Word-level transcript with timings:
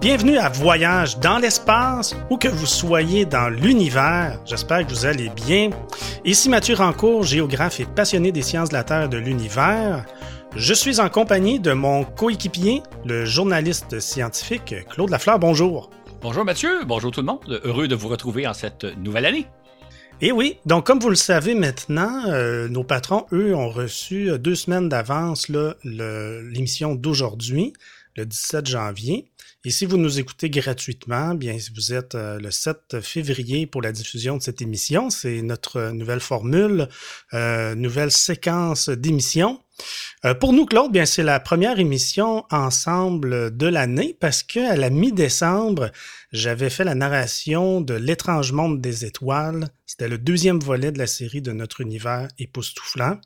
Bienvenue 0.00 0.38
à 0.38 0.48
Voyage 0.48 1.18
dans 1.18 1.38
l'espace, 1.38 2.14
où 2.30 2.36
que 2.36 2.46
vous 2.46 2.66
soyez 2.66 3.26
dans 3.26 3.48
l'univers. 3.48 4.40
J'espère 4.46 4.86
que 4.86 4.90
vous 4.92 5.06
allez 5.06 5.28
bien. 5.28 5.70
Ici 6.24 6.48
Mathieu 6.48 6.76
Rancourt, 6.76 7.24
géographe 7.24 7.80
et 7.80 7.84
passionné 7.84 8.30
des 8.30 8.42
sciences 8.42 8.68
de 8.68 8.74
la 8.74 8.84
Terre 8.84 9.02
et 9.02 9.08
de 9.08 9.18
l'univers. 9.18 10.06
Je 10.54 10.72
suis 10.72 11.00
en 11.00 11.08
compagnie 11.08 11.58
de 11.58 11.72
mon 11.72 12.04
coéquipier, 12.04 12.84
le 13.06 13.24
journaliste 13.24 13.98
scientifique 13.98 14.72
Claude 14.88 15.10
Lafleur. 15.10 15.40
Bonjour. 15.40 15.90
Bonjour 16.22 16.44
Mathieu, 16.44 16.84
bonjour 16.86 17.10
tout 17.10 17.20
le 17.20 17.26
monde. 17.26 17.60
Heureux 17.64 17.88
de 17.88 17.96
vous 17.96 18.08
retrouver 18.08 18.46
en 18.46 18.54
cette 18.54 18.84
nouvelle 18.98 19.26
année. 19.26 19.46
Et 20.20 20.30
oui, 20.30 20.58
donc 20.64 20.86
comme 20.86 21.00
vous 21.00 21.10
le 21.10 21.16
savez 21.16 21.56
maintenant, 21.56 22.22
euh, 22.28 22.68
nos 22.68 22.84
patrons, 22.84 23.26
eux, 23.32 23.52
ont 23.52 23.68
reçu 23.68 24.30
deux 24.38 24.54
semaines 24.54 24.88
d'avance 24.88 25.48
l'émission 25.82 26.94
d'aujourd'hui, 26.94 27.72
le 28.14 28.26
17 28.26 28.66
janvier. 28.66 29.26
Et 29.64 29.70
si 29.70 29.86
vous 29.86 29.96
nous 29.96 30.20
écoutez 30.20 30.50
gratuitement, 30.50 31.34
bien 31.34 31.56
vous 31.74 31.92
êtes 31.92 32.14
euh, 32.14 32.38
le 32.38 32.52
7 32.52 33.00
février 33.00 33.66
pour 33.66 33.82
la 33.82 33.90
diffusion 33.90 34.36
de 34.36 34.42
cette 34.42 34.62
émission. 34.62 35.10
C'est 35.10 35.42
notre 35.42 35.90
nouvelle 35.90 36.20
formule, 36.20 36.88
euh, 37.34 37.74
nouvelle 37.74 38.12
séquence 38.12 38.88
d'émissions. 38.88 39.60
Euh, 40.24 40.34
pour 40.34 40.52
nous, 40.52 40.64
Claude, 40.64 40.92
bien 40.92 41.06
c'est 41.06 41.24
la 41.24 41.40
première 41.40 41.80
émission 41.80 42.44
ensemble 42.52 43.56
de 43.56 43.66
l'année 43.66 44.16
parce 44.20 44.44
que 44.44 44.60
à 44.60 44.76
la 44.76 44.90
mi-décembre, 44.90 45.90
j'avais 46.30 46.70
fait 46.70 46.84
la 46.84 46.94
narration 46.94 47.80
de 47.80 47.94
L'étrange 47.94 48.52
monde 48.52 48.80
des 48.80 49.04
étoiles. 49.04 49.70
C'était 49.86 50.08
le 50.08 50.18
deuxième 50.18 50.60
volet 50.60 50.92
de 50.92 50.98
la 50.98 51.08
série 51.08 51.42
de 51.42 51.50
notre 51.52 51.80
univers 51.80 52.28
époustouflant. 52.38 53.18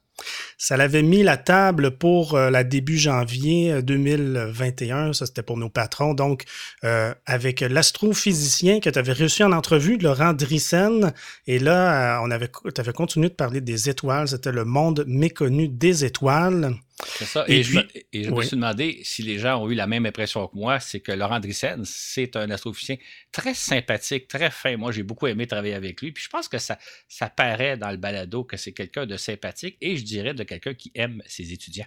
Ça 0.59 0.77
l'avait 0.77 1.02
mis 1.02 1.23
la 1.23 1.37
table 1.37 1.98
pour 1.98 2.34
euh, 2.34 2.51
la 2.51 2.65
début 2.65 2.98
janvier 2.98 3.83
2021. 3.83 5.09
Euh, 5.09 5.12
Ça, 5.12 5.27
c'était 5.27 5.43
pour 5.43 5.57
nos 5.57 5.69
patrons. 5.69 6.15
Donc, 6.15 6.45
euh, 6.85 7.15
avec 7.27 7.61
l'astrophysicien 7.61 8.80
que 8.80 8.91
tu 8.91 8.98
avais 8.98 9.13
reçu 9.13 9.43
en 9.43 9.52
entrevue, 9.52 9.99
Laurent 9.99 10.33
Drissen. 10.33 11.13
Et 11.46 11.59
là, 11.59 12.21
on 12.23 12.30
avait, 12.30 12.49
tu 12.49 12.80
avais 12.80 12.93
continué 12.93 13.29
de 13.29 13.35
parler 13.35 13.60
des 13.60 13.88
étoiles. 13.88 14.29
C'était 14.29 14.52
le 14.52 14.65
monde 14.65 15.05
méconnu 15.07 15.68
des 15.68 16.05
étoiles. 16.05 16.77
C'est 17.05 17.24
ça. 17.24 17.45
Et, 17.49 17.63
je, 17.63 17.79
me, 17.79 18.43
suis 18.43 18.57
demandé 18.57 19.01
si 19.02 19.23
les 19.23 19.38
gens 19.38 19.63
ont 19.63 19.71
eu 19.71 19.74
la 19.74 19.87
même 19.87 20.07
impression 20.07 20.46
que 20.46 20.57
moi, 20.57 20.79
c'est 20.79 21.01
que 21.01 21.13
Laurent 21.13 21.40
Drissen, 21.40 21.83
c'est 21.85 22.37
un 22.37 22.51
astrophysicien 22.51 22.96
très 23.33 23.55
sympathique, 23.55 24.29
très 24.29 24.51
fin. 24.51 24.77
Moi, 24.77 24.93
j'ai 24.93 25.02
beaucoup 25.02 25.27
aimé 25.27 25.46
travailler 25.46 25.74
avec 25.74 26.01
lui. 26.01 26.13
Puis 26.13 26.24
je 26.24 26.29
pense 26.29 26.49
que 26.49 26.59
ça, 26.59 26.79
ça 27.09 27.29
paraît 27.29 27.77
dans 27.77 27.90
le 27.90 27.96
balado 27.96 28.45
que 28.45 28.57
c'est 28.57 28.73
quelqu'un 28.73 29.07
de 29.07 29.16
sympathique 29.16 29.77
et 29.80 29.96
je 30.03 30.07
dirais 30.07 30.35
de 30.35 30.45
quelqu'un 30.45 30.75
qui 30.75 30.93
aime 30.95 31.23
ses 31.27 31.53
étudiants. 31.53 31.87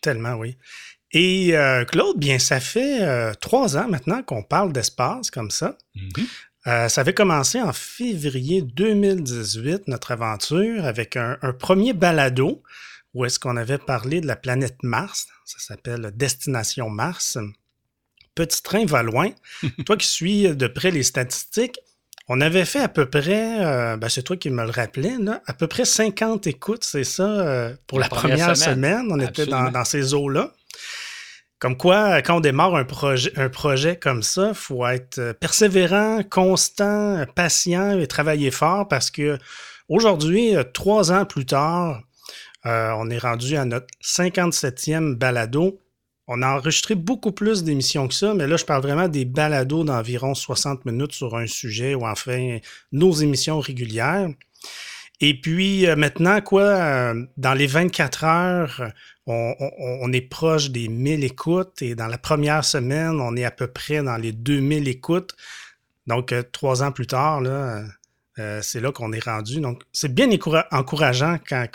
Tellement, 0.00 0.34
oui. 0.34 0.56
Et 1.12 1.56
euh, 1.56 1.84
Claude, 1.84 2.18
bien, 2.18 2.38
ça 2.38 2.60
fait 2.60 3.02
euh, 3.02 3.32
trois 3.34 3.76
ans 3.76 3.88
maintenant 3.88 4.22
qu'on 4.22 4.42
parle 4.42 4.72
d'espace 4.72 5.30
comme 5.30 5.50
ça. 5.50 5.78
Mm-hmm. 5.96 6.26
Euh, 6.66 6.88
ça 6.88 7.00
avait 7.02 7.14
commencé 7.14 7.60
en 7.60 7.72
février 7.72 8.62
2018, 8.62 9.88
notre 9.88 10.12
aventure, 10.12 10.84
avec 10.84 11.16
un, 11.16 11.38
un 11.42 11.52
premier 11.52 11.92
balado 11.92 12.62
où 13.14 13.24
est-ce 13.24 13.38
qu'on 13.38 13.56
avait 13.56 13.78
parlé 13.78 14.20
de 14.20 14.26
la 14.26 14.36
planète 14.36 14.82
Mars. 14.82 15.28
Ça 15.44 15.58
s'appelle 15.58 16.10
Destination 16.14 16.90
Mars. 16.90 17.38
Petit 18.34 18.62
train 18.62 18.84
va 18.84 19.02
loin. 19.02 19.30
toi 19.86 19.96
qui 19.96 20.08
suis 20.08 20.48
de 20.56 20.66
près 20.66 20.90
les 20.90 21.04
statistiques, 21.04 21.78
on 22.28 22.40
avait 22.40 22.64
fait 22.64 22.80
à 22.80 22.88
peu 22.88 23.06
près, 23.06 23.64
euh, 23.64 23.96
ben 23.96 24.08
c'est 24.08 24.22
toi 24.22 24.36
qui 24.36 24.50
me 24.50 24.64
le 24.64 24.70
rappelais, 24.70 25.16
là, 25.20 25.42
à 25.46 25.52
peu 25.52 25.66
près 25.66 25.84
50 25.84 26.46
écoutes, 26.46 26.84
c'est 26.84 27.04
ça, 27.04 27.28
euh, 27.28 27.74
pour 27.86 27.98
la, 27.98 28.08
première, 28.08 28.56
semaine. 28.56 29.08
On 29.10 29.20
était 29.20 29.46
dans, 29.46 29.84
ces 29.84 30.14
eaux-là. 30.14 30.52
Comme 31.58 31.76
quoi, 31.76 32.20
quand 32.22 32.36
on 32.36 32.40
démarre 32.40 32.74
un 32.74 32.84
projet, 32.84 33.32
un 33.36 33.48
projet 33.48 33.96
comme 33.96 34.22
ça, 34.22 34.48
il 34.48 34.54
faut 34.54 34.86
être 34.86 35.32
persévérant, 35.40 36.22
constant, 36.22 37.24
patient 37.34 37.98
et 37.98 38.06
travailler 38.06 38.50
fort 38.50 38.88
parce 38.88 39.10
que 39.10 39.38
aujourd'hui, 39.88 40.54
trois 40.72 41.12
ans 41.12 41.24
plus 41.24 41.46
tard, 41.46 42.02
euh, 42.66 42.92
on 42.96 43.10
est 43.10 43.18
rendu 43.18 43.56
à 43.56 43.64
notre 43.64 43.86
57e 44.02 45.14
balado. 45.14 45.80
On 46.26 46.40
a 46.42 46.56
enregistré 46.56 46.94
beaucoup 46.94 47.32
plus 47.32 47.64
d'émissions 47.64 48.08
que 48.08 48.14
ça, 48.14 48.32
mais 48.34 48.46
là, 48.46 48.56
je 48.56 48.64
parle 48.64 48.82
vraiment 48.82 49.08
des 49.08 49.24
balados 49.24 49.84
d'environ 49.84 50.34
60 50.34 50.86
minutes 50.86 51.12
sur 51.12 51.36
un 51.36 51.46
sujet 51.46 51.94
ou 51.94 52.06
enfin 52.06 52.58
nos 52.92 53.12
émissions 53.12 53.60
régulières. 53.60 54.28
Et 55.20 55.40
puis 55.40 55.86
euh, 55.86 55.96
maintenant, 55.96 56.40
quoi, 56.40 56.62
euh, 56.62 57.26
dans 57.36 57.54
les 57.54 57.66
24 57.66 58.24
heures, 58.24 58.92
on, 59.26 60.12
est 60.12 60.20
proche 60.20 60.70
des 60.70 60.88
1000 60.88 61.24
écoutes 61.24 61.80
et 61.80 61.94
dans 61.94 62.08
la 62.08 62.18
première 62.18 62.64
semaine, 62.64 63.20
on 63.20 63.36
est 63.36 63.44
à 63.44 63.50
peu 63.50 63.66
près 63.66 64.02
dans 64.02 64.16
les 64.16 64.32
2000 64.32 64.88
écoutes. 64.88 65.34
Donc, 66.06 66.34
trois 66.52 66.82
ans 66.82 66.92
plus 66.92 67.06
tard, 67.06 67.40
là, 67.40 67.84
euh, 68.38 68.60
c'est 68.62 68.80
là 68.80 68.90
qu'on 68.90 69.12
est 69.12 69.24
rendu. 69.24 69.60
Donc, 69.60 69.82
c'est 69.92 70.12
bien 70.12 70.28
encourageant 70.72 71.38
quand 71.48 71.66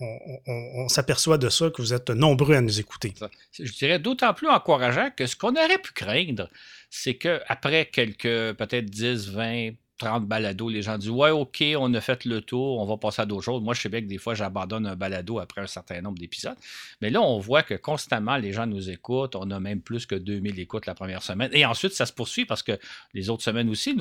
on, 0.00 0.88
s'aperçoit 0.88 1.38
de 1.38 1.48
ça, 1.48 1.70
que 1.70 1.82
vous 1.82 1.92
êtes 1.92 2.10
nombreux 2.10 2.54
à 2.54 2.60
nous 2.60 2.80
écouter. 2.80 3.14
Je 3.58 3.72
dirais 3.72 3.98
d'autant 3.98 4.32
plus 4.32 4.48
encourageant 4.48 5.10
que 5.14 5.26
ce 5.26 5.36
qu'on 5.36 5.52
aurait 5.52 5.78
pu 5.78 5.92
craindre, 5.92 6.48
c'est 6.90 7.16
qu'après 7.16 7.86
quelques 7.86 8.54
peut-être 8.56 8.86
10, 8.86 9.30
20, 9.30 9.70
30 9.98 10.26
balados, 10.26 10.68
les 10.68 10.82
gens 10.82 10.96
disent 10.96 11.10
Ouais, 11.10 11.30
OK, 11.30 11.62
on 11.76 11.92
a 11.94 12.00
fait 12.00 12.24
le 12.24 12.40
tour, 12.40 12.80
on 12.80 12.86
va 12.86 12.96
passer 12.96 13.22
à 13.22 13.26
d'autres 13.26 13.44
choses. 13.44 13.62
Moi, 13.62 13.74
je 13.74 13.82
sais 13.82 13.88
bien 13.88 14.00
que 14.00 14.06
des 14.06 14.18
fois, 14.18 14.34
j'abandonne 14.34 14.86
un 14.86 14.96
balado 14.96 15.38
après 15.38 15.60
un 15.60 15.66
certain 15.66 16.00
nombre 16.00 16.18
d'épisodes. 16.18 16.56
Mais 17.02 17.10
là, 17.10 17.20
on 17.20 17.38
voit 17.38 17.62
que 17.62 17.74
constamment, 17.74 18.36
les 18.36 18.52
gens 18.52 18.66
nous 18.66 18.90
écoutent. 18.90 19.36
On 19.36 19.50
a 19.50 19.60
même 19.60 19.80
plus 19.80 20.06
que 20.06 20.14
2000 20.14 20.58
écoutes 20.58 20.86
la 20.86 20.94
première 20.94 21.22
semaine. 21.22 21.50
Et 21.52 21.66
ensuite, 21.66 21.92
ça 21.92 22.06
se 22.06 22.12
poursuit 22.12 22.46
parce 22.46 22.62
que 22.62 22.78
les 23.14 23.28
autres 23.30 23.42
semaines 23.42 23.68
aussi, 23.68 23.96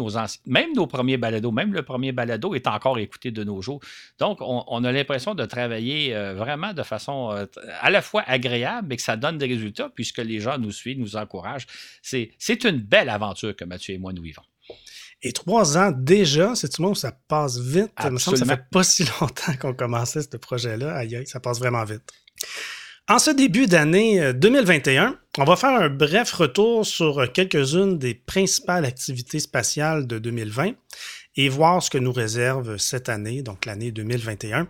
même 0.45 0.73
nos 0.75 0.87
premiers 0.87 1.17
balados, 1.17 1.51
même 1.51 1.73
le 1.73 1.83
premier 1.83 2.11
balado 2.11 2.53
est 2.55 2.67
encore 2.67 2.99
écouté 2.99 3.31
de 3.31 3.43
nos 3.43 3.61
jours. 3.61 3.81
Donc, 4.19 4.37
on, 4.41 4.83
a 4.83 4.91
l'impression 4.91 5.35
de 5.35 5.45
travailler 5.45 6.15
euh, 6.15 6.33
vraiment 6.35 6.73
de 6.73 6.83
façon 6.83 7.31
euh, 7.31 7.45
à 7.81 7.89
la 7.89 8.01
fois 8.01 8.23
agréable, 8.27 8.87
mais 8.89 8.97
que 8.97 9.01
ça 9.01 9.17
donne 9.17 9.37
des 9.37 9.47
résultats 9.47 9.89
puisque 9.89 10.19
les 10.19 10.39
gens 10.39 10.57
nous 10.57 10.71
suivent, 10.71 10.99
nous 10.99 11.15
encouragent. 11.15 11.67
C'est 12.01 12.63
une 12.63 12.77
belle 12.77 13.09
aventure 13.09 13.55
que 13.55 13.65
Mathieu 13.65 13.95
et 13.95 13.97
moi 13.97 14.13
nous 14.13 14.21
vivons. 14.21 14.43
Et 15.23 15.31
trois 15.31 15.77
ans 15.77 15.91
déjà, 15.91 16.53
c'est 16.55 16.69
tout 16.69 16.81
le 16.81 16.89
monde, 16.89 16.97
ça 16.97 17.11
passe 17.27 17.59
vite. 17.59 17.91
Il 18.03 18.11
me 18.11 18.19
semble 18.19 18.39
que 18.39 18.45
ça 18.45 18.55
fait 18.55 18.63
pas 18.71 18.83
si 18.83 19.03
longtemps 19.03 19.55
qu'on 19.59 19.73
commençait 19.73 20.21
ce 20.21 20.37
projet-là. 20.37 20.95
Aïe, 20.95 21.15
aïe, 21.15 21.27
ça 21.27 21.39
passe 21.39 21.59
vraiment 21.59 21.83
vite. 21.83 22.03
En 23.09 23.19
ce 23.19 23.31
début 23.31 23.67
d'année 23.67 24.33
2021, 24.33 25.05
euh, 25.05 25.11
on 25.37 25.45
va 25.45 25.55
faire 25.55 25.69
un 25.69 25.89
bref 25.89 26.33
retour 26.33 26.85
sur 26.85 27.31
quelques-unes 27.31 27.97
des 27.97 28.13
principales 28.13 28.83
activités 28.83 29.39
spatiales 29.39 30.07
de 30.07 30.19
2020 30.19 30.73
et 31.37 31.49
voir 31.49 31.81
ce 31.81 31.89
que 31.89 31.97
nous 31.97 32.11
réserve 32.11 32.77
cette 32.77 33.07
année, 33.07 33.43
donc 33.43 33.65
l'année 33.65 33.91
2021. 33.91 34.67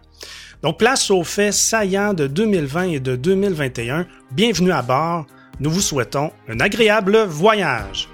Donc 0.62 0.78
place 0.78 1.10
aux 1.10 1.24
faits 1.24 1.54
saillants 1.54 2.14
de 2.14 2.28
2020 2.28 2.84
et 2.92 3.00
de 3.00 3.16
2021. 3.16 4.06
Bienvenue 4.34 4.72
à 4.72 4.84
bord. 4.84 5.26
Nous 5.60 5.72
vous 5.72 5.82
souhaitons 5.82 6.32
un 6.48 6.60
agréable 6.60 7.18
voyage. 7.24 8.08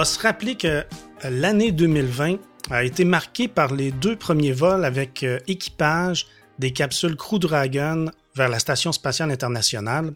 Va 0.00 0.06
se 0.06 0.18
rappeler 0.18 0.54
que 0.56 0.82
l'année 1.24 1.72
2020 1.72 2.36
a 2.70 2.84
été 2.84 3.04
marquée 3.04 3.48
par 3.48 3.74
les 3.74 3.92
deux 3.92 4.16
premiers 4.16 4.52
vols 4.52 4.86
avec 4.86 5.22
euh, 5.22 5.38
équipage 5.46 6.26
des 6.58 6.72
capsules 6.72 7.16
Crew 7.16 7.38
Dragon 7.38 8.06
vers 8.34 8.48
la 8.48 8.58
Station 8.58 8.92
spatiale 8.92 9.30
internationale. 9.30 10.14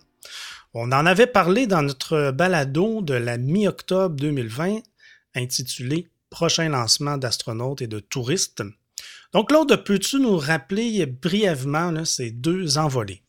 On 0.72 0.90
en 0.90 1.04
avait 1.04 1.26
parlé 1.26 1.66
dans 1.66 1.82
notre 1.82 2.30
balado 2.30 3.02
de 3.02 3.12
la 3.12 3.36
mi-octobre 3.36 4.16
2020 4.16 4.78
intitulé 5.34 6.08
Prochain 6.30 6.70
lancement 6.70 7.18
d'astronautes 7.18 7.82
et 7.82 7.86
de 7.86 8.00
touristes. 8.00 8.62
Donc, 9.34 9.50
Claude, 9.50 9.84
peux-tu 9.84 10.18
nous 10.18 10.38
rappeler 10.38 11.04
brièvement 11.04 12.06
ces 12.06 12.30
deux 12.30 12.78
envolées? 12.78 13.23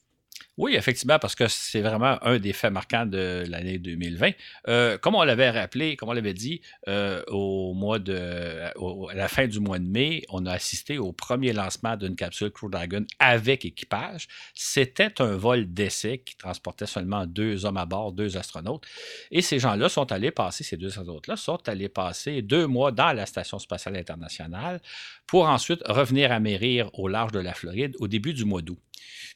Oui, 0.58 0.76
effectivement, 0.76 1.20
parce 1.20 1.36
que 1.36 1.50
c'est 1.50 1.82
vraiment 1.82 2.18
un 2.22 2.40
des 2.40 2.54
faits 2.54 2.72
marquants 2.72 3.06
de 3.06 3.44
l'année 3.50 3.78
2020. 3.78 4.32
Euh, 4.70 4.98
comme 4.98 5.16
on 5.16 5.24
l'avait 5.24 5.50
rappelé, 5.50 5.98
comme 5.98 6.08
on 6.08 6.14
l'avait 6.14 6.34
dit, 6.34 6.62
euh, 6.88 7.22
au 7.28 7.74
mois 7.74 8.00
de, 8.00 8.62
à 8.72 9.14
la 9.14 9.28
fin 9.28 9.48
du 9.48 9.60
mois 9.60 9.80
de 9.80 9.88
mai, 9.88 10.24
on 10.30 10.46
a 10.46 10.54
assisté 10.54 10.98
au 10.98 11.12
premier 11.12 11.52
lancement 11.52 11.98
d'une 11.98 12.16
capsule 12.16 12.52
Crew 12.52 12.70
Dragon 12.70 13.04
avec 13.20 13.66
équipage. 13.66 14.30
C'était 14.54 15.22
un 15.22 15.36
vol 15.36 15.74
d'essai 15.74 16.20
qui 16.20 16.38
transportait 16.38 16.86
seulement 16.86 17.26
deux 17.26 17.66
hommes 17.66 17.76
à 17.76 17.86
bord, 17.86 18.14
deux 18.14 18.38
astronautes. 18.38 18.86
Et 19.32 19.42
ces 19.42 19.60
gens-là 19.60 19.90
sont 19.90 20.10
allés 20.14 20.32
passer, 20.32 20.64
ces 20.64 20.78
deux 20.78 20.88
astronautes-là 20.88 21.36
sont 21.36 21.68
allés 21.68 21.90
passer 21.90 22.42
deux 22.42 22.66
mois 22.66 22.94
dans 22.94 23.12
la 23.12 23.26
Station 23.26 23.60
spatiale 23.60 23.98
internationale 23.98 24.80
pour 25.28 25.50
ensuite 25.50 25.82
revenir 25.86 26.32
amérir 26.32 26.90
au 26.94 27.10
large 27.10 27.34
de 27.34 27.40
la 27.40 27.54
Floride 27.54 27.94
au 28.00 28.08
début 28.08 28.34
du 28.34 28.46
mois 28.46 28.62
d'août. 28.62 28.80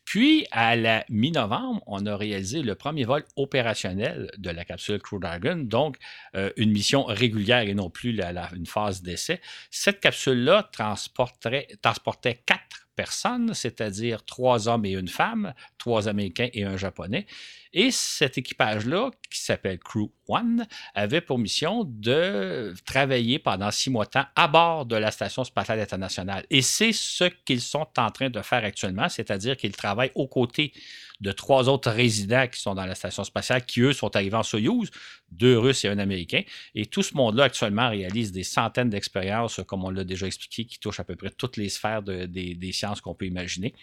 Puis, 0.06 0.48
à 0.51 0.75
la 0.75 1.06
mi-novembre, 1.09 1.81
on 1.88 2.06
a 2.06 2.15
réalisé 2.15 2.61
le 2.61 2.75
premier 2.75 3.03
vol 3.03 3.23
opérationnel 3.35 4.31
de 4.38 4.50
la 4.50 4.65
capsule 4.65 5.00
Crew 5.00 5.19
Dragon, 5.19 5.57
donc 5.57 5.97
euh, 6.35 6.51
une 6.56 6.71
mission 6.71 7.03
régulière 7.03 7.61
et 7.61 7.73
non 7.73 7.89
plus 7.89 8.17
une 8.53 8.65
phase 8.65 9.01
d'essai. 9.01 9.41
Cette 9.71 10.00
capsule-là 10.00 10.69
transportait 10.71 12.41
quatre 12.45 12.88
personnes, 12.99 13.53
c'est-à-dire 13.53 14.25
trois 14.25 14.67
hommes 14.67 14.83
et 14.83 14.91
une 14.91 15.07
femme, 15.07 15.53
trois 15.77 16.09
Américains 16.09 16.49
et 16.51 16.65
un 16.65 16.75
Japonais. 16.75 17.27
Et 17.71 17.91
cet 17.91 18.37
équipage-là, 18.37 19.11
qui 19.31 19.39
s'appelle 19.39 19.79
Crew 19.79 20.11
One, 20.27 20.67
avait 20.95 21.21
pour 21.21 21.39
mission 21.39 21.85
de 21.85 22.73
travailler 22.85 23.39
pendant 23.39 23.71
six 23.71 23.89
mois 23.89 24.03
de 24.03 24.09
temps 24.09 24.25
à 24.35 24.49
bord 24.49 24.85
de 24.85 24.97
la 24.97 25.11
Station 25.11 25.45
spatiale 25.45 25.79
internationale. 25.79 26.45
Et 26.49 26.61
c'est 26.61 26.91
ce 26.91 27.23
qu'ils 27.45 27.61
sont 27.61 27.87
en 27.97 28.11
train 28.11 28.29
de 28.29 28.41
faire 28.41 28.65
actuellement, 28.65 29.07
c'est-à-dire 29.07 29.55
qu'ils 29.55 29.77
travaillent 29.77 30.11
aux 30.15 30.27
côtés 30.27 30.73
de 31.19 31.31
trois 31.31 31.68
autres 31.68 31.92
résidents 31.92 32.48
qui 32.48 32.62
sont 32.62 32.75
dans 32.75 32.86
la 32.86 32.95
station 32.95 33.24
spatiale, 33.24 33.66
qui 33.66 33.81
eux 33.81 33.94
sont 33.94 34.16
arrivés 34.16 34.38
en 34.38 34.44
Soyouz, 34.44 34.89
deux 35.31 35.57
Russes 35.57 35.83
et 35.86 35.89
un 35.89 36.00
Américain. 36.00 36.44
Et 36.75 36.86
tout 36.86 37.04
ce 37.04 37.13
monde-là 37.16 37.45
actuellement 37.45 37.89
réalise 37.89 38.31
des 38.31 38.44
centaines 38.44 38.89
d'expériences, 38.89 39.60
comme 39.68 39.83
on 39.83 39.89
l'a 39.89 40.04
déjà 40.04 40.27
expliqué, 40.27 40.66
qui 40.66 40.80
touchent 40.80 41.00
à 41.00 41.04
peu 41.04 41.16
près 41.16 41.30
toutes 41.30 41.57
les 41.57 41.69
sphères 41.69 42.01
des 42.04 42.71
sciences 42.71 43.01
qu'on 43.01 43.16
peut 43.16 43.25
imaginer. 43.25 43.74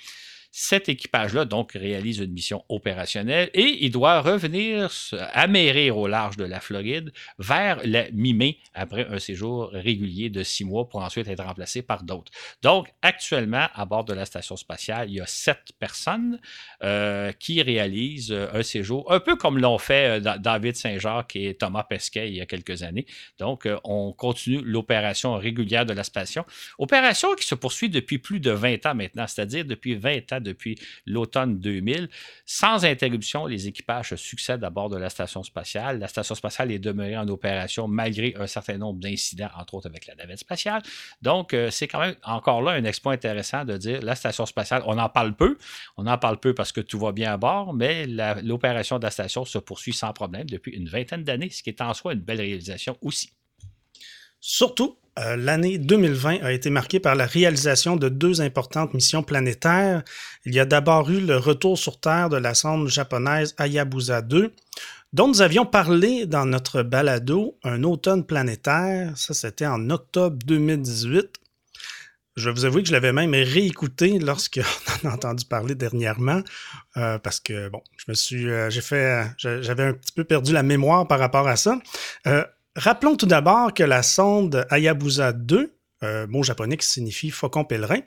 Cet 0.58 0.88
équipage-là, 0.88 1.44
donc, 1.44 1.72
réalise 1.72 2.20
une 2.20 2.32
mission 2.32 2.64
opérationnelle 2.70 3.50
et 3.52 3.84
il 3.84 3.90
doit 3.90 4.22
revenir 4.22 4.90
amérir 5.34 5.98
au 5.98 6.06
large 6.06 6.38
de 6.38 6.44
la 6.44 6.60
Floride 6.60 7.12
vers 7.38 7.78
la 7.84 8.10
mi-mai 8.12 8.56
après 8.72 9.06
un 9.06 9.18
séjour 9.18 9.68
régulier 9.74 10.30
de 10.30 10.42
six 10.42 10.64
mois 10.64 10.88
pour 10.88 11.02
ensuite 11.02 11.28
être 11.28 11.44
remplacé 11.44 11.82
par 11.82 12.04
d'autres. 12.04 12.32
Donc, 12.62 12.88
actuellement, 13.02 13.66
à 13.74 13.84
bord 13.84 14.06
de 14.06 14.14
la 14.14 14.24
station 14.24 14.56
spatiale, 14.56 15.10
il 15.10 15.16
y 15.16 15.20
a 15.20 15.26
sept 15.26 15.72
personnes 15.78 16.40
euh, 16.82 17.32
qui 17.32 17.60
réalisent 17.60 18.32
euh, 18.32 18.48
un 18.54 18.62
séjour, 18.62 19.12
un 19.12 19.20
peu 19.20 19.36
comme 19.36 19.58
l'ont 19.58 19.76
fait 19.76 20.26
euh, 20.26 20.38
David 20.38 20.74
Saint-Jacques 20.74 21.36
et 21.36 21.52
Thomas 21.52 21.84
Pesquet 21.84 22.30
il 22.30 22.34
y 22.34 22.40
a 22.40 22.46
quelques 22.46 22.82
années. 22.82 23.04
Donc, 23.38 23.68
on 23.84 24.14
continue 24.14 24.62
l'opération 24.62 25.34
régulière 25.34 25.84
de 25.84 25.92
la 25.92 26.02
station. 26.02 26.46
Opération 26.78 27.34
qui 27.34 27.46
se 27.46 27.54
poursuit 27.54 27.90
depuis 27.90 28.16
plus 28.16 28.40
de 28.40 28.52
20 28.52 28.86
ans 28.86 28.94
maintenant, 28.94 29.26
c'est-à-dire 29.26 29.66
depuis 29.66 29.96
20 29.96 30.32
ans 30.32 30.45
depuis 30.46 30.78
l'automne 31.04 31.58
2000. 31.58 32.08
Sans 32.44 32.84
interruption, 32.84 33.46
les 33.46 33.68
équipages 33.68 34.14
succèdent 34.16 34.64
à 34.64 34.70
bord 34.70 34.88
de 34.88 34.96
la 34.96 35.10
station 35.10 35.42
spatiale. 35.42 35.98
La 35.98 36.08
station 36.08 36.34
spatiale 36.34 36.72
est 36.72 36.78
demeurée 36.78 37.16
en 37.16 37.28
opération 37.28 37.88
malgré 37.88 38.34
un 38.38 38.46
certain 38.46 38.78
nombre 38.78 39.00
d'incidents, 39.00 39.50
entre 39.58 39.74
autres 39.74 39.88
avec 39.88 40.06
la 40.06 40.14
navette 40.14 40.38
spatiale. 40.38 40.82
Donc, 41.22 41.52
euh, 41.52 41.70
c'est 41.70 41.88
quand 41.88 42.00
même 42.00 42.16
encore 42.24 42.62
là 42.62 42.72
un 42.72 42.84
exploit 42.84 43.12
intéressant 43.12 43.64
de 43.64 43.76
dire 43.76 44.00
la 44.02 44.14
station 44.14 44.46
spatiale, 44.46 44.82
on 44.86 44.98
en 44.98 45.08
parle 45.08 45.34
peu. 45.34 45.58
On 45.96 46.06
en 46.06 46.18
parle 46.18 46.38
peu 46.38 46.54
parce 46.54 46.72
que 46.72 46.80
tout 46.80 46.98
va 46.98 47.12
bien 47.12 47.32
à 47.32 47.36
bord, 47.36 47.74
mais 47.74 48.06
l'opération 48.06 48.98
de 48.98 49.04
la 49.04 49.10
station 49.10 49.44
se 49.44 49.58
poursuit 49.58 49.92
sans 49.92 50.12
problème 50.12 50.48
depuis 50.48 50.72
une 50.72 50.88
vingtaine 50.88 51.24
d'années, 51.24 51.50
ce 51.50 51.62
qui 51.62 51.70
est 51.70 51.80
en 51.80 51.94
soi 51.94 52.12
une 52.12 52.20
belle 52.20 52.40
réalisation 52.40 52.96
aussi. 53.02 53.30
Surtout, 54.40 54.98
euh, 55.18 55.36
l'année 55.36 55.78
2020 55.78 56.42
a 56.42 56.52
été 56.52 56.68
marquée 56.68 57.00
par 57.00 57.14
la 57.14 57.24
réalisation 57.24 57.96
de 57.96 58.08
deux 58.08 58.42
importantes 58.42 58.92
missions 58.92 59.22
planétaires. 59.22 60.02
Il 60.44 60.54
y 60.54 60.60
a 60.60 60.66
d'abord 60.66 61.10
eu 61.10 61.20
le 61.20 61.38
retour 61.38 61.78
sur 61.78 61.98
Terre 61.98 62.28
de 62.28 62.36
la 62.36 62.54
sonde 62.54 62.88
japonaise 62.88 63.54
Hayabusa 63.58 64.20
2, 64.20 64.52
dont 65.14 65.28
nous 65.28 65.40
avions 65.40 65.64
parlé 65.64 66.26
dans 66.26 66.44
notre 66.44 66.82
balado 66.82 67.58
Un 67.64 67.82
automne 67.82 68.26
planétaire. 68.26 69.16
Ça, 69.16 69.32
c'était 69.32 69.66
en 69.66 69.88
octobre 69.88 70.36
2018. 70.44 71.30
Je 72.36 72.50
vous 72.50 72.66
avouer 72.66 72.82
que 72.82 72.88
je 72.88 72.92
l'avais 72.92 73.14
même 73.14 73.32
réécouté 73.32 74.18
lorsqu'on 74.18 74.60
en 75.04 75.08
a 75.08 75.14
entendu 75.14 75.46
parler 75.46 75.74
dernièrement, 75.74 76.42
euh, 76.98 77.18
parce 77.18 77.40
que 77.40 77.70
bon, 77.70 77.80
je 77.96 78.04
me 78.08 78.14
suis, 78.14 78.50
euh, 78.50 78.68
j'ai 78.68 78.82
fait, 78.82 79.24
j'avais 79.38 79.84
un 79.84 79.94
petit 79.94 80.12
peu 80.12 80.24
perdu 80.24 80.52
la 80.52 80.62
mémoire 80.62 81.08
par 81.08 81.18
rapport 81.18 81.48
à 81.48 81.56
ça. 81.56 81.78
Rappelons 82.76 83.16
tout 83.16 83.24
d'abord 83.24 83.72
que 83.72 83.82
la 83.82 84.02
sonde 84.02 84.66
Hayabusa 84.68 85.32
2, 85.32 85.72
euh, 86.02 86.26
mot 86.26 86.42
japonais 86.42 86.76
qui 86.76 86.86
signifie 86.86 87.30
faucon 87.30 87.64
pèlerin, 87.64 88.00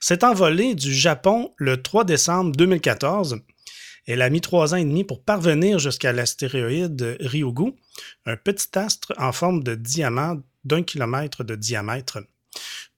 s'est 0.00 0.24
envolée 0.24 0.74
du 0.74 0.92
Japon 0.92 1.52
le 1.58 1.80
3 1.80 2.02
décembre 2.02 2.50
2014. 2.56 3.38
Elle 4.08 4.22
a 4.22 4.28
mis 4.28 4.40
trois 4.40 4.74
ans 4.74 4.78
et 4.78 4.84
demi 4.84 5.04
pour 5.04 5.22
parvenir 5.22 5.78
jusqu'à 5.78 6.12
l'astéroïde 6.12 7.16
Ryugu, 7.20 7.74
un 8.24 8.36
petit 8.36 8.76
astre 8.76 9.12
en 9.16 9.30
forme 9.30 9.62
de 9.62 9.76
diamant 9.76 10.40
d'un 10.64 10.82
kilomètre 10.82 11.44
de 11.44 11.54
diamètre. 11.54 12.18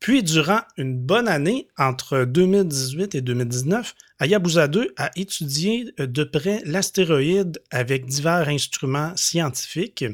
Puis, 0.00 0.22
durant 0.22 0.60
une 0.78 0.96
bonne 0.96 1.28
année, 1.28 1.68
entre 1.76 2.24
2018 2.24 3.16
et 3.16 3.20
2019, 3.20 3.94
Hayabusa 4.20 4.66
2 4.66 4.94
a 4.96 5.10
étudié 5.14 5.92
de 5.98 6.24
près 6.24 6.62
l'astéroïde 6.64 7.60
avec 7.70 8.06
divers 8.06 8.48
instruments 8.48 9.12
scientifiques 9.16 10.06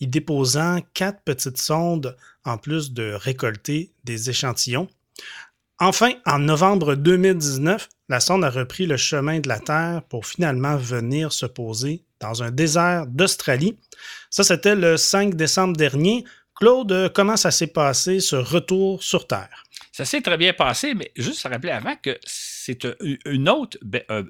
y 0.00 0.06
déposant 0.06 0.80
quatre 0.94 1.22
petites 1.22 1.58
sondes 1.58 2.16
en 2.44 2.58
plus 2.58 2.92
de 2.92 3.12
récolter 3.12 3.92
des 4.04 4.30
échantillons. 4.30 4.88
Enfin, 5.78 6.12
en 6.24 6.38
novembre 6.38 6.94
2019, 6.94 7.88
la 8.08 8.20
sonde 8.20 8.44
a 8.44 8.50
repris 8.50 8.86
le 8.86 8.96
chemin 8.96 9.40
de 9.40 9.48
la 9.48 9.58
Terre 9.58 10.02
pour 10.08 10.26
finalement 10.26 10.76
venir 10.76 11.32
se 11.32 11.44
poser 11.44 12.02
dans 12.20 12.42
un 12.42 12.50
désert 12.50 13.06
d'Australie. 13.06 13.76
Ça, 14.30 14.42
c'était 14.42 14.74
le 14.74 14.96
5 14.96 15.34
décembre 15.34 15.76
dernier. 15.76 16.24
Claude, 16.54 17.12
comment 17.14 17.36
ça 17.36 17.50
s'est 17.50 17.66
passé, 17.66 18.20
ce 18.20 18.36
retour 18.36 19.02
sur 19.02 19.26
Terre? 19.26 19.64
Ça 19.92 20.06
s'est 20.06 20.22
très 20.22 20.38
bien 20.38 20.54
passé, 20.54 20.94
mais 20.94 21.12
juste 21.16 21.44
à 21.44 21.50
rappeler 21.50 21.72
avant 21.72 21.96
que 21.96 22.18
c'est 22.66 22.84
une 23.24 23.48
autre, 23.48 23.78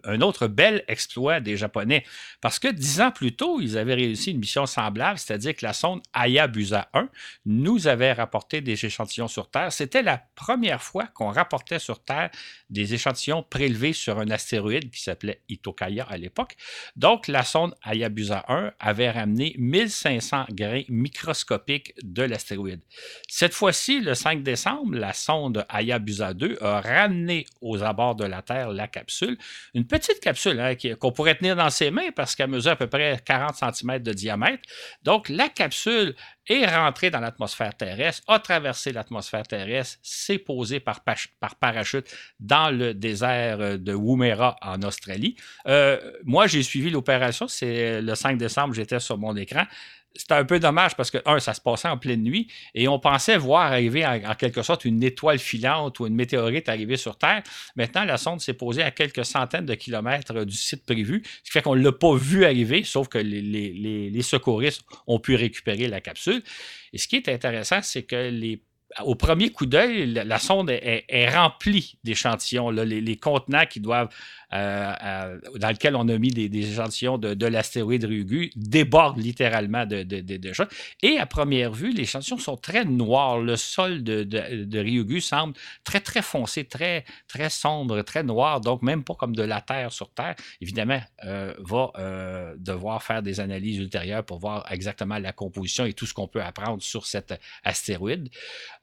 un 0.04 0.20
autre 0.20 0.46
bel 0.46 0.84
exploit 0.88 1.40
des 1.40 1.56
Japonais. 1.56 2.04
Parce 2.42 2.58
que 2.58 2.68
dix 2.68 3.00
ans 3.00 3.10
plus 3.10 3.34
tôt, 3.34 3.62
ils 3.62 3.78
avaient 3.78 3.94
réussi 3.94 4.32
une 4.32 4.40
mission 4.40 4.66
semblable, 4.66 5.18
c'est-à-dire 5.18 5.56
que 5.56 5.64
la 5.64 5.72
sonde 5.72 6.02
Hayabusa 6.12 6.90
1 6.92 7.08
nous 7.46 7.88
avait 7.88 8.12
rapporté 8.12 8.60
des 8.60 8.84
échantillons 8.84 9.28
sur 9.28 9.48
Terre. 9.48 9.72
C'était 9.72 10.02
la 10.02 10.22
première 10.34 10.82
fois 10.82 11.06
qu'on 11.06 11.30
rapportait 11.30 11.78
sur 11.78 12.04
Terre 12.04 12.30
des 12.68 12.92
échantillons 12.92 13.42
prélevés 13.42 13.94
sur 13.94 14.18
un 14.18 14.28
astéroïde 14.28 14.90
qui 14.90 15.00
s'appelait 15.00 15.40
Itokaya 15.48 16.04
à 16.04 16.18
l'époque. 16.18 16.56
Donc, 16.94 17.28
la 17.28 17.42
sonde 17.42 17.74
Hayabusa 17.84 18.44
1 18.48 18.72
avait 18.78 19.10
ramené 19.10 19.54
1500 19.58 20.46
grains 20.50 20.82
microscopiques 20.90 21.94
de 22.02 22.22
l'astéroïde. 22.22 22.82
Cette 23.28 23.54
fois-ci, 23.54 24.00
le 24.00 24.14
5 24.14 24.42
décembre, 24.42 24.94
la 24.94 25.14
sonde 25.14 25.64
Hayabusa 25.70 26.34
2 26.34 26.58
a 26.60 26.82
ramené 26.82 27.46
aux 27.62 27.82
abords 27.82 28.14
de 28.14 28.25
la 28.28 28.42
Terre 28.42 28.70
la 28.70 28.88
capsule. 28.88 29.36
Une 29.74 29.86
petite 29.86 30.20
capsule 30.20 30.60
hein, 30.60 30.74
qu'on 30.98 31.12
pourrait 31.12 31.36
tenir 31.36 31.56
dans 31.56 31.70
ses 31.70 31.90
mains 31.90 32.10
parce 32.14 32.34
qu'elle 32.34 32.50
mesure 32.50 32.72
à 32.72 32.76
peu 32.76 32.86
près 32.86 33.20
40 33.24 33.56
cm 33.74 33.98
de 34.00 34.12
diamètre. 34.12 34.62
Donc, 35.02 35.28
la 35.28 35.48
capsule 35.48 36.14
est 36.48 36.66
rentrée 36.66 37.10
dans 37.10 37.20
l'atmosphère 37.20 37.74
terrestre, 37.76 38.22
a 38.28 38.38
traversé 38.38 38.92
l'atmosphère 38.92 39.46
terrestre, 39.46 39.98
s'est 40.02 40.38
posée 40.38 40.80
par, 40.80 41.00
par, 41.02 41.56
parachute 41.56 42.06
dans 42.38 42.70
le 42.70 42.94
désert 42.94 43.60
euh, 43.60 43.76
de 43.76 43.92
Woomera 43.92 44.56
en 44.62 44.82
Australie. 44.82 45.36
Euh, 45.66 45.98
moi, 46.24 46.46
j'ai 46.46 46.62
suivi 46.62 46.90
l'opération, 46.90 47.48
c'est 47.48 48.00
le 48.00 48.14
5 48.14 48.38
décembre, 48.38 48.74
j'étais 48.74 49.00
sur 49.00 49.18
mon 49.18 49.36
écran 49.36 49.64
c'était 50.18 50.34
un 50.34 50.44
peu 50.44 50.58
dommage 50.58 50.96
parce 50.96 51.10
que, 51.10 51.18
un, 51.24 51.38
ça 51.38 51.54
se 51.54 51.60
passait 51.60 51.88
en 51.88 51.98
pleine 51.98 52.22
nuit 52.22 52.48
et 52.74 52.88
on 52.88 52.98
pensait 52.98 53.36
voir 53.36 53.72
arriver 53.72 54.06
en, 54.06 54.34
quelque 54.34 54.62
sorte 54.62 54.84
une 54.84 55.02
étoile 55.02 55.38
filante 55.38 56.00
ou 56.00 56.06
une 56.06 56.14
météorite 56.14 56.68
arriver 56.68 56.96
sur 56.96 57.16
Terre. 57.16 57.42
Maintenant, 57.76 58.04
la 58.04 58.16
sonde 58.16 58.40
s'est 58.40 58.54
posée 58.54 58.82
à 58.82 58.90
quelques 58.90 59.24
centaines 59.24 59.66
de 59.66 59.74
kilomètres 59.74 60.44
du 60.44 60.56
site 60.56 60.84
prévu, 60.84 61.22
ce 61.24 61.42
qui 61.44 61.50
fait 61.50 61.62
qu'on 61.62 61.76
ne 61.76 61.82
l'a 61.82 61.92
pas 61.92 62.14
vu 62.14 62.44
arriver, 62.44 62.84
sauf 62.84 63.08
que 63.08 63.18
les, 63.18 64.22
secouristes 64.22 64.82
ont 65.06 65.20
pu 65.20 65.36
récupérer 65.36 65.86
la 65.86 66.00
capsule. 66.00 66.42
Et 66.92 66.98
ce 66.98 67.06
qui 67.06 67.16
est 67.16 67.28
intéressant, 67.28 67.80
c'est 67.82 68.02
que 68.02 68.30
les 68.30 68.60
au 69.04 69.14
premier 69.14 69.50
coup 69.50 69.66
d'œil, 69.66 70.06
la, 70.06 70.38
sonde 70.38 70.70
est, 70.70 71.28
remplie 71.28 71.98
d'échantillons. 72.04 72.70
Les, 72.70 73.16
contenants 73.16 73.64
doivent 73.76 74.08
euh, 74.54 75.38
dans 75.56 75.70
lequel 75.70 75.96
on 75.96 76.08
a 76.08 76.18
mis 76.18 76.30
des, 76.30 76.70
échantillons 76.70 77.18
de, 77.18 77.46
l'astéroïde 77.46 78.04
Ryugu 78.04 78.52
déborde 78.56 79.18
littéralement 79.18 79.84
de, 79.86 80.52
choses. 80.52 80.68
Et 81.02 81.18
à 81.18 81.26
première 81.26 81.72
vue, 81.72 81.90
les 81.90 82.02
échantillons 82.02 82.38
sont 82.38 82.56
très 82.56 82.84
noirs. 82.84 83.38
Le 83.38 83.56
sol 83.56 84.02
de, 84.02 84.78
Ryugu 84.78 85.20
semble 85.20 85.54
très, 85.84 86.00
très 86.00 86.22
foncé, 86.22 86.64
très, 86.64 87.04
très 87.28 87.50
sombre, 87.50 88.02
très 88.02 88.22
noir, 88.22 88.60
donc 88.60 88.82
même 88.82 89.04
pas 89.04 89.14
comme 89.14 89.34
de 89.34 89.42
la 89.42 89.60
Terre 89.60 89.92
sur 89.92 90.10
Terre. 90.10 90.36
Évidemment, 90.60 91.00
euh, 91.24 91.52
va 91.58 91.90
euh, 91.98 92.54
devoir 92.58 93.02
faire 93.02 93.22
des 93.22 93.40
analyses 93.40 93.78
ultérieures 93.78 94.24
pour 94.24 94.38
voir 94.38 94.64
exactement 94.70 95.18
la 95.18 95.32
composition 95.32 95.84
et 95.84 95.92
tout 95.92 96.06
ce 96.06 96.14
qu'on 96.14 96.28
peut 96.28 96.42
apprendre 96.42 96.82
sur 96.82 97.06
cet 97.06 97.34
astéroïde. 97.64 98.30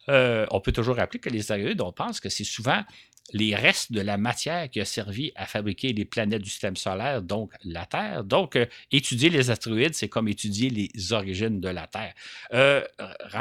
On 0.07 0.61
peut 0.61 0.71
toujours 0.71 0.95
rappeler 0.97 1.19
que 1.19 1.29
les 1.29 1.39
astéroïdes, 1.51 1.81
on 1.81 1.91
pense 1.91 2.19
que 2.19 2.29
c'est 2.29 2.43
souvent 2.43 2.83
les 3.31 3.55
restes 3.55 3.91
de 3.91 4.01
la 4.01 4.17
matière 4.17 4.69
qui 4.69 4.81
a 4.81 4.85
servi 4.85 5.31
à 5.35 5.45
fabriquer 5.45 5.93
les 5.93 6.05
planètes 6.05 6.41
du 6.41 6.49
système 6.49 6.75
solaire, 6.75 7.21
donc 7.21 7.53
la 7.63 7.85
Terre. 7.85 8.23
Donc, 8.23 8.55
euh, 8.55 8.65
étudier 8.91 9.29
les 9.29 9.49
astéroïdes, 9.49 9.93
c'est 9.93 10.09
comme 10.09 10.27
étudier 10.27 10.69
les 10.69 11.13
origines 11.13 11.61
de 11.61 11.69
la 11.69 11.87
Terre. 11.87 12.13
Euh, 12.53 12.83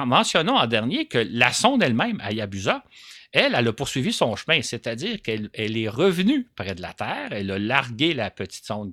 mentionnons 0.07 0.57
en 0.57 0.67
dernier 0.67 1.07
que 1.07 1.19
la 1.19 1.53
sonde 1.53 1.83
elle-même, 1.83 2.21
Hayabusa, 2.21 2.85
elle, 3.33 3.55
elle 3.57 3.69
a 3.69 3.73
poursuivi 3.73 4.13
son 4.13 4.37
chemin, 4.37 4.61
c'est-à-dire 4.63 5.23
qu'elle 5.23 5.51
est 5.55 5.89
revenue 5.89 6.49
près 6.55 6.75
de 6.75 6.83
la 6.83 6.93
Terre, 6.93 7.29
elle 7.31 7.51
a 7.51 7.59
largué 7.59 8.15
la 8.15 8.31
petite 8.31 8.67
sonde 8.67 8.93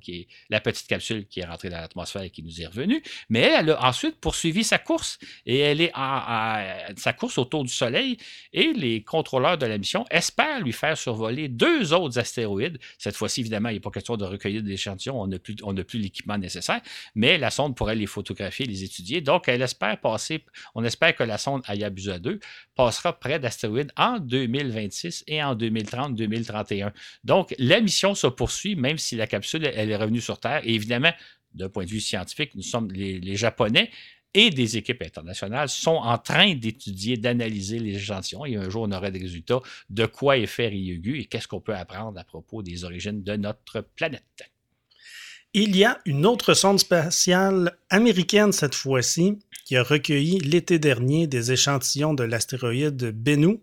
la 0.50 0.62
petite 0.62 0.88
capsule 0.88 1.27
qui 1.27 1.41
est 1.41 1.46
rentrée 1.46 1.69
dans 1.69 1.79
l'atmosphère 1.79 2.22
et 2.22 2.29
qui 2.29 2.41
nous 2.41 2.62
est 2.62 2.65
revenue, 2.65 3.03
mais 3.29 3.41
elle, 3.41 3.72
a 3.72 3.86
ensuite 3.86 4.19
poursuivi 4.19 4.63
sa 4.63 4.77
course 4.77 5.19
et 5.46 5.60
elle 5.60 5.81
est 5.81 5.91
à, 5.93 6.88
sa 6.98 7.13
course 7.13 7.38
autour 7.38 7.63
du 7.63 7.74
Soleil 7.74 8.17
et 8.53 8.74
les 8.74 9.03
contrôleurs 9.03 9.58
de 9.58 9.65
la 9.65 9.77
mission 9.77 10.05
espèrent 10.10 10.62
lui 10.62 10.72
faire 10.72 10.98
survoler 10.98 11.50
deux 11.50 11.93
autres 11.93 12.17
astéroïdes. 12.17 12.79
Cette 12.98 13.15
fois-ci, 13.15 13.41
évidemment, 13.41 13.69
il 13.69 13.74
n'est 13.74 13.79
pas 13.79 13.91
question 13.91 14.15
de 14.15 14.25
recueillir 14.25 14.63
des 14.63 14.74
échantillons, 14.74 15.22
on 15.22 15.27
n'a 15.27 15.39
plus, 15.84 16.00
l'équipement 16.00 16.38
nécessaire, 16.38 16.81
mais 17.15 17.38
la 17.38 17.50
sonde 17.50 17.75
pourrait 17.75 17.96
les 17.96 18.08
photographier, 18.08 18.65
les 18.65 18.84
étudier. 18.84 19.22
Donc, 19.22 19.50
on 20.75 20.84
espère 20.84 21.15
que 21.15 21.24
la 21.24 21.38
sonde 21.38 21.62
Hayabusa 21.67 22.19
2 22.19 22.39
passera 22.75 23.19
près 23.19 23.39
d'astéroïdes 23.39 23.91
en 23.98 24.19
2026 24.29 25.25
et 25.27 25.43
en 25.43 25.55
2030-2031. 25.55 26.91
Donc, 27.24 27.53
la 27.57 27.81
mission 27.81 28.15
se 28.15 28.27
poursuit, 28.27 28.75
même 28.75 28.98
si 28.98 29.15
la 29.15 29.27
capsule 29.27 29.65
elle 29.65 29.91
est 29.91 29.95
revenue 29.95 30.21
sur 30.21 30.39
Terre. 30.39 30.62
Et 30.63 30.74
évidemment, 30.74 31.12
d'un 31.53 31.69
point 31.69 31.86
de 31.86 31.89
vue 31.89 32.00
scientifique, 32.00 32.55
nous 32.55 32.62
sommes 32.62 32.91
les, 32.91 33.36
Japonais 33.36 33.89
et 34.33 34.51
des 34.51 34.77
équipes 34.77 35.01
internationales 35.01 35.69
sont 35.69 35.95
en 35.95 36.17
train 36.19 36.53
d'étudier, 36.53 37.17
d'analyser 37.17 37.79
les 37.79 37.95
échantillons 37.95 38.45
et 38.45 38.55
un 38.55 38.69
jour 38.69 38.83
on 38.83 38.91
aura 38.91 39.09
des 39.09 39.19
résultats 39.19 39.59
de 39.89 40.05
quoi 40.05 40.38
est 40.38 40.45
fait 40.45 40.67
Ryugu 40.67 41.19
et 41.19 41.25
qu'est-ce 41.25 41.48
qu'on 41.48 41.62
peut 41.62 41.75
apprendre 41.75 42.19
à 42.19 42.24
propos 42.24 42.62
des 42.62 42.83
origines 42.83 43.24
de 43.24 43.36
notre 43.36 43.81
planète. 43.95 44.24
Il 45.53 45.75
y 45.75 45.83
a 45.83 46.00
une 46.05 46.27
autre 46.27 46.53
sonde 46.53 46.79
spatiale 46.79 47.75
américaine 47.89 48.51
cette 48.51 48.75
fois-ci 48.75 49.39
qui 49.65 49.75
a 49.75 49.83
recueilli 49.83 50.39
l'été 50.39 50.77
dernier 50.77 51.25
des 51.25 51.51
échantillons 51.51 52.13
de 52.13 52.24
l'astéroïde 52.24 53.12
Bennu. 53.12 53.59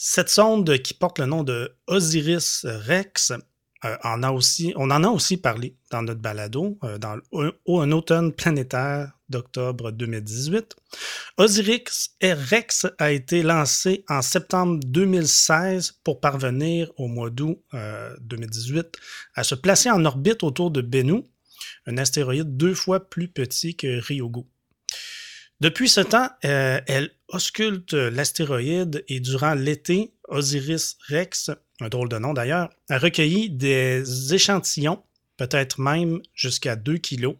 Cette 0.00 0.28
sonde 0.28 0.78
qui 0.78 0.94
porte 0.94 1.18
le 1.18 1.26
nom 1.26 1.42
de 1.42 1.74
Osiris 1.88 2.64
Rex 2.64 3.32
euh, 3.84 3.96
on 4.04 4.90
en 4.90 5.02
a 5.04 5.08
aussi 5.10 5.36
parlé 5.36 5.76
dans 5.90 6.02
notre 6.02 6.20
balado, 6.20 6.78
euh, 6.84 6.98
dans 6.98 7.18
un, 7.32 7.92
automne 7.92 8.32
planétaire 8.32 9.10
d'octobre 9.28 9.90
2018. 9.90 10.76
Osiris 11.36 12.16
Rex 12.22 12.86
a 12.98 13.10
été 13.10 13.42
lancé 13.42 14.04
en 14.08 14.22
septembre 14.22 14.78
2016 14.84 15.98
pour 16.04 16.20
parvenir 16.20 16.92
au 16.96 17.08
mois 17.08 17.30
d'août 17.30 17.60
2018 18.20 18.78
euh, 18.78 18.90
à 19.34 19.42
se 19.42 19.56
placer 19.56 19.90
en 19.90 20.04
orbite 20.04 20.44
autour 20.44 20.70
de 20.70 20.80
Bennu, 20.80 21.24
un 21.86 21.98
astéroïde 21.98 22.56
deux 22.56 22.74
fois 22.74 23.00
plus 23.10 23.26
petit 23.26 23.74
que 23.74 24.00
Ryugu. 24.00 24.44
Depuis 25.60 25.88
ce 25.88 26.00
temps, 26.00 26.28
elle 26.42 27.10
ausculte 27.28 27.92
l'astéroïde 27.94 29.04
et 29.08 29.20
durant 29.20 29.54
l'été, 29.54 30.12
Osiris 30.28 30.96
Rex 31.08 31.50
un 31.80 31.88
drôle 31.88 32.08
de 32.08 32.18
nom 32.18 32.32
d'ailleurs, 32.32 32.70
a 32.90 32.98
recueilli 32.98 33.50
des 33.50 34.34
échantillons, 34.34 35.02
peut-être 35.36 35.80
même 35.80 36.20
jusqu'à 36.34 36.76
2 36.76 36.98
kilos. 36.98 37.36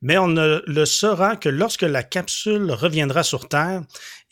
Mais 0.00 0.18
on 0.18 0.28
ne 0.28 0.62
le 0.66 0.84
saura 0.84 1.36
que 1.36 1.48
lorsque 1.48 1.82
la 1.82 2.02
capsule 2.02 2.72
reviendra 2.72 3.22
sur 3.22 3.48
Terre. 3.48 3.82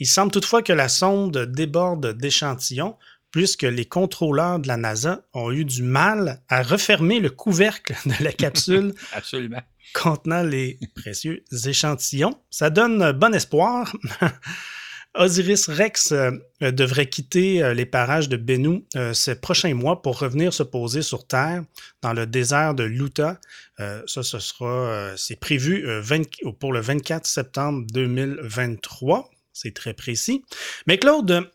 Il 0.00 0.06
semble 0.06 0.32
toutefois 0.32 0.62
que 0.62 0.72
la 0.72 0.88
sonde 0.88 1.38
déborde 1.38 2.14
d'échantillons, 2.16 2.96
puisque 3.30 3.62
les 3.62 3.84
contrôleurs 3.84 4.58
de 4.58 4.68
la 4.68 4.76
NASA 4.76 5.22
ont 5.34 5.52
eu 5.52 5.64
du 5.64 5.82
mal 5.82 6.40
à 6.48 6.62
refermer 6.62 7.20
le 7.20 7.30
couvercle 7.30 7.94
de 8.06 8.24
la 8.24 8.32
capsule 8.32 8.94
Absolument. 9.12 9.62
contenant 9.94 10.42
les 10.42 10.78
précieux 10.94 11.44
échantillons. 11.66 12.34
Ça 12.50 12.70
donne 12.70 13.12
bon 13.12 13.34
espoir. 13.34 13.94
Osiris 15.14 15.68
Rex 15.68 16.12
euh, 16.12 16.30
euh, 16.62 16.70
devrait 16.70 17.08
quitter 17.08 17.62
euh, 17.62 17.74
les 17.74 17.86
parages 17.86 18.28
de 18.28 18.36
Bennu 18.36 18.84
ces 19.12 19.34
prochains 19.34 19.74
mois 19.74 20.02
pour 20.02 20.18
revenir 20.18 20.52
se 20.52 20.62
poser 20.62 21.02
sur 21.02 21.26
Terre 21.26 21.64
dans 22.02 22.12
le 22.12 22.26
désert 22.26 22.74
de 22.74 22.84
l'Utah. 22.84 23.40
ça, 23.78 24.22
ce 24.22 24.38
sera, 24.38 25.12
c'est 25.16 25.38
prévu 25.38 25.86
pour 26.58 26.72
le 26.72 26.80
24 26.80 27.26
septembre 27.26 27.86
2023. 27.92 29.30
C'est 29.52 29.74
très 29.74 29.94
précis. 29.94 30.44
Mais 30.86 30.98
Claude, 30.98 31.50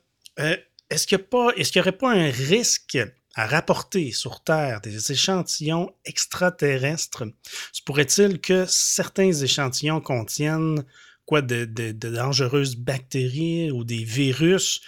est-ce 0.90 1.08
qu'il 1.08 1.18
n'y 1.18 1.82
aurait 1.82 1.98
pas 1.98 2.12
un 2.12 2.30
risque 2.30 2.98
à 3.36 3.48
rapporter 3.48 4.12
sur 4.12 4.44
Terre 4.44 4.82
des 4.82 5.12
échantillons 5.12 5.94
extraterrestres? 6.06 7.24
Se 7.72 7.82
pourrait-il 7.84 8.40
que 8.40 8.66
certains 8.68 9.32
échantillons 9.32 10.02
contiennent 10.02 10.86
quoi 11.26 11.42
de, 11.42 11.66
dangereuses 11.92 12.76
bactéries 12.76 13.72
ou 13.72 13.84
des 13.84 14.04
virus 14.04 14.82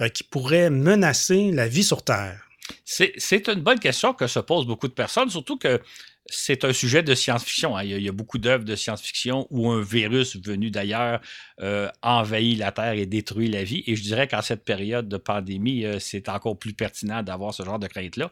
euh, 0.00 0.08
qui 0.08 0.24
pourraient 0.24 0.70
menacer 0.70 1.50
la 1.52 1.68
vie 1.68 1.84
sur 1.84 2.02
Terre? 2.02 2.40
C'est 2.84 3.48
une 3.48 3.60
bonne 3.60 3.78
question 3.78 4.14
que 4.14 4.26
se 4.26 4.38
posent 4.40 4.66
beaucoup 4.66 4.88
de 4.88 4.94
personnes, 4.94 5.28
surtout 5.30 5.58
que 5.58 5.80
c'est 6.26 6.64
un 6.64 6.72
sujet 6.72 7.02
de 7.02 7.14
science-fiction. 7.14 7.76
Hein. 7.76 7.84
Il, 7.84 8.02
y 8.02 8.08
a 8.08 8.12
beaucoup 8.12 8.38
d'œuvres 8.38 8.64
de 8.64 8.74
science-fiction 8.74 9.46
où 9.50 9.70
un 9.70 9.82
virus 9.82 10.36
venu 10.36 10.70
d'ailleurs 10.70 11.20
euh, 11.60 11.88
envahit 12.02 12.58
la 12.58 12.72
Terre 12.72 12.94
et 12.94 13.06
détruit 13.06 13.48
la 13.48 13.62
vie. 13.62 13.84
Et 13.86 13.94
je 13.94 14.02
dirais 14.02 14.26
qu'en 14.26 14.40
cette 14.40 14.64
période 14.64 15.08
de 15.08 15.16
pandémie, 15.18 15.84
euh, 15.84 15.98
c'est 15.98 16.28
encore 16.28 16.58
plus 16.58 16.72
pertinent 16.72 17.22
d'avoir 17.22 17.52
ce 17.52 17.62
genre 17.62 17.78
de 17.78 17.86
crainte-là. 17.86 18.30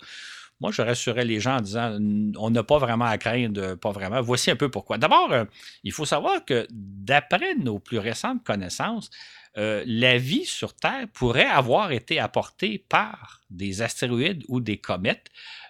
Moi, 0.61 0.71
je 0.71 0.81
rassurais 0.81 1.25
les 1.25 1.41
gens 1.41 1.57
en 1.57 1.61
disant 1.61 1.99
on 2.39 2.51
n'a 2.51 2.63
pas 2.63 2.79
vraiment 2.79 3.07
à 3.07 3.19
craindre, 3.19 3.75
pas 3.75 3.91
vraiment. 3.91 4.23
Voici 4.23 4.51
un 4.51 4.57
peu 4.57 4.71
pourquoi. 4.71 4.97
D'abord, 4.97 5.33
euh, 5.33 5.45
il 5.85 5.93
faut 5.93 6.07
savoir 6.07 6.45
que 6.45 6.67
d'après 6.71 7.57
nos 7.57 7.79
plus 7.79 7.99
récentes 7.99 8.43
connaissances, 8.45 9.11
la 9.55 10.17
vie 10.17 10.47
sur 10.47 10.75
Terre 10.75 11.07
pourrait 11.13 11.45
avoir 11.45 11.93
été 11.93 12.19
apportée 12.19 12.83
par 12.89 13.43
des 13.51 13.83
astéroïdes 13.83 14.45
ou 14.49 14.61
des 14.61 14.79
comètes. 14.79 15.27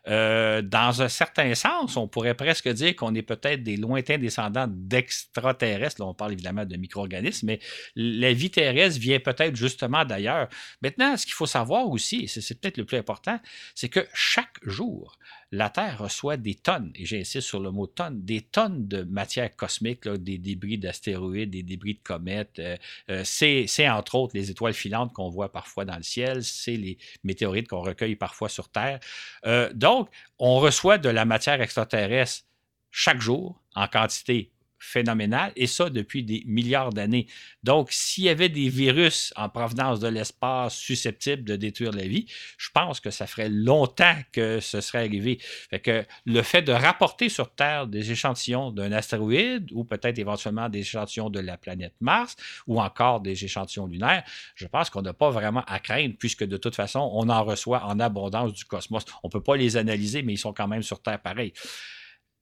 Euh, 0.08 0.62
dans 0.62 1.02
un 1.02 1.08
certain 1.08 1.54
sens, 1.54 1.96
on 1.96 2.08
pourrait 2.08 2.34
presque 2.34 2.68
dire 2.68 2.96
qu'on 2.96 3.14
est 3.14 3.22
peut-être 3.22 3.62
des 3.62 3.76
lointains 3.76 4.18
descendants 4.18 4.66
d'extraterrestres. 4.68 6.00
Là, 6.00 6.06
on 6.06 6.14
parle 6.14 6.32
évidemment 6.32 6.64
de 6.64 6.76
micro-organismes, 6.76 7.46
mais 7.46 7.60
la 7.94 8.32
vie 8.32 8.50
terrestre 8.50 8.98
vient 8.98 9.20
peut-être 9.20 9.54
justement 9.54 10.04
d'ailleurs. 10.04 10.48
Maintenant, 10.82 11.16
ce 11.16 11.24
qu'il 11.24 11.34
faut 11.34 11.46
savoir 11.46 11.88
aussi, 11.88 12.24
et 12.24 12.26
c'est 12.26 12.60
peut-être 12.60 12.78
le 12.78 12.84
plus 12.84 12.96
important, 12.96 13.38
c'est 13.74 13.88
que 13.88 14.06
chaque 14.12 14.58
jour, 14.62 15.18
la 15.52 15.68
Terre 15.68 15.98
reçoit 15.98 16.38
des 16.38 16.54
tonnes, 16.54 16.90
et 16.94 17.04
j'insiste 17.04 17.46
sur 17.46 17.60
le 17.60 17.70
mot 17.70 17.86
tonnes, 17.86 18.22
des 18.22 18.40
tonnes 18.40 18.88
de 18.88 19.02
matière 19.02 19.54
cosmique, 19.54 20.08
des 20.08 20.38
débris 20.38 20.78
d'astéroïdes, 20.78 21.50
des 21.50 21.62
débris 21.62 21.94
de 21.94 22.00
comètes. 22.02 22.58
Euh, 22.58 22.76
euh, 23.10 23.22
c'est, 23.24 23.66
entre 23.90 24.14
autres 24.14 24.34
les 24.34 24.50
étoiles 24.50 24.72
filantes 24.72 25.12
qu'on 25.12 25.28
voit 25.28 25.52
parfois 25.52 25.84
dans 25.84 25.96
le 25.96 26.02
ciel, 26.02 26.42
c'est 26.42 26.76
les 26.76 26.96
météorites 27.22 27.68
qu'on 27.68 27.82
recueille 27.82 28.16
parfois 28.16 28.48
sur 28.48 28.70
Terre. 28.70 28.98
Euh, 29.46 29.70
donc, 29.92 30.08
on 30.38 30.58
reçoit 30.58 30.98
de 30.98 31.08
la 31.08 31.24
matière 31.24 31.60
extraterrestre 31.60 32.46
chaque 32.90 33.20
jour 33.20 33.60
en 33.74 33.86
quantité 33.88 34.50
phénoménal, 34.82 35.52
et 35.56 35.66
ça 35.66 35.90
depuis 35.90 36.24
des 36.24 36.42
milliards 36.46 36.90
d'années. 36.90 37.26
Donc, 37.62 37.92
s'il 37.92 38.24
y 38.24 38.28
avait 38.28 38.48
des 38.48 38.68
virus 38.68 39.32
en 39.36 39.48
provenance 39.48 40.00
de 40.00 40.08
l'espace 40.08 40.76
susceptibles 40.76 41.44
de 41.44 41.56
détruire 41.56 41.92
la 41.92 42.06
vie, 42.06 42.26
je 42.58 42.68
pense 42.74 42.98
que 43.00 43.10
ça 43.10 43.26
ferait 43.26 43.48
longtemps 43.48 44.16
que 44.32 44.60
ce 44.60 44.80
serait 44.80 44.98
arrivé. 44.98 45.38
Fait 45.70 45.80
que 45.80 46.04
le 46.26 46.42
fait 46.42 46.62
de 46.62 46.72
rapporter 46.72 47.28
sur 47.28 47.54
Terre 47.54 47.86
des 47.86 48.10
échantillons 48.10 48.72
d'un 48.72 48.92
astéroïde 48.92 49.70
ou 49.72 49.84
peut-être 49.84 50.18
éventuellement 50.18 50.68
des 50.68 50.80
échantillons 50.80 51.30
de 51.30 51.40
la 51.40 51.56
planète 51.56 51.94
Mars 52.00 52.36
ou 52.66 52.80
encore 52.80 53.20
des 53.20 53.44
échantillons 53.44 53.86
lunaires, 53.86 54.24
je 54.56 54.66
pense 54.66 54.90
qu'on 54.90 55.02
n'a 55.02 55.12
pas 55.12 55.30
vraiment 55.30 55.62
à 55.66 55.78
craindre 55.78 56.14
puisque 56.18 56.44
de 56.44 56.56
toute 56.56 56.74
façon, 56.74 57.08
on 57.14 57.28
en 57.28 57.44
reçoit 57.44 57.84
en 57.84 58.00
abondance 58.00 58.52
du 58.52 58.64
cosmos. 58.64 59.04
On 59.22 59.28
ne 59.28 59.32
peut 59.32 59.42
pas 59.42 59.56
les 59.56 59.76
analyser, 59.76 60.22
mais 60.22 60.34
ils 60.34 60.38
sont 60.38 60.52
quand 60.52 60.68
même 60.68 60.82
sur 60.82 61.00
Terre 61.00 61.20
pareil. 61.20 61.52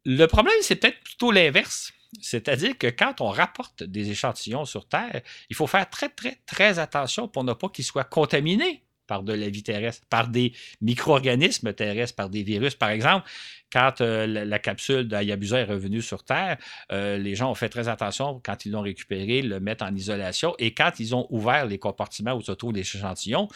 Le 0.04 0.26
problème, 0.26 0.54
c'est 0.62 0.76
peut-être 0.76 1.00
plutôt 1.00 1.30
l'inverse. 1.30 1.92
C'est-à-dire 2.20 2.76
que 2.76 2.88
quand 2.88 3.20
on 3.20 3.28
rapporte 3.28 3.82
des 3.82 4.10
échantillons 4.10 4.64
sur 4.64 4.88
Terre, 4.88 5.22
il 5.48 5.56
faut 5.56 5.66
faire 5.66 5.88
très, 5.88 6.08
très, 6.08 6.38
très 6.46 6.78
attention 6.78 7.28
pour 7.28 7.44
ne 7.44 7.52
pas 7.52 7.68
qu'ils 7.68 7.84
soient 7.84 8.04
contaminés 8.04 8.82
par 9.10 9.24
de 9.24 9.32
la 9.32 9.48
vie 9.48 9.64
terrestre, 9.64 10.06
par 10.08 10.28
des 10.28 10.52
micro-organismes 10.80 11.72
terrestres, 11.72 12.14
par 12.14 12.30
des 12.30 12.44
virus. 12.44 12.76
Par 12.76 12.90
exemple, 12.90 13.28
quand 13.72 14.00
euh, 14.00 14.24
la, 14.26 14.58
capsule 14.60 15.08
d'Ayabusa 15.08 15.58
est 15.58 15.64
revenue 15.64 16.00
sur 16.00 16.22
Terre, 16.22 16.58
euh, 16.92 17.18
les 17.18 17.34
gens 17.34 17.50
ont 17.50 17.56
fait 17.56 17.68
très 17.68 17.88
attention 17.88 18.40
quand 18.44 18.64
ils 18.66 18.70
l'ont 18.70 18.82
récupéré, 18.82 19.42
le 19.42 19.58
mettre 19.58 19.84
en 19.84 19.92
isolation. 19.96 20.54
Et 20.60 20.74
quand 20.74 21.00
ils 21.00 21.12
ont 21.16 21.26
ouvert 21.30 21.66
les 21.66 21.78
compartiments 21.78 22.34
où 22.34 22.40
se 22.40 22.52
trouvent 22.52 22.72
les 22.72 22.82
échantillons, 22.82 23.48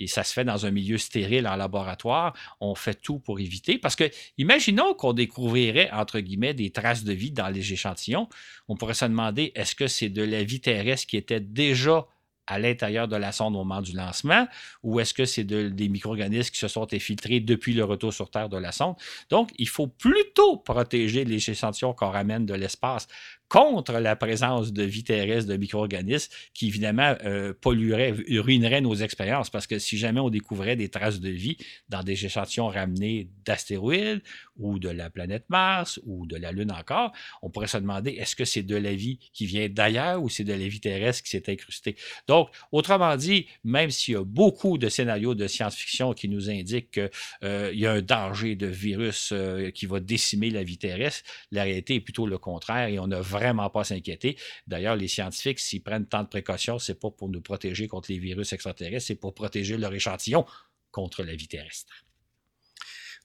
et 0.00 0.06
ça 0.06 0.24
se 0.24 0.32
fait 0.32 0.44
dans 0.44 0.66
un 0.66 0.70
milieu 0.70 0.98
stérile 0.98 1.46
en 1.46 1.56
laboratoire, 1.56 2.34
on 2.58 2.74
fait 2.74 2.94
tout 2.94 3.18
pour 3.18 3.38
éviter. 3.38 3.78
Parce 3.78 3.94
que, 3.94 4.10
imaginons 4.38 4.94
qu'on 4.94 5.12
découvrirait, 5.12 5.90
entre 5.92 6.20
guillemets, 6.20 6.54
des 6.54 6.70
traces 6.70 7.04
de 7.04 7.12
vie 7.12 7.30
dans 7.30 7.48
les 7.48 7.72
échantillons. 7.72 8.28
On 8.66 8.76
pourrait 8.76 8.94
se 8.94 9.04
demander, 9.04 9.52
est-ce 9.54 9.74
que 9.74 9.86
c'est 9.86 10.08
de 10.08 10.22
la 10.22 10.42
vie 10.42 10.60
terrestre 10.60 11.06
qui 11.06 11.18
était 11.18 11.40
déjà 11.40 12.06
à 12.46 12.58
l'intérieur 12.58 13.06
de 13.06 13.14
la 13.14 13.30
sonde 13.30 13.54
au 13.54 13.58
moment 13.58 13.80
du 13.80 13.92
lancement, 13.92 14.48
ou 14.82 14.98
est-ce 14.98 15.14
que 15.14 15.24
c'est 15.24 15.44
des 15.44 15.88
micro-organismes 15.88 16.50
qui 16.50 16.58
se 16.58 16.66
sont 16.66 16.92
infiltrés 16.92 17.38
depuis 17.38 17.74
le 17.74 17.84
retour 17.84 18.12
sur 18.12 18.28
Terre 18.28 18.48
de 18.48 18.56
la 18.56 18.72
sonde? 18.72 18.96
Donc, 19.28 19.50
il 19.56 19.68
faut 19.68 19.86
plutôt 19.86 20.56
protéger 20.56 21.24
les 21.24 21.48
échantillons 21.48 21.94
qu'on 21.94 22.10
ramène 22.10 22.46
de 22.46 22.54
l'espace 22.54 23.06
contre 23.50 23.94
la 23.98 24.16
présence 24.16 24.72
de 24.72 24.84
vie 24.84 25.04
terrestre, 25.04 25.50
de 25.50 25.56
micro-organismes 25.56 26.32
qui, 26.54 26.68
évidemment, 26.68 27.14
euh, 27.24 27.52
pollueraient, 27.60 28.14
ruineraient 28.38 28.80
nos 28.80 28.94
expériences. 28.94 29.50
Parce 29.50 29.66
que 29.66 29.78
si 29.78 29.98
jamais 29.98 30.20
on 30.20 30.30
découvrait 30.30 30.76
des 30.76 30.88
traces 30.88 31.20
de 31.20 31.28
vie 31.28 31.56
dans 31.88 32.02
des 32.02 32.24
échantillons 32.24 32.68
ramenés 32.68 33.28
d'astéroïdes 33.44 34.22
ou 34.56 34.78
de 34.78 34.88
la 34.88 35.10
planète 35.10 35.44
Mars 35.48 36.00
ou 36.06 36.26
de 36.26 36.36
la 36.36 36.52
Lune 36.52 36.70
encore, 36.70 37.12
on 37.42 37.50
pourrait 37.50 37.66
se 37.66 37.78
demander 37.78 38.12
est-ce 38.12 38.36
que 38.36 38.44
c'est 38.44 38.62
de 38.62 38.76
la 38.76 38.94
vie 38.94 39.18
qui 39.32 39.46
vient 39.46 39.68
d'ailleurs 39.68 40.22
ou 40.22 40.28
c'est 40.28 40.44
de 40.44 40.52
la 40.52 40.68
vie 40.68 40.80
terrestre 40.80 41.24
qui 41.24 41.30
s'est 41.30 41.50
incrustée? 41.50 41.96
Donc, 42.28 42.50
autrement 42.70 43.16
dit, 43.16 43.46
même 43.64 43.90
s'il 43.90 44.14
y 44.14 44.16
a 44.16 44.24
beaucoup 44.24 44.78
de 44.78 44.88
scénarios 44.88 45.34
de 45.34 45.48
science-fiction 45.48 46.12
qui 46.12 46.28
nous 46.28 46.50
indiquent 46.50 46.92
qu'il 46.92 47.10
euh, 47.44 47.72
y 47.74 47.86
a 47.86 47.92
un 47.92 48.02
danger 48.02 48.54
de 48.54 48.66
virus 48.66 49.30
euh, 49.32 49.70
qui 49.70 49.86
va 49.86 49.98
décimer 49.98 50.50
la 50.50 50.62
vie 50.62 50.78
terrestre, 50.78 51.28
la 51.50 51.64
réalité 51.64 51.96
est 51.96 52.00
plutôt 52.00 52.26
le 52.26 52.38
contraire 52.38 52.86
et 52.88 52.98
on 52.98 53.10
vraiment 53.20 53.39
pas 53.72 53.80
à 53.80 53.84
s'inquiéter. 53.84 54.36
D'ailleurs, 54.66 54.96
les 54.96 55.08
scientifiques, 55.08 55.58
s'ils 55.58 55.82
prennent 55.82 56.06
tant 56.06 56.22
de 56.22 56.28
précautions, 56.28 56.78
c'est 56.78 56.98
pas 56.98 57.10
pour 57.10 57.28
nous 57.28 57.40
protéger 57.40 57.88
contre 57.88 58.10
les 58.10 58.18
virus 58.18 58.52
extraterrestres, 58.52 59.06
c'est 59.06 59.14
pour 59.14 59.34
protéger 59.34 59.76
leur 59.76 59.92
échantillon 59.92 60.44
contre 60.90 61.22
la 61.22 61.34
vie 61.34 61.48
terrestre. 61.48 61.92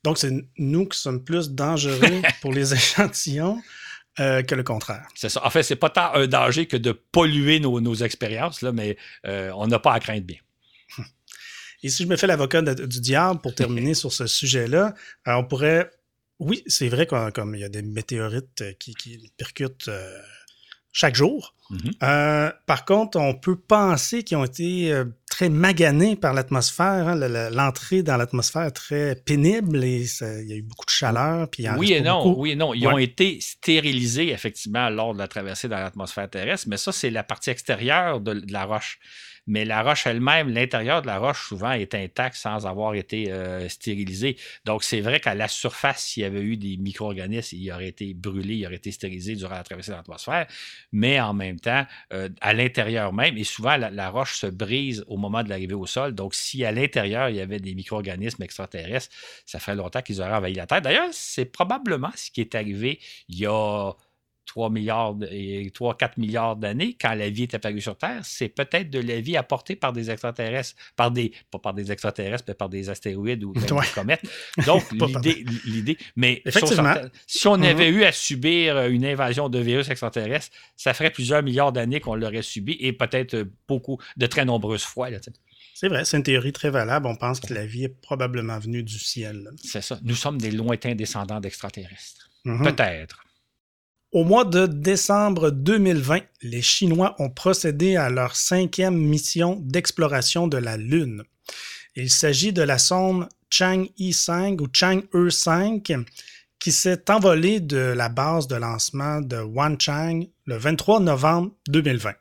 Donc, 0.04 0.18
c'est 0.18 0.32
nous 0.58 0.88
qui 0.88 1.00
sommes 1.00 1.24
plus 1.24 1.50
dangereux 1.50 2.22
pour 2.42 2.54
les 2.54 2.74
échantillons 2.74 3.62
euh, 4.20 4.44
que 4.44 4.56
le 4.56 4.64
contraire. 4.64 5.08
C'est 5.16 5.30
ça. 5.30 5.46
En 5.46 5.50
fait, 5.50 5.64
c'est 5.64 5.76
pas 5.76 5.90
tant 5.90 6.14
un 6.14 6.28
danger 6.28 6.68
que 6.68 6.78
de 6.78 6.92
polluer 6.92 7.60
nos, 7.60 7.96
expériences, 7.96 8.62
là, 8.62 8.72
mais 8.72 8.98
euh, 9.26 9.52
on 9.56 9.68
n'a 9.68 9.80
pas 9.80 9.94
à 9.94 10.00
craindre 10.00 10.26
bien. 10.26 10.38
Et 11.84 11.90
si 11.90 12.04
je 12.04 12.08
me 12.08 12.16
fais 12.16 12.26
l'avocat 12.26 12.62
du 12.62 13.02
diable 13.02 13.42
pour 13.42 13.54
terminer 13.54 13.94
sur 14.02 14.14
ce 14.14 14.26
sujet-là, 14.26 14.94
euh, 15.28 15.34
on 15.34 15.44
pourrait. 15.44 15.92
Oui, 16.39 16.63
c'est 16.68 16.89
vrai 16.89 17.08
qu'il 17.08 17.60
y 17.60 17.63
a 17.63 17.70
des 17.70 17.82
météorites 17.82 18.77
qui, 18.77 18.94
qui 18.94 19.32
percutent 19.38 19.89
chaque 20.96 21.15
jour. 21.15 21.54
Mhm. 21.70 21.80
Euh, 22.04 22.51
par 22.68 22.86
contre, 22.86 23.20
on 23.20 23.34
peut 23.34 23.58
penser 23.58 24.24
qu'ils 24.24 24.38
ont 24.38 24.46
été 24.46 24.94
euh, 24.94 25.04
très 25.30 25.50
maganés 25.50 26.15
par 26.15 26.34
l'atmosphère. 26.34 27.10
Hein, 27.10 27.15
l'entrée 27.51 28.01
dans 28.01 28.15
l'atmosphère 28.15 28.72
très 28.72 29.15
pénible 29.15 29.84
et 29.84 30.06
il 30.22 30.48
y 30.48 30.54
a 30.54 30.56
eu 30.56 30.62
beaucoup 30.62 30.86
de 30.86 30.92
chaleur. 30.92 31.50
Puis 31.50 31.68
oui 31.77 31.92
et 31.92 32.01
non, 32.01 32.39
oui 32.39 32.51
et 32.51 32.56
non. 32.56 32.74
Ils 32.74 32.88
ont 32.88 32.98
été 32.98 33.39
stérilisés 33.42 34.32
effectivement 34.32 34.89
lors 34.89 35.13
de 35.13 35.20
la 35.20 35.27
traversée 35.27 35.68
dans 35.68 35.80
l'atmosphère 35.80 36.30
terrestre, 36.30 36.68
mais 36.70 36.77
ça, 36.77 36.94
c'est 36.94 37.10
la 37.10 37.24
partie 37.24 37.50
extérieure 37.50 38.22
de 38.22 38.42
la 38.50 38.63
roche 38.63 39.00
mais 39.48 39.66
la 39.66 39.84
roche 39.84 40.08
elle-même, 40.08 40.50
l'intérieur 40.50 41.02
de 41.02 41.08
la 41.08 41.20
roche, 41.20 41.48
souvent, 41.48 41.72
est 41.72 41.94
intact 41.94 42.36
sans 42.36 42.66
avoir 42.66 42.96
été 42.96 43.32
euh, 43.32 43.70
stérilisé. 43.70 44.38
Donc, 44.66 44.84
c'est 44.84 45.02
vrai 45.02 45.20
qu'à 45.20 45.36
la 45.36 45.48
surface, 45.48 46.04
s'il 46.04 46.24
y 46.24 46.25
avait 46.25 46.42
eu 46.42 46.58
des 46.58 46.78
micro-organismes, 46.78 47.56
il 47.58 47.72
aurait 47.72 47.90
été 47.90 48.14
brûlé, 48.14 48.56
il 48.56 48.66
aurait 48.66 48.75
été 48.75 48.92
stérilisé 48.92 49.36
durant 49.36 49.56
la 49.56 49.64
traversée 49.64 49.92
de 49.92 49.98
l'atmosphère, 49.98 50.48
mais 50.92 51.20
en 51.20 51.34
même 51.34 51.60
temps, 51.60 51.86
euh, 52.14 52.30
à 52.42 52.54
l'intérieur 52.54 53.14
même, 53.14 53.38
et 53.38 53.44
souvent, 53.44 53.78
la, 53.78 54.10
roche 54.10 54.36
se 54.36 54.48
brise 54.48 55.04
au 55.08 55.18
moment 55.18 55.44
de 55.44 55.50
l'arrivée 55.50 55.74
au 55.74 55.86
sol. 55.86 56.14
Donc, 56.14 56.36
si 56.36 56.64
à 56.64 56.72
l'intérieur, 56.72 57.30
il 57.30 57.36
y 57.36 57.42
avait 57.42 57.60
des 57.60 57.75
micro-organismes 57.75 58.44
extraterrestres, 58.44 59.10
ça 59.46 59.60
ferait 59.60 59.75
longtemps 59.75 60.02
qu'ils 60.02 60.22
auraient 60.22 60.34
envahi 60.34 60.54
la 60.54 60.68
Terre. 60.68 60.82
D'ailleurs, 60.82 61.10
c'est 61.12 61.46
probablement 61.46 62.12
ce 62.16 62.32
qui 62.32 62.42
est 62.42 62.56
arrivé 62.56 63.00
il 63.30 63.40
y 63.40 63.46
a 63.46 63.94
3 64.46 64.70
milliards 64.70 65.16
et 65.32 65.70
3-4 65.70 66.12
milliards 66.18 66.56
d'années, 66.56 66.96
quand 67.00 67.14
la 67.14 67.30
vie 67.30 67.44
est 67.44 67.54
apparue 67.54 67.82
sur 67.82 67.98
Terre, 67.98 68.22
c'est 68.24 68.50
peut-être 68.50 68.90
de 68.90 69.00
la 69.00 69.20
vie 69.20 69.38
apportée 69.38 69.75
par 69.75 69.94
des 69.94 70.12
extraterrestres, 70.12 70.75
par 70.96 71.12
des, 71.12 71.32
pas 71.52 71.60
par 71.60 71.74
des 71.74 71.92
extraterrestres, 71.92 72.46
mais 72.48 72.54
par 72.54 72.70
des 72.70 72.90
astéroïdes 72.90 73.44
ou 73.44 73.54
des 73.54 73.66
comètes. 73.94 74.24
Donc, 74.66 74.84
l'idée, 75.66 75.98
mais 76.16 76.44
si 77.28 77.48
on 77.48 77.62
avait 77.62 77.92
mm-hmm. 77.92 77.94
eu 77.94 78.04
à 78.04 78.12
subir 78.12 78.86
une 78.86 79.06
invasion 79.06 79.50
de 79.50 79.60
virus 79.60 79.90
extraterrestres, 79.90 80.56
ça 80.75 80.94
ferait 80.94 81.12
plusieurs 81.12 81.44
milliards 81.44 81.72
d'années 81.72 82.00
qu'on 82.00 82.16
l'aurait 82.16 82.42
subi 82.42 82.78
et 82.80 82.94
peut-être 82.94 83.48
beaucoup, 83.68 84.00
de 84.18 84.25
très 84.25 84.46
nombreuses 84.46 84.84
fois. 84.84 85.10
c'est 85.74 85.88
vrai, 85.88 86.06
c'est 86.06 86.18
une 86.18 86.24
théorie 86.24 86.54
très 86.54 86.70
valable. 86.70 87.08
On 87.08 87.16
pense 87.16 87.40
que 87.40 87.54
la 87.54 87.66
vie 87.66 87.86
est 87.86 88.02
probablement 88.02 88.60
venue 88.60 88.84
du 88.84 89.00
ciel. 89.00 89.50
C'est 89.64 89.82
ça. 89.82 90.00
Nous 90.04 90.16
sommes 90.16 90.38
des 90.38 90.52
lointains 90.52 90.96
descendants 90.96 91.40
d'extraterrestres. 91.40 92.30
Mm-hmm. 92.46 92.64
Peut-être. 92.64 93.25
Au 94.16 94.24
mois 94.24 94.46
de 94.46 94.66
décembre 94.66 95.50
2020, 95.50 96.22
les 96.42 96.62
Chinois 96.62 97.18
ont 97.20 97.30
procédé 97.30 97.98
à 97.98 98.10
leur 98.10 98.38
cinquième 98.38 98.96
mission 98.96 99.62
d'exploration 99.62 100.48
de 100.48 100.56
la 100.56 100.78
Lune. 100.78 101.25
Il 101.98 102.10
s'agit 102.10 102.54
de 102.54 102.62
la 102.62 102.78
sonde 102.78 103.28
Chang'e 103.50 104.14
5 104.14 104.62
ou 104.62 104.68
Chang'e 104.72 105.30
5 105.30 105.92
qui 106.60 106.72
s'est 106.72 107.12
envolée 107.12 107.60
de 107.60 107.75
la 107.75 108.08
base 108.08 108.48
de 108.48 108.56
lancement 108.56 109.20
de 109.20 109.36
Wanchang 109.36 110.30
le 110.46 110.56
23 110.56 111.01
novembre 111.01 111.51
2020. 111.68 112.14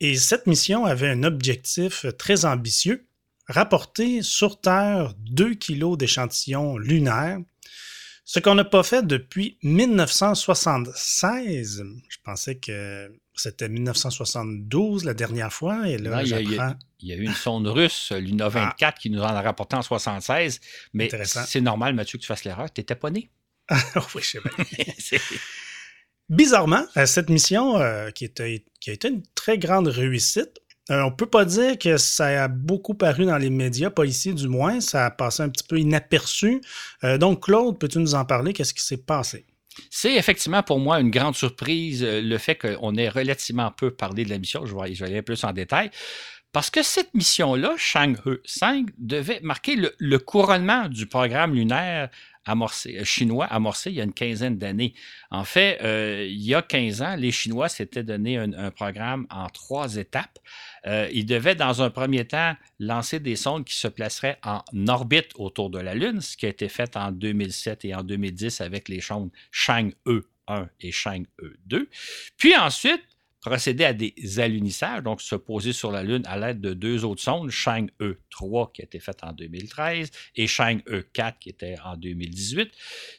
Et 0.00 0.16
cette 0.16 0.46
mission 0.46 0.84
avait 0.84 1.08
un 1.08 1.22
objectif 1.22 2.04
très 2.18 2.44
ambitieux, 2.44 3.06
rapporter 3.46 4.20
sur 4.20 4.60
Terre 4.60 5.14
2 5.20 5.54
kilos 5.54 5.96
d'échantillons 5.96 6.76
lunaires 6.76 7.38
ce 8.24 8.40
qu'on 8.40 8.54
n'a 8.54 8.64
pas 8.64 8.82
fait 8.82 9.06
depuis 9.06 9.58
1976. 9.62 11.84
Je 12.08 12.16
pensais 12.22 12.56
que 12.56 13.14
c'était 13.34 13.68
1972 13.68 15.04
la 15.04 15.12
dernière 15.14 15.52
fois. 15.52 15.88
Et 15.88 15.98
là, 15.98 16.22
il, 16.22 16.28
y 16.28 16.34
a, 16.34 16.40
il, 16.40 16.52
y 17.08 17.12
a, 17.12 17.16
eu 17.16 17.24
une 17.24 17.34
sonde 17.34 17.66
russe, 17.66 18.12
Luna 18.16 18.48
24, 18.48 18.82
ah. 18.82 18.92
qui 18.92 19.10
nous 19.10 19.20
en 19.20 19.24
a 19.24 19.42
rapporté 19.42 19.76
en 19.76 19.82
76. 19.82 20.60
Mais 20.92 21.10
c'est 21.26 21.60
normal, 21.60 21.94
Mathieu, 21.94 22.18
que 22.18 22.22
tu 22.22 22.28
fasses 22.28 22.44
l'erreur. 22.44 22.72
Tu 22.72 22.80
n'étais 22.80 22.94
pas 22.94 23.10
né. 23.10 23.30
oui, 24.14 24.22
je 24.22 24.38
sais 24.98 25.20
Bizarrement, 26.28 26.86
euh, 26.96 27.04
cette 27.04 27.28
mission, 27.28 27.78
euh, 27.78 28.10
qui, 28.10 28.24
était, 28.24 28.64
qui 28.80 28.90
a 28.90 28.92
été 28.94 29.08
une 29.08 29.22
très 29.34 29.58
grande 29.58 29.88
réussite, 29.88 30.61
euh, 30.90 31.02
on 31.02 31.12
peut 31.12 31.26
pas 31.26 31.44
dire 31.44 31.78
que 31.78 31.96
ça 31.96 32.44
a 32.44 32.48
beaucoup 32.48 32.94
paru 32.94 33.24
dans 33.24 33.38
les 33.38 33.50
médias, 33.50 33.90
pas 33.90 34.04
ici 34.04 34.34
du 34.34 34.48
moins. 34.48 34.80
Ça 34.80 35.06
a 35.06 35.10
passé 35.10 35.42
un 35.42 35.48
petit 35.48 35.64
peu 35.64 35.78
inaperçu. 35.78 36.60
Euh, 37.04 37.18
donc, 37.18 37.44
Claude, 37.44 37.78
peux-tu 37.78 37.98
nous 37.98 38.14
en 38.14 38.24
parler? 38.24 38.52
Qu'est-ce 38.52 38.74
qui 38.74 38.82
s'est 38.82 38.96
passé? 38.96 39.46
C'est 39.90 40.14
effectivement 40.14 40.62
pour 40.62 40.80
moi 40.80 41.00
une 41.00 41.10
grande 41.10 41.36
surprise 41.36 42.02
euh, 42.02 42.20
le 42.20 42.36
fait 42.36 42.56
qu'on 42.56 42.96
ait 42.96 43.08
relativement 43.08 43.70
peu 43.70 43.92
parlé 43.92 44.24
de 44.24 44.30
la 44.30 44.38
mission. 44.38 44.66
Je 44.66 44.74
vais, 44.74 45.04
aller 45.04 45.22
plus 45.22 45.44
en 45.44 45.52
détail. 45.52 45.90
Parce 46.52 46.68
que 46.68 46.82
cette 46.82 47.14
mission-là, 47.14 47.74
Chang'e 47.78 48.40
5, 48.44 48.88
devait 48.98 49.40
marquer 49.40 49.76
le, 49.76 50.18
couronnement 50.18 50.88
du 50.88 51.06
programme 51.06 51.54
lunaire 51.54 52.10
euh, 52.48 53.04
chinois 53.04 53.46
amorcé 53.46 53.90
il 53.90 53.96
y 53.96 54.00
a 54.02 54.04
une 54.04 54.12
quinzaine 54.12 54.58
d'années. 54.58 54.92
En 55.30 55.44
fait, 55.44 55.78
il 56.28 56.42
y 56.42 56.54
a 56.54 56.60
15 56.60 57.00
ans, 57.02 57.16
les 57.16 57.30
Chinois 57.30 57.70
s'étaient 57.70 58.02
donné 58.02 58.36
un, 58.36 58.70
programme 58.70 59.26
en 59.30 59.48
trois 59.48 59.96
étapes. 59.96 60.38
Euh, 60.86 61.08
ils 61.12 61.26
devaient, 61.26 61.54
dans 61.54 61.82
un 61.82 61.90
premier 61.90 62.26
temps, 62.26 62.56
lancer 62.78 63.20
des 63.20 63.36
sondes 63.36 63.64
qui 63.64 63.74
se 63.74 63.88
placeraient 63.88 64.38
en 64.42 64.62
orbite 64.88 65.30
autour 65.36 65.70
de 65.70 65.78
la 65.78 65.94
Lune, 65.94 66.20
ce 66.20 66.36
qui 66.36 66.46
a 66.46 66.48
été 66.48 66.68
fait 66.68 66.96
en 66.96 67.12
2007 67.12 67.84
et 67.84 67.94
en 67.94 68.02
2010 68.02 68.60
avec 68.60 68.88
les 68.88 69.00
sondes 69.00 69.30
Chang'e 69.50 69.94
1 70.48 70.68
et 70.80 70.92
Chang'e 70.92 71.26
2. 71.66 71.88
Puis 72.36 72.56
ensuite, 72.56 73.02
procéder 73.42 73.84
à 73.84 73.92
des 73.92 74.14
alunissages, 74.38 75.02
donc 75.02 75.20
se 75.20 75.34
poser 75.34 75.72
sur 75.72 75.90
la 75.90 76.02
Lune 76.02 76.22
à 76.26 76.38
l'aide 76.38 76.60
de 76.60 76.74
deux 76.74 77.04
autres 77.04 77.20
sondes, 77.20 77.50
Chang'e 77.50 77.90
3 78.30 78.70
qui 78.72 78.82
a 78.82 78.84
été 78.84 79.00
faite 79.00 79.18
en 79.22 79.32
2013 79.32 80.10
et 80.36 80.46
Chang'e 80.46 80.82
4 81.12 81.38
qui 81.40 81.48
était 81.50 81.74
en 81.84 81.96
2018. 81.96 82.70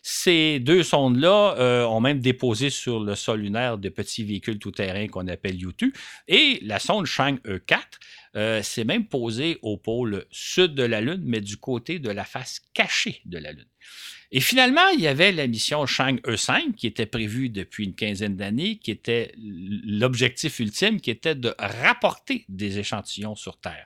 Ces 0.02 0.60
deux 0.60 0.82
sondes-là 0.82 1.56
euh, 1.60 1.86
ont 1.86 2.00
même 2.00 2.20
déposé 2.20 2.70
sur 2.70 3.02
le 3.02 3.16
sol 3.16 3.42
lunaire 3.42 3.78
de 3.78 3.90
petits 3.90 4.24
véhicules 4.24 4.60
tout-terrain 4.60 5.08
qu'on 5.08 5.28
appelle 5.28 5.58
U2 5.58 5.92
et 6.30 6.60
la 6.62 6.80
sonde 6.80 7.06
Chang'e 7.06 7.60
4 7.66 8.00
euh, 8.36 8.64
s'est 8.64 8.86
même 8.86 9.06
posée 9.06 9.60
au 9.62 9.78
pôle 9.78 10.26
sud 10.32 10.74
de 10.74 10.84
la 10.84 11.02
Lune, 11.02 11.22
mais 11.26 11.42
du 11.42 11.58
côté 11.58 12.00
de 12.00 12.10
la 12.10 12.24
face 12.24 12.62
cachée 12.74 13.22
de 13.26 13.38
la 13.38 13.52
Lune. 13.52 13.68
Et 14.32 14.40
finalement, 14.40 14.88
il 14.96 15.00
y 15.00 15.08
avait 15.08 15.32
la 15.32 15.46
mission 15.46 15.86
Chang'e 15.86 16.36
5 16.36 16.76
qui 16.76 16.88
était 16.88 17.06
prévue 17.06 17.50
depuis 17.50 17.86
une 17.86 17.94
quinzaine 17.94 18.36
d'années, 18.36 18.78
qui 18.78 18.90
était 18.90 19.32
l'objectif 19.38 20.60
ultime, 20.60 21.00
qui 21.00 21.12
était 21.12 21.36
de 21.36 21.54
rapporter 21.60 22.46
des 22.50 22.80
échantillons 22.80 23.36
sur 23.36 23.60
Terre. 23.60 23.86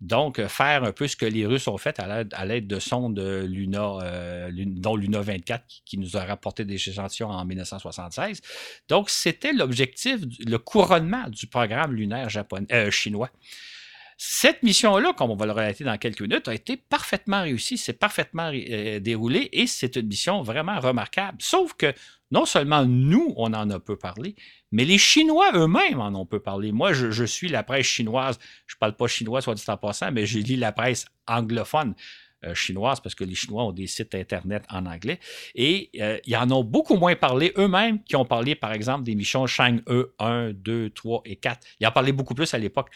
Donc, 0.00 0.38
euh, 0.38 0.48
faire 0.48 0.84
un 0.84 0.92
peu 0.92 1.06
ce 1.06 1.16
que 1.16 1.26
les 1.26 1.44
Russes 1.46 1.68
ont 1.68 1.76
fait 1.76 1.98
à 2.00 2.44
l'aide 2.46 2.66
de 2.66 2.78
sondes 2.78 3.18
Luna, 3.18 3.98
euh, 4.02 4.50
dont 4.52 4.96
Luna 4.96 5.20
24, 5.20 5.64
qui, 5.84 5.98
nous 5.98 6.16
a 6.16 6.24
rapporté 6.24 6.64
des 6.64 6.74
échantillons 6.74 7.28
en 7.28 7.44
1976. 7.44 8.40
Donc, 8.88 9.10
c'était 9.10 9.52
l'objectif, 9.52 10.20
le 10.46 10.56
couronnement 10.56 11.28
du 11.28 11.46
programme 11.46 11.94
lunaire 11.94 12.28
euh, 12.72 12.90
chinois. 12.90 13.30
Cette 14.22 14.62
mission-là, 14.62 15.14
comme 15.14 15.30
on 15.30 15.34
va 15.34 15.46
le 15.46 15.52
relater 15.52 15.82
dans 15.82 15.96
quelques 15.96 16.20
minutes, 16.20 16.46
a 16.46 16.52
été 16.52 16.76
parfaitement 16.76 17.40
réussie, 17.40 17.78
c'est 17.78 17.94
parfaitement 17.94 18.52
euh, 18.52 19.00
déroulé 19.00 19.48
et 19.50 19.66
c'est 19.66 19.96
une 19.96 20.08
mission 20.08 20.42
vraiment 20.42 20.78
remarquable. 20.78 21.38
Sauf 21.40 21.72
que 21.72 21.94
non 22.30 22.44
seulement 22.44 22.84
nous, 22.84 23.32
on 23.38 23.54
en 23.54 23.70
a 23.70 23.80
peu 23.80 23.96
parlé, 23.96 24.34
mais 24.72 24.84
les 24.84 24.98
Chinois 24.98 25.52
eux-mêmes 25.54 26.00
en 26.00 26.14
ont 26.14 26.26
peu 26.26 26.38
parlé. 26.38 26.70
Moi, 26.70 26.92
je, 26.92 27.24
suis 27.24 27.48
la 27.48 27.62
presse 27.62 27.86
chinoise. 27.86 28.38
Je 28.66 28.74
ne 28.74 28.78
parle 28.78 28.94
pas 28.94 29.06
chinois, 29.06 29.40
soit 29.40 29.54
dit 29.54 29.64
en 29.68 29.78
passant, 29.78 30.12
mais 30.12 30.26
j'ai 30.26 30.42
lu 30.42 30.56
la 30.56 30.72
presse 30.72 31.06
anglophone. 31.26 31.94
euh, 32.44 32.54
chinoise 32.54 33.00
parce 33.00 33.14
que 33.14 33.24
les 33.24 33.34
Chinois 33.34 33.64
ont 33.64 33.72
des 33.72 33.86
sites 33.86 34.14
Internet 34.14 34.64
en 34.68 34.84
anglais. 34.84 35.18
Et 35.54 35.88
euh, 35.98 36.18
ils 36.26 36.36
en 36.36 36.50
ont 36.50 36.62
beaucoup 36.62 36.96
moins 36.96 37.16
parlé 37.16 37.54
eux-mêmes 37.56 38.02
qui 38.04 38.16
ont 38.16 38.26
parlé, 38.26 38.54
par 38.54 38.72
exemple, 38.74 39.04
des 39.04 39.14
missions 39.14 39.46
Shang-E 39.46 40.12
1, 40.18 40.52
2, 40.52 40.90
3 40.90 41.22
et 41.24 41.36
4. 41.36 41.66
Ils 41.80 41.86
en 41.86 41.92
parlaient 41.92 42.12
beaucoup 42.12 42.34
plus 42.34 42.52
à 42.52 42.58
l'époque. 42.58 42.90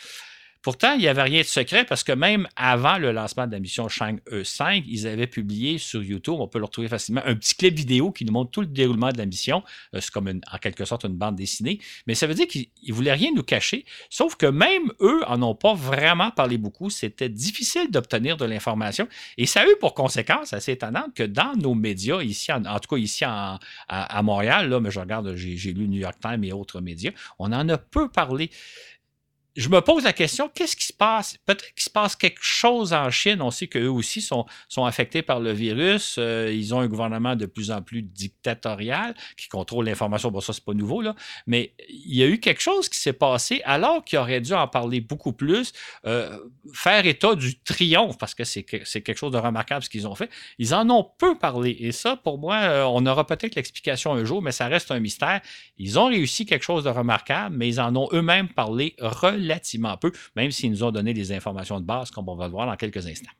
Pourtant, 0.64 0.94
il 0.94 1.00
n'y 1.00 1.09
avait 1.09 1.22
rien 1.22 1.42
de 1.42 1.46
secret 1.46 1.85
parce 1.85 2.03
que 2.03 2.12
même 2.12 2.48
avant 2.57 2.96
le 2.96 3.12
lancement 3.12 3.46
de 3.46 3.53
la 3.53 3.61
mission 3.61 3.87
Shang 3.90 4.18
E5, 4.33 4.85
ils 4.88 5.07
avaient 5.07 5.27
publié 5.27 5.77
sur 5.77 6.03
YouTube, 6.03 6.37
on 6.38 6.48
peut 6.48 6.59
le 6.59 6.64
retrouver 6.64 6.88
facilement, 6.88 7.20
un 7.27 7.35
petit 7.35 7.55
clip 7.55 7.74
vidéo 7.74 8.12
qui 8.12 8.24
nous 8.24 8.33
montre 8.33 8.50
tout 8.50 8.62
le 8.62 8.66
déroulement 8.66 9.11
de 9.11 9.18
la 9.18 9.27
mission. 9.27 9.62
Euh, 9.94 10.00
c'est 10.00 10.11
comme 10.11 10.27
en 10.27 10.59
quelque 10.59 10.87
sorte 10.87 11.05
une 11.05 11.16
bande 11.16 11.37
dessinée. 11.37 11.81
Mais 12.07 12.14
ça 12.14 12.27
veut 12.27 12.33
dire 12.33 12.46
qu'ils 12.46 12.68
ne 12.88 12.94
voulaient 12.94 13.12
rien 13.12 13.31
nous 13.37 13.42
cacher. 13.42 13.85
Sauf 14.09 14.37
que 14.37 14.46
même 14.46 14.90
eux 15.03 15.20
en 15.27 15.42
ont 15.42 15.55
pas 15.55 15.74
vraiment 15.74 16.31
parlé 16.31 16.57
beaucoup. 16.57 16.88
C'était 16.88 17.29
difficile 17.29 17.90
d'obtenir 17.90 18.38
de 18.38 18.46
l'information. 18.46 19.07
Et 19.37 19.44
ça 19.44 19.61
a 19.61 19.66
eu 19.66 19.77
pour 19.81 19.92
conséquence 19.92 20.55
assez 20.55 20.72
étonnante 20.72 21.12
que 21.14 21.24
dans 21.24 21.53
nos 21.57 21.74
médias, 21.74 22.22
ici, 22.22 22.50
en, 22.50 22.62
tout 22.79 22.94
cas 22.94 22.96
ici 22.96 23.22
à, 23.27 23.59
Montréal, 24.22 24.70
là, 24.70 24.81
mais 24.81 24.90
je 24.90 24.98
regarde, 24.98 25.35
j'ai 25.37 25.74
lu 25.74 25.88
New 25.88 26.00
York 26.00 26.16
Times 26.22 26.42
et 26.42 26.55
autres 26.55 26.81
médias, 26.81 27.11
on 27.38 27.53
en 27.53 27.68
a 27.68 27.77
peu 27.77 28.09
parlé 28.09 28.48
je 29.57 29.69
me 29.69 29.81
pose 29.81 30.03
la 30.05 30.12
question, 30.12 30.51
qu'est-ce 30.53 30.75
qui 30.75 30.87
se 30.87 30.93
passe? 30.93 31.37
Peut-être 31.47 31.73
qu'il 31.75 31.83
se 31.85 31.90
passe 31.90 32.17
quelque 32.17 32.43
chose 32.43 32.93
en 32.93 33.11
Chine. 33.11 33.40
On 33.40 33.53
sait 33.53 33.69
qu'eux 33.69 33.88
aussi 33.88 34.21
sont, 34.21 34.47
sont 34.69 34.85
affectés 34.85 35.23
par 35.23 35.38
le 35.38 35.53
virus. 35.53 36.17
Euh, 36.19 36.53
ils 36.53 36.75
ont 36.75 36.81
un 36.81 36.88
gouvernement 36.88 37.37
de 37.37 37.47
plus 37.47 37.71
en 37.71 37.81
plus 37.81 38.03
dictatorial 38.03 39.14
qui 39.37 39.49
contrôle 39.49 39.87
l'information. 39.87 40.33
Bon, 40.33 40.40
ça, 40.40 40.53
c'est 40.53 40.64
pas 40.64 40.75
nouveau, 40.75 41.03
là. 41.03 41.14
Mais 41.47 41.73
il 41.88 42.17
y 42.17 42.25
a 42.25 42.27
eu 42.27 42.40
quelque 42.40 42.61
chose 42.61 42.88
qui 42.88 42.99
s'est 42.99 43.12
passé 43.12 43.62
alors 43.64 44.05
qu'il 44.05 44.19
aurait 44.19 44.40
dû 44.40 44.55
en 44.55 44.67
parler 44.67 45.01
beaucoup 45.01 45.33
plus, 45.33 45.73
euh, 46.05 46.37
faire 46.73 47.07
état 47.07 47.37
du 47.37 47.61
triomphe, 47.61 48.19
parce 48.19 48.35
que 48.35 48.43
c'est 48.43 48.64
quelque 48.64 49.17
chose 49.17 49.33
de 49.33 49.38
remarquable 49.38 49.85
ce 49.85 49.90
qu'ils 49.90 50.09
ont 50.09 50.17
fait. 50.17 50.31
Ils 50.59 50.75
en 50.75 50.90
ont 50.90 51.09
peu 51.19 51.38
parlé. 51.38 51.77
Et 51.79 51.93
ça, 51.93 52.17
pour 52.17 52.38
moi, 52.38 52.57
euh, 52.57 52.85
on 52.85 53.07
aura 53.07 53.25
peut-être 53.25 53.55
l'explication 53.55 54.14
un 54.14 54.25
jour, 54.25 54.43
mais 54.43 54.53
ça 54.53 54.67
reste 54.67 54.90
un 54.90 54.99
mystère. 54.99 55.40
Ils 55.79 55.97
ont 55.99 56.07
réussi 56.07 56.45
quelque 56.45 56.64
chose 56.64 56.83
de 56.83 56.90
remarquable, 56.90 57.55
mais 57.57 57.69
ils 57.69 57.81
en 57.81 57.95
ont 57.95 58.09
eux-mêmes 58.12 58.49
parlé 58.49 58.97
relativement 59.45 59.97
peu, 59.97 60.13
même 60.37 60.51
s'ils 60.51 60.71
nous 60.71 60.83
ont 60.83 60.91
donné 60.91 61.15
des 61.15 61.33
informations 61.33 61.81
de 61.81 61.85
base, 61.87 62.11
comme 62.11 62.29
on 62.29 62.37
va 62.37 62.47
le 62.47 62.53
voir 62.53 62.67
dans 62.67 62.77
quelques 62.77 63.07
instants. 63.07 63.31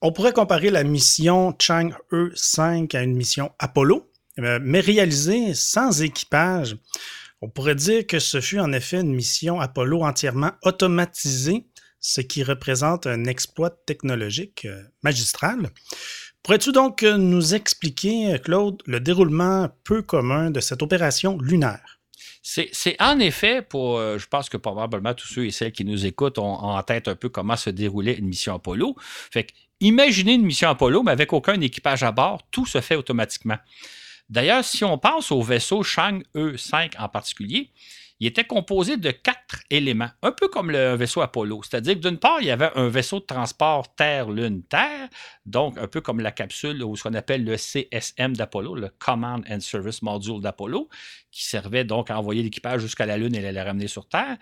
On 0.00 0.10
pourrait 0.10 0.32
comparer 0.32 0.70
la 0.70 0.82
mission 0.82 1.54
Chang 1.60 1.90
E5 2.10 2.96
à 2.96 3.02
une 3.02 3.14
mission 3.14 3.52
Apollo, 3.60 4.10
euh, 4.40 4.58
mais 4.60 4.80
réalisée 4.80 5.54
sans 5.54 6.02
équipage. 6.02 6.76
On 7.40 7.48
pourrait 7.48 7.76
dire 7.76 8.06
que 8.06 8.18
ce 8.18 8.40
fut 8.40 8.58
en 8.58 8.72
effet 8.72 9.00
une 9.00 9.14
mission 9.14 9.60
Apollo 9.60 10.02
entièrement 10.02 10.52
automatisée, 10.62 11.68
ce 12.00 12.20
qui 12.20 12.42
représente 12.42 13.06
un 13.06 13.26
exploit 13.26 13.70
technologique 13.70 14.64
euh, 14.64 14.82
magistral. 15.04 15.70
Pourrais-tu 16.42 16.72
donc 16.72 17.04
nous 17.04 17.54
expliquer, 17.54 18.40
Claude, 18.42 18.82
le 18.86 18.98
déroulement 18.98 19.68
peu 19.84 20.02
commun 20.02 20.50
de 20.50 20.58
cette 20.58 20.82
opération 20.82 21.38
lunaire? 21.38 22.01
C'est 22.42 23.00
en 23.00 23.20
effet 23.20 23.62
pour, 23.62 23.98
euh, 23.98 24.18
je 24.18 24.26
pense 24.26 24.48
que 24.48 24.56
probablement 24.56 25.14
tous 25.14 25.28
ceux 25.28 25.46
et 25.46 25.52
celles 25.52 25.70
qui 25.70 25.84
nous 25.84 26.06
écoutent 26.06 26.38
ont, 26.38 26.54
en 26.54 26.82
tête 26.82 27.06
un 27.06 27.14
peu 27.14 27.28
comment 27.28 27.56
se 27.56 27.70
déroulait 27.70 28.14
une 28.14 28.26
mission 28.26 28.54
Apollo. 28.54 28.96
Fait 28.98 29.44
que, 29.44 29.52
imaginez 29.80 30.34
une 30.34 30.44
mission 30.44 30.68
Apollo, 30.68 31.04
mais 31.04 31.12
avec 31.12 31.32
aucun 31.32 31.60
équipage 31.60 32.02
à 32.02 32.10
bord, 32.10 32.42
tout 32.50 32.66
se 32.66 32.80
fait 32.80 32.96
automatiquement. 32.96 33.58
D'ailleurs, 34.28 34.64
si 34.64 34.82
on 34.82 34.98
pense 34.98 35.30
au 35.30 35.40
vaisseau 35.40 35.84
Chang 35.84 36.20
E5 36.34 36.98
en 36.98 37.08
particulier, 37.08 37.70
il 38.22 38.26
était 38.26 38.44
composé 38.44 38.98
de 38.98 39.10
quatre 39.10 39.64
éléments, 39.68 40.10
un 40.22 40.30
peu 40.30 40.46
comme 40.46 40.70
le 40.70 40.94
vaisseau 40.94 41.22
Apollo. 41.22 41.62
C'est-à-dire 41.64 41.94
que 41.94 42.08
d'une 42.08 42.18
part, 42.18 42.40
il 42.40 42.46
y 42.46 42.52
avait 42.52 42.70
un 42.76 42.86
vaisseau 42.86 43.18
de 43.18 43.24
transport 43.24 43.92
Terre-Lune-Terre, 43.96 45.08
donc 45.44 45.76
un 45.76 45.88
peu 45.88 46.00
comme 46.00 46.20
la 46.20 46.30
capsule 46.30 46.84
ou 46.84 46.94
ce 46.94 47.02
qu'on 47.02 47.14
appelle 47.14 47.42
le 47.44 47.56
CSM 47.56 48.36
d'Apollo, 48.36 48.76
le 48.76 48.90
Command 49.00 49.44
and 49.50 49.58
Service 49.58 50.02
Module 50.02 50.40
d'Apollo, 50.40 50.88
qui 51.32 51.44
servait 51.44 51.82
donc 51.82 52.12
à 52.12 52.18
envoyer 52.20 52.44
l'équipage 52.44 52.82
jusqu'à 52.82 53.06
la 53.06 53.16
Lune 53.16 53.34
et 53.34 53.44
à 53.44 53.50
la 53.50 53.64
ramener 53.64 53.88
sur 53.88 54.06
Terre. 54.06 54.36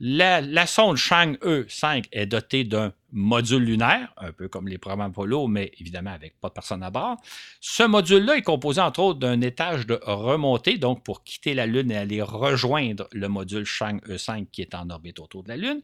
La, 0.00 0.66
sonde 0.66 0.96
Chang 0.96 1.34
E5 1.42 2.06
est 2.10 2.24
dotée 2.24 2.64
d'un 2.64 2.94
module 3.10 3.64
lunaire, 3.64 4.12
un 4.18 4.32
peu 4.32 4.48
comme 4.48 4.68
les 4.68 4.78
programmes 4.78 5.10
Apollo, 5.10 5.46
mais 5.46 5.72
évidemment 5.78 6.10
avec 6.10 6.38
pas 6.40 6.48
de 6.48 6.54
personne 6.54 6.82
à 6.82 6.90
bord. 6.90 7.16
Ce 7.60 7.82
module-là 7.82 8.36
est 8.36 8.42
composé 8.42 8.80
entre 8.80 9.00
autres 9.00 9.18
d'un 9.18 9.40
étage 9.40 9.86
de 9.86 9.98
remontée, 10.02 10.78
donc 10.78 11.02
pour 11.02 11.24
quitter 11.24 11.54
la 11.54 11.66
Lune 11.66 11.90
et 11.90 11.96
aller 11.96 12.20
rejoindre 12.20 13.08
le 13.12 13.28
module 13.28 13.64
Chang 13.64 13.98
E5 14.06 14.48
qui 14.50 14.62
est 14.62 14.74
en 14.74 14.90
orbite 14.90 15.20
autour 15.20 15.42
de 15.42 15.48
la 15.48 15.56
Lune. 15.56 15.80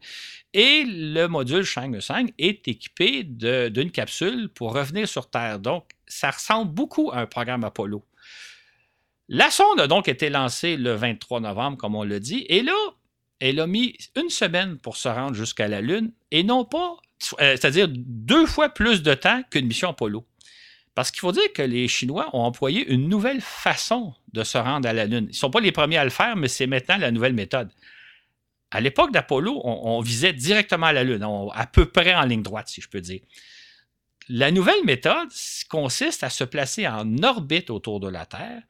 Et 0.53 0.83
le 0.85 1.27
module 1.27 1.63
Chang 1.63 1.91
E5 1.91 2.33
est 2.37 2.67
équipé 2.67 3.23
d'une 3.23 3.91
capsule 3.91 4.49
pour 4.49 4.73
revenir 4.73 5.07
sur 5.07 5.29
Terre. 5.29 5.59
Donc, 5.59 5.85
ça 6.07 6.31
ressemble 6.31 6.71
beaucoup 6.71 7.11
à 7.11 7.17
un 7.19 7.25
programme 7.25 7.63
Apollo. 7.63 8.05
La 9.27 9.49
sonde 9.49 9.79
a 9.79 9.87
donc 9.87 10.07
été 10.07 10.29
lancée 10.29 10.77
le 10.77 10.93
23 10.93 11.39
novembre, 11.39 11.77
comme 11.77 11.95
on 11.95 12.03
l'a 12.03 12.19
dit, 12.19 12.45
et 12.47 12.61
là, 12.61 12.75
elle 13.39 13.59
a 13.59 13.65
mis 13.65 13.97
une 14.15 14.29
semaine 14.29 14.77
pour 14.77 14.97
se 14.97 15.09
rendre 15.09 15.33
jusqu'à 15.33 15.67
la 15.67 15.81
Lune, 15.81 16.11
et 16.29 16.43
non 16.43 16.63
pas, 16.63 16.97
euh, 17.39 17.55
c'est-à-dire 17.55 17.87
deux 17.89 18.45
fois 18.45 18.69
plus 18.69 19.01
de 19.03 19.13
temps 19.13 19.41
qu'une 19.49 19.67
mission 19.67 19.89
Apollo. 19.89 20.25
Parce 20.93 21.11
qu'il 21.11 21.19
faut 21.19 21.33
dire 21.33 21.51
que 21.53 21.61
les 21.61 21.87
Chinois 21.87 22.29
ont 22.33 22.41
employé 22.41 22.87
une 22.87 23.09
nouvelle 23.09 23.41
façon 23.41 24.13
de 24.31 24.43
se 24.43 24.57
rendre 24.57 24.87
à 24.87 24.93
la 24.93 25.05
Lune. 25.05 25.25
Ils 25.25 25.27
ne 25.27 25.33
sont 25.33 25.49
pas 25.49 25.59
les 25.59 25.73
premiers 25.73 25.97
à 25.97 26.05
le 26.05 26.09
faire, 26.09 26.37
mais 26.37 26.47
c'est 26.47 26.67
maintenant 26.67 26.97
la 26.97 27.11
nouvelle 27.11 27.33
méthode. 27.33 27.69
À 28.71 28.79
l'époque 28.79 29.11
d'Apollo, 29.11 29.61
on, 29.63 29.99
visait 30.01 30.33
directement 30.33 30.87
à 30.87 30.93
la 30.93 31.03
Lune, 31.03 31.25
à 31.53 31.67
peu 31.67 31.85
près 31.85 32.15
en 32.15 32.23
ligne 32.23 32.41
droite, 32.41 32.69
si 32.69 32.81
je 32.81 32.89
peux 32.89 33.01
dire. 33.01 33.21
La 34.29 34.51
nouvelle 34.51 34.83
méthode 34.85 35.29
consiste 35.69 36.23
à 36.23 36.29
se 36.29 36.43
placer 36.43 36.87
en 36.87 37.21
orbite 37.23 37.69
autour 37.69 37.99
de 37.99 38.07
la 38.09 38.25
Terre 38.25 38.63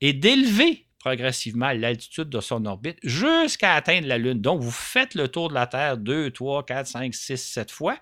et 0.00 0.12
d'élever 0.12 0.86
progressivement 1.02 1.72
l'altitude 1.72 2.28
de 2.28 2.40
son 2.40 2.64
orbite 2.64 2.98
jusqu'à 3.02 3.74
atteindre 3.74 4.06
la 4.06 4.18
Lune. 4.18 4.40
Donc, 4.40 4.60
vous 4.60 4.70
faites 4.70 5.16
le 5.16 5.26
tour 5.26 5.48
de 5.48 5.54
la 5.54 5.66
Terre 5.66 5.96
2, 5.96 6.30
3, 6.30 6.64
4, 6.64 6.86
5, 6.86 7.14
6, 7.14 7.36
7 7.36 7.70
fois 7.72 7.96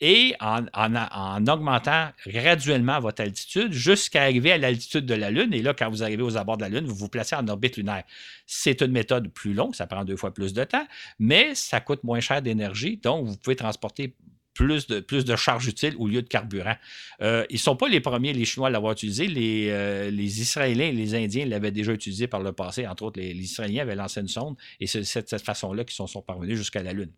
et 0.00 0.34
en, 0.40 0.66
en, 0.72 1.46
augmentant 1.48 2.10
graduellement 2.26 3.00
votre 3.00 3.22
altitude 3.22 3.72
jusqu'à 3.72 4.22
arriver 4.22 4.52
à 4.52 4.58
l'altitude 4.58 5.04
de 5.04 5.14
la 5.14 5.32
Lune. 5.32 5.52
Et 5.52 5.62
là, 5.62 5.74
quand 5.74 5.90
vous 5.90 6.04
arrivez 6.04 6.22
aux 6.22 6.36
abords 6.36 6.58
de 6.58 6.62
la 6.62 6.68
Lune, 6.68 6.86
vous 6.86 6.94
vous 6.94 7.08
placez 7.08 7.34
en 7.34 7.46
orbite 7.48 7.76
lunaire. 7.76 8.04
C'est 8.46 8.80
une 8.82 8.92
méthode 8.92 9.32
plus 9.32 9.52
longue, 9.52 9.74
ça 9.74 9.88
prend 9.88 10.04
deux 10.04 10.16
fois 10.16 10.32
plus 10.32 10.52
de 10.52 10.62
temps, 10.62 10.86
mais 11.18 11.56
ça 11.56 11.80
coûte 11.80 12.04
moins 12.04 12.20
cher 12.20 12.40
d'énergie. 12.40 12.98
Donc, 12.98 13.26
vous 13.26 13.36
pouvez 13.36 13.56
transporter 13.56 14.14
plus 14.54 14.86
de, 14.86 15.00
plus 15.00 15.24
de 15.24 15.36
charge 15.36 15.66
utile 15.66 15.94
au 15.98 16.08
lieu 16.08 16.22
de 16.22 16.28
carburant. 16.28 16.76
Euh, 17.20 17.44
ils 17.50 17.54
ne 17.54 17.58
sont 17.58 17.76
pas 17.76 17.88
les 17.88 18.00
premiers, 18.00 18.32
les 18.32 18.44
Chinois, 18.44 18.68
à 18.68 18.70
l'avoir 18.70 18.92
utilisé. 18.92 19.26
Les, 19.26 19.68
euh, 19.70 20.10
les, 20.10 20.40
Israéliens 20.40 20.86
et 20.86 20.92
les 20.92 21.14
Indiens 21.14 21.44
l'avaient 21.44 21.72
déjà 21.72 21.92
utilisé 21.92 22.26
par 22.26 22.40
le 22.40 22.52
passé. 22.52 22.86
Entre 22.86 23.02
autres, 23.02 23.20
les, 23.20 23.32
Israéliens 23.32 23.82
avaient 23.82 23.96
lancé 23.96 24.20
une 24.20 24.28
sonde 24.28 24.56
et 24.80 24.86
c'est 24.86 25.00
de 25.00 25.04
cette, 25.04 25.42
façon-là 25.42 25.84
qu'ils 25.84 25.94
sont, 25.94 26.06
sont 26.06 26.22
parvenus 26.22 26.56
jusqu'à 26.56 26.82
la 26.82 26.92
Lune. 26.92 27.10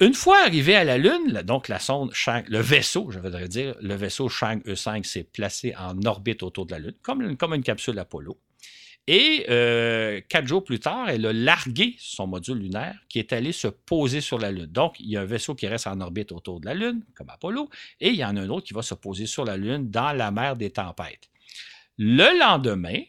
Une 0.00 0.14
fois 0.14 0.38
arrivé 0.46 0.76
à 0.76 0.84
la 0.84 0.96
Lune, 0.96 1.42
donc 1.44 1.68
la 1.68 1.78
sonde 1.78 2.12
le 2.48 2.58
vaisseau, 2.60 3.10
je 3.10 3.18
voudrais 3.18 3.48
dire, 3.48 3.74
le 3.82 3.94
vaisseau 3.94 4.30
Chang 4.30 4.60
E5 4.64 5.04
s'est 5.04 5.24
placé 5.24 5.74
en 5.76 6.00
orbite 6.06 6.42
autour 6.42 6.64
de 6.64 6.72
la 6.72 6.78
Lune, 6.78 6.94
comme 7.02 7.54
une 7.54 7.62
capsule 7.62 7.98
Apollo. 7.98 8.38
Et 9.06 9.46
euh, 9.48 10.20
quatre 10.28 10.46
jours 10.46 10.62
plus 10.62 10.78
tard, 10.78 11.08
elle 11.08 11.26
a 11.26 11.32
largué 11.32 11.96
son 11.98 12.26
module 12.26 12.58
lunaire 12.58 12.96
qui 13.08 13.18
est 13.18 13.32
allé 13.32 13.50
se 13.52 13.66
poser 13.66 14.20
sur 14.20 14.38
la 14.38 14.52
Lune. 14.52 14.66
Donc, 14.66 15.00
il 15.00 15.10
y 15.10 15.16
a 15.16 15.22
un 15.22 15.24
vaisseau 15.24 15.54
qui 15.54 15.66
reste 15.66 15.86
en 15.86 16.00
orbite 16.00 16.32
autour 16.32 16.60
de 16.60 16.66
la 16.66 16.74
Lune, 16.74 17.02
comme 17.14 17.28
Apollo, 17.30 17.68
et 18.00 18.10
il 18.10 18.16
y 18.16 18.24
en 18.24 18.36
a 18.36 18.40
un 18.40 18.48
autre 18.48 18.66
qui 18.66 18.74
va 18.74 18.82
se 18.82 18.94
poser 18.94 19.26
sur 19.26 19.44
la 19.44 19.56
Lune 19.56 19.90
dans 19.90 20.12
la 20.12 20.30
mer 20.30 20.54
des 20.54 20.70
tempêtes. 20.70 21.28
Le 21.98 22.38
lendemain, 22.38 23.02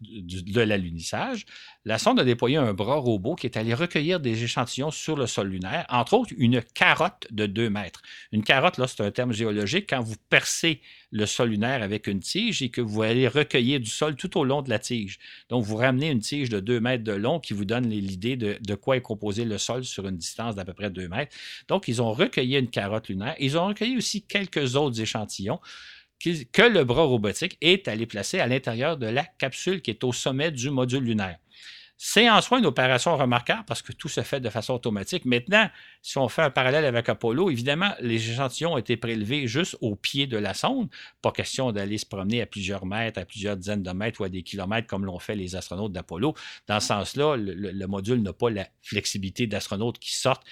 de 0.00 0.60
l'alunissage, 0.60 1.46
la 1.84 1.98
sonde 1.98 2.20
a 2.20 2.24
déployé 2.24 2.56
un 2.56 2.72
bras 2.72 2.96
robot 2.96 3.34
qui 3.34 3.46
est 3.46 3.56
allé 3.56 3.74
recueillir 3.74 4.20
des 4.20 4.42
échantillons 4.42 4.90
sur 4.90 5.16
le 5.16 5.26
sol 5.26 5.48
lunaire, 5.48 5.86
entre 5.88 6.14
autres 6.14 6.32
une 6.36 6.62
carotte 6.62 7.26
de 7.30 7.46
2 7.46 7.70
mètres. 7.70 8.02
Une 8.32 8.42
carotte, 8.42 8.78
là, 8.78 8.86
c'est 8.86 9.02
un 9.02 9.10
terme 9.10 9.32
géologique. 9.32 9.86
Quand 9.90 10.00
vous 10.00 10.16
percez 10.28 10.80
le 11.12 11.26
sol 11.26 11.50
lunaire 11.50 11.82
avec 11.82 12.06
une 12.06 12.20
tige 12.20 12.62
et 12.62 12.68
que 12.68 12.80
vous 12.80 13.02
allez 13.02 13.28
recueillir 13.28 13.80
du 13.80 13.90
sol 13.90 14.16
tout 14.16 14.36
au 14.38 14.44
long 14.44 14.62
de 14.62 14.70
la 14.70 14.78
tige. 14.78 15.18
Donc, 15.48 15.64
vous 15.64 15.76
ramenez 15.76 16.10
une 16.10 16.20
tige 16.20 16.48
de 16.48 16.60
2 16.60 16.80
mètres 16.80 17.04
de 17.04 17.12
long 17.12 17.40
qui 17.40 17.54
vous 17.54 17.64
donne 17.64 17.88
l'idée 17.88 18.36
de, 18.36 18.74
quoi 18.74 18.96
est 18.96 19.02
composé 19.02 19.44
le 19.44 19.58
sol 19.58 19.84
sur 19.84 20.06
une 20.06 20.16
distance 20.16 20.54
d'à 20.54 20.64
peu 20.64 20.74
près 20.74 20.90
2 20.90 21.08
mètres. 21.08 21.34
Donc, 21.68 21.88
ils 21.88 22.02
ont 22.02 22.12
recueilli 22.12 22.56
une 22.56 22.70
carotte 22.70 23.08
lunaire. 23.08 23.34
Ils 23.38 23.56
ont 23.56 23.66
recueilli 23.66 23.96
aussi 23.96 24.22
quelques 24.22 24.76
autres 24.76 25.00
échantillons 25.00 25.60
que 26.20 26.62
le 26.62 26.84
bras 26.84 27.02
robotique 27.02 27.58
est 27.60 27.88
allé 27.88 28.06
placer 28.06 28.40
à 28.40 28.46
l'intérieur 28.46 28.96
de 28.96 29.06
la 29.06 29.24
capsule 29.24 29.82
qui 29.82 29.90
est 29.90 30.04
au 30.04 30.12
sommet 30.12 30.50
du 30.50 30.70
module 30.70 31.04
lunaire. 31.04 31.38
C'est 31.98 32.28
en 32.28 32.42
soi 32.42 32.58
une 32.58 32.66
opération 32.66 33.16
remarquable 33.16 33.64
parce 33.66 33.80
que 33.80 33.90
tout 33.92 34.08
se 34.08 34.20
fait 34.20 34.38
de 34.38 34.50
façon 34.50 34.74
automatique. 34.74 35.24
Maintenant, 35.24 35.70
si 36.02 36.18
on 36.18 36.28
fait 36.28 36.42
un 36.42 36.50
parallèle 36.50 36.84
avec 36.84 37.08
Apollo, 37.08 37.50
évidemment, 37.50 37.90
les 38.00 38.30
échantillons 38.30 38.74
ont 38.74 38.78
été 38.78 38.98
prélevés 38.98 39.46
juste 39.46 39.78
au 39.80 39.96
pied 39.96 40.26
de 40.26 40.36
la 40.36 40.52
sonde. 40.52 40.90
Pas 41.22 41.32
question 41.32 41.72
d'aller 41.72 41.96
se 41.96 42.04
promener 42.04 42.42
à 42.42 42.46
plusieurs 42.46 42.84
mètres, 42.84 43.18
à 43.18 43.24
plusieurs 43.24 43.56
dizaines 43.56 43.82
de 43.82 43.90
mètres 43.92 44.20
ou 44.20 44.24
à 44.24 44.28
des 44.28 44.42
kilomètres 44.42 44.86
comme 44.86 45.06
l'ont 45.06 45.18
fait 45.18 45.36
les 45.36 45.56
astronautes 45.56 45.92
d'Apollo. 45.92 46.34
Dans 46.66 46.80
ce 46.80 46.88
sens-là, 46.88 47.36
le 47.38 47.86
module 47.86 48.20
n'a 48.20 48.34
pas 48.34 48.50
la 48.50 48.68
flexibilité 48.82 49.46
d'astronautes 49.46 49.98
qui 49.98 50.14
sortent 50.14 50.44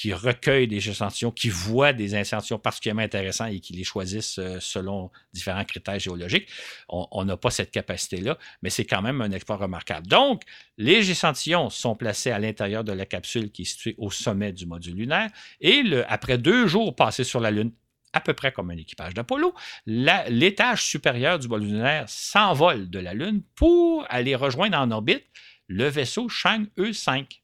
qui 0.00 0.14
recueillent 0.14 0.66
des 0.66 0.88
échantillons, 0.88 1.30
qui 1.30 1.50
voient 1.50 1.92
des 1.92 2.16
échantillons 2.16 2.58
particulièrement 2.58 3.02
intéressants 3.02 3.44
et 3.44 3.60
qui 3.60 3.74
les 3.74 3.84
choisissent 3.84 4.38
euh, 4.38 4.56
selon 4.58 5.10
différents 5.34 5.66
critères 5.66 5.98
géologiques. 5.98 6.48
On 6.88 7.22
n'a 7.26 7.36
pas 7.36 7.50
cette 7.50 7.70
capacité-là, 7.70 8.38
mais 8.62 8.70
c'est 8.70 8.86
quand 8.86 9.02
même 9.02 9.20
un 9.20 9.30
exploit 9.30 9.56
remarquable. 9.56 10.06
Donc, 10.06 10.44
les 10.78 11.10
échantillons 11.10 11.68
sont 11.68 11.96
placés 11.96 12.30
à 12.30 12.38
l'intérieur 12.38 12.82
de 12.82 12.92
la 12.92 13.04
capsule 13.04 13.52
qui 13.52 13.62
est 13.62 13.66
située 13.66 13.94
au 13.98 14.10
sommet 14.10 14.54
du 14.54 14.64
module 14.64 14.94
lunaire 14.94 15.28
et 15.60 15.84
après 16.08 16.38
deux 16.38 16.66
jours 16.66 16.96
passés 16.96 17.24
sur 17.24 17.40
la 17.40 17.50
Lune, 17.50 17.70
à 18.14 18.22
peu 18.22 18.32
près 18.32 18.52
comme 18.52 18.70
un 18.70 18.78
équipage 18.78 19.12
d'Apollo, 19.12 19.54
l'étage 19.84 20.82
supérieur 20.82 21.38
du 21.38 21.46
module 21.46 21.74
lunaire 21.74 22.08
s'envole 22.08 22.88
de 22.88 23.00
la 23.00 23.12
Lune 23.12 23.42
pour 23.54 24.06
aller 24.08 24.34
rejoindre 24.34 24.78
en 24.78 24.90
orbite 24.92 25.26
le 25.66 25.88
vaisseau 25.88 26.30
Chang 26.30 26.64
E5. 26.78 27.39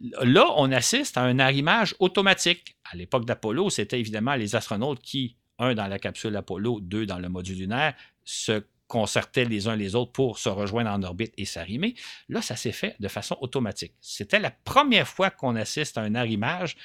Là, 0.00 0.46
on 0.56 0.70
assiste 0.70 1.16
à 1.16 1.22
un 1.22 1.38
arrimage 1.38 1.94
automatique. 1.98 2.76
À 2.90 2.96
l'époque 2.96 3.24
d'Apollo, 3.24 3.70
c'était 3.70 3.98
évidemment 3.98 4.34
les 4.34 4.54
astronautes 4.54 5.00
qui, 5.00 5.36
un 5.58 5.74
dans 5.74 5.86
la 5.86 5.98
capsule 5.98 6.36
Apollo, 6.36 6.80
deux 6.80 7.06
dans 7.06 7.18
le 7.18 7.28
module 7.28 7.58
lunaire, 7.58 7.94
se 8.24 8.62
concertaient 8.86 9.44
les 9.44 9.68
uns 9.68 9.76
les 9.76 9.94
autres 9.94 10.12
pour 10.12 10.38
se 10.38 10.48
rejoindre 10.48 10.90
en 10.90 11.02
orbite 11.02 11.34
et 11.36 11.44
s'arrimer. 11.44 11.94
Là, 12.28 12.42
ça 12.42 12.56
s'est 12.56 12.72
fait 12.72 12.96
de 13.00 13.08
façon 13.08 13.36
automatique. 13.40 13.92
C'était 14.00 14.40
la 14.40 14.50
première 14.50 15.06
fois 15.06 15.30
qu'on 15.30 15.56
assiste 15.56 15.98
à 15.98 16.02
un 16.02 16.14
arrimage 16.14 16.76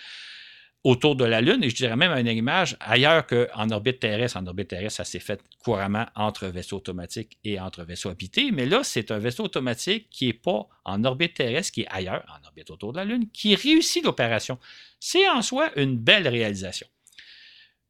autour 0.84 1.16
de 1.16 1.24
la 1.24 1.40
Lune, 1.40 1.64
et 1.64 1.70
je 1.70 1.76
dirais 1.76 1.96
même 1.96 2.12
une 2.12 2.28
image 2.28 2.76
ailleurs 2.82 3.26
qu'en 3.26 3.70
orbite 3.70 4.00
terrestre. 4.00 4.38
En 4.38 4.46
orbite 4.46 4.68
terrestre, 4.68 4.98
ça 4.98 5.06
s'est 5.06 5.20
fait 5.20 5.42
couramment 5.64 6.06
entre 6.16 6.48
vaisseaux 6.48 6.78
automatiques 6.78 7.38
et 7.46 7.60
entre 7.60 7.84
vaisseaux 7.84 8.10
habités, 8.10 8.52
mais 8.52 8.66
là, 8.66 8.84
c'est 8.84 9.12
un 9.12 9.20
vaisseau 9.20 9.46
automatique 9.46 10.10
qui 10.10 10.28
n'est 10.28 10.34
pas 10.34 10.68
en 10.84 11.04
orbite 11.06 11.36
terrestre, 11.36 11.72
qui 11.72 11.82
est 11.82 11.88
ailleurs, 11.90 12.26
en 12.28 12.46
orbite 12.46 12.70
autour 12.70 12.92
de 12.92 12.98
la 12.98 13.06
Lune, 13.06 13.30
qui 13.32 13.56
réussit 13.56 14.04
l'opération. 14.04 14.60
C'est 15.00 15.28
en 15.30 15.42
soi 15.42 15.72
une 15.78 15.98
belle 15.98 16.28
réalisation. 16.28 16.88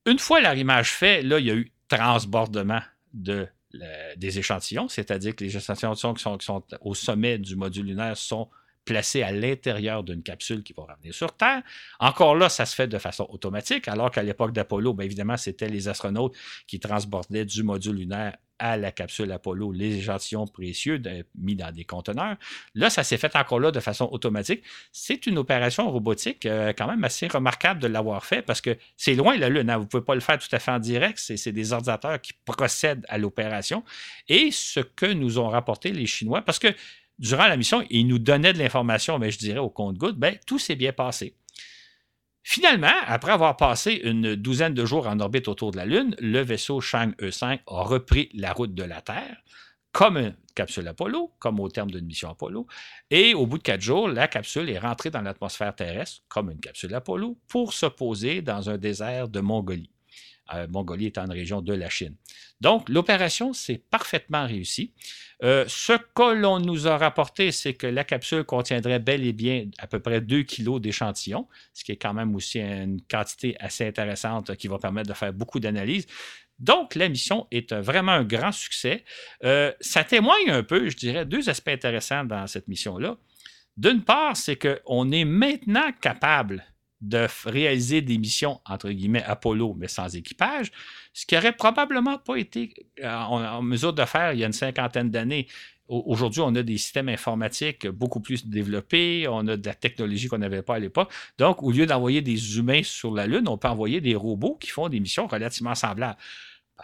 Une 0.06 0.20
fois 0.20 0.42
l'arrimage 0.42 0.92
fait, 0.92 1.24
là, 1.24 1.40
il 1.40 1.46
y 1.46 1.52
a 1.52 1.56
eu 1.56 1.72
transbordement 1.88 2.82
de, 3.14 3.48
des 4.18 4.38
échantillons, 4.38 4.88
c'est-à-dire 4.88 5.36
que 5.36 5.44
les 5.44 5.58
échantillons 5.58 5.94
qui 5.94 6.22
sont, 6.22 6.38
qui 6.38 6.46
sont 6.46 6.64
au 6.82 6.94
sommet 6.94 7.40
du 7.40 7.56
module 7.56 7.88
lunaire 7.88 8.18
sont 8.18 8.50
placé 8.86 9.24
à 9.24 9.32
l'intérieur 9.32 10.04
d'une 10.04 10.24
capsule 10.24 10.64
qui 10.64 10.74
va 10.74 10.84
revenir 10.84 11.14
sur 11.14 11.36
Terre. 11.36 11.62
Encore 12.00 12.36
là, 12.36 12.50
ça 12.50 12.66
se 12.66 12.76
fait 12.76 12.88
de 12.88 12.98
façon 12.98 13.28
automatique, 13.30 13.88
alors 13.88 14.12
qu'à 14.12 14.24
l'époque 14.24 14.54
d'Apollo, 14.54 14.94
bien 14.94 15.06
évidemment, 15.06 15.38
c'était 15.38 15.70
les 15.70 15.88
astronautes 15.88 16.36
qui 16.68 16.80
transportaient 16.80 17.46
du 17.46 17.64
module 17.64 17.96
lunaire 17.96 18.34
à 18.60 18.78
la 18.78 18.92
capsule 18.92 19.32
Apollo 19.32 19.72
les 19.74 19.98
échantillons 19.98 20.48
précieux 20.48 21.02
mis 21.36 21.56
dans 21.56 21.72
des 21.72 21.84
conteneurs. 21.84 22.38
Là, 22.76 22.90
ça 22.90 23.04
s'est 23.04 23.18
fait 23.18 23.36
encore 23.36 23.60
là 23.60 23.72
de 23.72 23.80
façon 23.82 24.08
automatique. 24.12 24.64
C'est 24.92 25.26
une 25.28 25.38
opération 25.38 25.92
robotique 25.92 26.46
euh, 26.46 26.72
quand 26.72 26.88
même 26.88 27.04
assez 27.04 27.28
remarquable 27.28 27.82
de 27.82 27.88
l'avoir 27.88 28.26
fait 28.26 28.42
parce 28.42 28.62
que 28.62 28.78
c'est 28.96 29.16
loin 29.16 29.36
la 29.38 29.50
Lune. 29.50 29.70
Hein. 29.70 29.78
Vous 29.78 29.84
ne 29.84 29.90
pouvez 29.90 30.04
pas 30.04 30.16
le 30.16 30.22
faire 30.22 30.38
tout 30.38 30.54
à 30.56 30.60
fait 30.60 30.72
en 30.72 30.80
direct. 30.80 31.20
C'est 31.20 31.52
des 31.52 31.74
ordinateurs 31.74 32.22
qui 32.22 32.32
procèdent 32.46 33.06
à 33.10 33.18
l'opération. 33.18 33.84
Et 34.30 34.50
ce 34.52 34.80
que 34.80 35.08
nous 35.08 35.40
ont 35.40 35.50
rapporté 35.50 35.92
les 35.92 36.06
Chinois, 36.06 36.42
parce 36.42 36.60
que 36.60 36.70
durant 37.20 37.48
la 37.48 37.58
mission, 37.58 37.84
il 37.90 38.08
nous 38.08 38.20
donnait 38.20 38.54
de 38.54 38.60
l'information, 38.60 39.20
mais 39.20 39.32
je 39.32 39.38
dirais 39.38 39.60
au 39.60 39.70
compte-goutte, 39.70 40.18
ben, 40.18 40.38
tout 40.46 40.60
s'est 40.60 40.76
bien 40.76 40.94
passé. 40.94 41.36
Finalement, 42.46 42.92
après 43.06 43.32
avoir 43.32 43.56
passé 43.56 44.02
une 44.04 44.36
douzaine 44.36 44.74
de 44.74 44.86
jours 44.86 45.08
en 45.08 45.20
orbite 45.22 45.48
autour 45.48 45.72
de 45.72 45.78
la 45.78 45.86
Lune, 45.86 46.14
le 46.20 46.42
vaisseau 46.42 46.82
Chang 46.82 47.12
E5 47.22 47.62
a 47.66 47.84
repris 47.84 48.30
la 48.34 48.52
route 48.52 48.76
de 48.76 48.84
la 48.84 49.00
Terre, 49.02 49.38
comme 49.94 50.18
une 50.18 50.36
capsule 50.54 50.88
Apollo, 50.90 51.32
comme 51.40 51.62
au 51.62 51.70
terme 51.70 51.90
d'une 51.90 52.06
mission 52.06 52.30
Apollo. 52.30 52.68
Et 53.10 53.34
au 53.34 53.48
bout 53.48 53.60
de 53.60 53.64
quatre 53.64 53.82
jours, 53.82 54.10
la 54.10 54.28
capsule 54.28 54.70
est 54.70 54.80
rentrée 54.80 55.10
dans 55.10 55.22
l'atmosphère 55.22 55.74
terrestre, 55.74 56.22
comme 56.28 56.52
une 56.52 56.60
capsule 56.60 56.94
Apollo, 56.94 57.38
pour 57.48 57.72
se 57.72 57.86
poser 57.86 58.42
dans 58.42 58.70
un 58.70 58.78
désert 58.78 59.30
de 59.30 59.40
Mongolie. 59.40 59.93
Euh, 60.54 60.68
Mongolie 60.70 61.06
étant 61.06 61.24
une 61.26 61.32
région 61.32 61.62
de 61.62 61.74
la 61.74 61.90
Chine. 61.90 62.16
Donc, 62.60 62.90
l'opération 62.90 63.54
s'est 63.54 63.82
parfaitement 63.90 64.46
réussie. 64.46 64.94
Euh, 65.42 65.64
ce 65.70 65.94
que 65.94 66.34
l'on 66.34 66.60
nous 66.60 66.86
a 66.86 66.98
rapporté, 66.98 67.54
c'est 67.54 67.74
que 67.74 67.88
la 67.88 68.04
capsule 68.04 68.44
contiendrait 68.44 69.00
bel 69.00 69.26
et 69.26 69.32
bien 69.32 69.68
à 69.78 69.88
peu 69.88 70.00
près 70.00 70.20
2 70.20 70.44
kilos 70.44 70.82
d'échantillons, 70.82 71.48
ce 71.74 71.86
qui 71.86 71.94
est 71.94 71.98
quand 71.98 72.14
même 72.14 72.36
aussi 72.36 72.60
une 72.60 73.02
quantité 73.10 73.56
assez 73.60 73.88
intéressante 73.88 74.56
qui 74.58 74.68
va 74.68 74.80
permettre 74.80 75.08
de 75.08 75.14
faire 75.14 75.32
beaucoup 75.32 75.62
d'analyses. 75.62 76.08
Donc, 76.60 76.96
la 76.96 77.08
mission 77.08 77.48
est 77.52 77.74
vraiment 77.74 78.12
un 78.12 78.26
grand 78.26 78.52
succès. 78.52 79.06
Euh, 79.46 79.72
ça 79.80 80.04
témoigne 80.04 80.50
un 80.50 80.64
peu, 80.64 80.90
je 80.90 80.98
dirais, 80.98 81.26
deux 81.26 81.50
aspects 81.50 81.70
intéressants 81.70 82.26
dans 82.26 82.48
cette 82.48 82.68
mission-là. 82.68 83.18
D'une 83.78 84.04
part, 84.04 84.36
c'est 84.38 84.58
qu'on 84.58 85.12
est 85.12 85.26
maintenant 85.26 85.92
capable 86.02 86.64
de 87.04 87.28
réaliser 87.46 88.02
des 88.02 88.18
missions, 88.18 88.62
entre 88.66 88.90
guillemets, 88.90 89.24
Apollo, 89.24 89.76
mais 89.78 89.90
sans 89.90 90.16
équipage, 90.16 90.72
ce 91.14 91.26
qui 91.26 91.36
n'aurait 91.36 91.56
probablement 91.56 92.18
pas 92.18 92.38
été 92.38 92.74
euh, 93.04 93.14
en, 93.14 93.62
mesure 93.62 93.94
de 93.94 94.06
faire 94.06 94.32
il 94.32 94.40
y 94.40 94.44
a 94.44 94.48
une 94.48 94.54
cinquantaine 94.54 95.12
d'années. 95.12 95.48
Aujourd'hui, 95.90 96.42
on 96.42 96.56
a 96.56 96.64
des 96.64 96.78
systèmes 96.78 97.10
informatiques 97.10 97.88
beaucoup 97.88 98.22
plus 98.22 98.48
développés, 98.48 99.28
on 99.30 99.46
a 99.48 99.58
de 99.58 99.66
la 99.66 99.76
technologie 99.76 100.30
qu'on 100.30 100.38
n'avait 100.38 100.62
pas 100.62 100.76
à 100.76 100.80
l'époque. 100.80 101.12
Donc, 101.38 101.62
au 101.62 101.72
lieu 101.72 101.86
d'envoyer 101.86 102.22
des 102.22 102.58
humains 102.58 102.82
sur 102.84 103.14
la 103.14 103.28
Lune, 103.28 103.50
on 103.50 103.58
peut 103.58 103.68
envoyer 103.68 104.00
des 104.00 104.16
robots 104.16 104.56
qui 104.56 104.70
font 104.70 104.88
des 104.88 105.02
missions 105.02 105.28
relativement 105.28 105.76
semblables. 105.76 106.18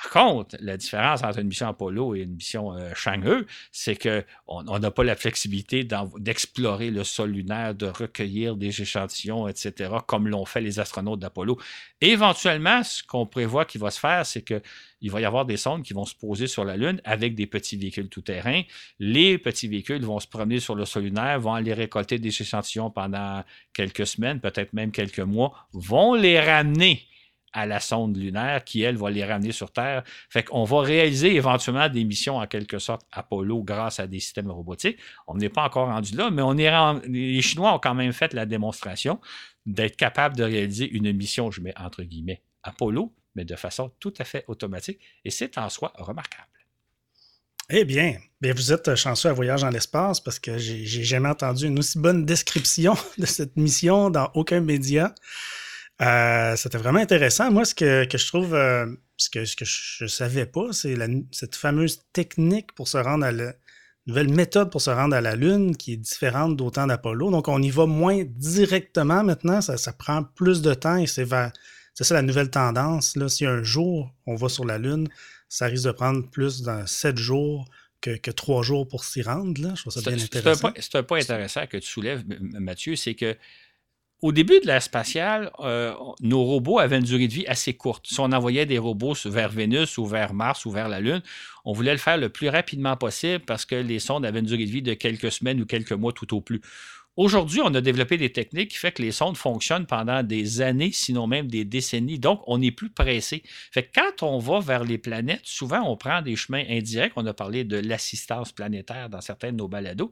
Par 0.01 0.11
contre, 0.11 0.55
la 0.61 0.77
différence 0.77 1.23
entre 1.23 1.39
une 1.39 1.47
mission 1.47 1.67
Apollo 1.67 2.15
et 2.15 2.19
une 2.19 2.35
mission 2.35 2.73
euh, 2.73 2.93
Chang'e, 2.95 3.45
c'est 3.73 3.97
qu'on 3.97 4.79
n'a 4.79 4.91
pas 4.91 5.03
la 5.03 5.17
flexibilité 5.17 5.85
d'explorer 6.19 6.89
le 6.89 7.03
sol 7.03 7.31
lunaire, 7.31 7.75
de 7.75 7.87
recueillir 7.87 8.55
des 8.55 8.81
échantillons, 8.81 9.49
etc., 9.49 9.91
comme 10.07 10.29
l'ont 10.29 10.45
fait 10.45 10.61
les 10.61 10.79
astronautes 10.79 11.19
d'Apollo. 11.19 11.59
Éventuellement, 11.99 12.81
ce 12.81 13.03
qu'on 13.03 13.25
prévoit 13.25 13.65
qu'il 13.65 13.81
va 13.81 13.91
se 13.91 13.99
faire, 13.99 14.25
c'est 14.25 14.41
qu'il 14.41 15.11
va 15.11 15.19
y 15.19 15.25
avoir 15.25 15.45
des 15.45 15.57
sondes 15.57 15.83
qui 15.83 15.91
vont 15.91 16.05
se 16.05 16.15
poser 16.15 16.47
sur 16.47 16.63
la 16.63 16.77
Lune 16.77 17.01
avec 17.03 17.35
des 17.35 17.45
petits 17.45 17.75
véhicules 17.75 18.07
tout-terrain. 18.07 18.61
Les 18.99 19.37
petits 19.37 19.67
véhicules 19.67 20.05
vont 20.05 20.21
se 20.21 20.27
promener 20.27 20.61
sur 20.61 20.75
le 20.75 20.85
sol 20.85 21.03
lunaire, 21.03 21.41
vont 21.41 21.55
aller 21.55 21.73
récolter 21.73 22.19
des 22.19 22.29
échantillons 22.29 22.89
pendant 22.89 23.43
quelques 23.73 24.07
semaines, 24.07 24.39
peut-être 24.39 24.71
même 24.71 24.93
quelques 24.93 25.19
mois, 25.19 25.67
vont 25.73 26.13
les 26.13 26.39
ramener 26.39 27.05
à 27.53 27.65
la 27.65 27.79
sonde 27.79 28.17
lunaire 28.17 28.63
qui, 28.63 28.81
elle, 28.81 28.97
va 28.97 29.09
les 29.09 29.25
ramener 29.25 29.51
sur 29.51 29.71
Terre. 29.71 30.03
Fait 30.29 30.43
qu'on 30.43 30.63
va 30.63 30.81
réaliser 30.81 31.35
éventuellement 31.35 31.89
des 31.89 32.03
missions 32.03 32.37
en 32.37 32.47
quelque 32.47 32.79
sorte 32.79 33.01
Apollo 33.11 33.63
grâce 33.63 33.99
à 33.99 34.07
des 34.07 34.19
systèmes 34.19 34.51
robotiques. 34.51 34.99
On 35.27 35.35
n'est 35.35 35.49
pas 35.49 35.63
encore 35.63 35.87
rendu 35.87 36.15
là, 36.15 36.29
mais 36.29 36.41
on 36.41 36.57
est 36.57 36.69
les 37.07 37.41
Chinois 37.41 37.73
ont 37.73 37.79
quand 37.79 37.95
même 37.95 38.13
fait 38.13 38.33
la 38.33 38.45
démonstration 38.45 39.19
d'être 39.65 39.95
capable 39.95 40.35
de 40.35 40.43
réaliser 40.43 40.89
une 40.89 41.11
mission, 41.13 41.51
je 41.51 41.61
mets 41.61 41.73
entre 41.77 42.03
guillemets, 42.03 42.41
Apollo, 42.63 43.13
mais 43.35 43.45
de 43.45 43.55
façon 43.55 43.91
tout 43.99 44.13
à 44.19 44.23
fait 44.23 44.43
automatique. 44.47 44.99
Et 45.25 45.29
c'est 45.29 45.57
en 45.57 45.69
soi 45.69 45.93
remarquable. 45.95 46.47
Eh 47.71 47.85
bien, 47.85 48.17
bien, 48.41 48.53
vous 48.53 48.73
êtes 48.73 48.95
chanceux 48.95 49.29
à 49.29 49.33
Voyage 49.33 49.61
dans 49.61 49.69
l'espace 49.69 50.19
parce 50.19 50.39
que 50.39 50.57
j'ai 50.57 51.03
jamais 51.03 51.29
entendu 51.29 51.67
une 51.67 51.77
aussi 51.77 51.99
bonne 51.99 52.25
description 52.25 52.95
de 53.19 53.27
cette 53.27 53.57
mission 53.57 54.09
dans 54.09 54.31
aucun 54.33 54.59
média. 54.59 55.13
Euh, 56.01 56.55
c'était 56.55 56.77
vraiment 56.77 56.99
intéressant. 56.99 57.51
Moi, 57.51 57.65
ce 57.65 57.75
que, 57.75 58.07
je 58.09 58.27
trouve, 58.27 58.53
euh, 58.55 58.85
ce, 59.17 59.29
que, 59.29 59.45
ce 59.45 59.55
que 59.55 59.65
je 59.65 60.05
ne 60.05 60.09
savais 60.09 60.45
pas, 60.45 60.71
c'est 60.71 60.95
cette 61.31 61.55
fameuse 61.55 62.01
technique 62.13 62.73
pour 62.73 62.87
se 62.87 62.97
rendre 62.97 63.25
à 63.25 63.31
la 63.31 63.53
nouvelle 64.09 64.29
méthode 64.33 64.71
pour 64.71 64.81
se 64.81 64.89
rendre 64.89 65.15
à 65.15 65.21
la 65.21 65.35
Lune 65.35 65.75
qui 65.75 65.93
est 65.93 65.97
différente 65.97 66.55
d'autant 66.55 66.87
d'Apollo. 66.87 67.31
Donc, 67.31 67.47
on 67.47 67.61
y 67.61 67.69
va 67.69 67.85
moins 67.85 68.23
directement 68.25 69.23
maintenant. 69.23 69.61
Ça, 69.61 69.93
prend 69.93 70.23
plus 70.23 70.61
de 70.61 70.73
temps 70.73 70.97
et 70.97 71.07
c'est 71.07 71.27
c'est 71.93 72.03
ça 72.05 72.13
la 72.13 72.21
nouvelle 72.21 72.49
tendance. 72.49 73.15
Là, 73.17 73.27
si 73.27 73.45
un 73.45 73.61
jour 73.61 74.13
on 74.25 74.35
va 74.35 74.47
sur 74.47 74.65
la 74.65 74.77
Lune, 74.77 75.07
ça 75.49 75.65
risque 75.65 75.85
de 75.85 75.91
prendre 75.91 76.27
plus 76.29 76.61
dans 76.61 76.87
sept 76.87 77.17
jours 77.17 77.69
que, 78.01 78.31
trois 78.31 78.63
jours 78.63 78.87
pour 78.87 79.03
s'y 79.03 79.21
rendre. 79.21 79.61
Là. 79.61 79.73
Je 79.75 79.81
trouve 79.81 79.93
ça 79.93 80.01
bien 80.01 80.13
intéressant. 80.13 80.71
C'est 80.79 80.95
un, 80.95 81.03
point 81.03 81.19
intéressant 81.19 81.67
que 81.67 81.77
tu 81.77 81.87
soulèves, 81.87 82.23
Mathieu, 82.39 82.95
c'est 82.95 83.15
que 83.15 83.35
au 84.21 84.31
début 84.31 84.59
de 84.59 84.67
l'ère 84.67 84.83
spatiale, 84.83 85.51
euh, 85.59 85.93
nos 86.21 86.43
robots 86.43 86.79
avaient 86.79 86.97
une 86.97 87.03
durée 87.03 87.27
de 87.27 87.33
vie 87.33 87.47
assez 87.47 87.73
courte. 87.73 88.05
Si 88.07 88.19
on 88.19 88.25
envoyait 88.25 88.65
des 88.65 88.77
robots 88.77 89.15
vers 89.25 89.49
Vénus 89.49 89.97
ou 89.97 90.05
vers 90.05 90.33
Mars 90.33 90.65
ou 90.65 90.71
vers 90.71 90.89
la 90.89 90.99
Lune, 90.99 91.21
on 91.63 91.71
voulait 91.71 91.93
le 91.93 91.97
faire 91.97 92.17
le 92.17 92.29
plus 92.29 92.49
rapidement 92.49 92.97
possible 92.97 93.45
parce 93.45 93.65
que 93.65 93.75
les 93.75 93.99
sondes 93.99 94.25
avaient 94.25 94.39
une 94.39 94.45
durée 94.45 94.65
de 94.65 94.71
vie 94.71 94.81
de 94.81 94.93
quelques 94.93 95.31
semaines 95.31 95.61
ou 95.61 95.65
quelques 95.65 95.93
mois 95.93 96.11
tout 96.11 96.35
au 96.35 96.41
plus. 96.41 96.61
Aujourd'hui, 97.15 97.59
on 97.61 97.73
a 97.73 97.81
développé 97.81 98.17
des 98.17 98.31
techniques 98.31 98.71
qui 98.71 98.77
font 98.77 98.91
que 98.91 99.01
les 99.01 99.11
sondes 99.11 99.35
fonctionnent 99.35 99.85
pendant 99.85 100.23
des 100.23 100.61
années, 100.61 100.91
sinon 100.93 101.27
même 101.27 101.47
des 101.47 101.65
décennies. 101.65 102.17
Donc, 102.17 102.41
on 102.47 102.61
est 102.61 102.71
plus 102.71 102.89
pressé. 102.89 103.43
Fait 103.71 103.83
que 103.83 103.89
quand 103.93 104.23
on 104.25 104.39
va 104.39 104.61
vers 104.61 104.85
les 104.85 104.97
planètes, 104.97 105.41
souvent, 105.43 105.81
on 105.81 105.97
prend 105.97 106.21
des 106.21 106.37
chemins 106.37 106.63
indirects. 106.69 107.11
On 107.17 107.25
a 107.25 107.33
parlé 107.33 107.65
de 107.65 107.77
l'assistance 107.77 108.53
planétaire 108.53 109.09
dans 109.09 109.19
certains 109.19 109.51
de 109.51 109.57
nos 109.57 109.67
balados 109.67 110.11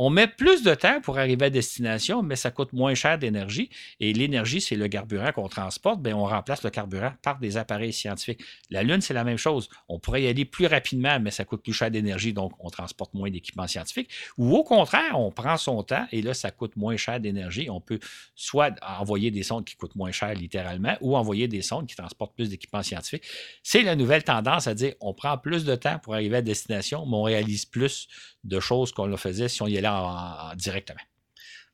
On 0.00 0.10
met 0.10 0.28
plus 0.28 0.62
de 0.62 0.76
temps 0.76 1.00
pour 1.00 1.18
arriver 1.18 1.46
à 1.46 1.50
destination, 1.50 2.22
mais 2.22 2.36
ça 2.36 2.52
coûte 2.52 2.72
moins 2.72 2.94
cher 2.94 3.18
d'énergie. 3.18 3.68
Et 3.98 4.12
l'énergie, 4.12 4.60
c'est 4.60 4.76
le 4.76 4.86
carburant 4.86 5.32
qu'on 5.32 5.48
transporte. 5.48 6.00
Bien, 6.00 6.16
on 6.16 6.24
remplace 6.24 6.62
le 6.62 6.70
carburant 6.70 7.14
par 7.20 7.40
des 7.40 7.56
appareils 7.56 7.92
scientifiques. 7.92 8.40
La 8.70 8.84
Lune, 8.84 9.00
c'est 9.00 9.12
la 9.12 9.24
même 9.24 9.38
chose. 9.38 9.68
On 9.88 9.98
pourrait 9.98 10.22
y 10.22 10.28
aller 10.28 10.44
plus 10.44 10.66
rapidement, 10.66 11.18
mais 11.18 11.32
ça 11.32 11.44
coûte 11.44 11.64
plus 11.64 11.72
cher 11.72 11.90
d'énergie, 11.90 12.32
donc 12.32 12.52
on 12.60 12.70
transporte 12.70 13.12
moins 13.12 13.28
d'équipements 13.28 13.66
scientifiques. 13.66 14.08
Ou 14.36 14.54
au 14.54 14.62
contraire, 14.62 15.18
on 15.18 15.32
prend 15.32 15.56
son 15.56 15.82
temps 15.82 16.06
et 16.12 16.22
là, 16.22 16.32
ça 16.32 16.52
coûte 16.52 16.76
moins 16.76 16.96
cher 16.96 17.18
d'énergie. 17.18 17.68
On 17.68 17.80
peut 17.80 17.98
soit 18.36 18.76
envoyer 19.00 19.32
des 19.32 19.42
sondes 19.42 19.64
qui 19.64 19.74
coûtent 19.74 19.96
moins 19.96 20.12
cher 20.12 20.32
littéralement 20.32 20.96
ou 21.00 21.16
envoyer 21.16 21.48
des 21.48 21.62
sondes 21.62 21.88
qui 21.88 21.96
transportent 21.96 22.36
plus 22.36 22.50
d'équipements 22.50 22.84
scientifiques. 22.84 23.24
C'est 23.64 23.82
la 23.82 23.96
nouvelle 23.96 24.22
tendance 24.22 24.68
à 24.68 24.74
dire 24.74 24.94
on 25.00 25.12
prend 25.12 25.36
plus 25.38 25.64
de 25.64 25.74
temps 25.74 25.98
pour 25.98 26.14
arriver 26.14 26.36
à 26.36 26.42
destination, 26.42 27.04
mais 27.04 27.16
on 27.16 27.22
réalise 27.24 27.64
plus 27.64 28.06
de 28.48 28.60
choses 28.60 28.92
qu'on 28.92 29.06
le 29.06 29.16
faisait 29.16 29.48
si 29.48 29.62
on 29.62 29.66
y 29.66 29.78
allait 29.78 30.56
directement. 30.56 31.00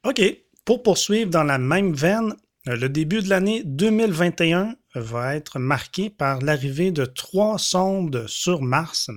OK. 0.05 0.21
Pour 0.65 0.83
poursuivre 0.83 1.31
dans 1.31 1.45
la 1.45 1.59
même 1.59 1.93
veine, 1.95 2.35
euh, 2.69 2.77
le 2.77 2.89
début 2.89 3.21
de 3.21 3.29
l'année 3.29 3.63
2021 3.65 4.77
va 4.95 5.37
être 5.37 5.59
marqué 5.59 6.09
par 6.09 6.41
l'arrivée 6.41 6.91
de 6.91 7.05
trois 7.05 7.59
sondes 7.59 8.25
sur 8.27 8.63
Mars. 8.63 9.11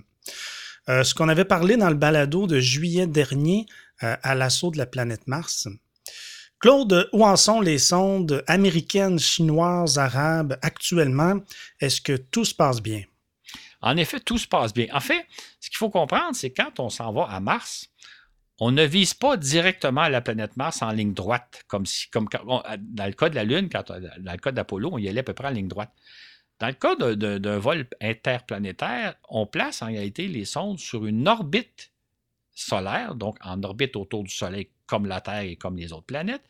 Euh, 0.90 1.04
ce 1.04 1.14
qu'on 1.14 1.30
avait 1.30 1.46
parlé 1.46 1.78
dans 1.78 1.90
le 1.90 1.96
balado 1.96 2.48
de 2.48 2.60
juillet 2.60 3.08
dernier 3.08 3.66
euh, 4.04 4.16
à 4.24 4.36
l'assaut 4.36 4.72
de 4.72 4.78
la 4.78 4.86
planète 4.86 5.28
Mars. 5.28 5.68
Claude, 6.60 7.10
où 7.14 7.24
en 7.24 7.36
sont 7.36 7.62
les 7.62 7.78
sondes 7.78 8.44
américaines, 8.48 9.20
chinoises, 9.20 10.00
arabes 10.00 10.58
actuellement? 10.62 11.40
Est-ce 11.80 12.02
que 12.02 12.14
tout 12.14 12.46
se 12.46 12.56
passe 12.56 12.82
bien? 12.82 13.04
En 13.82 13.96
effet, 13.98 14.20
tout 14.20 14.38
se 14.38 14.48
passe 14.48 14.74
bien. 14.74 14.88
En 14.94 15.00
fait, 15.00 15.26
ce 15.60 15.70
qu'il 15.70 15.78
faut 15.78 15.90
comprendre, 15.90 16.36
c'est 16.36 16.52
quand 16.52 16.80
on 16.80 16.90
s'en 16.90 17.12
va 17.14 17.24
à 17.26 17.40
Mars, 17.40 17.90
on 18.60 18.72
ne 18.72 18.84
vise 18.84 19.14
pas 19.14 19.38
directement 19.38 20.08
la 20.08 20.22
planète 20.22 20.58
Mars 20.58 20.82
en 20.82 20.92
ligne 20.92 21.14
droite, 21.14 21.64
comme 21.68 21.86
si, 21.86 22.08
dans 22.12 23.06
le 23.06 23.12
cas 23.12 23.30
de 23.30 23.36
la 23.36 23.44
Lune, 23.44 23.70
dans 23.70 24.32
le 24.32 24.38
cas 24.38 24.52
d'Apollo, 24.52 24.90
on 24.94 24.98
y 24.98 25.08
allait 25.08 25.20
à 25.20 25.24
peu 25.24 25.34
près 25.34 25.48
en 25.48 25.52
ligne 25.52 25.68
droite. 25.68 25.92
Dans 26.60 26.68
le 26.68 26.74
cas 26.74 26.96
d'un 26.96 27.60
vol 27.60 27.88
interplanétaire, 28.02 29.14
on 29.30 29.46
place 29.46 29.84
en 29.84 29.88
réalité 29.88 30.28
les 30.28 30.46
sondes 30.46 30.80
sur 30.80 31.06
une 31.06 31.28
orbite 31.28 31.92
solaire, 32.56 33.14
donc 33.14 33.38
en 33.42 33.62
orbite 33.62 33.96
autour 33.96 34.24
du 34.24 34.34
Soleil 34.34 34.72
comme 34.88 35.06
la 35.06 35.22
Terre 35.22 35.42
et 35.42 35.56
comme 35.56 35.78
les 35.78 35.94
autres 35.94 36.08
planètes, 36.08 36.46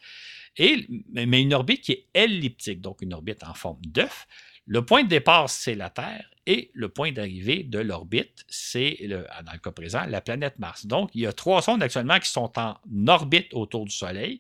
et, 0.56 0.88
mais 1.12 1.42
une 1.42 1.54
orbite 1.54 1.82
qui 1.82 1.92
est 1.92 2.08
elliptique, 2.13 2.80
donc 2.80 3.02
une 3.02 3.13
orbite 3.13 3.44
en 3.44 3.54
forme 3.54 3.82
d'œuf. 3.86 4.28
Le 4.66 4.86
point 4.86 5.04
de 5.04 5.10
départ, 5.10 5.50
c'est 5.50 5.76
la 5.76 5.90
Terre, 5.90 6.30
et 6.47 6.71
le 6.73 6.88
point 6.88 7.12
d'arrivée 7.12 7.63
de 7.63 7.77
l'orbite, 7.77 8.45
c'est, 8.47 8.97
dans 9.10 9.51
le 9.51 9.60
cas 9.60 9.71
présent, 9.71 10.05
la 10.07 10.21
planète 10.21 10.57
Mars. 10.60 10.88
Donc, 10.88 11.12
il 11.13 11.21
y 11.21 11.27
a 11.27 11.33
trois 11.33 11.62
sondes 11.62 11.83
actuellement 11.83 12.19
qui 12.19 12.29
sont 12.29 12.51
en 12.57 12.77
orbite 13.07 13.53
autour 13.53 13.83
du 13.83 13.91
Soleil, 13.91 14.39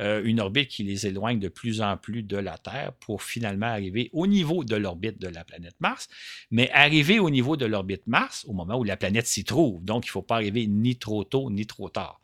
euh, 0.00 0.22
une 0.24 0.40
orbite 0.40 0.68
qui 0.68 0.82
les 0.82 1.06
éloigne 1.06 1.38
de 1.38 1.48
plus 1.48 1.82
en 1.82 1.98
plus 1.98 2.22
de 2.22 2.38
la 2.38 2.56
Terre 2.56 2.94
pour 3.00 3.22
finalement 3.22 3.66
arriver 3.66 4.08
au 4.14 4.26
niveau 4.26 4.64
de 4.64 4.76
l'orbite 4.76 5.20
de 5.20 5.28
la 5.28 5.44
planète 5.44 5.76
Mars. 5.78 6.08
Mais 6.50 6.70
arriver 6.70 7.18
au 7.18 7.28
niveau 7.28 7.58
de 7.58 7.66
l'orbite 7.66 8.06
Mars 8.06 8.46
au 8.48 8.54
moment 8.54 8.78
où 8.78 8.84
la 8.84 8.96
planète 8.96 9.26
s'y 9.26 9.44
trouve. 9.44 9.84
Donc, 9.84 10.06
il 10.06 10.08
ne 10.08 10.12
faut 10.12 10.22
pas 10.22 10.36
arriver 10.36 10.66
ni 10.66 10.96
trop 10.96 11.22
tôt 11.22 11.50
ni 11.50 11.66
trop 11.66 11.90
tard. 11.90 12.22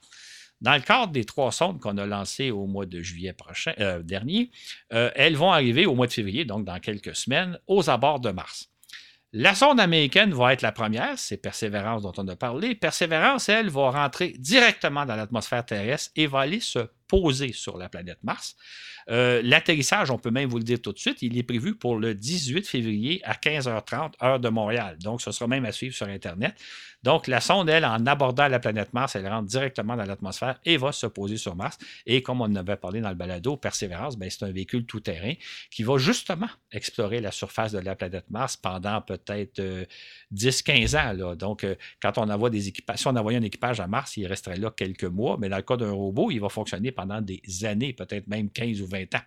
Dans 0.63 0.75
le 0.75 0.81
cadre 0.81 1.13
des 1.13 1.25
trois 1.25 1.53
sondes 1.53 1.79
qu'on 1.81 1.99
a 1.99 2.07
lancées 2.07 2.51
au 2.51 2.67
mois 2.67 2.87
de 2.87 3.03
juillet 3.03 3.35
prochain, 3.35 3.75
euh, 3.79 4.03
dernier, 4.03 4.51
euh, 4.95 5.11
elles 5.15 5.37
vont 5.37 5.53
arriver 5.53 5.85
au 5.85 5.95
mois 5.95 6.07
de 6.07 6.13
février, 6.13 6.47
donc 6.47 6.65
dans 6.65 6.81
quelques 6.81 7.15
semaines, 7.15 7.59
aux 7.67 7.91
abords 7.91 8.21
de 8.21 8.31
Mars. 8.31 8.71
La 9.33 9.55
sonde 9.55 9.79
américaine 9.79 10.33
va 10.33 10.55
être 10.55 10.63
la 10.63 10.73
première, 10.73 11.19
c'est 11.19 11.37
Persévérance 11.37 12.03
dont 12.03 12.15
on 12.17 12.27
a 12.29 12.37
parlé. 12.37 12.75
Persévérance, 12.75 13.51
elle, 13.51 13.69
va 13.69 13.91
rentrer 13.91 14.35
directement 14.39 15.05
dans 15.05 15.17
l'atmosphère 15.17 15.67
terrestre 15.67 16.11
et 16.17 16.27
va 16.27 16.41
aller 16.41 16.61
se 16.61 16.89
poser 17.09 17.53
sur 17.53 17.79
la 17.79 17.89
planète 17.89 18.19
Mars. 18.23 18.57
Euh, 19.11 19.41
l'atterrissage, 19.43 20.11
on 20.11 20.19
peut 20.19 20.31
même 20.31 20.51
vous 20.51 20.59
le 20.59 20.65
dire 20.65 20.81
tout 20.83 20.93
de 20.93 20.99
suite, 20.99 21.23
il 21.23 21.37
est 21.39 21.43
prévu 21.43 21.75
pour 21.75 21.99
le 21.99 22.15
18 22.15 22.67
février 22.67 23.21
à 23.25 23.33
15h30, 23.33 24.13
heure 24.23 24.39
de 24.39 24.49
Montréal. 24.51 24.99
Donc, 24.99 25.23
ce 25.23 25.33
sera 25.33 25.49
même 25.49 25.65
à 25.65 25.73
suivre 25.73 25.95
sur 25.95 26.07
Internet. 26.07 26.55
Donc, 27.05 27.29
la 27.29 27.41
sonde, 27.41 27.69
elle, 27.69 27.85
en 27.85 28.05
abordant 28.07 28.49
la 28.49 28.59
planète 28.59 28.93
Mars, 28.93 29.15
elle 29.15 29.29
rentre 29.29 29.47
directement 29.47 29.97
dans 29.97 30.05
l'atmosphère 30.05 30.59
et 30.65 30.77
va 30.77 30.91
se 30.93 31.07
poser 31.07 31.37
sur 31.37 31.55
Mars. 31.55 31.79
Et 32.07 32.23
comme 32.23 32.41
on 32.41 32.55
avait 32.57 32.77
parlé 32.77 33.01
dans 33.01 33.09
le 33.09 33.15
balado, 33.15 33.57
Persévérance, 33.57 34.19
ben, 34.19 34.29
c'est 34.29 34.45
un 34.45 34.51
véhicule 34.51 34.85
tout-terrain 34.85 35.35
qui 35.71 35.85
va 35.85 35.97
justement 35.97 36.49
explorer 36.73 37.21
la 37.21 37.31
surface 37.31 37.73
de 37.73 37.79
la 37.79 37.95
planète 37.95 38.29
Mars 38.31 38.57
pendant 38.57 39.01
peut-être 39.01 39.63
10-15 40.35 40.97
euh, 40.97 41.29
ans. 41.31 41.37
Donc, 41.37 41.65
euh, 41.65 41.77
quand 42.03 42.19
on 42.19 42.29
envoie 42.29 42.51
des 42.51 42.69
équipages, 42.69 42.99
si 42.99 43.07
on 43.07 43.17
envoyait 43.17 43.39
un 43.39 43.43
équipage 43.43 43.81
à 43.81 43.87
Mars, 43.87 44.17
il 44.17 44.27
resterait 44.27 44.57
là 44.57 44.73
quelques 44.77 45.05
mois, 45.05 45.37
mais 45.39 45.49
dans 45.49 45.57
le 45.57 45.63
cas 45.63 45.77
d'un 45.77 45.93
robot, 45.93 46.31
il 46.33 46.41
va 46.41 46.49
fonctionner 46.49 46.91
pendant 46.99 47.21
des 47.21 47.41
années, 47.63 47.93
peut-être 47.93 48.27
même 48.27 48.51
15 48.51 48.81
ou 48.83 48.89
20 48.89 49.15
ans. 49.15 49.23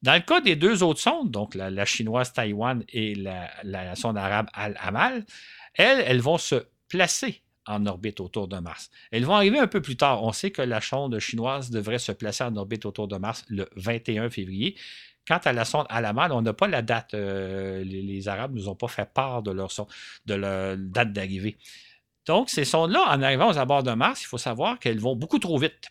Dans 0.00 0.14
le 0.14 0.20
cas 0.20 0.40
des 0.40 0.56
deux 0.56 0.82
autres 0.82 1.00
sondes, 1.00 1.30
donc 1.30 1.54
la, 1.54 1.84
chinoise 1.84 2.32
Taïwan 2.32 2.82
et 2.88 3.14
la, 3.14 3.94
sonde 3.96 4.16
arabe 4.16 4.48
Al-Amal, 4.54 5.26
elles, 5.74 6.02
elles 6.06 6.22
vont 6.22 6.38
se 6.38 6.66
placer 6.88 7.42
en 7.66 7.84
orbite 7.84 8.20
autour 8.20 8.48
de 8.48 8.58
Mars. 8.58 8.90
Elles 9.10 9.26
vont 9.26 9.34
arriver 9.34 9.58
un 9.58 9.66
peu 9.66 9.82
plus 9.82 9.96
tard. 9.96 10.22
On 10.22 10.32
sait 10.32 10.50
que 10.50 10.62
la 10.62 10.80
sonde 10.80 11.18
chinoise 11.18 11.70
devrait 11.70 11.98
se 11.98 12.12
placer 12.12 12.44
en 12.44 12.56
orbite 12.56 12.86
autour 12.86 13.08
de 13.08 13.16
Mars 13.16 13.44
le 13.48 13.68
21 13.76 14.30
février. 14.30 14.76
Quant 15.26 15.40
à 15.44 15.52
la 15.52 15.64
sonde 15.66 15.86
Alamal, 15.90 16.32
on 16.32 16.40
n'a 16.40 16.52
pas 16.54 16.68
la 16.68 16.80
date. 16.80 17.12
Euh, 17.12 17.82
les, 17.84 18.28
Arabes 18.28 18.54
ne 18.54 18.60
nous 18.60 18.68
ont 18.68 18.76
pas 18.76 18.88
fait 18.88 19.12
part 19.12 19.42
de 19.42 19.50
leur, 19.50 19.70
de 20.26 20.34
leur 20.34 20.76
date 20.78 21.12
d'arrivée. 21.12 21.58
Donc, 22.26 22.48
ces 22.48 22.64
sondes-là, 22.64 23.04
en 23.08 23.20
arrivant 23.22 23.50
aux 23.50 23.58
abords 23.58 23.82
de 23.82 23.92
Mars, 23.92 24.22
il 24.22 24.26
faut 24.26 24.38
savoir 24.38 24.78
qu'elles 24.78 25.00
vont 25.00 25.16
beaucoup 25.16 25.38
trop 25.38 25.58
vite 25.58 25.90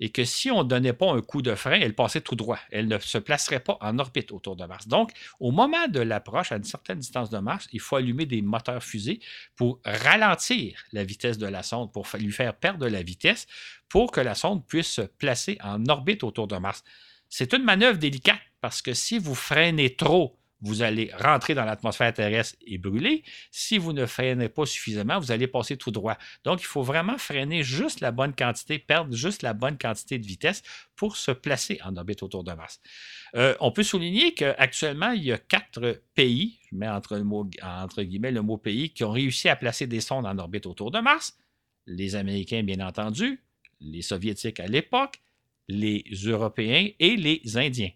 et 0.00 0.08
que 0.08 0.24
si 0.24 0.50
on 0.50 0.64
ne 0.64 0.68
donnait 0.68 0.94
pas 0.94 1.12
un 1.12 1.20
coup 1.20 1.42
de 1.42 1.54
frein, 1.54 1.78
elle 1.78 1.94
passait 1.94 2.22
tout 2.22 2.34
droit. 2.34 2.58
Elle 2.70 2.88
ne 2.88 2.98
se 2.98 3.18
placerait 3.18 3.60
pas 3.60 3.76
en 3.82 3.98
orbite 3.98 4.32
autour 4.32 4.56
de 4.56 4.64
Mars. 4.64 4.88
Donc, 4.88 5.12
au 5.38 5.50
moment 5.50 5.86
de 5.88 6.00
l'approche, 6.00 6.52
à 6.52 6.56
une 6.56 6.64
certaine 6.64 6.98
distance 6.98 7.28
de 7.28 7.38
Mars, 7.38 7.68
il 7.72 7.80
faut 7.80 7.96
allumer 7.96 8.24
des 8.24 8.40
moteurs 8.40 8.82
fusées 8.82 9.20
pour 9.56 9.78
ralentir 9.84 10.82
la 10.92 11.04
vitesse 11.04 11.36
de 11.36 11.46
la 11.46 11.62
sonde, 11.62 11.92
pour 11.92 12.06
lui 12.18 12.32
faire 12.32 12.54
perdre 12.54 12.88
la 12.88 13.02
vitesse, 13.02 13.46
pour 13.88 14.10
que 14.10 14.20
la 14.20 14.34
sonde 14.34 14.66
puisse 14.66 14.88
se 14.88 15.02
placer 15.02 15.58
en 15.62 15.84
orbite 15.86 16.24
autour 16.24 16.48
de 16.48 16.56
Mars. 16.56 16.82
C'est 17.28 17.52
une 17.52 17.62
manœuvre 17.62 17.98
délicate 17.98 18.40
parce 18.60 18.82
que 18.82 18.94
si 18.94 19.18
vous 19.18 19.34
freinez 19.34 19.94
trop 19.94 20.39
vous 20.62 20.82
allez 20.82 21.10
rentrer 21.18 21.54
dans 21.54 21.64
l'atmosphère 21.64 22.12
terrestre 22.12 22.56
et 22.66 22.78
brûler. 22.78 23.22
Si 23.50 23.78
vous 23.78 23.92
ne 23.92 24.06
freinez 24.06 24.48
pas 24.48 24.66
suffisamment, 24.66 25.18
vous 25.18 25.32
allez 25.32 25.46
passer 25.46 25.76
tout 25.76 25.90
droit. 25.90 26.16
Donc, 26.44 26.60
il 26.60 26.66
faut 26.66 26.82
vraiment 26.82 27.18
freiner 27.18 27.62
juste 27.62 28.00
la 28.00 28.10
bonne 28.10 28.34
quantité, 28.34 28.78
perdre 28.78 29.14
juste 29.14 29.42
la 29.42 29.54
bonne 29.54 29.78
quantité 29.78 30.18
de 30.18 30.26
vitesse 30.26 30.62
pour 30.96 31.16
se 31.16 31.30
placer 31.30 31.80
en 31.84 31.96
orbite 31.96 32.22
autour 32.22 32.44
de 32.44 32.52
Mars. 32.52 32.80
Euh, 33.36 33.54
on 33.60 33.72
peut 33.72 33.82
souligner 33.82 34.34
qu'actuellement, 34.34 35.12
il 35.12 35.24
y 35.24 35.32
a 35.32 35.38
quatre 35.38 36.02
pays, 36.14 36.58
je 36.70 36.76
mets 36.76 36.88
entre, 36.88 37.16
le 37.16 37.24
mot, 37.24 37.48
entre 37.62 38.02
guillemets 38.02 38.32
le 38.32 38.42
mot 38.42 38.58
pays, 38.58 38.90
qui 38.90 39.04
ont 39.04 39.12
réussi 39.12 39.48
à 39.48 39.56
placer 39.56 39.86
des 39.86 40.00
sondes 40.00 40.26
en 40.26 40.36
orbite 40.38 40.66
autour 40.66 40.90
de 40.90 40.98
Mars. 40.98 41.38
Les 41.86 42.16
Américains, 42.16 42.62
bien 42.62 42.86
entendu, 42.86 43.42
les 43.80 44.02
Soviétiques 44.02 44.60
à 44.60 44.66
l'époque, 44.66 45.20
les 45.68 46.04
Européens 46.26 46.88
et 46.98 47.16
les 47.16 47.56
Indiens. 47.56 47.90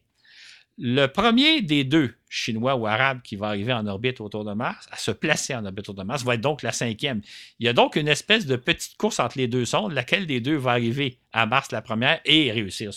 Le 0.76 1.06
premier 1.06 1.62
des 1.62 1.84
deux, 1.84 2.14
chinois 2.28 2.74
ou 2.74 2.88
arabe, 2.88 3.22
qui 3.22 3.37
va 3.37 3.46
arriver 3.46 3.72
en 3.72 3.87
orbite 3.87 4.20
autour 4.20 4.44
de 4.44 4.54
Mars, 4.54 4.88
à 4.90 4.96
se 4.96 5.12
placer 5.12 5.54
en 5.54 5.64
orbite 5.64 5.88
autour 5.88 6.02
de 6.02 6.02
Mars, 6.02 6.24
va 6.24 6.34
être 6.34 6.40
donc 6.40 6.62
la 6.62 6.72
cinquième. 6.72 7.20
Il 7.60 7.66
y 7.66 7.68
a 7.68 7.72
donc 7.72 7.94
une 7.94 8.08
espèce 8.08 8.44
de 8.44 8.56
petite 8.56 8.96
course 8.96 9.20
entre 9.20 9.38
les 9.38 9.46
deux 9.46 9.64
sondes, 9.66 9.92
laquelle 9.92 10.26
des 10.26 10.40
deux 10.40 10.56
va 10.56 10.72
arriver 10.72 11.20
à 11.32 11.46
Mars 11.46 11.70
la 11.70 11.80
première 11.80 12.20
et 12.24 12.50
réussir 12.50 12.90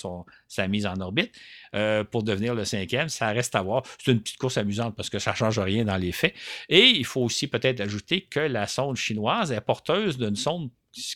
sa 0.47 0.67
mise 0.67 0.87
en 0.87 0.99
orbite 0.99 1.31
euh, 1.75 2.03
pour 2.03 2.23
devenir 2.23 2.55
le 2.55 2.65
cinquième? 2.65 3.09
Ça 3.09 3.27
reste 3.27 3.53
à 3.53 3.61
voir. 3.61 3.83
C'est 4.03 4.11
une 4.11 4.21
petite 4.21 4.37
course 4.37 4.57
amusante 4.57 4.95
parce 4.95 5.11
que 5.11 5.19
ça 5.19 5.31
ne 5.31 5.35
change 5.35 5.59
rien 5.59 5.85
dans 5.85 5.97
les 5.97 6.11
faits. 6.11 6.33
Et 6.69 6.87
il 6.87 7.05
faut 7.05 7.21
aussi 7.21 7.47
peut-être 7.47 7.79
ajouter 7.79 8.21
que 8.21 8.39
la 8.39 8.65
sonde 8.65 8.95
chinoise 8.95 9.51
est 9.51 9.61
porteuse 9.61 10.17
d'une 10.17 10.35
sonde 10.35 10.71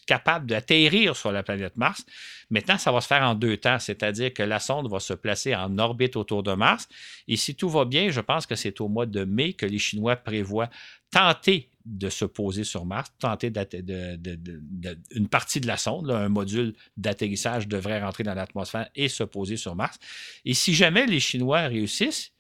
capable 0.06 0.46
d'atterrir 0.48 1.15
sur 1.15 1.32
la 1.32 1.44
planète 1.44 1.78
Mars. 1.78 2.06
Maintenant, 2.50 2.78
ça 2.78 2.91
va 2.91 3.02
se 3.02 3.08
faire 3.08 3.24
en 3.24 3.36
deux 3.36 3.58
temps, 3.58 3.80
c'est-à-dire 3.80 4.34
que 4.34 4.44
la 4.44 4.60
sonde 4.60 4.89
va 4.89 5.00
se 5.00 5.13
placer 5.13 5.56
en 5.56 5.78
orbite 5.78 6.15
autour 6.15 6.44
de 6.44 6.54
Mars. 6.54 6.88
Et 7.28 7.38
si 7.38 7.56
tout 7.56 7.70
va 7.70 7.86
bien, 7.86 8.10
je 8.10 8.22
pense 8.22 8.46
que 8.46 8.56
c'est 8.56 8.82
au 8.82 8.88
mois 8.88 9.06
de 9.06 9.24
mai 9.24 9.54
que 9.54 9.65
les 9.65 9.80
Chinois 9.80 10.15
prévoient 10.15 10.70
tenter 11.12 11.70
de 11.86 12.10
se 12.10 12.26
poser 12.26 12.63
sur 12.63 12.86
Mars, 12.86 13.12
tenter 13.20 13.50
de, 13.50 13.65
une 15.12 15.28
partie 15.28 15.60
de 15.60 15.67
la 15.67 15.78
sonde, 15.78 16.12
un 16.12 16.30
module 16.30 16.76
d'atterrissage 16.98 17.67
devrait 17.67 18.02
rentrer 18.02 18.24
dans 18.24 18.34
l'atmosphère 18.34 18.89
et 18.96 19.10
se 19.10 19.24
poser 19.24 19.58
sur 19.58 19.76
Mars. 19.76 19.98
Et 20.46 20.54
si 20.54 20.74
jamais 20.74 21.06
les 21.06 21.20
Chinois 21.20 21.62
réussissent, 21.62 22.32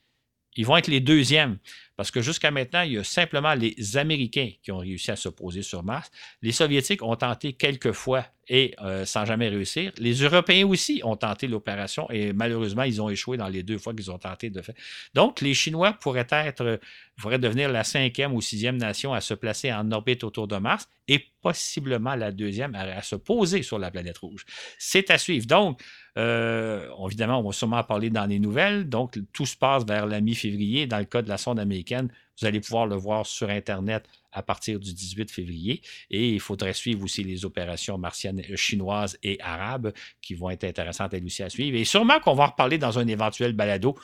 ils 0.55 0.65
vont 0.65 0.77
être 0.77 0.87
les 0.87 0.99
deuxièmes. 0.99 1.57
Parce 2.01 2.09
que 2.09 2.23
jusqu'à 2.23 2.49
maintenant, 2.49 2.81
il 2.81 2.93
y 2.93 2.97
a 2.97 3.03
simplement 3.03 3.53
les 3.53 3.95
Américains 3.95 4.49
qui 4.63 4.71
ont 4.71 4.79
réussi 4.79 5.11
à 5.11 5.15
se 5.15 5.29
poser 5.29 5.61
sur 5.61 5.83
Mars. 5.83 6.09
Les 6.41 6.51
Soviétiques 6.51 7.03
ont 7.03 7.15
tenté 7.15 7.53
quelques 7.53 7.91
fois 7.91 8.25
et 8.47 8.75
euh, 8.81 9.05
sans 9.05 9.23
jamais 9.23 9.49
réussir. 9.49 9.91
Les 9.97 10.13
Européens 10.15 10.65
aussi 10.65 11.01
ont 11.03 11.15
tenté 11.15 11.47
l'opération 11.47 12.09
et 12.09 12.33
malheureusement, 12.33 12.83
ils 12.83 13.01
ont 13.01 13.09
échoué 13.09 13.37
dans 13.37 13.47
les 13.47 13.63
deux 13.63 13.77
fois 13.77 13.93
qu'ils 13.93 14.09
ont 14.09 14.17
tenté 14.17 14.49
de 14.49 14.61
faire. 14.61 14.75
Donc, 15.13 15.41
les 15.41 15.53
Chinois 15.53 15.93
pourraient 15.93 16.27
être, 16.31 16.79
pourraient 17.17 17.39
devenir 17.39 17.71
la 17.71 17.83
cinquième 17.83 18.33
ou 18.33 18.41
sixième 18.41 18.77
nation 18.77 19.13
à 19.13 19.21
se 19.21 19.35
placer 19.35 19.71
en 19.71 19.91
orbite 19.91 20.23
autour 20.23 20.47
de 20.47 20.57
Mars 20.57 20.89
et 21.07 21.27
possiblement 21.41 22.15
la 22.15 22.31
deuxième 22.31 22.73
à, 22.75 23.01
se 23.01 23.15
poser 23.15 23.63
sur 23.63 23.79
la 23.79 23.91
planète 23.91 24.17
rouge. 24.17 24.45
C'est 24.77 25.11
à 25.11 25.17
suivre. 25.17 25.45
Donc, 25.45 25.81
euh, 26.17 26.89
évidemment, 27.05 27.39
on 27.39 27.43
va 27.43 27.51
sûrement 27.51 27.77
en 27.77 27.83
parler 27.83 28.09
dans 28.09 28.25
les 28.25 28.39
nouvelles. 28.39 28.89
Donc, 28.89 29.17
tout 29.33 29.45
se 29.45 29.55
passe 29.55 29.85
vers 29.85 30.05
la 30.05 30.19
mi-février. 30.19 30.87
Dans 30.87 30.99
le 30.99 31.05
cas 31.05 31.21
de 31.21 31.29
la 31.29 31.37
sonde 31.37 31.59
américaine, 31.59 31.90
vous 32.39 32.47
allez 32.47 32.59
pouvoir 32.59 32.87
le 32.87 32.95
voir 32.95 33.25
sur 33.25 33.49
Internet 33.49 34.05
à 34.31 34.41
partir 34.41 34.79
du 34.79 34.93
18 34.93 35.31
février. 35.31 35.81
Et 36.09 36.29
il 36.29 36.39
faudrait 36.39 36.73
suivre 36.73 37.03
aussi 37.03 37.23
les 37.23 37.45
opérations 37.45 37.97
martiennes 37.97 38.41
euh, 38.49 38.55
chinoises 38.55 39.17
et 39.23 39.39
arabes 39.41 39.93
qui 40.21 40.33
vont 40.33 40.49
être 40.49 40.63
intéressantes 40.63 41.13
elles 41.13 41.25
aussi 41.25 41.43
à 41.43 41.49
suivre. 41.49 41.77
Et 41.77 41.85
sûrement 41.85 42.19
qu'on 42.19 42.33
va 42.33 42.45
en 42.45 42.47
reparler 42.47 42.77
dans 42.77 42.97
un 42.99 43.07
éventuel 43.07 43.53
balado 43.53 43.97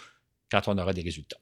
quand 0.52 0.68
on 0.68 0.78
aura 0.78 0.94
des 0.94 1.02
résultats. 1.02 1.40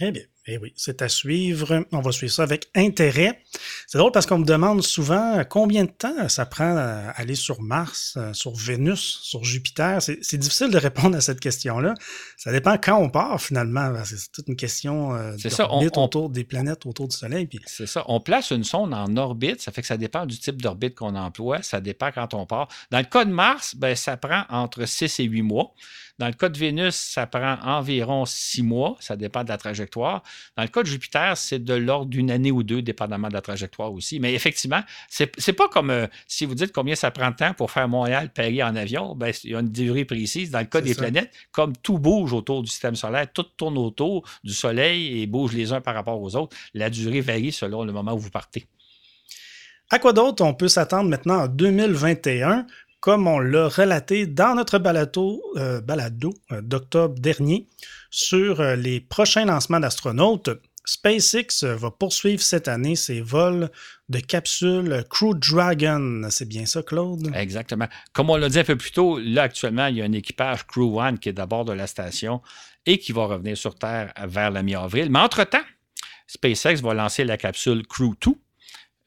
Eh 0.00 0.10
bien, 0.10 0.22
eh 0.48 0.58
oui, 0.58 0.72
c'est 0.76 1.02
à 1.02 1.08
suivre. 1.08 1.84
On 1.90 2.00
va 2.00 2.12
suivre 2.12 2.32
ça 2.32 2.44
avec 2.44 2.68
intérêt. 2.76 3.42
C'est 3.88 3.98
drôle 3.98 4.12
parce 4.12 4.26
qu'on 4.26 4.38
me 4.38 4.44
demande 4.44 4.80
souvent 4.82 5.42
combien 5.48 5.84
de 5.84 5.90
temps 5.90 6.28
ça 6.28 6.46
prend 6.46 6.76
à 6.76 7.10
aller 7.16 7.34
sur 7.34 7.60
Mars, 7.60 8.14
euh, 8.16 8.32
sur 8.32 8.54
Vénus, 8.54 9.18
sur 9.22 9.42
Jupiter. 9.42 10.00
C'est 10.00 10.36
difficile 10.36 10.70
de 10.70 10.78
répondre 10.78 11.16
à 11.16 11.20
cette 11.20 11.40
question-là. 11.40 11.94
Ça 12.36 12.52
dépend 12.52 12.78
quand 12.78 12.96
on 12.96 13.10
part 13.10 13.40
finalement. 13.40 13.92
C'est 14.04 14.30
toute 14.30 14.46
une 14.46 14.56
question 14.56 15.16
euh, 15.16 15.36
d'orbite 15.36 15.96
autour 15.96 16.30
des 16.30 16.44
planètes, 16.44 16.86
autour 16.86 17.08
du 17.08 17.16
Soleil. 17.16 17.48
C'est 17.66 17.86
ça. 17.86 18.04
On 18.06 18.20
place 18.20 18.52
une 18.52 18.64
sonde 18.64 18.94
en 18.94 19.16
orbite. 19.16 19.60
Ça 19.60 19.72
fait 19.72 19.80
que 19.80 19.88
ça 19.88 19.96
dépend 19.96 20.26
du 20.26 20.38
type 20.38 20.62
d'orbite 20.62 20.94
qu'on 20.94 21.16
emploie. 21.16 21.62
Ça 21.62 21.80
dépend 21.80 22.12
quand 22.12 22.34
on 22.34 22.46
part. 22.46 22.68
Dans 22.92 22.98
le 22.98 23.04
cas 23.04 23.24
de 23.24 23.32
Mars, 23.32 23.74
ben, 23.74 23.96
ça 23.96 24.16
prend 24.16 24.44
entre 24.48 24.86
6 24.86 25.18
et 25.18 25.24
8 25.24 25.42
mois. 25.42 25.74
Dans 26.18 26.28
le 26.28 26.32
cas 26.32 26.48
de 26.48 26.58
Vénus, 26.58 26.94
ça 26.94 27.26
prend 27.26 27.58
environ 27.62 28.24
six 28.24 28.62
mois. 28.62 28.96
Ça 29.00 29.16
dépend 29.16 29.44
de 29.44 29.50
la 29.50 29.58
trajectoire. 29.58 30.22
Dans 30.56 30.62
le 30.62 30.68
cas 30.68 30.82
de 30.82 30.88
Jupiter, 30.88 31.36
c'est 31.36 31.62
de 31.62 31.74
l'ordre 31.74 32.10
d'une 32.10 32.30
année 32.30 32.50
ou 32.50 32.62
deux, 32.62 32.82
dépendamment 32.82 33.28
de 33.28 33.34
la 33.34 33.42
trajectoire 33.42 33.92
aussi. 33.92 34.20
Mais 34.20 34.34
effectivement, 34.34 34.82
c'est 35.08 35.36
n'est 35.46 35.54
pas 35.54 35.68
comme 35.68 35.90
euh, 35.90 36.06
si 36.26 36.44
vous 36.44 36.54
dites 36.54 36.72
combien 36.72 36.94
ça 36.94 37.10
prend 37.10 37.30
de 37.30 37.36
temps 37.36 37.54
pour 37.54 37.70
faire 37.70 37.88
Montréal-Paris 37.88 38.62
en 38.62 38.74
avion. 38.76 39.14
Ben, 39.14 39.32
il 39.44 39.50
y 39.50 39.54
a 39.54 39.60
une 39.60 39.70
durée 39.70 40.04
précise. 40.04 40.50
Dans 40.50 40.60
le 40.60 40.66
cas 40.66 40.80
des 40.80 40.94
planètes, 40.94 41.32
comme 41.52 41.76
tout 41.76 41.98
bouge 41.98 42.32
autour 42.32 42.62
du 42.62 42.70
système 42.70 42.96
solaire, 42.96 43.26
tout 43.32 43.44
tourne 43.56 43.78
autour 43.78 44.28
du 44.44 44.52
Soleil 44.52 45.22
et 45.22 45.26
bouge 45.26 45.52
les 45.52 45.72
uns 45.72 45.80
par 45.80 45.94
rapport 45.94 46.20
aux 46.20 46.36
autres, 46.36 46.56
la 46.74 46.90
durée 46.90 47.20
varie 47.20 47.52
selon 47.52 47.84
le 47.84 47.92
moment 47.92 48.12
où 48.12 48.18
vous 48.18 48.30
partez. 48.30 48.66
À 49.88 50.00
quoi 50.00 50.12
d'autre 50.12 50.44
on 50.44 50.52
peut 50.52 50.66
s'attendre 50.66 51.08
maintenant 51.08 51.44
en 51.44 51.48
2021 51.48 52.66
comme 53.06 53.28
on 53.28 53.38
l'a 53.38 53.68
relaté 53.68 54.26
dans 54.26 54.56
notre 54.56 54.80
balado, 54.80 55.40
euh, 55.54 55.80
balado 55.80 56.34
euh, 56.50 56.60
d'octobre 56.60 57.14
dernier 57.20 57.68
sur 58.10 58.60
euh, 58.60 58.74
les 58.74 58.98
prochains 58.98 59.44
lancements 59.44 59.78
d'astronautes. 59.78 60.50
SpaceX 60.84 61.62
va 61.62 61.92
poursuivre 61.92 62.42
cette 62.42 62.66
année 62.66 62.96
ses 62.96 63.20
vols 63.20 63.70
de 64.08 64.18
capsules 64.18 65.04
Crew 65.08 65.36
Dragon. 65.36 66.22
C'est 66.30 66.48
bien 66.48 66.66
ça, 66.66 66.82
Claude? 66.82 67.30
Exactement. 67.32 67.86
Comme 68.12 68.28
on 68.28 68.36
l'a 68.38 68.48
dit 68.48 68.58
un 68.58 68.64
peu 68.64 68.74
plus 68.74 68.90
tôt, 68.90 69.20
là, 69.20 69.42
actuellement, 69.42 69.86
il 69.86 69.98
y 69.98 70.02
a 70.02 70.04
un 70.04 70.12
équipage 70.12 70.66
Crew 70.66 70.98
One 70.98 71.20
qui 71.20 71.28
est 71.28 71.32
d'abord 71.32 71.64
de 71.64 71.72
la 71.72 71.86
station 71.86 72.42
et 72.86 72.98
qui 72.98 73.12
va 73.12 73.26
revenir 73.26 73.56
sur 73.56 73.76
Terre 73.76 74.12
vers 74.26 74.50
la 74.50 74.64
mi-avril. 74.64 75.10
Mais 75.10 75.20
entre-temps, 75.20 75.64
SpaceX 76.26 76.82
va 76.82 76.92
lancer 76.92 77.22
la 77.22 77.36
capsule 77.36 77.86
Crew 77.86 78.16
2 78.20 78.32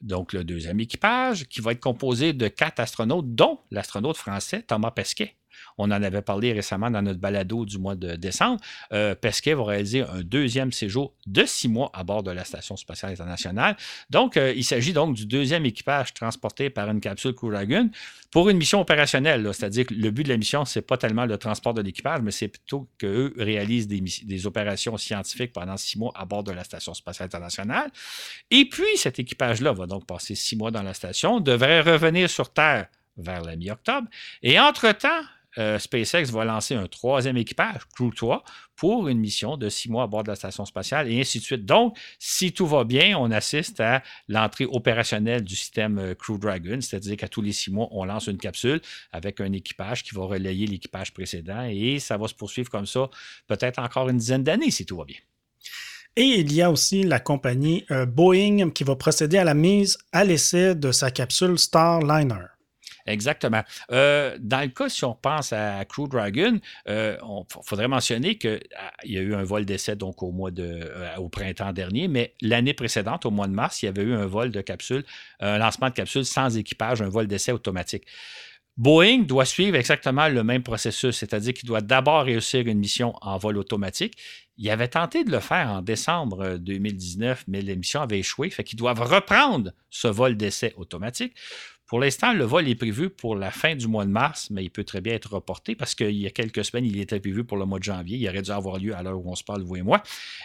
donc 0.00 0.32
le 0.32 0.44
deuxième 0.44 0.80
équipage, 0.80 1.48
qui 1.48 1.60
va 1.60 1.72
être 1.72 1.80
composé 1.80 2.32
de 2.32 2.48
quatre 2.48 2.80
astronautes, 2.80 3.34
dont 3.34 3.60
l'astronaute 3.70 4.16
français 4.16 4.62
Thomas 4.62 4.90
Pesquet. 4.90 5.36
On 5.78 5.84
en 5.84 6.02
avait 6.02 6.22
parlé 6.22 6.52
récemment 6.52 6.90
dans 6.90 7.02
notre 7.02 7.20
balado 7.20 7.64
du 7.64 7.78
mois 7.78 7.94
de 7.94 8.16
décembre. 8.16 8.60
Euh, 8.92 9.14
Pesquet 9.14 9.54
va 9.54 9.64
réaliser 9.64 10.02
un 10.02 10.20
deuxième 10.22 10.72
séjour 10.72 11.14
de 11.26 11.44
six 11.44 11.68
mois 11.68 11.90
à 11.94 12.04
bord 12.04 12.22
de 12.22 12.30
la 12.30 12.44
Station 12.44 12.76
spatiale 12.76 13.12
internationale. 13.12 13.76
Donc, 14.10 14.36
euh, 14.36 14.52
il 14.54 14.64
s'agit 14.64 14.92
donc 14.92 15.14
du 15.14 15.26
deuxième 15.26 15.66
équipage 15.66 16.14
transporté 16.14 16.70
par 16.70 16.90
une 16.90 17.00
capsule 17.00 17.34
Crew 17.34 17.50
Dragon 17.50 17.90
pour 18.30 18.48
une 18.48 18.58
mission 18.58 18.80
opérationnelle. 18.80 19.48
C'est-à-dire 19.52 19.86
que 19.86 19.94
le 19.94 20.10
but 20.10 20.24
de 20.24 20.28
la 20.28 20.36
mission, 20.36 20.64
ce 20.64 20.78
n'est 20.78 20.82
pas 20.82 20.96
tellement 20.96 21.26
le 21.26 21.36
transport 21.38 21.74
de 21.74 21.82
l'équipage, 21.82 22.20
mais 22.22 22.30
c'est 22.30 22.48
plutôt 22.48 22.88
qu'eux 22.98 23.34
réalisent 23.36 23.88
des, 23.88 24.00
des, 24.00 24.46
opérations 24.46 24.96
scientifiques 24.96 25.52
pendant 25.52 25.76
six 25.76 25.98
mois 25.98 26.12
à 26.14 26.24
bord 26.24 26.44
de 26.44 26.52
la 26.52 26.64
Station 26.64 26.94
spatiale 26.94 27.26
internationale. 27.26 27.90
Et 28.50 28.68
puis, 28.68 28.96
cet 28.96 29.18
équipage-là 29.18 29.72
va 29.72 29.86
donc 29.86 30.06
passer 30.06 30.34
six 30.34 30.56
mois 30.56 30.70
dans 30.70 30.82
la 30.82 30.94
station, 30.94 31.40
devrait 31.40 31.80
revenir 31.80 32.28
sur 32.30 32.52
Terre 32.52 32.86
vers 33.16 33.42
la 33.42 33.56
mi-octobre. 33.56 34.08
Et 34.42 34.58
entre-temps, 34.58 35.22
euh, 35.58 35.78
SpaceX 35.78 36.30
va 36.30 36.44
lancer 36.44 36.74
un 36.74 36.86
troisième 36.86 37.36
équipage, 37.36 37.80
Crew 37.94 38.10
3, 38.14 38.44
pour 38.76 39.08
une 39.08 39.18
mission 39.18 39.56
de 39.56 39.68
six 39.68 39.90
mois 39.90 40.04
à 40.04 40.06
bord 40.06 40.22
de 40.22 40.28
la 40.28 40.36
station 40.36 40.64
spatiale 40.64 41.10
et 41.10 41.20
ainsi 41.20 41.38
de 41.38 41.44
suite. 41.44 41.64
Donc, 41.64 41.96
si 42.18 42.52
tout 42.52 42.66
va 42.66 42.84
bien, 42.84 43.16
on 43.18 43.30
assiste 43.30 43.80
à 43.80 44.02
l'entrée 44.28 44.66
opérationnelle 44.66 45.42
du 45.42 45.56
système 45.56 45.98
euh, 45.98 46.14
Crew 46.14 46.38
Dragon, 46.38 46.80
c'est-à-dire 46.80 47.16
qu'à 47.16 47.28
tous 47.28 47.42
les 47.42 47.52
six 47.52 47.70
mois, 47.70 47.88
on 47.90 48.04
lance 48.04 48.26
une 48.26 48.38
capsule 48.38 48.80
avec 49.12 49.40
un 49.40 49.52
équipage 49.52 50.02
qui 50.02 50.14
va 50.14 50.22
relayer 50.24 50.66
l'équipage 50.66 51.12
précédent 51.12 51.66
et 51.70 51.98
ça 51.98 52.16
va 52.16 52.28
se 52.28 52.34
poursuivre 52.34 52.70
comme 52.70 52.86
ça 52.86 53.08
peut-être 53.46 53.78
encore 53.78 54.08
une 54.08 54.18
dizaine 54.18 54.44
d'années 54.44 54.70
si 54.70 54.86
tout 54.86 54.96
va 54.96 55.04
bien. 55.04 55.18
Et 56.16 56.40
il 56.40 56.52
y 56.52 56.60
a 56.60 56.70
aussi 56.70 57.02
la 57.02 57.20
compagnie 57.20 57.84
euh, 57.90 58.04
Boeing 58.04 58.70
qui 58.70 58.84
va 58.84 58.96
procéder 58.96 59.38
à 59.38 59.44
la 59.44 59.54
mise 59.54 59.96
à 60.12 60.24
l'essai 60.24 60.74
de 60.74 60.90
sa 60.92 61.10
capsule 61.10 61.58
Starliner. 61.58 62.59
Exactement. 63.06 63.62
Euh, 63.90 64.36
dans 64.40 64.60
le 64.60 64.68
cas, 64.68 64.88
si 64.88 65.04
on 65.04 65.14
pense 65.14 65.52
à 65.52 65.84
Crew 65.84 66.08
Dragon, 66.08 66.60
il 66.86 66.92
euh, 66.92 67.16
faudrait 67.64 67.88
mentionner 67.88 68.38
qu'il 68.38 68.60
ah, 68.76 68.92
y 69.04 69.18
a 69.18 69.20
eu 69.20 69.34
un 69.34 69.42
vol 69.42 69.64
d'essai 69.64 69.96
donc 69.96 70.22
au 70.22 70.32
mois 70.32 70.50
de 70.50 70.62
euh, 70.62 71.16
au 71.16 71.28
printemps 71.28 71.72
dernier, 71.72 72.08
mais 72.08 72.34
l'année 72.40 72.74
précédente, 72.74 73.26
au 73.26 73.30
mois 73.30 73.48
de 73.48 73.52
mars, 73.52 73.82
il 73.82 73.86
y 73.86 73.88
avait 73.88 74.02
eu 74.02 74.14
un 74.14 74.26
vol 74.26 74.50
de 74.50 74.60
capsule, 74.60 75.04
un 75.40 75.58
lancement 75.58 75.88
de 75.88 75.94
capsule 75.94 76.24
sans 76.24 76.56
équipage, 76.56 77.02
un 77.02 77.08
vol 77.08 77.26
d'essai 77.26 77.52
automatique. 77.52 78.04
Boeing 78.76 79.24
doit 79.24 79.44
suivre 79.44 79.76
exactement 79.76 80.28
le 80.28 80.42
même 80.42 80.62
processus, 80.62 81.14
c'est-à-dire 81.14 81.52
qu'il 81.52 81.66
doit 81.66 81.82
d'abord 81.82 82.24
réussir 82.24 82.66
une 82.66 82.78
mission 82.78 83.12
en 83.20 83.36
vol 83.36 83.58
automatique. 83.58 84.14
Il 84.56 84.70
avait 84.70 84.88
tenté 84.88 85.22
de 85.22 85.30
le 85.30 85.40
faire 85.40 85.70
en 85.70 85.82
décembre 85.82 86.56
2019, 86.56 87.44
mais 87.48 87.60
l'émission 87.60 88.00
avait 88.00 88.20
échoué, 88.20 88.48
fait 88.48 88.64
qu'ils 88.64 88.78
doivent 88.78 89.02
reprendre 89.02 89.72
ce 89.90 90.08
vol 90.08 90.36
d'essai 90.36 90.72
automatique. 90.76 91.34
Pour 91.90 91.98
l'instant, 91.98 92.32
le 92.32 92.44
vol 92.44 92.68
est 92.68 92.76
prévu 92.76 93.10
pour 93.10 93.34
la 93.34 93.50
fin 93.50 93.74
du 93.74 93.88
mois 93.88 94.04
de 94.04 94.12
mars, 94.12 94.48
mais 94.50 94.62
il 94.62 94.70
peut 94.70 94.84
très 94.84 95.00
bien 95.00 95.12
être 95.12 95.32
reporté 95.32 95.74
parce 95.74 95.96
qu'il 95.96 96.12
y 96.12 96.24
a 96.24 96.30
quelques 96.30 96.64
semaines, 96.64 96.84
il 96.84 97.00
était 97.00 97.18
prévu 97.18 97.42
pour 97.42 97.56
le 97.56 97.64
mois 97.64 97.80
de 97.80 97.84
janvier. 97.84 98.16
Il 98.16 98.28
aurait 98.28 98.42
dû 98.42 98.52
avoir 98.52 98.78
lieu 98.78 98.94
à 98.94 99.02
l'heure 99.02 99.18
où 99.18 99.28
on 99.28 99.34
se 99.34 99.42
parle, 99.42 99.62
vous 99.62 99.74
et 99.74 99.82
moi. 99.82 100.00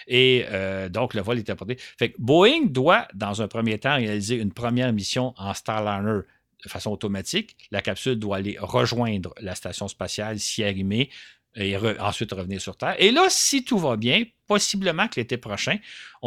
Et 0.07 0.45
euh, 0.49 0.89
donc, 0.89 1.13
le 1.13 1.21
vol 1.21 1.37
est 1.37 1.47
reporté. 1.47 1.77
Fait 1.77 2.15
Boeing 2.17 2.65
doit, 2.65 3.07
dans 3.13 3.43
un 3.43 3.47
premier 3.47 3.77
temps, 3.77 3.93
réaliser 3.93 4.37
une 4.37 4.53
première 4.53 4.91
mission 4.91 5.35
en 5.37 5.53
Starliner 5.53 6.21
de 6.63 6.69
façon 6.69 6.89
automatique. 6.89 7.55
La 7.69 7.83
capsule 7.83 8.15
doit 8.15 8.37
aller 8.37 8.57
rejoindre 8.59 9.35
la 9.39 9.53
station 9.53 9.87
spatiale, 9.87 10.39
s'y 10.39 10.63
arrimer, 10.63 11.11
et 11.55 11.77
ensuite 11.99 12.31
revenir 12.31 12.59
sur 12.59 12.75
Terre. 12.75 12.95
Et 12.97 13.11
là, 13.11 13.27
si 13.29 13.63
tout 13.63 13.77
va 13.77 13.97
bien, 13.97 14.23
possiblement 14.47 15.07
que 15.07 15.19
l'été 15.19 15.37
prochain, 15.37 15.77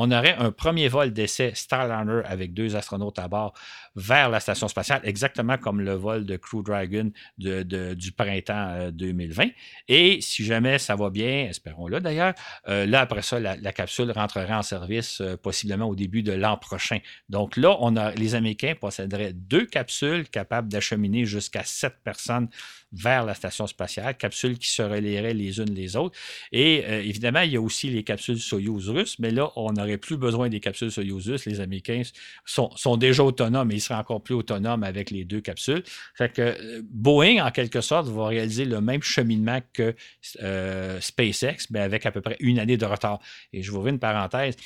on 0.01 0.13
aurait 0.13 0.37
un 0.37 0.53
premier 0.53 0.87
vol 0.87 1.13
d'essai 1.13 1.53
Starliner 1.55 2.23
avec 2.25 2.55
deux 2.55 2.77
astronautes 2.77 3.19
à 3.19 3.27
bord 3.27 3.53
vers 3.97 4.29
la 4.29 4.39
station 4.39 4.69
spatiale, 4.69 5.01
exactement 5.03 5.59
comme 5.59 5.81
le 5.81 5.95
vol 5.95 6.25
de 6.25 6.37
Crew 6.37 6.63
Dragon 6.63 7.11
du 7.37 8.13
printemps 8.17 8.91
2020. 8.93 9.45
Euh, 9.45 9.49
Et 9.89 10.21
si 10.21 10.45
jamais 10.45 10.79
ça 10.79 10.95
va 10.95 11.11
bien, 11.11 11.47
espérons-le 11.51 12.01
d'ailleurs, 12.01 12.35
euh, 12.69 12.87
là, 12.87 13.01
après 13.01 13.23
ça, 13.23 13.41
la, 13.41 13.73
capsule 13.73 14.11
rentrerait 14.13 14.55
en 14.55 14.63
service 14.63 15.21
euh, 15.21 15.37
possiblement 15.37 15.87
au 15.87 15.97
début 15.97 16.23
de 16.23 16.33
l'an 16.33 16.57
prochain. 16.57 16.99
Donc 17.29 17.57
là, 17.57 17.77
les 18.17 18.37
Américains 18.37 18.75
posséderaient 18.81 19.33
deux 19.33 19.67
capsules 19.67 20.29
capables 20.29 20.69
d'acheminer 20.69 21.25
jusqu'à 21.25 21.65
sept 21.65 21.95
personnes 22.05 22.49
vers 22.93 23.25
la 23.25 23.35
station 23.35 23.67
spatiale, 23.67 24.17
capsules 24.17 24.59
qui 24.59 24.69
se 24.69 24.83
relieraient 24.83 25.35
les 25.35 25.59
unes 25.59 25.75
les 25.75 25.97
autres. 25.97 26.17
Et 26.53 26.79
évidemment, 27.07 27.41
il 27.41 27.53
y 27.53 27.57
a 27.57 27.61
aussi 27.61 27.91
les 27.91 28.03
capsules 28.09 28.41
Soyuz 28.41 28.89
russes, 28.89 29.19
mais 29.19 29.31
là, 29.31 29.53
on 29.55 29.73
n'aurait 29.73 29.99
plus 29.99 30.17
besoin 30.17 30.49
des 30.49 30.61
capsules 30.61 30.91
Soyuz 30.91 31.29
russes. 31.29 31.45
Les 31.45 31.61
Américains 31.61 32.01
sont, 32.47 32.71
sont, 32.75 32.97
déjà 32.97 33.23
autonomes 33.23 33.71
et 33.71 33.75
ils 33.75 33.81
seraient 33.81 33.99
encore 33.99 34.23
plus 34.23 34.35
autonomes 34.35 34.83
avec 34.83 35.11
les 35.11 35.27
deux 35.27 35.43
capsules. 35.43 35.83
Fait 36.15 36.33
que 36.33 36.41
euh, 36.41 36.83
Boeing, 36.91 37.45
en 37.45 37.51
quelque 37.51 37.83
sorte, 37.83 38.09
va 38.09 38.29
réaliser 38.29 38.65
le 38.65 38.81
même 38.81 39.03
cheminement 39.03 39.61
que 39.75 39.95
euh, 40.43 40.99
SpaceX, 41.03 41.67
mais 41.71 41.81
avec 41.81 42.07
à 42.07 42.11
peu 42.11 42.23
près 42.23 42.37
une 42.41 42.59
année 42.59 42.79
de 42.79 42.87
retard. 42.87 43.21
Et 43.53 43.63
je 43.63 43.71
vous 43.71 43.87
une 43.87 43.99
parenthèse. 43.99 44.57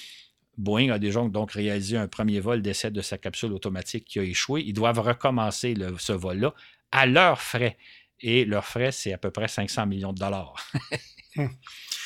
Boeing 0.57 0.91
a 0.91 1.01
déjà 1.01 1.21
donc 1.29 1.51
réalisé 1.51 1.97
un 1.97 2.07
premier 2.07 2.39
vol 2.39 2.63
d'essai 2.63 2.93
de 2.93 3.03
sa 3.03 3.19
capsule 3.19 3.53
automatique 3.53 4.05
qui 4.05 4.21
a 4.21 4.23
échoué. 4.23 4.63
Ils 4.65 4.73
doivent 4.73 5.01
recommencer 5.01 5.75
ce 5.99 6.13
vol-là 6.13 6.55
à 6.93 7.07
leurs 7.07 7.41
frais. 7.41 7.77
Et 8.21 8.45
leurs 8.45 8.67
frais, 8.67 8.93
c'est 8.93 9.13
à 9.13 9.19
peu 9.19 9.33
près 9.33 9.49
500 9.49 9.87
millions 9.87 10.13
de 10.13 10.21
dollars. 10.21 10.55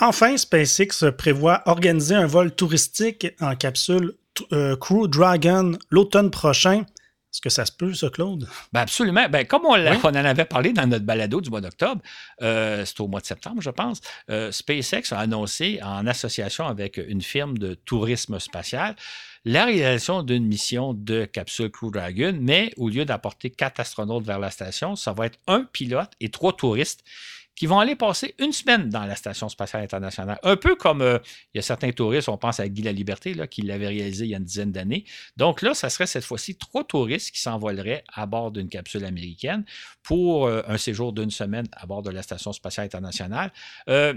Enfin, 0.00 0.36
SpaceX 0.36 1.10
prévoit 1.16 1.62
organiser 1.66 2.14
un 2.14 2.26
vol 2.26 2.54
touristique 2.54 3.26
en 3.40 3.56
capsule 3.56 4.14
euh, 4.52 4.76
Crew 4.76 5.08
Dragon 5.08 5.72
l'automne 5.90 6.30
prochain. 6.30 6.84
Est-ce 7.32 7.40
que 7.40 7.50
ça 7.50 7.66
se 7.66 7.72
peut, 7.72 7.92
ça, 7.92 8.08
Claude? 8.08 8.48
Ben 8.72 8.80
absolument. 8.80 9.28
Ben, 9.28 9.44
comme 9.44 9.66
on, 9.66 9.72
en 9.72 10.14
avait 10.14 10.44
parlé 10.44 10.72
dans 10.72 10.86
notre 10.86 11.04
balado 11.04 11.40
du 11.40 11.50
mois 11.50 11.60
d'octobre, 11.60 12.00
euh, 12.42 12.84
c'est 12.84 13.00
au 13.00 13.08
mois 13.08 13.20
de 13.20 13.26
septembre, 13.26 13.60
je 13.60 13.70
pense, 13.70 14.00
euh, 14.30 14.52
SpaceX 14.52 15.12
a 15.12 15.18
annoncé, 15.18 15.80
en 15.82 16.06
association 16.06 16.66
avec 16.66 16.96
une 16.96 17.20
firme 17.20 17.58
de 17.58 17.74
tourisme 17.74 18.38
spatial, 18.38 18.94
la 19.44 19.64
réalisation 19.64 20.22
d'une 20.22 20.46
mission 20.46 20.94
de 20.94 21.24
capsule 21.24 21.70
Crew 21.70 21.90
Dragon, 21.90 22.36
mais 22.40 22.72
au 22.76 22.88
lieu 22.88 23.04
d'apporter 23.04 23.50
quatre 23.50 23.80
astronautes 23.80 24.24
vers 24.24 24.38
la 24.38 24.50
station, 24.50 24.94
ça 24.94 25.12
va 25.12 25.26
être 25.26 25.38
un 25.48 25.64
pilote 25.64 26.10
et 26.20 26.30
trois 26.30 26.56
touristes 26.56 27.04
qui 27.58 27.66
vont 27.66 27.80
aller 27.80 27.96
passer 27.96 28.36
une 28.38 28.52
semaine 28.52 28.88
dans 28.88 29.04
la 29.04 29.16
Station 29.16 29.48
spatiale 29.48 29.82
internationale. 29.82 30.38
Un 30.44 30.56
peu 30.56 30.76
comme 30.76 31.02
euh, 31.02 31.18
il 31.52 31.56
y 31.56 31.58
a 31.58 31.62
certains 31.62 31.90
touristes, 31.90 32.28
on 32.28 32.38
pense 32.38 32.60
à 32.60 32.68
Guy 32.68 32.82
La 32.82 32.92
Liberté, 32.92 33.34
qui 33.50 33.62
l'avait 33.62 33.88
réalisé 33.88 34.26
il 34.26 34.30
y 34.30 34.34
a 34.34 34.38
une 34.38 34.44
dizaine 34.44 34.70
d'années. 34.70 35.04
Donc 35.36 35.62
là, 35.62 35.74
ça 35.74 35.90
serait 35.90 36.06
cette 36.06 36.24
fois-ci 36.24 36.56
trois 36.56 36.84
touristes 36.84 37.32
qui 37.32 37.40
s'envoleraient 37.40 38.04
à 38.14 38.26
bord 38.26 38.52
d'une 38.52 38.68
capsule 38.68 39.04
américaine 39.04 39.64
pour 40.04 40.46
euh, 40.46 40.62
un 40.68 40.78
séjour 40.78 41.12
d'une 41.12 41.32
semaine 41.32 41.66
à 41.72 41.86
bord 41.86 42.02
de 42.02 42.10
la 42.10 42.22
Station 42.22 42.52
spatiale 42.52 42.86
internationale. 42.86 43.52
Euh, 43.88 44.14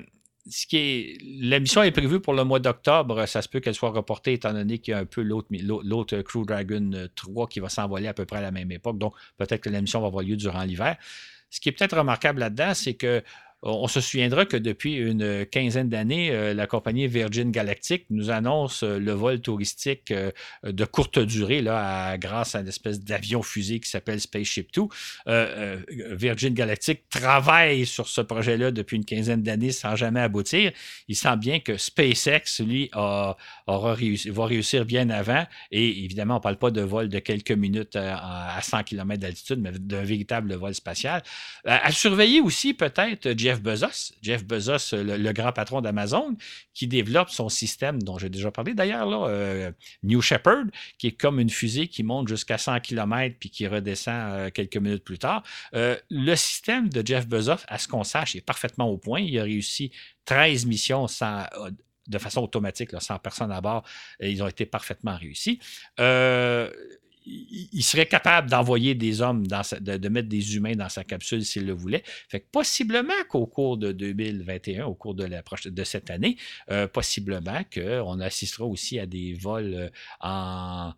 ce 0.48 0.68
qui 0.68 0.78
est, 0.78 1.18
la 1.39 1.60
mission 1.60 1.82
est 1.82 1.92
prévue 1.92 2.20
pour 2.20 2.34
le 2.34 2.44
mois 2.44 2.60
d'octobre. 2.60 3.26
Ça 3.26 3.42
se 3.42 3.50
peut 3.50 3.60
qu'elle 3.60 3.76
soit 3.76 3.89
reportée 3.89 4.34
étant 4.34 4.54
donné 4.54 4.78
qu'il 4.78 4.92
y 4.92 4.96
a 4.96 5.00
un 5.00 5.06
peu 5.06 5.24
l'autre 5.24 6.22
Crew 6.22 6.46
Dragon 6.46 7.08
3 7.16 7.48
qui 7.48 7.60
va 7.60 7.70
s'envoler 7.70 8.08
à 8.08 8.14
peu 8.14 8.26
près 8.26 8.38
à 8.38 8.42
la 8.42 8.52
même 8.52 8.72
époque. 8.72 9.00
Donc, 9.00 9.16
peut-être 9.38 9.62
que 9.62 9.70
la 9.70 9.82
mission 9.82 10.00
va 10.00 10.08
avoir 10.08 10.24
lieu 10.24 10.36
durant 10.36 10.64
l'hiver. 10.64 10.98
Ce 11.52 11.60
qui 11.60 11.70
est 11.70 11.74
peut-être 11.74 11.97
remarquable 11.97 12.39
là-dedans, 12.39 12.74
c'est 12.74 12.95
que 12.95 13.24
on 13.64 13.88
se 13.88 14.01
souviendra 14.01 14.45
que 14.45 14.57
depuis 14.57 14.95
une 14.95 15.45
quinzaine 15.45 15.88
d'années, 15.88 16.32
euh, 16.32 16.53
la 16.53 16.66
compagnie 16.66 17.07
Virgin 17.07 17.51
Galactic 17.51 18.05
nous 18.09 18.32
annonce 18.32 18.82
euh, 18.82 18.97
le 18.97 19.12
vol 19.12 19.39
touristique 19.39 20.09
euh, 20.09 20.32
de 20.64 20.84
courte 20.86 21.20
durée 21.20 21.64
grâce 22.20 22.55
à 22.55 22.62
une 22.62 22.68
espèce 22.68 22.99
d'avion 22.99 23.43
fusée 23.43 23.80
qui 23.80 23.89
s'appelle 23.89 24.20
Spaceship 24.20 24.70
2. 24.74 24.82
Virgin 26.12 26.53
Galactic 26.53 27.07
travaille 27.09 27.86
sur 27.86 28.07
ce 28.07 28.22
projet-là 28.22 28.72
depuis 28.72 28.97
une 28.97 29.05
quinzaine 29.05 29.43
d'années 29.43 29.72
sans 29.72 29.95
jamais 29.95 30.22
aboutir. 30.22 30.72
Il 31.07 31.16
semble 31.16 31.39
bien 31.39 31.59
que 31.59 31.78
SpaceX, 31.78 32.64
lui, 32.66 32.89
réussi, 33.68 34.30
va 34.30 34.45
réussir 34.45 34.86
bien 34.86 35.09
avant. 35.09 35.45
Et 35.72 36.03
évidemment, 36.03 36.36
on 36.36 36.38
ne 36.38 36.43
parle 36.43 36.57
pas 36.57 36.72
de 36.72 36.82
vol 36.82 37.09
de 37.09 37.20
quelques 37.20 37.51
minutes 37.51 37.95
à, 37.95 38.59
100 38.62 38.84
km 38.84 39.22
d'altitude, 39.22 39.59
mais 39.59 39.72
d'un 39.72 40.03
véritable 40.03 40.55
vol 40.55 40.74
spatial. 40.74 41.22
à 41.66 41.91
surveiller 41.91 42.41
aussi 42.41 42.74
peut-être 42.74 43.28
Bezos, 43.60 44.14
Jeff 44.22 44.45
Bezos, 44.45 44.93
le, 44.93 45.32
grand 45.34 45.52
patron 45.52 45.82
d'Amazon, 45.82 46.38
qui 46.74 46.88
développe 46.88 47.30
son 47.30 47.49
système 47.49 48.02
dont 48.02 48.18
j'ai 48.18 48.30
déjà 48.30 48.52
parlé 48.52 48.74
d'ailleurs, 48.74 49.08
euh, 49.24 49.72
New 50.04 50.22
Shepard, 50.22 50.66
qui 50.99 51.08
est 51.08 51.12
comme 51.12 51.39
une 51.39 51.49
fusée 51.49 51.88
qui 51.88 52.04
monte 52.04 52.28
jusqu'à 52.28 52.58
100 52.58 52.80
km 52.80 53.36
puis 53.39 53.49
qui 53.49 53.68
redescend 53.68 54.16
euh, 54.16 54.49
quelques 54.52 54.78
minutes 54.78 55.04
plus 55.04 55.20
tard. 55.20 55.43
Euh, 55.74 55.97
le 56.10 56.36
système 56.36 56.88
de 56.89 57.06
Jeff 57.06 57.28
Bezos, 57.28 57.66
à 57.68 57.78
ce 57.78 57.88
qu'on 57.88 58.04
sache, 58.04 58.36
est 58.36 58.45
parfaitement 58.45 58.89
au 58.89 58.97
point. 58.97 59.20
Il 59.20 59.38
a 59.39 59.43
réussi 59.43 59.91
13 60.26 60.66
missions 60.66 61.08
de 62.08 62.18
façon 62.18 62.41
automatique, 62.41 62.89
sans 62.99 63.20
personne 63.20 63.52
à 63.52 63.62
bord, 63.62 63.84
ils 64.20 64.41
ont 64.43 64.47
été 64.47 64.66
parfaitement 64.66 65.16
réussis. 65.18 65.60
Euh, 65.99 66.70
il 67.26 67.84
serait 67.84 68.08
capable 68.08 68.50
d'envoyer 68.50 68.96
des 68.96 69.22
hommes, 69.22 69.46
dans 69.46 69.62
de, 69.80 70.10
mettre 70.10 70.28
des 70.28 70.56
humains 70.56 70.76
dans 70.76 70.90
sa 70.90 71.04
capsule 71.04 71.46
s'il 71.46 71.66
le 71.66 71.74
voulait. 71.74 72.04
Fait 72.30 72.40
que 72.40 72.48
possiblement 72.52 73.14
qu'au 73.30 73.46
cours 73.46 73.78
de 73.78 73.92
2021, 73.92 74.86
au 74.86 74.96
cours 74.96 75.14
de, 75.14 75.26
la, 75.26 75.44
de 75.66 75.84
cette 75.84 76.10
année, 76.10 76.38
euh, 76.72 76.88
possiblement 76.88 77.62
qu'on 77.74 78.20
assistera 78.20 78.66
aussi 78.66 79.00
à 79.00 79.06
des 79.06 79.34
vols 79.34 79.74
euh, 79.74 79.90
en, 80.22 80.94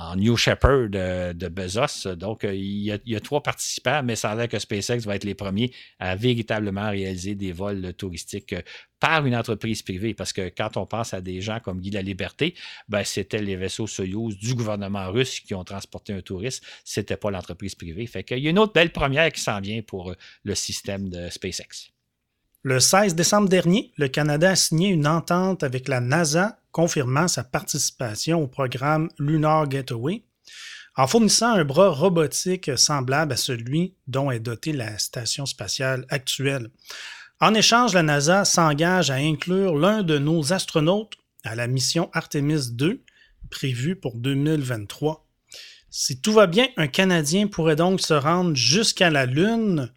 en 0.00 0.16
New 0.16 0.36
Shepard 0.36 0.88
de, 0.88 1.32
de 1.32 1.48
Bezos. 1.48 2.14
Donc, 2.16 2.44
euh, 2.44 2.54
il 2.54 2.98
y, 3.04 3.16
a, 3.16 3.20
trois 3.20 3.42
participants, 3.42 4.02
mais 4.02 4.16
ça 4.16 4.30
a 4.30 4.34
l'air 4.34 4.48
que 4.48 4.58
SpaceX 4.58 5.00
va 5.00 5.16
être 5.16 5.24
les 5.24 5.34
premiers 5.34 5.72
à 5.98 6.16
véritablement 6.16 6.88
réaliser 6.88 7.34
des 7.34 7.52
vols 7.52 7.92
touristiques 7.94 8.54
euh, 8.54 8.62
par 8.98 9.26
une 9.26 9.36
entreprise 9.36 9.82
privée. 9.82 10.14
Parce 10.14 10.32
que 10.32 10.48
quand 10.48 10.78
on 10.78 10.86
pense 10.86 11.12
à 11.12 11.20
des 11.20 11.42
gens 11.42 11.60
comme 11.60 11.80
Guy 11.80 11.90
la 11.90 12.00
Liberté, 12.00 12.54
ben, 12.88 13.04
c'était 13.04 13.42
les 13.42 13.56
vaisseaux 13.56 13.86
Soyouz 13.86 14.38
du 14.38 14.54
gouvernement 14.54 15.10
russe 15.10 15.40
qui 15.40 15.54
ont 15.54 15.64
transporté 15.64 16.14
un 16.14 16.22
touriste. 16.22 16.64
C'était 16.82 17.18
pas 17.18 17.30
l'entreprise 17.30 17.74
privée. 17.74 18.06
Fait 18.06 18.24
qu'il 18.24 18.38
y 18.38 18.46
a 18.46 18.50
une 18.50 18.58
autre 18.58 18.72
belle 18.72 18.92
première 18.92 19.30
qui 19.30 19.42
s'en 19.42 19.60
vient 19.60 19.82
pour 19.82 20.12
euh, 20.12 20.14
le 20.44 20.54
système 20.54 21.10
de 21.10 21.28
SpaceX. 21.28 21.90
Le 22.62 22.80
16 22.80 23.14
décembre 23.14 23.48
dernier, 23.48 23.92
le 23.96 24.08
Canada 24.08 24.50
a 24.50 24.56
signé 24.56 24.88
une 24.88 25.06
entente 25.06 25.62
avec 25.62 25.88
la 25.88 26.00
NASA 26.00 26.59
confirmant 26.72 27.28
sa 27.28 27.44
participation 27.44 28.42
au 28.42 28.46
programme 28.46 29.08
Lunar 29.18 29.68
Gateway 29.68 30.24
en 30.96 31.06
fournissant 31.06 31.52
un 31.52 31.64
bras 31.64 31.88
robotique 31.88 32.76
semblable 32.76 33.32
à 33.32 33.36
celui 33.36 33.94
dont 34.06 34.30
est 34.30 34.40
dotée 34.40 34.72
la 34.72 34.98
station 34.98 35.46
spatiale 35.46 36.04
actuelle. 36.08 36.70
En 37.40 37.54
échange, 37.54 37.94
la 37.94 38.02
NASA 38.02 38.44
s'engage 38.44 39.10
à 39.10 39.14
inclure 39.14 39.76
l'un 39.76 40.02
de 40.02 40.18
nos 40.18 40.52
astronautes 40.52 41.14
à 41.44 41.54
la 41.54 41.66
mission 41.66 42.10
Artemis 42.12 42.72
2 42.72 43.02
prévue 43.50 43.96
pour 43.96 44.16
2023. 44.16 45.26
Si 45.88 46.20
tout 46.20 46.32
va 46.32 46.46
bien, 46.46 46.68
un 46.76 46.86
Canadien 46.86 47.46
pourrait 47.46 47.76
donc 47.76 48.00
se 48.00 48.14
rendre 48.14 48.54
jusqu'à 48.54 49.10
la 49.10 49.26
Lune 49.26 49.90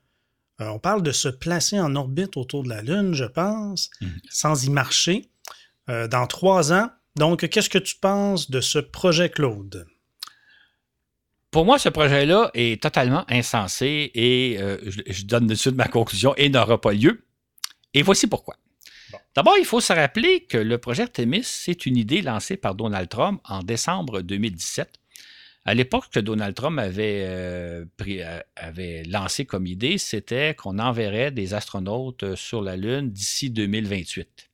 euh, 0.61 0.67
on 0.67 0.79
parle 0.79 1.01
de 1.01 1.11
se 1.11 1.29
placer 1.29 1.79
en 1.79 1.95
orbite 1.95 2.37
autour 2.37 2.63
de 2.63 2.69
la 2.69 2.81
Lune, 2.81 3.13
je 3.13 3.25
pense, 3.25 3.89
mhm. 4.01 4.19
sans 4.29 4.65
y 4.65 4.69
marcher, 4.69 5.29
euh, 5.89 6.07
dans 6.07 6.27
trois 6.27 6.73
ans. 6.73 6.89
Donc, 7.15 7.47
qu'est-ce 7.47 7.69
que 7.69 7.77
tu 7.77 7.95
penses 7.95 8.49
de 8.49 8.61
ce 8.61 8.79
projet, 8.79 9.29
Claude? 9.29 9.85
Pour 11.51 11.65
moi, 11.65 11.77
ce 11.77 11.89
projet-là 11.89 12.49
est 12.55 12.81
totalement 12.81 13.25
insensé 13.29 14.11
et 14.15 14.57
euh, 14.59 14.77
je, 14.85 15.25
donne 15.25 15.45
de 15.45 15.53
suite 15.53 15.75
ma 15.75 15.87
conclusion 15.87 16.33
et 16.35 16.49
n'aura 16.49 16.81
pas 16.81 16.93
lieu. 16.93 17.25
Et 17.93 18.01
voici 18.01 18.25
pourquoi. 18.25 18.55
D'abord, 19.35 19.55
il 19.59 19.65
faut 19.65 19.79
se 19.79 19.93
rappeler 19.93 20.45
que 20.45 20.57
le 20.57 20.79
projet 20.79 21.03
Artemis, 21.03 21.43
c'est 21.43 21.85
une 21.85 21.97
idée 21.97 22.23
lancée 22.23 22.57
par 22.57 22.73
Donald 22.73 23.07
Trump 23.07 23.39
en 23.43 23.61
décembre 23.61 24.21
2017 24.21 24.99
à 25.65 25.73
l'époque 25.73 26.09
que 26.11 26.19
Donald 26.19 26.55
Trump 26.55 26.77
avait, 26.79 27.25
euh, 27.25 27.85
euh, 28.07 28.39
avait 28.55 29.03
lancé 29.03 29.45
comme 29.45 29.65
idée, 29.65 29.97
c'était 29.97 30.55
qu'on 30.55 30.77
enverrait 30.79 31.31
des 31.31 31.53
astronautes 31.53 32.35
sur 32.35 32.61
la 32.61 32.75
Lune 32.75 33.11
d'ici 33.11 33.49
2028. 33.49 34.49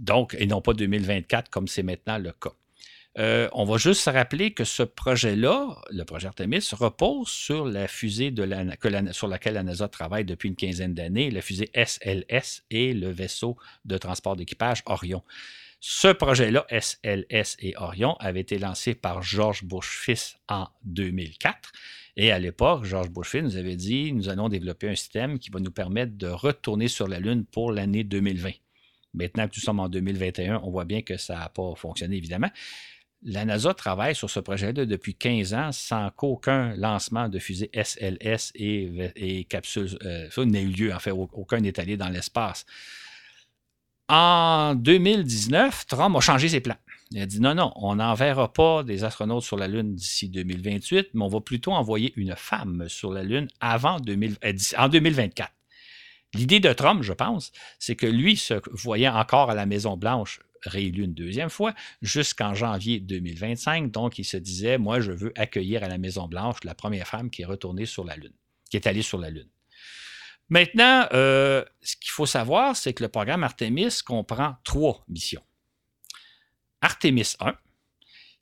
Donc, 0.00 0.36
et 0.38 0.46
non 0.46 0.60
pas 0.60 0.72
2024 0.72 1.50
comme 1.50 1.68
c'est 1.68 1.82
maintenant 1.82 2.18
le 2.18 2.32
cas. 2.32 3.50
on 3.52 3.64
va 3.64 3.76
juste 3.76 4.02
se 4.02 4.10
rappeler 4.10 4.52
que 4.52 4.64
ce 4.64 4.82
projet-là, 4.82 5.76
le 5.90 6.04
projet 6.04 6.28
Artemis, 6.28 6.68
repose 6.72 7.28
sur 7.28 7.66
la 7.66 7.88
fusée 7.88 8.30
de 8.30 8.42
la, 8.42 8.64
sur 9.12 9.28
laquelle 9.28 9.54
la 9.54 9.62
NASA 9.62 9.88
travaille 9.88 10.24
depuis 10.24 10.48
une 10.48 10.56
quinzaine 10.56 10.94
d'années, 10.94 11.30
la 11.30 11.42
fusée 11.42 11.70
SLS 11.74 12.62
et 12.70 12.94
le 12.94 13.10
vaisseau 13.10 13.56
de 13.84 13.98
transport 13.98 14.36
d'équipage 14.36 14.82
Orion. 14.86 15.22
Ce 15.80 16.08
projet-là, 16.08 16.66
SLS 16.68 17.56
et 17.58 17.74
Orion, 17.78 18.14
avait 18.20 18.40
été 18.40 18.58
lancé 18.58 18.94
par 18.94 19.22
George 19.22 19.64
Bush 19.64 19.98
fils 19.98 20.36
en 20.46 20.68
2004. 20.84 21.72
Et 22.22 22.32
à 22.32 22.38
l'époque, 22.38 22.84
George 22.84 23.08
Bush 23.08 23.30
fils 23.30 23.42
nous 23.42 23.56
avait 23.56 23.76
dit 23.76 24.12
nous 24.12 24.28
allons 24.28 24.50
développer 24.50 24.90
un 24.90 24.94
système 24.94 25.38
qui 25.38 25.48
va 25.48 25.58
nous 25.58 25.70
permettre 25.70 26.18
de 26.18 26.26
retourner 26.26 26.86
sur 26.86 27.08
la 27.08 27.18
Lune 27.18 27.46
pour 27.46 27.72
l'année 27.72 28.04
2020. 28.04 28.50
Maintenant 29.14 29.48
que 29.48 29.54
nous 29.56 29.62
sommes 29.62 29.80
en 29.80 29.88
2021, 29.88 30.60
on 30.62 30.70
voit 30.70 30.84
bien 30.84 31.00
que 31.00 31.16
ça 31.16 31.38
n'a 31.38 31.48
pas 31.48 31.74
fonctionné, 31.76 32.18
évidemment. 32.18 32.50
La 33.22 33.46
NASA 33.46 33.72
travaille 33.72 34.14
sur 34.14 34.28
ce 34.28 34.38
projet-là 34.38 34.84
depuis 34.84 35.14
15 35.14 35.54
ans 35.54 35.72
sans 35.72 36.10
qu'aucun 36.10 36.76
lancement 36.76 37.30
de 37.30 37.38
fusée 37.38 37.70
SLS 37.72 38.52
et, 38.54 39.12
et 39.16 39.44
capsule 39.44 39.88
euh, 40.04 40.44
n'ait 40.44 40.62
eu 40.62 40.68
lieu. 40.68 40.94
En 40.94 40.98
fait, 40.98 41.12
aucun 41.12 41.60
n'est 41.60 41.80
allé 41.80 41.96
dans 41.96 42.10
l'espace. 42.10 42.66
En 44.10 44.74
2019, 44.74 45.86
Trump 45.86 46.14
a 46.16 46.20
changé 46.20 46.50
ses 46.50 46.60
plans. 46.60 46.76
Il 47.12 47.20
a 47.20 47.26
dit 47.26 47.40
non, 47.40 47.54
non, 47.54 47.72
on 47.74 47.96
n'enverra 47.96 48.52
pas 48.52 48.84
des 48.84 49.02
astronautes 49.02 49.42
sur 49.42 49.56
la 49.56 49.66
Lune 49.66 49.96
d'ici 49.96 50.28
2028, 50.28 51.08
mais 51.14 51.24
on 51.24 51.28
va 51.28 51.40
plutôt 51.40 51.72
envoyer 51.72 52.12
une 52.16 52.36
femme 52.36 52.88
sur 52.88 53.12
la 53.12 53.24
Lune 53.24 53.48
avant 53.58 53.96
euh, 54.08 54.52
en 54.78 54.88
2024. 54.88 55.52
L'idée 56.34 56.60
de 56.60 56.72
Trump, 56.72 57.02
je 57.02 57.12
pense, 57.12 57.50
c'est 57.80 57.96
que 57.96 58.06
lui 58.06 58.36
se 58.36 58.54
voyait 58.70 59.08
encore 59.08 59.50
à 59.50 59.54
la 59.56 59.66
Maison-Blanche 59.66 60.40
réélu 60.62 61.04
une 61.04 61.14
deuxième 61.14 61.50
fois 61.50 61.74
jusqu'en 62.00 62.54
janvier 62.54 63.00
2025. 63.00 63.90
Donc, 63.90 64.18
il 64.20 64.24
se 64.24 64.36
disait, 64.36 64.78
moi, 64.78 65.00
je 65.00 65.10
veux 65.10 65.32
accueillir 65.34 65.82
à 65.82 65.88
la 65.88 65.98
Maison-Blanche 65.98 66.58
la 66.62 66.76
première 66.76 67.08
femme 67.08 67.30
qui 67.30 67.42
est 67.42 67.46
retournée 67.46 67.86
sur 67.86 68.04
la 68.04 68.14
Lune, 68.14 68.34
qui 68.70 68.76
est 68.76 68.86
allée 68.86 69.02
sur 69.02 69.18
la 69.18 69.30
Lune. 69.30 69.48
Maintenant, 70.48 71.06
euh, 71.12 71.64
ce 71.80 71.96
qu'il 71.96 72.10
faut 72.10 72.26
savoir, 72.26 72.76
c'est 72.76 72.92
que 72.92 73.02
le 73.02 73.08
programme 73.08 73.42
Artemis 73.42 74.00
comprend 74.04 74.56
trois 74.62 75.04
missions. 75.08 75.42
Artemis 76.82 77.34
1, 77.40 77.56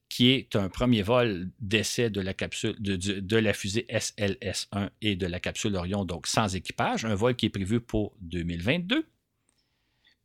qui 0.08 0.30
est 0.30 0.56
un 0.56 0.68
premier 0.68 1.02
vol 1.02 1.50
d'essai 1.60 2.10
de 2.10 2.20
la 2.20 3.52
fusée 3.52 3.86
SLS-1 3.90 4.90
et 5.02 5.16
de 5.16 5.26
la 5.26 5.40
capsule 5.40 5.76
Orion, 5.76 6.04
donc 6.04 6.26
sans 6.26 6.54
équipage, 6.54 7.04
un 7.04 7.14
vol 7.14 7.36
qui 7.36 7.46
est 7.46 7.50
prévu 7.50 7.80
pour 7.80 8.14
2022. 8.20 9.06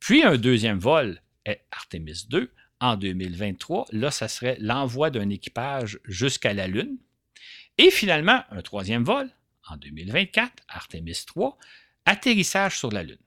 Puis 0.00 0.22
un 0.22 0.36
deuxième 0.36 0.78
vol, 0.78 1.20
Artemis 1.70 2.26
2, 2.28 2.50
en 2.80 2.96
2023. 2.96 3.86
Là, 3.92 4.10
ça 4.10 4.28
serait 4.28 4.56
l'envoi 4.60 5.10
d'un 5.10 5.30
équipage 5.30 5.98
jusqu'à 6.04 6.52
la 6.52 6.66
Lune. 6.66 6.98
Et 7.78 7.90
finalement, 7.90 8.42
un 8.50 8.62
troisième 8.62 9.04
vol, 9.04 9.30
en 9.68 9.76
2024, 9.76 10.52
Artemis 10.68 11.24
3, 11.26 11.58
atterrissage 12.04 12.78
sur 12.78 12.90
la 12.90 13.02
Lune. 13.02 13.18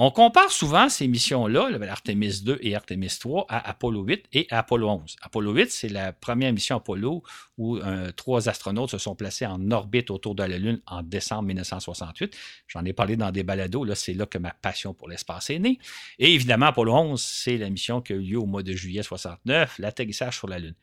On 0.00 0.12
compare 0.12 0.52
souvent 0.52 0.88
ces 0.88 1.08
missions-là, 1.08 1.70
Artemis 1.90 2.42
2 2.44 2.60
et 2.62 2.76
Artemis 2.76 3.18
3, 3.18 3.46
à 3.48 3.68
Apollo 3.68 4.04
8 4.04 4.26
et 4.32 4.46
Apollo 4.48 4.88
11. 4.88 5.16
Apollo 5.22 5.52
8, 5.52 5.72
c'est 5.72 5.88
la 5.88 6.12
première 6.12 6.52
mission 6.52 6.76
Apollo 6.76 7.24
où 7.56 7.78
euh, 7.78 8.12
trois 8.12 8.48
astronautes 8.48 8.90
se 8.90 8.98
sont 8.98 9.16
placés 9.16 9.44
en 9.44 9.72
orbite 9.72 10.12
autour 10.12 10.36
de 10.36 10.44
la 10.44 10.56
Lune 10.56 10.80
en 10.86 11.02
décembre 11.02 11.48
1968. 11.48 12.32
J'en 12.68 12.84
ai 12.84 12.92
parlé 12.92 13.16
dans 13.16 13.32
des 13.32 13.42
balados, 13.42 13.82
là, 13.82 13.96
c'est 13.96 14.14
là 14.14 14.24
que 14.26 14.38
ma 14.38 14.52
passion 14.52 14.94
pour 14.94 15.08
l'espace 15.08 15.50
est 15.50 15.58
née. 15.58 15.80
Et 16.20 16.32
évidemment, 16.32 16.66
Apollo 16.66 16.94
11, 16.94 17.20
c'est 17.20 17.56
la 17.56 17.68
mission 17.68 18.00
qui 18.00 18.12
a 18.12 18.16
eu 18.16 18.20
lieu 18.20 18.38
au 18.38 18.46
mois 18.46 18.62
de 18.62 18.74
juillet 18.74 19.02
69, 19.02 19.80
l'atterrissage 19.80 20.38
sur 20.38 20.46
la 20.46 20.60
Lune. 20.60 20.76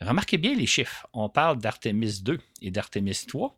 Remarquez 0.00 0.38
bien 0.38 0.56
les 0.56 0.66
chiffres. 0.66 1.06
On 1.12 1.28
parle 1.28 1.58
d'Artemis 1.58 2.20
2 2.20 2.40
et 2.62 2.72
d'Artemis 2.72 3.26
3. 3.28 3.56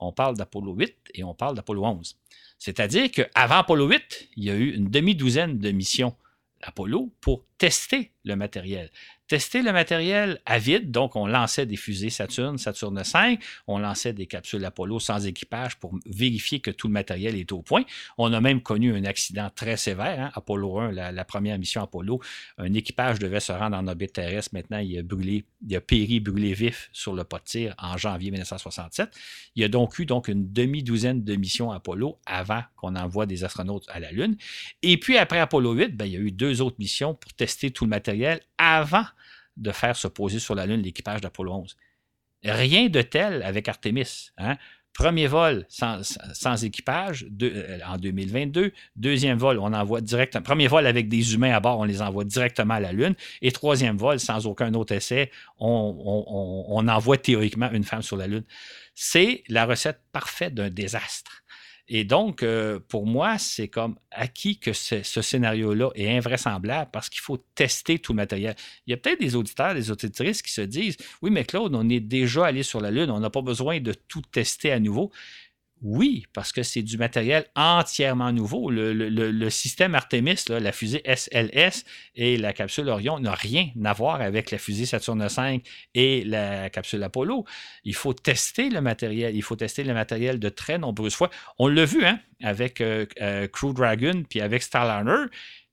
On 0.00 0.12
parle 0.12 0.36
d'Apollo 0.36 0.74
8 0.74 0.96
et 1.14 1.22
on 1.22 1.34
parle 1.34 1.54
d'Apollo 1.54 1.84
11. 1.84 2.16
C'est-à-dire 2.58 3.10
qu'avant 3.10 3.58
Apollo 3.58 3.88
8, 3.88 4.30
il 4.36 4.44
y 4.44 4.50
a 4.50 4.54
eu 4.54 4.74
une 4.74 4.90
demi-douzaine 4.90 5.58
de 5.58 5.70
missions 5.70 6.14
Apollo 6.62 7.12
pour 7.20 7.44
tester 7.56 8.12
le 8.24 8.34
matériel 8.36 8.90
tester 9.28 9.62
le 9.62 9.72
matériel 9.72 10.40
à 10.46 10.58
vide. 10.58 10.90
Donc, 10.90 11.14
on 11.14 11.26
lançait 11.26 11.66
des 11.66 11.76
fusées 11.76 12.10
Saturne, 12.10 12.58
Saturne 12.58 13.04
5, 13.04 13.40
on 13.66 13.78
lançait 13.78 14.12
des 14.14 14.26
capsules 14.26 14.64
Apollo 14.64 14.98
sans 14.98 15.26
équipage 15.26 15.78
pour 15.78 15.94
vérifier 16.06 16.60
que 16.60 16.70
tout 16.70 16.88
le 16.88 16.94
matériel 16.94 17.36
est 17.36 17.52
au 17.52 17.62
point. 17.62 17.84
On 18.16 18.32
a 18.32 18.40
même 18.40 18.62
connu 18.62 18.94
un 18.94 19.04
accident 19.04 19.50
très 19.54 19.76
sévère. 19.76 20.20
Hein. 20.20 20.30
Apollo 20.34 20.78
1, 20.78 20.92
la, 20.92 21.24
première 21.24 21.58
mission 21.58 21.82
Apollo, 21.82 22.20
un 22.56 22.72
équipage 22.72 23.18
devait 23.18 23.40
se 23.40 23.52
rendre 23.52 23.76
en 23.76 23.86
orbite 23.86 24.14
terrestre. 24.14 24.50
Maintenant, 24.54 24.78
il 24.78 24.98
a 24.98 25.02
brûlé, 25.02 25.44
il 25.66 25.76
a 25.76 25.80
péri, 25.80 26.20
brûlé 26.20 26.54
vif 26.54 26.88
sur 26.92 27.12
le 27.12 27.24
pas 27.24 27.38
de 27.38 27.44
tir 27.44 27.74
en 27.78 27.96
janvier 27.98 28.30
1967. 28.30 29.10
Il 29.54 29.62
y 29.62 29.64
a 29.64 29.68
donc 29.68 29.98
eu 29.98 30.06
donc 30.06 30.28
une 30.28 30.50
demi-douzaine 30.50 31.22
de 31.22 31.36
missions 31.36 31.70
Apollo 31.70 32.18
avant 32.24 32.62
qu'on 32.76 32.96
envoie 32.96 33.26
des 33.26 33.44
astronautes 33.44 33.84
à 33.88 34.00
la 34.00 34.10
Lune. 34.10 34.36
Et 34.82 34.98
puis 34.98 35.18
après 35.18 35.38
Apollo 35.38 35.74
8, 35.74 35.96
ben, 35.96 36.06
il 36.06 36.12
y 36.12 36.16
a 36.16 36.20
eu 36.20 36.32
deux 36.32 36.62
autres 36.62 36.76
missions 36.78 37.14
pour 37.14 37.34
tester 37.34 37.70
tout 37.70 37.84
le 37.84 37.90
matériel 37.90 38.40
avant 38.58 39.06
de 39.56 39.72
faire 39.72 39.96
se 39.96 40.08
poser 40.08 40.38
sur 40.38 40.54
la 40.54 40.66
Lune 40.66 40.82
l'équipage 40.82 41.20
d'Apollo 41.20 41.52
11. 41.52 41.76
Rien 42.44 42.88
de 42.88 43.02
tel 43.02 43.42
avec 43.42 43.68
Artemis. 43.68 44.30
Hein. 44.38 44.56
Premier 44.94 45.28
vol 45.28 45.64
sans, 45.68 46.64
équipage 46.64 47.26
euh, 47.42 47.78
en 47.86 47.98
2022. 47.98 48.72
Deuxième 48.96 49.38
vol, 49.38 49.58
on 49.58 49.72
envoie 49.72 50.00
direct. 50.00 50.38
Premier 50.40 50.66
vol 50.66 50.86
avec 50.86 51.08
des 51.08 51.34
humains 51.34 51.52
à 51.52 51.60
bord, 51.60 51.78
on 51.78 51.84
les 51.84 52.02
envoie 52.02 52.24
directement 52.24 52.74
à 52.74 52.80
la 52.80 52.92
Lune. 52.92 53.14
Et 53.40 53.52
troisième 53.52 53.96
vol, 53.96 54.18
sans 54.18 54.46
aucun 54.46 54.74
autre 54.74 54.92
essai, 54.94 55.30
on 55.58 56.84
envoie 56.88 57.16
théoriquement 57.16 57.70
une 57.70 57.84
femme 57.84 58.02
sur 58.02 58.16
la 58.16 58.26
Lune. 58.26 58.44
C'est 58.94 59.44
la 59.48 59.66
recette 59.66 60.00
parfaite 60.10 60.54
d'un 60.54 60.70
désastre. 60.70 61.44
Et 61.88 62.04
donc, 62.04 62.42
euh, 62.42 62.78
pour 62.88 63.06
moi, 63.06 63.38
c'est 63.38 63.68
comme 63.68 63.96
acquis 64.10 64.58
que 64.58 64.72
ce, 64.74 65.02
scénario-là 65.02 65.90
est 65.94 66.14
invraisemblable 66.16 66.90
parce 66.92 67.08
qu'il 67.08 67.20
faut 67.20 67.38
tester 67.54 67.98
tout 67.98 68.12
le 68.12 68.16
matériel. 68.16 68.54
Il 68.86 68.90
y 68.90 68.94
a 68.94 68.98
peut-être 68.98 69.20
des 69.20 69.36
auditeurs, 69.36 69.74
des 69.74 69.90
auditrices 69.90 70.42
qui 70.42 70.52
se 70.52 70.60
disent 70.60 70.96
Oui, 71.22 71.30
mais 71.30 71.44
Claude, 71.44 71.74
on 71.74 71.88
est 71.88 72.00
déjà 72.00 72.46
allé 72.46 72.62
sur 72.62 72.80
la 72.80 72.90
Lune, 72.90 73.10
on 73.10 73.20
n'a 73.20 73.30
pas 73.30 73.42
besoin 73.42 73.80
de 73.80 73.94
tout 73.94 74.22
tester 74.30 74.70
à 74.70 74.80
nouveau. 74.80 75.10
Oui, 75.80 76.26
parce 76.32 76.52
que 76.52 76.64
c'est 76.64 76.82
du 76.82 76.98
matériel 76.98 77.46
entièrement 77.54 78.32
nouveau. 78.32 78.70
Le, 78.70 79.50
système 79.50 79.94
Artemis, 79.94 80.44
la 80.48 80.72
fusée 80.72 81.02
SLS 81.04 81.84
et 82.16 82.36
la 82.36 82.52
capsule 82.52 82.88
Orion 82.88 83.20
n'ont 83.20 83.32
rien 83.32 83.68
à 83.84 83.92
voir 83.92 84.20
avec 84.20 84.50
la 84.50 84.58
fusée 84.58 84.86
Saturne 84.86 85.24
V 85.26 85.62
et 85.94 86.24
la 86.24 86.68
capsule 86.68 87.02
Apollo. 87.02 87.44
Il 87.84 87.94
faut 87.94 88.12
tester 88.12 88.70
le 88.70 88.80
matériel. 88.80 89.36
Il 89.36 89.42
faut 89.42 89.56
tester 89.56 89.84
le 89.84 89.94
matériel 89.94 90.40
de 90.40 90.48
très 90.48 90.78
nombreuses 90.78 91.14
fois. 91.14 91.30
On 91.58 91.68
l'a 91.68 91.84
vu 91.84 92.04
hein, 92.04 92.18
avec 92.42 92.80
euh, 92.80 93.06
euh, 93.20 93.46
Crew 93.46 93.72
Dragon 93.72 94.24
puis 94.28 94.40
avec 94.40 94.62
Starliner 94.62 95.26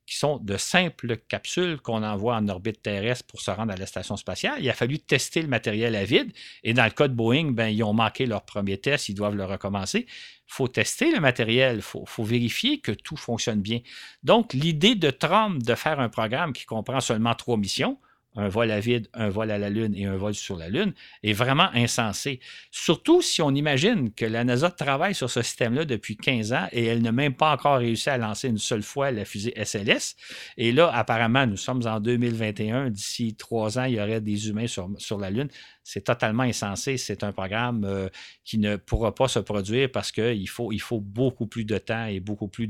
qui 0.06 0.18
sont 0.18 0.38
de 0.38 0.56
simples 0.58 1.18
capsules 1.28 1.80
qu'on 1.82 2.04
envoie 2.04 2.36
en 2.36 2.48
orbite 2.48 2.82
terrestre 2.82 3.26
pour 3.26 3.42
se 3.42 3.50
rendre 3.50 3.74
à 3.74 3.76
la 3.76 3.86
station 3.86 4.16
spatiale. 4.18 4.58
Il 4.60 4.70
a 4.70 4.74
fallu 4.74 5.00
tester 5.00 5.42
le 5.42 5.48
matériel 5.48 5.96
à 5.96 6.06
vide. 6.06 6.32
Et 6.64 6.74
dans 6.74 6.86
le 6.86 6.92
cas 6.92 7.08
de 7.08 7.14
Boeing, 7.14 7.52
ben, 7.52 7.68
ils 7.68 7.84
ont 7.84 7.94
manqué 7.94 8.26
leur 8.26 8.46
premier 8.46 8.78
test, 8.78 9.10
ils 9.10 9.16
doivent 9.16 9.36
le 9.36 9.46
recommencer. 9.46 10.06
Il 10.08 10.54
faut 10.54 10.68
tester 10.68 11.12
le 11.12 11.20
matériel, 11.20 11.78
il 11.78 11.82
faut, 11.82 12.06
faut, 12.06 12.24
vérifier 12.24 12.80
que 12.80 12.92
tout 12.92 13.18
fonctionne 13.18 13.62
bien. 13.62 13.80
Donc, 14.22 14.54
l'idée 14.54 14.94
de 14.94 15.10
Trump 15.10 15.64
de 15.64 15.74
faire 15.74 16.00
un 16.00 16.10
programme 16.10 16.54
qui 16.54 16.66
comprend 16.66 17.00
seulement 17.00 17.34
trois 17.34 17.58
missions, 17.58 17.98
un 18.36 18.48
vol 18.48 18.72
à 18.72 18.80
vide, 18.80 19.08
un 19.14 19.30
vol 19.30 19.52
à 19.52 19.58
la 19.58 19.70
Lune 19.70 19.94
et 19.96 20.06
un 20.06 20.18
vol 20.18 20.34
sur 20.34 20.58
la 20.58 20.70
Lune, 20.70 20.94
est 21.24 21.34
vraiment 21.34 21.70
insensé. 21.74 22.40
Surtout 22.72 23.22
si 23.22 23.42
on 23.42 23.52
imagine 23.52 24.12
que 24.14 24.26
la 24.26 24.44
NASA 24.44 24.70
travaille 24.70 25.16
sur 25.16 25.30
ce 25.30 25.42
système-là 25.42 25.86
depuis 25.86 26.18
15 26.18 26.54
ans 26.54 26.68
et 26.72 26.86
elle 26.86 27.02
n'a 27.02 27.12
même 27.12 27.34
pas 27.34 27.54
encore 27.54 27.78
réussi 27.78 28.10
à 28.10 28.18
lancer 28.18 28.50
une 28.50 28.58
seule 28.58 28.84
fois 28.84 29.12
la 29.12 29.26
fusée 29.26 29.54
SLS. 29.64 30.16
Et 30.58 30.72
là, 30.72 30.90
apparemment, 30.94 31.48
nous 31.48 31.58
sommes 31.58 31.86
en 31.86 32.00
2021. 32.00 32.90
D'ici 32.90 33.36
trois 33.36 33.80
ans, 33.80 33.86
il 33.86 33.96
y 33.96 34.02
aurait 34.02 34.22
des 34.22 34.50
humains 34.50 34.68
sur, 34.68 35.18
la 35.18 35.30
Lune. 35.30 35.50
C'est 35.84 36.04
totalement 36.04 36.44
insensé. 36.44 36.98
C'est 36.98 37.24
un 37.24 37.32
programme 37.32 37.86
euh, 37.86 38.10
qui 38.44 38.58
ne 38.58 38.76
pourra 38.76 39.14
pas 39.14 39.28
se 39.28 39.40
produire 39.40 39.92
parce 39.92 40.12
qu'il 40.12 40.50
faut, 40.50 40.72
il 40.72 40.82
faut 40.82 41.00
beaucoup 41.00 41.48
plus 41.48 41.66
de 41.66 41.78
temps 41.78 42.06
et 42.06 42.20
beaucoup 42.20 42.48
plus 42.48 42.70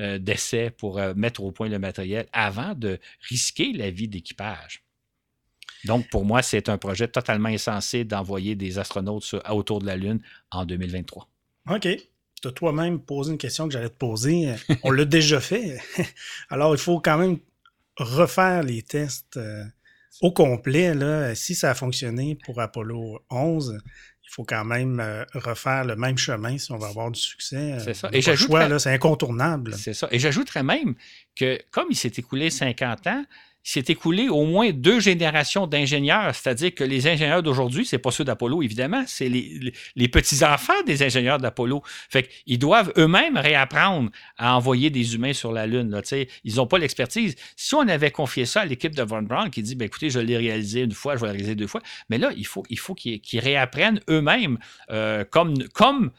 euh, 0.00 0.18
d'essais 0.18 0.70
pour 0.70 0.98
euh, 0.98 1.14
mettre 1.14 1.42
au 1.42 1.52
point 1.52 1.68
le 1.68 1.78
matériel 1.78 2.26
avant 2.32 2.74
de 2.74 2.98
risquer 3.28 3.72
la 3.72 3.90
vie 3.90 4.08
d'équipage. 4.08 4.83
Donc, 5.84 6.08
pour 6.08 6.24
moi, 6.24 6.42
c'est 6.42 6.68
un 6.68 6.78
projet 6.78 7.08
totalement 7.08 7.48
insensé 7.48 8.04
d'envoyer 8.04 8.54
des 8.54 8.78
astronautes 8.78 9.34
autour 9.50 9.80
de 9.80 9.86
la 9.86 9.96
Lune 9.96 10.20
en 10.50 10.64
2023. 10.64 11.28
OK. 11.70 11.88
Tu 12.42 12.48
as 12.48 12.52
toi-même 12.52 13.00
posé 13.00 13.32
une 13.32 13.38
question 13.38 13.66
que 13.66 13.72
j'allais 13.72 13.88
te 13.88 13.96
poser. 13.96 14.54
On 14.82 14.90
l'a 14.90 15.04
déjà 15.04 15.40
fait. 15.40 15.78
Alors, 16.50 16.74
il 16.74 16.80
faut 16.80 17.00
quand 17.00 17.18
même 17.18 17.38
refaire 17.96 18.62
les 18.62 18.82
tests 18.82 19.36
euh, 19.36 19.64
au 20.20 20.32
complet. 20.32 20.94
Là. 20.94 21.34
Si 21.34 21.54
ça 21.54 21.70
a 21.70 21.74
fonctionné 21.74 22.36
pour 22.44 22.60
Apollo 22.60 23.20
11, 23.30 23.78
il 24.24 24.30
faut 24.30 24.44
quand 24.44 24.64
même 24.64 25.00
euh, 25.00 25.24
refaire 25.34 25.84
le 25.84 25.96
même 25.96 26.18
chemin 26.18 26.58
si 26.58 26.72
on 26.72 26.76
va 26.76 26.88
avoir 26.88 27.10
du 27.10 27.20
succès. 27.20 27.78
C'est 27.82 27.94
ça. 27.94 28.08
Et 28.12 28.20
j'ajouterais, 28.20 28.78
c'est 28.78 28.92
incontournable. 28.92 29.74
C'est 29.74 29.94
ça. 29.94 30.08
Et 30.10 30.18
j'ajouterais 30.18 30.62
même 30.62 30.94
que 31.36 31.58
comme 31.70 31.86
il 31.90 31.96
s'est 31.96 32.12
écoulé 32.16 32.50
50 32.50 33.06
ans, 33.06 33.24
s'est 33.64 33.84
écoulé 33.88 34.28
au 34.28 34.44
moins 34.44 34.70
deux 34.70 35.00
générations 35.00 35.66
d'ingénieurs, 35.66 36.34
c'est-à-dire 36.34 36.74
que 36.74 36.84
les 36.84 37.06
ingénieurs 37.06 37.42
d'aujourd'hui, 37.42 37.86
c'est 37.86 37.98
pas 37.98 38.10
ceux 38.10 38.22
d'Apollo, 38.22 38.62
évidemment, 38.62 39.02
c'est 39.06 39.28
les, 39.28 40.08
petits-enfants 40.08 40.82
des 40.86 41.02
ingénieurs 41.02 41.38
d'Apollo. 41.38 41.82
Fait 42.10 42.28
qu'ils 42.44 42.58
doivent 42.58 42.92
eux-mêmes 42.98 43.38
réapprendre 43.38 44.10
à 44.36 44.54
envoyer 44.54 44.90
des 44.90 45.14
humains 45.14 45.32
sur 45.32 45.50
la 45.50 45.66
Lune. 45.66 45.98
Ils 46.44 46.56
n'ont 46.56 46.66
pas 46.66 46.78
l'expertise. 46.78 47.34
Si 47.56 47.74
on 47.74 47.88
avait 47.88 48.10
confié 48.10 48.44
ça 48.44 48.60
à 48.60 48.64
l'équipe 48.66 48.94
de 48.94 49.02
Von 49.02 49.22
Braun 49.22 49.48
qui 49.48 49.62
dit, 49.62 49.74
ben, 49.74 49.86
écoutez, 49.86 50.10
je 50.10 50.20
l'ai 50.20 50.36
réalisé 50.36 50.82
une 50.82 50.92
fois, 50.92 51.16
je 51.16 51.22
vais 51.22 51.28
le 51.28 51.32
réaliser 51.32 51.54
deux 51.54 51.66
fois, 51.66 51.80
mais 52.10 52.18
là, 52.18 52.30
il 52.36 52.46
faut, 52.46 52.64
il 52.68 52.78
faut 52.78 52.94
qu'ils 52.94 53.40
réapprennent 53.40 54.00
eux-mêmes 54.10 54.58
euh, 54.90 55.24
comme 55.24 56.10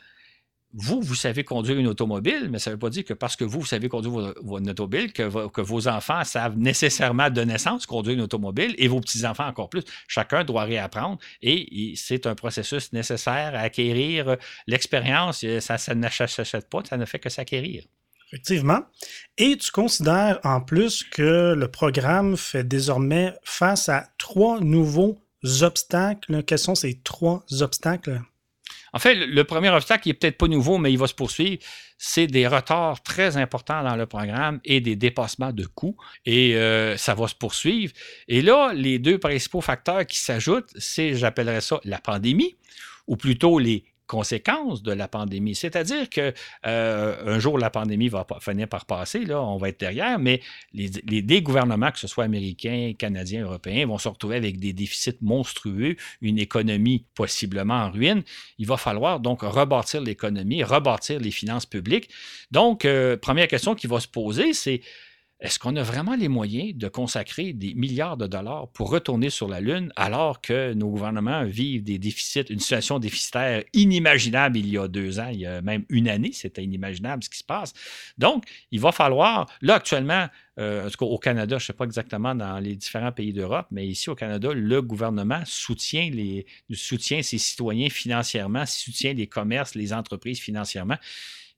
vous, 0.78 1.02
vous 1.02 1.16
savez 1.16 1.46
conduire 1.46 1.78
une 1.80 1.88
automobile, 1.88 2.50
mais 2.50 2.60
ça 2.60 2.70
ne 2.70 2.76
veut 2.76 2.80
pas 2.80 2.90
dire 2.90 3.06
que 3.06 3.14
parce 3.14 3.38
que 3.38 3.46
vous, 3.46 3.62
vous 3.62 3.66
savez 3.66 3.88
conduire 3.88 4.34
votre, 4.44 4.70
automobile, 4.70 5.14
que, 5.14 5.62
vos 5.62 5.88
enfants 5.88 6.24
savent 6.26 6.58
nécessairement 6.58 7.30
de 7.30 7.42
naissance 7.42 7.86
conduire 7.86 8.16
une 8.16 8.24
automobile 8.24 8.76
et 8.78 8.90
vos 8.90 9.00
petits-enfants 9.00 9.48
encore 9.48 9.70
plus. 9.70 9.84
Chacun 10.08 10.44
doit 10.44 10.64
réapprendre 10.64 11.18
et, 11.42 11.94
c'est 11.96 12.28
un 12.28 12.36
processus 12.36 12.92
nécessaire 12.92 13.56
à 13.56 13.60
acquérir 13.60 14.36
l'expérience. 14.68 15.46
Ça, 15.62 15.78
ça 15.78 15.96
ne 15.96 16.08
s'achète 16.10 16.70
pas, 16.70 16.84
ça 16.88 16.98
ne 16.98 17.06
fait 17.06 17.20
que 17.20 17.30
s'acquérir. 17.30 17.86
Effectivement. 18.28 18.82
Et 19.38 19.56
tu 19.56 19.72
considères 19.72 20.40
en 20.44 20.60
plus 20.60 21.04
que 21.04 21.54
le 21.54 21.68
programme 21.70 22.36
fait 22.36 22.68
désormais 22.68 23.34
face 23.44 23.88
à 23.88 24.10
trois 24.18 24.60
nouveaux 24.60 25.18
obstacles. 25.62 26.44
Quels 26.44 26.60
sont 26.60 26.76
ces 26.76 27.00
trois 27.02 27.46
obstacles? 27.62 28.22
En 28.96 29.00
fait, 29.00 29.14
le, 29.14 29.44
premier 29.44 29.70
obstacle, 29.70 30.04
qui 30.04 30.10
n'est 30.10 30.14
peut-être 30.14 30.38
pas 30.38 30.48
nouveau, 30.48 30.78
mais 30.78 30.90
il 30.90 30.98
va 30.98 31.08
se 31.08 31.14
poursuivre, 31.14 31.62
c'est 31.98 32.28
des 32.28 32.48
retards 32.48 33.04
très 33.04 33.36
importants 33.36 33.84
dans 33.84 33.98
le 33.98 34.06
programme 34.06 34.62
et 34.64 34.80
des 34.80 34.96
dépassements 34.96 35.52
de 35.52 35.66
coûts. 35.66 35.98
Et 36.26 36.56
euh, 36.56 36.96
ça 36.96 37.14
va 37.14 37.28
se 37.28 37.36
poursuivre. 37.36 37.92
Et 38.30 38.42
là, 38.42 38.72
les 38.74 38.98
deux 38.98 39.18
principaux 39.18 39.60
facteurs 39.60 40.06
qui 40.06 40.18
s'ajoutent, 40.18 40.72
c'est, 40.78 41.14
j'appellerais 41.16 41.60
ça, 41.60 41.82
la 41.84 42.00
pandémie, 42.00 42.56
ou 43.06 43.18
plutôt 43.18 43.60
les 43.60 43.84
conséquences 44.08 44.84
de 44.84 44.92
la 44.92 45.08
pandémie. 45.08 45.56
C'est-à-dire 45.56 46.10
que 46.10 46.34
euh, 46.66 47.36
un 47.36 47.40
jour 47.40 47.58
la 47.58 47.70
pandémie 47.70 48.10
va 48.10 48.26
finir 48.40 48.68
par 48.68 48.86
passer, 48.86 49.26
là, 49.26 49.42
on 49.42 49.58
va 49.58 49.70
être 49.70 49.80
derrière, 49.80 50.20
mais 50.20 50.42
les, 50.74 51.42
gouvernements, 51.42 51.92
que 51.92 52.00
ce 52.00 52.08
soit 52.08 52.24
américains, 52.24 52.94
canadiens, 52.98 53.44
européens, 53.44 53.86
vont 53.88 53.98
se 53.98 54.08
retrouver 54.08 54.36
avec 54.36 54.60
des 54.60 54.74
déficits 54.74 55.18
monstrueux, 55.22 55.96
une 56.22 56.40
économie 56.40 57.06
possiblement 57.16 57.76
en 57.76 57.92
ruine. 57.92 58.24
Il 58.58 58.68
va 58.68 58.78
falloir 58.78 59.20
donc 59.20 59.42
rebâtir 59.42 60.02
l'économie, 60.02 60.64
rebâtir 60.64 61.20
les 61.20 61.32
finances 61.32 61.66
publiques. 61.66 62.10
Donc, 62.52 62.86
euh, 62.86 63.18
première 63.18 63.48
question 63.48 63.76
qui 63.76 63.88
va 63.88 64.00
se 64.00 64.08
poser, 64.08 64.54
c'est 64.54 64.82
est-ce 65.42 65.60
qu'on 65.60 65.76
a 65.76 65.84
vraiment 65.84 66.16
les 66.16 66.30
moyens 66.30 66.76
de 66.76 66.88
consacrer 66.88 67.52
des 67.52 67.74
milliards 67.74 68.16
de 68.16 68.26
dollars 68.26 68.70
pour 68.70 68.90
retourner 68.90 69.30
sur 69.30 69.50
la 69.50 69.60
Lune 69.60 69.92
alors 69.98 70.40
que 70.40 70.74
nos 70.74 70.90
gouvernements 70.90 71.44
vivent 71.44 71.84
des 71.84 72.00
déficits, 72.00 72.46
une 72.50 72.60
situation 72.60 73.00
déficitaire 73.00 73.64
inimaginable 73.74 74.58
il 74.58 74.70
y 74.70 74.78
a 74.78 74.88
deux 74.88 75.20
ans, 75.20 75.28
il 75.28 75.42
y 75.42 75.46
a 75.46 75.62
même 75.62 75.84
une 75.90 76.08
année, 76.08 76.32
c'était 76.32 76.64
inimaginable 76.64 77.22
ce 77.24 77.30
qui 77.30 77.38
se 77.40 77.44
passe. 77.44 77.74
Donc, 78.18 78.46
il 78.72 78.80
va 78.80 78.94
falloir, 78.94 79.48
là 79.62 79.76
actuellement, 79.76 80.28
euh, 80.58 80.88
en 80.88 80.90
tout 80.90 80.98
cas 80.98 81.06
au 81.06 81.18
Canada, 81.18 81.58
je 81.58 81.64
ne 81.64 81.68
sais 81.68 81.74
pas 81.74 81.84
exactement 81.84 82.34
dans 82.34 82.58
les 82.60 82.78
différents 82.78 83.12
pays 83.12 83.34
d'Europe, 83.34 83.68
mais 83.72 83.86
ici 83.86 84.10
au 84.10 84.16
Canada, 84.16 84.54
le 84.54 84.82
gouvernement 84.82 85.42
soutient, 85.46 86.10
les, 86.12 86.46
soutient 86.72 87.22
ses 87.22 87.40
citoyens 87.40 87.90
financièrement, 87.90 88.66
soutient 88.66 89.14
les 89.14 89.28
commerces, 89.28 89.76
les 89.76 89.92
entreprises 89.92 90.40
financièrement. 90.40 90.98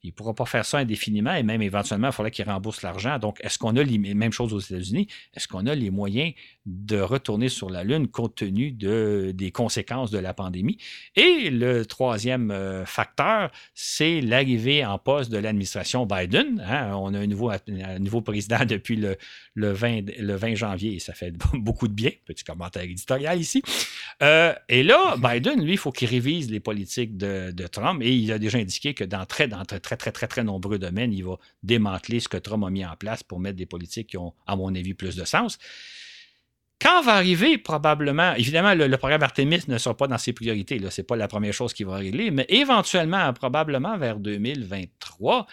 Il 0.04 0.08
ne 0.08 0.12
pourra 0.14 0.34
pas 0.34 0.46
faire 0.46 0.66
ça 0.66 0.78
indéfiniment 0.78 1.34
et 1.34 1.44
même 1.44 1.62
éventuellement, 1.62 2.08
il 2.08 2.14
faudrait 2.14 2.32
qu'il 2.32 2.46
rembourse 2.46 2.82
l'argent. 2.82 3.18
Donc, 3.20 3.40
est-ce 3.42 3.58
qu'on 3.58 3.76
a 3.76 3.84
les 3.84 3.98
mêmes 3.98 4.32
choses 4.32 4.54
aux 4.54 4.60
États-Unis? 4.60 5.08
Est-ce 5.34 5.48
qu'on 5.48 5.66
a 5.66 5.76
les 5.76 5.90
moyens 5.90 6.34
de 6.66 7.00
retourner 7.00 7.50
sur 7.50 7.70
la 7.70 7.84
Lune 7.84 8.08
compte 8.08 8.36
tenu 8.36 8.72
de, 8.72 9.32
des 9.34 9.52
conséquences 9.52 10.12
de 10.12 10.20
la 10.20 10.34
pandémie? 10.34 10.78
Et 11.16 11.50
le 11.50 11.86
troisième 11.86 12.52
euh, 12.52 12.86
facteur, 12.86 13.52
c'est 13.74 14.22
l'arrivée 14.22 14.86
en 14.86 15.00
poste 15.00 15.32
de 15.32 15.38
l'administration 15.38 16.06
Biden. 16.06 16.64
Hein. 16.68 16.94
On 16.96 17.14
a 17.14 17.20
un 17.20 17.28
nouveau, 17.28 18.22
président 18.22 18.66
depuis 18.68 18.96
le, 18.96 19.18
le, 19.56 19.72
20, 19.72 20.18
le 20.20 20.36
20 20.36 20.56
janvier 20.56 20.96
et 20.96 21.00
ça 21.00 21.14
fait 21.14 21.34
beaucoup 21.54 21.88
de 21.88 21.94
bien. 21.94 22.12
Petit 22.26 22.44
commentaire 22.44 22.84
éditorial 22.84 23.40
ici. 23.40 23.62
Euh, 24.22 24.54
et 24.70 24.84
là, 24.84 25.16
Biden, 25.18 25.64
lui, 25.64 25.74
il 25.74 25.78
faut 25.78 25.92
qu'il 25.92 26.10
révise 26.10 26.50
les 26.50 26.60
politiques 26.60 27.18
de, 27.18 27.54
Trump 27.68 28.02
et 28.02 28.16
il 28.16 28.32
a 28.32 28.40
déjà 28.40 28.58
indiqué 28.58 28.94
que 28.94 29.04
dans 29.04 29.26
très, 29.26 29.50
très, 29.50 29.80
très, 29.88 29.96
très, 29.96 30.12
très, 30.12 30.28
très 30.28 30.44
nombreux 30.44 30.78
domaines, 30.78 31.14
il 31.14 31.24
va 31.24 31.38
démanteler 31.64 32.20
ce 32.20 32.28
que 32.28 32.38
Trump 32.38 32.66
a 32.66 32.70
mis 32.70 32.86
en 32.86 32.96
place 32.96 33.24
pour 33.24 33.40
mettre 33.40 33.56
des 33.56 33.66
politiques 33.66 34.08
qui 34.08 34.18
ont, 34.18 34.34
à 34.46 34.56
mon 34.56 34.74
avis, 34.76 34.94
plus 34.94 35.16
de 35.16 35.24
sens. 35.24 35.58
Quand 36.80 37.02
va 37.02 37.14
arriver, 37.14 37.58
probablement, 37.58 38.34
évidemment, 38.36 38.76
le, 38.76 38.98
programme 38.98 39.24
Artemis 39.24 39.62
ne 39.68 39.78
sera 39.78 39.96
pas 39.96 40.08
dans 40.08 40.18
ses 40.18 40.34
priorités, 40.34 40.80
ce 40.90 41.02
n'est 41.02 41.06
pas 41.06 41.16
la 41.16 41.28
première 41.28 41.54
chose 41.54 41.74
qui 41.74 41.84
va 41.84 41.96
régler, 41.96 42.30
mais 42.32 42.46
éventuellement, 42.50 43.32
probablement 43.34 43.98
vers 43.98 44.20
2023, 44.20 45.48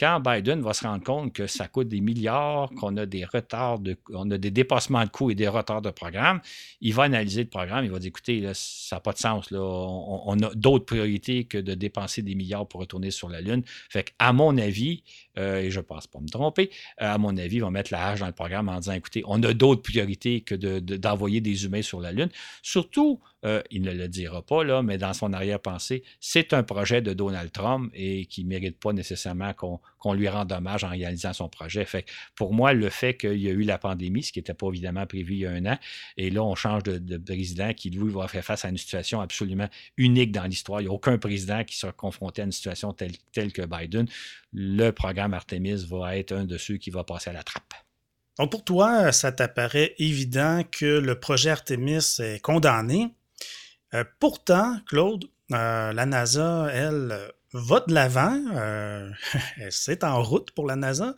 quand 0.00 0.18
Biden 0.18 0.62
va 0.62 0.72
se 0.72 0.86
rendre 0.86 1.04
compte 1.04 1.34
que 1.34 1.46
ça 1.46 1.68
coûte 1.68 1.88
des 1.88 2.00
milliards, 2.00 2.70
qu'on 2.70 2.96
a 2.96 3.04
des 3.04 3.26
retards, 3.26 3.80
de, 3.80 3.98
on 4.14 4.24
dépassements 4.24 5.04
de 5.04 5.10
coûts 5.10 5.30
et 5.30 5.34
des 5.34 5.46
retards 5.46 5.82
de 5.82 5.90
programme, 5.90 6.40
il 6.80 6.94
va 6.94 7.02
analyser 7.02 7.42
le 7.42 7.50
programme, 7.50 7.84
il 7.84 7.90
va 7.90 7.98
dire 7.98 8.08
écoutez, 8.08 8.50
ça 8.54 8.96
n'a 8.96 9.00
pas 9.00 9.12
de 9.12 9.18
sens, 9.18 9.52
on, 9.52 10.42
a 10.42 10.54
d'autres 10.54 10.86
priorités 10.86 11.44
que 11.44 11.58
de 11.58 11.74
dépenser 11.74 12.22
des 12.22 12.34
milliards 12.34 12.66
pour 12.66 12.80
retourner 12.80 13.10
sur 13.10 13.28
la 13.28 13.42
Lune. 13.42 13.62
Fait 13.90 14.14
à 14.18 14.32
mon 14.32 14.56
avis, 14.56 15.02
euh, 15.36 15.60
et 15.60 15.70
je 15.70 15.80
ne 15.80 15.84
pense 15.84 16.06
pas 16.06 16.18
me 16.18 16.28
tromper, 16.28 16.70
euh, 17.02 17.12
à 17.12 17.18
mon 17.18 17.36
avis, 17.36 17.56
il 17.56 17.62
va 17.62 17.70
mettre 17.70 17.92
la 17.92 18.08
hache 18.08 18.20
dans 18.20 18.26
le 18.26 18.32
programme 18.32 18.70
en 18.70 18.80
disant 18.80 18.94
écoutez, 18.94 19.22
on 19.26 19.42
a 19.42 19.52
d'autres 19.52 19.82
priorités 19.82 20.40
que 20.40 20.54
d'envoyer 20.54 21.42
des 21.42 21.66
humains 21.66 21.82
sur 21.82 22.00
la 22.00 22.12
Lune. 22.12 22.30
Surtout, 22.62 23.20
euh, 23.44 23.62
il 23.70 23.82
ne 23.82 23.92
le 23.92 24.08
dira 24.08 24.40
pas, 24.40 24.82
mais 24.82 24.98
dans 24.98 25.12
son 25.12 25.32
arrière-pensée, 25.32 26.02
c'est 26.20 26.54
un 26.54 26.62
projet 26.62 27.02
de 27.02 27.12
Donald 27.12 27.52
Trump 27.52 27.90
et 27.94 28.26
qui 28.26 28.44
ne 28.44 28.48
mérite 28.48 28.78
pas 28.78 28.92
nécessairement 28.92 29.52
qu'on 29.54 29.80
lui 30.08 30.28
rende 30.28 30.52
hommage 30.52 30.84
en 30.84 30.90
réalisant 30.90 31.32
son 31.32 31.48
projet. 31.48 31.84
Fait 31.84 32.04
pour 32.34 32.52
moi, 32.52 32.72
le 32.72 32.88
fait 32.88 33.16
qu'il 33.16 33.40
y 33.40 33.48
a 33.48 33.52
eu 33.52 33.62
la 33.62 33.78
pandémie, 33.78 34.22
ce 34.22 34.32
qui 34.32 34.38
n'était 34.38 34.54
pas 34.54 34.68
évidemment 34.68 35.06
prévu 35.06 35.34
il 35.34 35.38
y 35.40 35.46
a 35.46 35.50
un 35.50 35.66
an, 35.66 35.78
et 36.16 36.30
là, 36.30 36.42
on 36.42 36.54
change 36.54 36.82
de, 36.82 37.16
président 37.18 37.72
qui, 37.74 37.90
lui, 37.90 38.10
va 38.10 38.28
faire 38.28 38.44
face 38.44 38.64
à 38.64 38.68
une 38.68 38.78
situation 38.78 39.20
absolument 39.20 39.68
unique 39.96 40.32
dans 40.32 40.44
l'histoire. 40.44 40.80
Il 40.80 40.84
n'y 40.84 40.90
a 40.90 40.92
aucun 40.92 41.18
président 41.18 41.64
qui 41.64 41.76
sera 41.76 41.92
confronté 41.92 42.42
à 42.42 42.44
une 42.44 42.52
situation 42.52 42.92
telle, 42.92 43.12
telle 43.32 43.52
que 43.52 43.62
Biden. 43.62 44.06
Le 44.52 44.90
programme 44.90 45.34
Artemis 45.34 45.86
va 45.88 46.16
être 46.16 46.32
un 46.32 46.44
de 46.44 46.58
ceux 46.58 46.76
qui 46.76 46.90
va 46.90 47.04
passer 47.04 47.30
à 47.30 47.32
la 47.32 47.42
trappe. 47.42 47.74
Donc 48.38 48.50
pour 48.50 48.64
toi, 48.64 49.12
ça 49.12 49.32
t'apparaît 49.32 49.94
évident 49.98 50.62
que 50.70 50.86
le 50.86 51.20
projet 51.20 51.50
Artemis 51.50 52.16
est 52.20 52.40
condamné 52.40 53.10
euh, 53.94 54.04
pourtant, 54.18 54.78
Claude, 54.86 55.24
euh, 55.52 55.92
la 55.92 56.06
NASA, 56.06 56.68
elle, 56.72 57.32
va 57.52 57.80
de 57.80 57.92
l'avant. 57.92 58.40
Euh, 58.54 59.10
c'est 59.70 60.04
en 60.04 60.22
route 60.22 60.50
pour 60.52 60.66
la 60.66 60.76
NASA. 60.76 61.14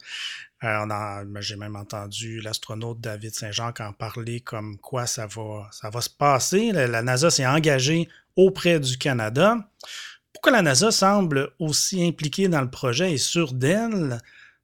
J'ai 1.41 1.57
même 1.57 1.77
entendu 1.77 2.41
l'astronaute 2.41 3.01
David 3.01 3.35
Saint-Jean 3.35 3.73
en 3.81 3.93
parler 3.93 4.41
comme 4.41 4.79
quoi 4.79 5.07
ça 5.07 5.27
va, 5.27 6.01
se 6.01 6.11
passer. 6.11 6.73
La, 6.73 7.03
NASA 7.03 7.31
s'est 7.31 7.47
engagée 7.47 8.09
auprès 8.37 8.79
du 8.79 8.97
Canada. 8.97 9.57
Pourquoi 10.33 10.53
la 10.53 10.63
NASA 10.63 10.91
semble 10.91 11.51
aussi 11.59 12.07
impliquée 12.07 12.49
dans 12.49 12.61
le 12.61 12.71
projet 12.71 13.13
et 13.13 13.19
sûre 13.19 13.53
d'elle 13.53 14.19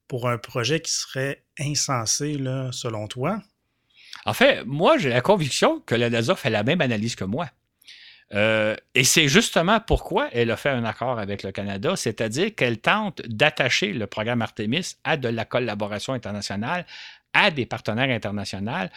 pour 0.06 0.28
un 0.28 0.38
projet 0.38 0.80
qui 0.80 0.92
serait 0.92 1.44
insensé, 1.58 2.38
selon 2.70 3.08
toi? 3.08 3.42
En 4.24 4.34
fait, 4.34 4.64
moi, 4.64 4.98
j'ai 4.98 5.10
la 5.10 5.20
conviction 5.20 5.80
que 5.80 5.94
la 5.94 6.10
NASA 6.10 6.34
fait 6.36 6.50
la 6.50 6.62
même 6.62 6.80
analyse 6.80 7.16
que 7.16 7.24
moi. 7.24 7.50
Euh, 8.34 8.76
et 8.94 9.04
c'est 9.04 9.28
justement 9.28 9.80
pourquoi 9.80 10.28
elle 10.32 10.50
a 10.50 10.56
fait 10.56 10.68
un 10.68 10.84
accord 10.84 11.18
avec 11.18 11.42
le 11.42 11.50
Canada, 11.50 11.96
c'est-à-dire 11.96 12.54
qu'elle 12.54 12.78
tente 12.78 13.22
d'attacher 13.26 13.92
le 13.92 14.06
programme 14.06 14.42
Artemis 14.42 14.96
à 15.04 15.16
de 15.16 15.28
la 15.28 15.44
collaboration 15.46 16.12
internationale, 16.12 16.84
à 17.32 17.50
des 17.50 17.64
partenaires 17.64 18.10
internationaux 18.10 18.88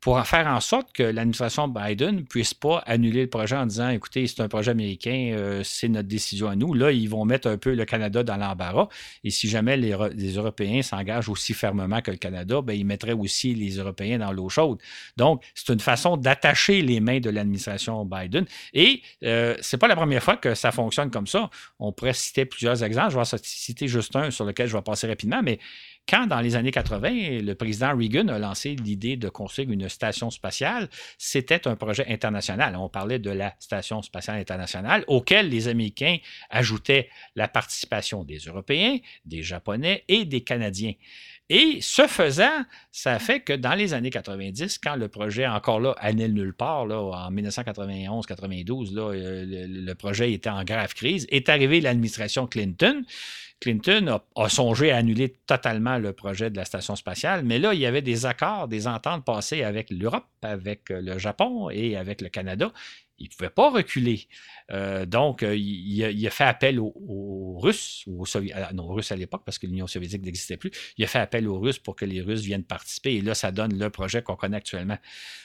pour 0.00 0.16
en 0.16 0.24
faire 0.24 0.46
en 0.46 0.60
sorte 0.60 0.92
que 0.92 1.02
l'administration 1.02 1.68
Biden 1.68 2.16
ne 2.16 2.20
puisse 2.22 2.54
pas 2.54 2.78
annuler 2.86 3.22
le 3.22 3.28
projet 3.28 3.56
en 3.56 3.66
disant 3.66 3.90
écoutez, 3.90 4.26
c'est 4.26 4.40
un 4.40 4.48
projet 4.48 4.70
américain, 4.70 5.32
euh, 5.34 5.62
c'est 5.62 5.88
notre 5.88 6.08
décision 6.08 6.48
à 6.48 6.56
nous. 6.56 6.72
Là, 6.72 6.90
ils 6.90 7.08
vont 7.08 7.26
mettre 7.26 7.48
un 7.48 7.58
peu 7.58 7.74
le 7.74 7.84
Canada 7.84 8.22
dans 8.22 8.36
l'embarras. 8.36 8.88
Et 9.24 9.30
si 9.30 9.48
jamais 9.48 9.76
les, 9.76 9.92
Européens 9.92 10.80
s'engagent 10.82 11.28
aussi 11.28 11.52
fermement 11.52 12.00
que 12.00 12.10
le 12.10 12.16
Canada, 12.16 12.62
ben, 12.62 12.72
ils 12.72 12.86
mettraient 12.86 13.12
aussi 13.12 13.54
les 13.54 13.76
Européens 13.76 14.18
dans 14.18 14.32
l'eau 14.32 14.48
chaude. 14.48 14.78
Donc, 15.18 15.42
c'est 15.54 15.72
une 15.72 15.80
façon 15.80 16.16
d'attacher 16.16 16.80
les 16.80 17.00
mains 17.00 17.20
de 17.20 17.28
l'administration 17.28 18.06
Biden. 18.06 18.46
Et 18.72 19.02
euh, 19.24 19.54
c'est 19.60 19.78
pas 19.78 19.88
la 19.88 19.96
première 19.96 20.22
fois 20.22 20.36
que 20.36 20.54
ça 20.54 20.72
fonctionne 20.72 21.10
comme 21.10 21.26
ça. 21.26 21.50
On 21.78 21.92
pourrait 21.92 22.14
citer 22.14 22.46
plusieurs 22.46 22.82
exemples. 22.82 23.10
Je 23.10 23.18
vais 23.18 23.42
citer 23.42 23.86
juste 23.86 24.16
un 24.16 24.30
sur 24.30 24.46
lequel 24.46 24.66
je 24.66 24.76
vais 24.76 24.82
passer 24.82 25.06
rapidement, 25.06 25.42
mais 25.42 25.58
quand, 26.10 26.26
dans 26.26 26.40
les 26.40 26.56
années 26.56 26.72
80, 26.72 27.40
le 27.40 27.54
président 27.54 27.96
Reagan 27.96 28.26
a 28.28 28.38
lancé 28.38 28.74
l'idée 28.74 29.16
de 29.16 29.28
construire 29.28 29.70
une 29.70 29.88
station 29.88 30.30
spatiale, 30.30 30.88
c'était 31.18 31.68
un 31.68 31.76
projet 31.76 32.04
international. 32.08 32.74
On 32.74 32.88
parlait 32.88 33.20
de 33.20 33.30
la 33.30 33.54
station 33.60 34.02
spatiale 34.02 34.40
internationale, 34.40 35.04
auquel 35.06 35.48
les 35.48 35.68
Américains 35.68 36.16
ajoutaient 36.50 37.08
la 37.36 37.46
participation 37.46 38.24
des 38.24 38.38
Européens, 38.38 38.98
des 39.24 39.44
Japonais 39.44 40.02
et 40.08 40.24
des 40.24 40.40
Canadiens. 40.40 40.94
Et 41.48 41.78
ce 41.80 42.06
faisant, 42.06 42.64
ça 42.92 43.18
fait 43.18 43.40
que 43.40 43.52
dans 43.52 43.74
les 43.74 43.94
années 43.94 44.10
90, 44.10 44.78
quand 44.78 44.96
le 44.96 45.08
projet, 45.08 45.46
encore 45.46 45.80
là, 45.80 45.94
année 45.98 46.28
nulle 46.28 46.54
part, 46.54 46.82
en 46.82 47.30
1991-92, 47.32 48.94
le, 48.94 49.66
le, 49.66 49.94
projet 49.94 50.32
était 50.32 50.50
en 50.50 50.62
grave 50.62 50.94
crise, 50.94 51.26
est 51.30 51.48
arrivée 51.48 51.80
l'administration 51.80 52.46
Clinton 52.46 53.04
Clinton 53.60 54.20
a, 54.36 54.48
songé 54.48 54.90
à 54.90 54.96
annuler 54.96 55.34
totalement 55.46 55.98
le 55.98 56.12
projet 56.12 56.50
de 56.50 56.56
la 56.56 56.64
station 56.64 56.96
spatiale, 56.96 57.44
mais 57.44 57.58
là, 57.58 57.74
il 57.74 57.80
y 57.80 57.86
avait 57.86 58.02
des 58.02 58.24
accords, 58.24 58.68
des 58.68 58.86
ententes 58.86 59.24
passées 59.24 59.62
avec 59.62 59.90
l'Europe, 59.90 60.24
avec 60.42 60.88
le 60.88 61.18
Japon 61.18 61.68
et 61.70 61.96
avec 61.96 62.22
le 62.22 62.30
Canada. 62.30 62.72
Il 63.20 63.28
ne 63.28 63.36
pouvait 63.36 63.50
pas 63.50 63.70
reculer. 63.70 64.26
Euh, 64.72 65.04
donc, 65.04 65.42
euh, 65.42 65.56
il, 65.56 66.26
a, 66.26 66.30
fait 66.30 66.44
appel 66.44 66.78
aux, 66.78 67.58
Russes, 67.58 68.04
non, 68.06 68.84
aux 68.84 68.94
Russes 68.94 69.12
à 69.12 69.16
l'époque, 69.16 69.42
parce 69.44 69.58
que 69.58 69.66
l'Union 69.66 69.86
soviétique 69.86 70.22
n'existait 70.22 70.56
plus. 70.56 70.70
Il 70.96 71.04
a 71.04 71.06
fait 71.06 71.18
appel 71.18 71.46
aux 71.46 71.58
Russes 71.58 71.78
pour 71.78 71.96
que 71.96 72.04
les 72.04 72.20
Russes 72.20 72.40
viennent 72.40 72.64
participer. 72.64 73.14
Et 73.14 73.20
là, 73.20 73.34
ça 73.34 73.52
donne 73.52 73.78
le 73.78 73.90
projet 73.90 74.22
qu'on 74.22 74.36
connaît 74.36 74.56
actuellement. 74.56 74.98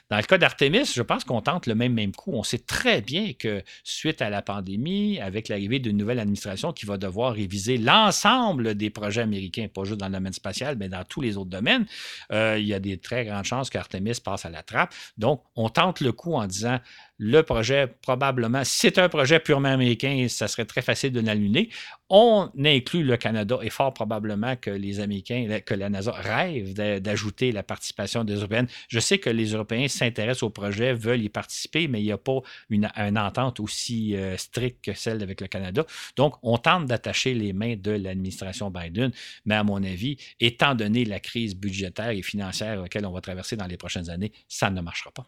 Dans 0.10 0.18
le 0.18 0.24
cas 0.24 0.38
d'Artemis, 0.38 0.86
je 0.94 1.02
pense 1.02 1.24
qu'on 1.24 1.42
tente 1.42 1.66
le 1.66 1.74
même, 1.74 1.94
même 1.94 2.12
coup. 2.12 2.32
On 2.34 2.44
sait 2.44 2.60
très 2.60 3.02
bien 3.02 3.34
que 3.34 3.64
suite 3.84 4.22
à 4.22 4.30
la 4.30 4.44
pandémie, 4.44 5.20
avec 5.20 5.50
l'arrivée 5.50 5.80
d'une 5.80 5.98
nouvelle 5.98 6.20
administration 6.20 6.72
qui 6.74 6.86
va 6.86 6.98
devoir 6.98 7.34
réviser 7.34 7.78
l'ensemble 7.78 8.76
des 8.76 8.92
projets 8.92 9.22
américains, 9.22 9.68
pas 9.68 9.84
juste 9.84 10.00
dans 10.00 10.08
le 10.08 10.14
domaine 10.14 10.34
spatial, 10.34 10.76
mais 10.78 10.90
dans 10.90 11.04
tous 11.04 11.22
les 11.22 11.38
autres 11.38 11.50
domaines, 11.50 11.86
euh, 12.32 12.58
il 12.60 12.68
y 12.68 12.74
a 12.74 12.80
des 12.80 12.98
très 12.98 13.26
grandes 13.26 13.46
chances 13.46 13.72
qu'Artemis 13.72 14.20
passe 14.24 14.46
à 14.46 14.50
la 14.50 14.62
trappe. 14.62 14.94
Donc, 15.18 15.42
on 15.56 15.70
tente 15.70 16.02
le 16.02 16.12
coup 16.12 16.36
en 16.36 16.46
disant 16.46 16.80
le 17.18 17.42
projet, 17.44 17.88
probablement, 18.02 18.64
c'est 18.66 18.98
un 18.98 19.08
projet 19.08 19.40
purement 19.40 19.70
américain, 19.70 20.28
ça 20.28 20.48
serait 20.48 20.66
très 20.66 20.82
facile 20.82 21.14
de 21.14 21.22
l'allumer. 21.22 21.70
On 22.10 22.50
inclut 22.64 23.04
le 23.04 23.16
Canada 23.18 23.58
et 23.62 23.70
fort 23.70 23.94
probablement 23.94 24.56
que 24.58 24.70
les 24.70 25.00
Américains, 25.00 25.60
que 25.66 25.74
la 25.74 25.90
NASA 25.90 26.12
rêve 26.12 26.74
d'ajouter 26.74 27.52
la 27.52 27.64
participation 27.64 28.24
des 28.24 28.36
Européens. 28.36 28.66
Je 28.90 29.00
sais 29.00 29.18
que 29.18 29.30
les 29.30 29.54
Européens 29.54 29.88
s'intéressent 29.88 30.44
au 30.44 30.50
projet, 30.50 30.94
veulent 30.94 31.22
y 31.22 31.30
participer, 31.30 31.88
mais 31.88 32.02
il 32.02 32.06
n'y 32.06 32.12
a 32.12 32.18
pas 32.18 32.42
une, 32.70 32.90
entente 33.18 33.60
aussi 33.60 34.16
euh, 34.16 34.36
stricte 34.38 34.84
que 34.84 34.94
celle 34.94 35.24
avec 35.24 35.40
le 35.40 35.48
Canada. 35.48 35.86
Donc, 36.18 36.36
on 36.44 36.58
tente 36.58 36.86
d'attacher 36.86 37.34
les 37.34 37.54
mains 37.54 37.76
de 37.78 37.92
l'administration 37.92 38.70
Biden, 38.70 39.12
mais 39.46 39.56
à 39.56 39.64
mon 39.64 39.82
avis, 39.84 40.18
étant 40.40 40.76
donné 40.76 41.06
la 41.06 41.20
crise 41.20 41.56
budgétaire 41.56 42.10
et 42.10 42.22
financière 42.22 42.82
laquelle 42.82 43.06
on 43.06 43.12
va 43.12 43.22
traverser 43.22 43.56
dans 43.56 43.68
les 43.68 43.78
prochaines 43.78 44.10
années, 44.10 44.32
ça 44.48 44.70
ne 44.70 44.82
marchera 44.82 45.12
pas. 45.12 45.26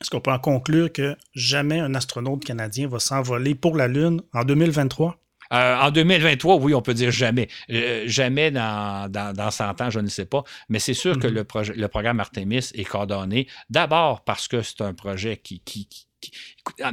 Est-ce 0.00 0.08
qu'on 0.10 0.20
peut 0.20 0.32
en 0.32 0.38
conclure 0.38 0.90
que 0.92 1.14
jamais 1.34 1.78
un 1.78 1.94
astronaute 1.94 2.44
canadien 2.44 2.88
va 2.88 2.98
s'envoler 2.98 3.54
pour 3.54 3.76
la 3.76 3.86
Lune 3.86 4.22
en 4.32 4.44
2023? 4.44 5.16
Euh, 5.52 5.76
en 5.76 5.90
2023, 5.90 6.56
oui, 6.56 6.74
on 6.74 6.80
peut 6.80 6.94
dire 6.94 7.10
jamais. 7.10 7.48
Euh, 7.70 8.04
jamais 8.06 8.50
dans, 8.50 9.10
dans, 9.10 9.50
100 9.50 9.80
ans, 9.80 9.90
je 9.90 10.00
ne 10.00 10.08
sais 10.08 10.24
pas. 10.24 10.44
Mais 10.68 10.78
c'est 10.78 10.94
sûr 10.94 11.18
que 11.18 11.26
mm-hmm. 11.26 11.74
le, 11.74 11.80
le 11.80 11.88
programme 11.88 12.20
Artemis 12.20 12.70
est 12.74 12.84
coordonné 12.84 13.46
d'abord 13.68 14.22
parce 14.24 14.48
que 14.48 14.62
c'est 14.62 14.80
un 14.80 14.94
projet 14.94 15.36
qui, 15.36 15.60
qui, 15.60 15.88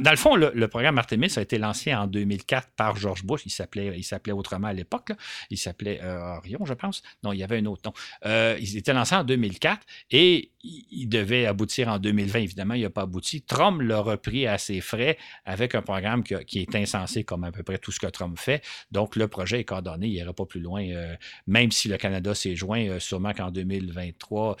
dans 0.00 0.10
le 0.10 0.16
fond, 0.16 0.36
le, 0.36 0.68
programme 0.68 0.98
Artemis 0.98 1.32
a 1.36 1.42
été 1.42 1.58
lancé 1.58 1.94
en 1.94 2.06
2004 2.06 2.70
par 2.76 2.96
George 2.96 3.24
Bush. 3.24 3.42
Il 3.44 3.50
s'appelait, 3.50 3.92
il 3.96 4.02
s'appelait 4.02 4.32
autrement 4.32 4.68
à 4.68 4.72
l'époque. 4.72 5.12
Il 5.50 5.58
s'appelait 5.58 6.00
euh, 6.02 6.36
Orion, 6.36 6.64
je 6.64 6.74
pense. 6.74 7.02
Non, 7.22 7.32
il 7.32 7.38
y 7.38 7.42
avait 7.42 7.58
un 7.58 7.66
autre 7.66 7.82
nom. 7.84 7.92
Euh, 8.26 8.56
il 8.60 8.76
était 8.76 8.92
lancé 8.92 9.14
en 9.14 9.24
2004 9.24 9.80
et 10.10 10.52
il, 10.90 11.08
devait 11.08 11.46
aboutir 11.46 11.88
en 11.88 11.98
2020. 11.98 12.38
Évidemment, 12.40 12.74
il 12.74 12.82
n'a 12.82 12.90
pas 12.90 13.02
abouti. 13.02 13.42
Trump 13.42 13.80
l'a 13.82 14.00
repris 14.00 14.46
à 14.46 14.58
ses 14.58 14.80
frais 14.80 15.16
avec 15.44 15.74
un 15.74 15.82
programme 15.82 16.22
qui, 16.22 16.58
est 16.58 16.74
insensé 16.74 17.24
comme 17.24 17.44
à 17.44 17.52
peu 17.52 17.62
près 17.62 17.78
tout 17.78 17.92
ce 17.92 18.00
que 18.00 18.06
Trump 18.06 18.38
fait. 18.38 18.62
Donc, 18.90 19.16
le 19.16 19.28
projet 19.28 19.60
est 19.60 19.64
coordonné. 19.64 20.06
Il 20.06 20.12
n'ira 20.12 20.32
pas 20.32 20.46
plus 20.46 20.60
loin. 20.60 20.84
Euh, 20.84 21.14
même 21.46 21.70
si 21.70 21.88
le 21.88 21.96
Canada 21.96 22.34
s'est 22.34 22.56
joint, 22.56 22.98
sûrement 22.98 23.32
qu'en 23.32 23.50
2023, 23.50 24.56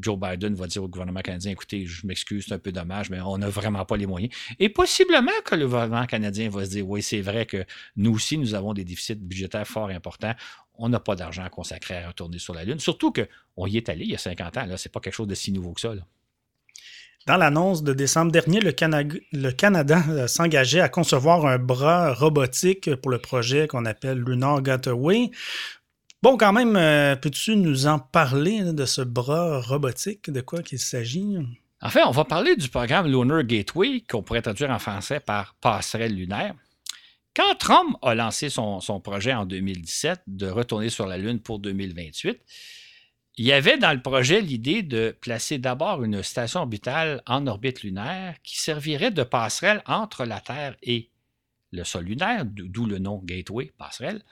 Joe 0.00 0.18
Biden 0.18 0.54
va 0.54 0.66
dire 0.66 0.82
au 0.82 0.88
gouvernement 0.88 1.20
canadien, 1.20 1.52
écoutez, 1.52 1.86
je 1.86 2.06
m'excuse, 2.06 2.46
c'est 2.48 2.54
un 2.54 2.58
peu 2.58 2.72
dommage, 2.72 3.10
mais 3.10 3.20
on 3.20 3.38
n'a 3.38 3.48
vraiment 3.48 3.84
pas 3.84 3.96
les 3.96 4.06
moyens. 4.06 4.32
Et 4.58 4.68
possiblement 4.68 5.30
que 5.44 5.54
le 5.54 5.66
gouvernement 5.66 6.06
canadien 6.06 6.48
va 6.48 6.64
se 6.64 6.70
dire, 6.70 6.88
oui, 6.88 7.02
c'est 7.02 7.20
vrai 7.20 7.46
que 7.46 7.64
nous 7.96 8.14
aussi, 8.14 8.38
nous 8.38 8.54
avons 8.54 8.72
des 8.72 8.84
déficits 8.84 9.14
budgétaires 9.14 9.66
fort 9.66 9.88
importants. 9.88 10.34
On 10.82 10.88
n'a 10.88 10.98
pas 10.98 11.14
d'argent 11.14 11.44
à 11.44 11.50
consacrer 11.50 11.98
à 11.98 12.08
retourner 12.08 12.38
sur 12.38 12.54
la 12.54 12.64
Lune. 12.64 12.80
Surtout 12.80 13.12
qu'on 13.12 13.66
y 13.66 13.76
est 13.76 13.90
allé 13.90 14.04
il 14.04 14.10
y 14.10 14.14
a 14.14 14.18
50 14.18 14.56
ans. 14.56 14.64
Ce 14.76 14.88
n'est 14.88 14.92
pas 14.92 15.00
quelque 15.00 15.14
chose 15.14 15.28
de 15.28 15.34
si 15.34 15.52
nouveau 15.52 15.72
que 15.72 15.80
ça. 15.82 15.92
Dans 17.26 17.36
l'annonce 17.36 17.82
de 17.82 17.92
décembre 17.92 18.32
dernier, 18.32 18.60
le, 18.60 19.50
Canada 19.50 20.02
euh, 20.08 20.26
s'engageait 20.26 20.80
à 20.80 20.88
concevoir 20.88 21.44
un 21.44 21.58
bras 21.58 22.14
robotique 22.14 22.94
pour 22.96 23.10
le 23.10 23.18
projet 23.18 23.68
qu'on 23.68 23.84
appelle 23.84 24.20
Lunar 24.20 24.62
Gateway. 24.62 25.30
Bon, 26.22 26.38
quand 26.38 26.54
même, 26.54 26.76
euh, 26.76 27.14
peux-tu 27.14 27.56
nous 27.56 27.86
en 27.86 27.98
parler 27.98 28.72
de 28.72 28.86
ce 28.86 29.02
bras 29.02 29.60
robotique? 29.60 30.30
De 30.30 30.40
quoi 30.40 30.62
qu'il 30.62 30.78
s'agit? 30.78 31.36
En 31.82 31.90
fait, 31.90 32.02
on 32.04 32.10
va 32.10 32.24
parler 32.24 32.56
du 32.56 32.70
programme 32.70 33.06
Lunar 33.06 33.44
Gateway, 33.44 34.02
qu'on 34.08 34.22
pourrait 34.22 34.42
traduire 34.42 34.70
en 34.70 34.78
français 34.78 35.20
par 35.20 35.54
passerelle 35.60 36.14
lunaire. 36.14 36.54
Quand 37.34 37.54
Trump 37.54 37.96
a 38.02 38.14
lancé 38.14 38.50
son, 38.50 38.80
projet 39.02 39.32
en 39.32 39.46
2017 39.46 40.22
de 40.26 40.48
retourner 40.48 40.90
sur 40.90 41.06
la 41.06 41.16
Lune 41.16 41.38
pour 41.38 41.60
2028, 41.60 42.40
il 43.36 43.44
y 43.44 43.52
avait 43.52 43.78
dans 43.78 43.92
le 43.92 44.02
projet 44.02 44.40
l'idée 44.40 44.82
de 44.82 45.16
placer 45.20 45.58
d'abord 45.58 46.02
une 46.02 46.22
station 46.24 46.60
orbitale 46.60 47.22
en 47.26 47.46
orbite 47.46 47.82
lunaire 47.82 48.34
qui 48.42 48.58
servirait 48.58 49.12
de 49.12 49.22
passerelle 49.22 49.82
entre 49.86 50.24
la 50.24 50.40
Terre 50.40 50.76
et 50.82 51.08
le 51.70 51.84
sol 51.84 52.04
lunaire, 52.04 52.44
d'où 52.44 52.86
le 52.86 52.98
nom 52.98 53.22
Gateway, 53.24 53.72
passerelle. 53.78 54.22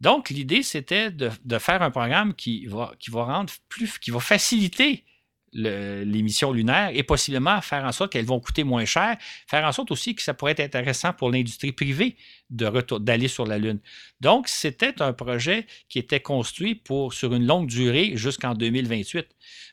Donc, 0.00 0.30
l'idée, 0.30 0.62
c'était 0.62 1.10
de, 1.10 1.30
de, 1.44 1.58
faire 1.58 1.82
un 1.82 1.90
programme 1.90 2.34
qui 2.34 2.66
va, 2.66 2.92
qui 3.00 3.10
va 3.10 3.24
rendre 3.24 3.52
plus, 3.68 3.98
qui 3.98 4.12
va 4.12 4.20
faciliter 4.20 5.04
les 5.52 6.22
missions 6.22 6.52
lunaires 6.52 6.90
et 6.92 7.02
possiblement 7.02 7.60
faire 7.60 7.84
en 7.84 7.92
sorte 7.92 8.12
qu'elles 8.12 8.26
vont 8.26 8.40
coûter 8.40 8.64
moins 8.64 8.84
cher, 8.84 9.16
faire 9.46 9.64
en 9.64 9.72
sorte 9.72 9.90
aussi 9.90 10.14
que 10.14 10.22
ça 10.22 10.34
pourrait 10.34 10.52
être 10.52 10.60
intéressant 10.60 11.12
pour 11.12 11.30
l'industrie 11.30 11.72
privée 11.72 12.16
d'aller 12.50 13.28
sur 13.28 13.46
la 13.46 13.58
Lune. 13.58 13.80
Donc, 14.20 14.48
c'était 14.48 15.02
un 15.02 15.12
projet 15.12 15.66
qui 15.88 15.98
était 15.98 16.20
construit 16.20 16.74
pour, 16.74 17.12
sur 17.12 17.34
une 17.34 17.46
longue 17.46 17.66
durée 17.66 18.12
jusqu'en 18.14 18.54
2028. 18.54 19.26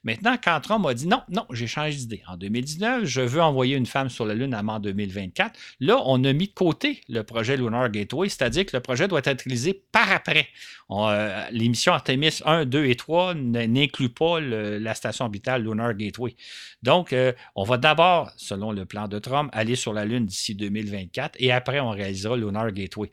Maintenant, 0.04 0.36
quand 0.44 0.60
Trump 0.60 0.86
a 0.86 0.94
dit 0.94 1.08
non, 1.08 1.22
non, 1.30 1.46
j'ai 1.52 1.68
changé 1.68 1.96
d'idée. 1.96 2.22
En 2.28 2.36
2019, 2.36 3.06
je 3.06 3.22
veux 3.22 3.42
envoyer 3.42 3.78
une 3.78 3.86
femme 3.86 4.10
sur 4.10 4.26
la 4.26 4.34
Lune 4.34 4.54
avant 4.54 4.80
2024. 4.80 5.58
Là, 5.80 6.02
on 6.06 6.24
a 6.24 6.34
mis 6.34 6.48
de 6.48 6.54
côté 6.54 7.02
le 7.08 7.24
projet 7.24 7.56
Lunar 7.56 7.90
Gateway, 7.90 8.28
c'est-à-dire 8.28 8.66
que 8.66 8.76
le 8.76 8.82
projet 8.82 9.08
doit 9.08 9.22
être 9.24 9.44
réalisé 9.44 9.82
par 9.92 10.12
après. 10.12 10.48
Euh, 10.92 11.46
les 11.52 11.70
missions 11.70 11.94
Artemis 11.94 12.40
1, 12.46 12.66
2 12.66 12.86
et 12.86 12.96
3 12.96 13.34
n'incluent 13.36 14.10
pas 14.10 14.40
la 14.42 14.94
station 14.94 15.26
orbitale 15.26 15.64
Lunar 15.64 15.94
Gateway. 15.94 16.36
Donc, 16.84 17.14
euh, 17.14 17.32
on 17.56 17.64
va 17.64 17.78
d'abord, 17.78 18.32
selon 18.36 18.72
le 18.72 18.86
plan 18.86 19.08
de 19.08 19.20
Trump, 19.20 19.50
aller 19.54 19.76
sur 19.76 19.94
la 19.94 20.06
Lune 20.06 20.26
d'ici 20.26 20.54
2024 20.54 21.38
et 21.40 21.52
après, 21.52 21.80
on 21.80 21.92
réalisera 21.92 22.36
Lunar 22.36 22.63
Gateway. 22.72 23.12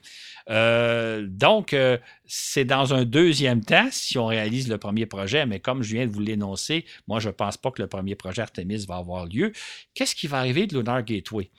Euh, 0.49 1.27
donc, 1.29 1.73
euh, 1.73 1.99
c'est 2.27 2.65
dans 2.65 2.95
un 2.95 3.05
deuxième 3.05 3.65
temps 3.65 3.89
si 3.91 4.19
on 4.19 4.27
réalise 4.27 4.69
le 4.69 4.79
premier 4.79 5.07
projet, 5.07 5.47
mais 5.47 5.61
comme 5.61 5.83
je 5.83 5.95
viens 5.95 6.07
de 6.07 6.13
vous 6.13 6.21
l'énoncer, 6.21 6.85
moi, 7.09 7.21
je 7.21 7.29
ne 7.29 7.33
pense 7.33 7.57
pas 7.57 7.71
que 7.71 7.83
le 7.83 7.89
premier 7.89 8.15
projet 8.15 8.43
Artemis 8.43 8.85
va 8.87 8.97
avoir 8.97 9.27
lieu. 9.27 9.53
Qu'est-ce 9.95 10.15
qui 10.15 10.27
va 10.27 10.39
arriver 10.39 10.67
de 10.67 10.77
Lunar 10.77 11.03
Gateway? 11.03 11.51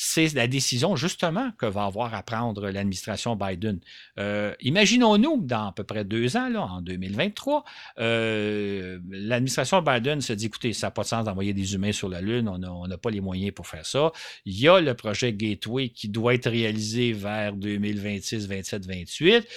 C'est 0.00 0.32
la 0.34 0.46
décision 0.46 0.94
justement 0.94 1.50
que 1.58 1.66
va 1.66 1.86
avoir 1.86 2.14
à 2.14 2.22
prendre 2.22 2.70
l'administration 2.70 3.34
Biden. 3.34 3.80
Euh, 4.20 4.54
imaginons-nous 4.60 5.40
dans 5.42 5.66
à 5.66 5.72
peu 5.72 5.82
près 5.82 6.04
deux 6.04 6.36
ans, 6.36 6.48
là, 6.48 6.62
en 6.62 6.80
2023, 6.82 7.64
euh, 7.98 9.00
l'administration 9.10 9.82
Biden 9.82 10.20
se 10.20 10.32
dit, 10.32 10.46
écoutez, 10.46 10.72
ça 10.72 10.86
n'a 10.86 10.90
pas 10.92 11.02
de 11.02 11.08
sens 11.08 11.24
d'envoyer 11.24 11.52
des 11.52 11.74
humains 11.74 11.90
sur 11.90 12.08
la 12.08 12.20
Lune, 12.20 12.48
on 12.48 12.86
n'a 12.86 12.96
pas 12.96 13.10
les 13.10 13.20
moyens 13.20 13.52
pour 13.52 13.66
faire 13.66 13.84
ça. 13.84 14.12
Il 14.44 14.56
y 14.56 14.68
a 14.68 14.80
le 14.80 14.94
projet 14.94 15.32
Gateway 15.32 15.88
qui 15.88 16.08
doit 16.08 16.34
être 16.34 16.48
réalisé 16.48 17.12
vers 17.12 17.54
2026, 17.54 18.46
27, 18.46 18.86
28 18.86 19.48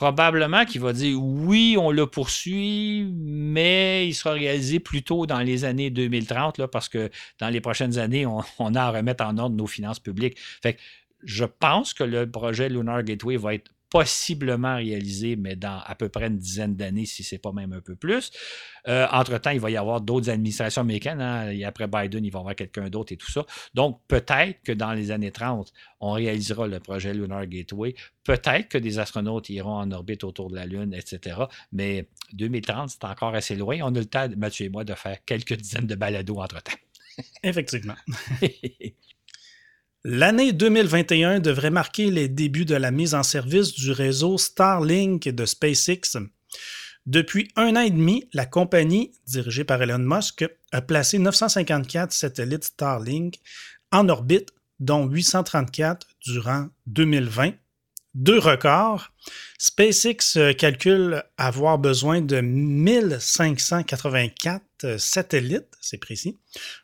probablement 0.00 0.64
qu'il 0.64 0.80
va 0.80 0.94
dire 0.94 1.22
oui, 1.22 1.76
on 1.78 1.90
le 1.90 2.06
poursuit, 2.06 3.06
mais 3.14 4.08
il 4.08 4.14
sera 4.14 4.32
réalisé 4.32 4.80
plutôt 4.80 5.26
dans 5.26 5.40
les 5.40 5.66
années 5.66 5.90
2030, 5.90 6.56
là, 6.56 6.68
parce 6.68 6.88
que 6.88 7.10
dans 7.38 7.50
les 7.50 7.60
prochaines 7.60 7.98
années, 7.98 8.24
on, 8.24 8.40
on, 8.58 8.74
a 8.74 8.80
à 8.80 8.90
remettre 8.92 9.22
en 9.22 9.36
ordre 9.36 9.56
nos 9.56 9.66
finances 9.66 9.89
publiques. 9.98 10.38
Fait 10.38 10.74
que 10.74 10.80
je 11.24 11.44
pense 11.44 11.94
que 11.94 12.04
le 12.04 12.30
projet 12.30 12.68
Lunar 12.68 13.02
Gateway 13.02 13.36
va 13.36 13.54
être 13.54 13.70
possiblement 13.90 14.76
réalisé, 14.76 15.34
mais 15.34 15.56
dans 15.56 15.80
à 15.84 15.96
peu 15.96 16.08
près 16.08 16.28
une 16.28 16.38
dizaine 16.38 16.76
d'années, 16.76 17.06
si 17.06 17.24
ce 17.24 17.34
n'est 17.34 17.40
pas 17.40 17.50
même 17.50 17.72
un 17.72 17.80
peu 17.80 17.96
plus. 17.96 18.30
Euh, 18.86 19.06
entre-temps, 19.10 19.50
il 19.50 19.58
va 19.58 19.68
y 19.68 19.76
avoir 19.76 20.00
d'autres 20.00 20.30
administrations 20.30 20.82
américaines. 20.82 21.20
Hein, 21.20 21.50
et 21.50 21.64
après 21.64 21.88
Biden, 21.88 22.24
il 22.24 22.30
va 22.30 22.38
y 22.38 22.40
avoir 22.40 22.54
quelqu'un 22.54 22.88
d'autre 22.88 23.12
et 23.12 23.16
tout 23.16 23.30
ça. 23.30 23.44
Donc, 23.74 24.00
peut-être 24.06 24.62
que 24.62 24.70
dans 24.70 24.92
les 24.92 25.10
années 25.10 25.32
30, 25.32 25.72
on 25.98 26.12
réalisera 26.12 26.68
le 26.68 26.78
projet 26.78 27.12
Lunar 27.12 27.46
Gateway. 27.48 27.94
Peut-être 28.22 28.68
que 28.68 28.78
des 28.78 29.00
astronautes 29.00 29.50
iront 29.50 29.74
en 29.74 29.90
orbite 29.90 30.22
autour 30.22 30.50
de 30.50 30.54
la 30.54 30.66
Lune, 30.66 30.94
etc. 30.94 31.40
Mais 31.72 32.08
2030, 32.32 32.90
c'est 32.90 33.04
encore 33.04 33.34
assez 33.34 33.56
loin. 33.56 33.78
On 33.82 33.94
a 33.94 33.98
le 33.98 34.04
temps, 34.04 34.28
Mathieu 34.36 34.66
et 34.66 34.68
moi, 34.68 34.84
de 34.84 34.94
faire 34.94 35.18
quelques 35.24 35.54
dizaines 35.54 35.88
de 35.88 35.96
balados 35.96 36.40
entre-temps. 36.40 36.78
Effectivement. 37.42 37.96
L'année 40.02 40.54
2021 40.54 41.40
devrait 41.40 41.68
marquer 41.68 42.10
les 42.10 42.26
débuts 42.26 42.64
de 42.64 42.74
la 42.74 42.90
mise 42.90 43.14
en 43.14 43.22
service 43.22 43.74
du 43.74 43.92
réseau 43.92 44.38
Starlink 44.38 45.28
de 45.28 45.44
SpaceX. 45.44 46.16
Depuis 47.04 47.50
un 47.54 47.76
an 47.76 47.82
et 47.82 47.90
demi, 47.90 48.26
la 48.32 48.46
compagnie, 48.46 49.12
dirigée 49.26 49.64
par 49.64 49.82
Elon 49.82 49.98
Musk, 49.98 50.46
a 50.72 50.80
placé 50.80 51.18
954 51.18 52.12
satellites 52.12 52.64
Starlink 52.64 53.40
en 53.92 54.08
orbite, 54.08 54.52
dont 54.78 55.06
834 55.06 56.06
durant 56.24 56.70
2020 56.86 57.52
deux 58.14 58.38
records. 58.38 59.10
SpaceX 59.58 60.36
euh, 60.36 60.52
calcule 60.52 61.24
avoir 61.36 61.78
besoin 61.78 62.20
de 62.20 62.40
1584 62.40 64.62
euh, 64.84 64.98
satellites, 64.98 65.76
c'est 65.80 65.98
précis, 65.98 66.38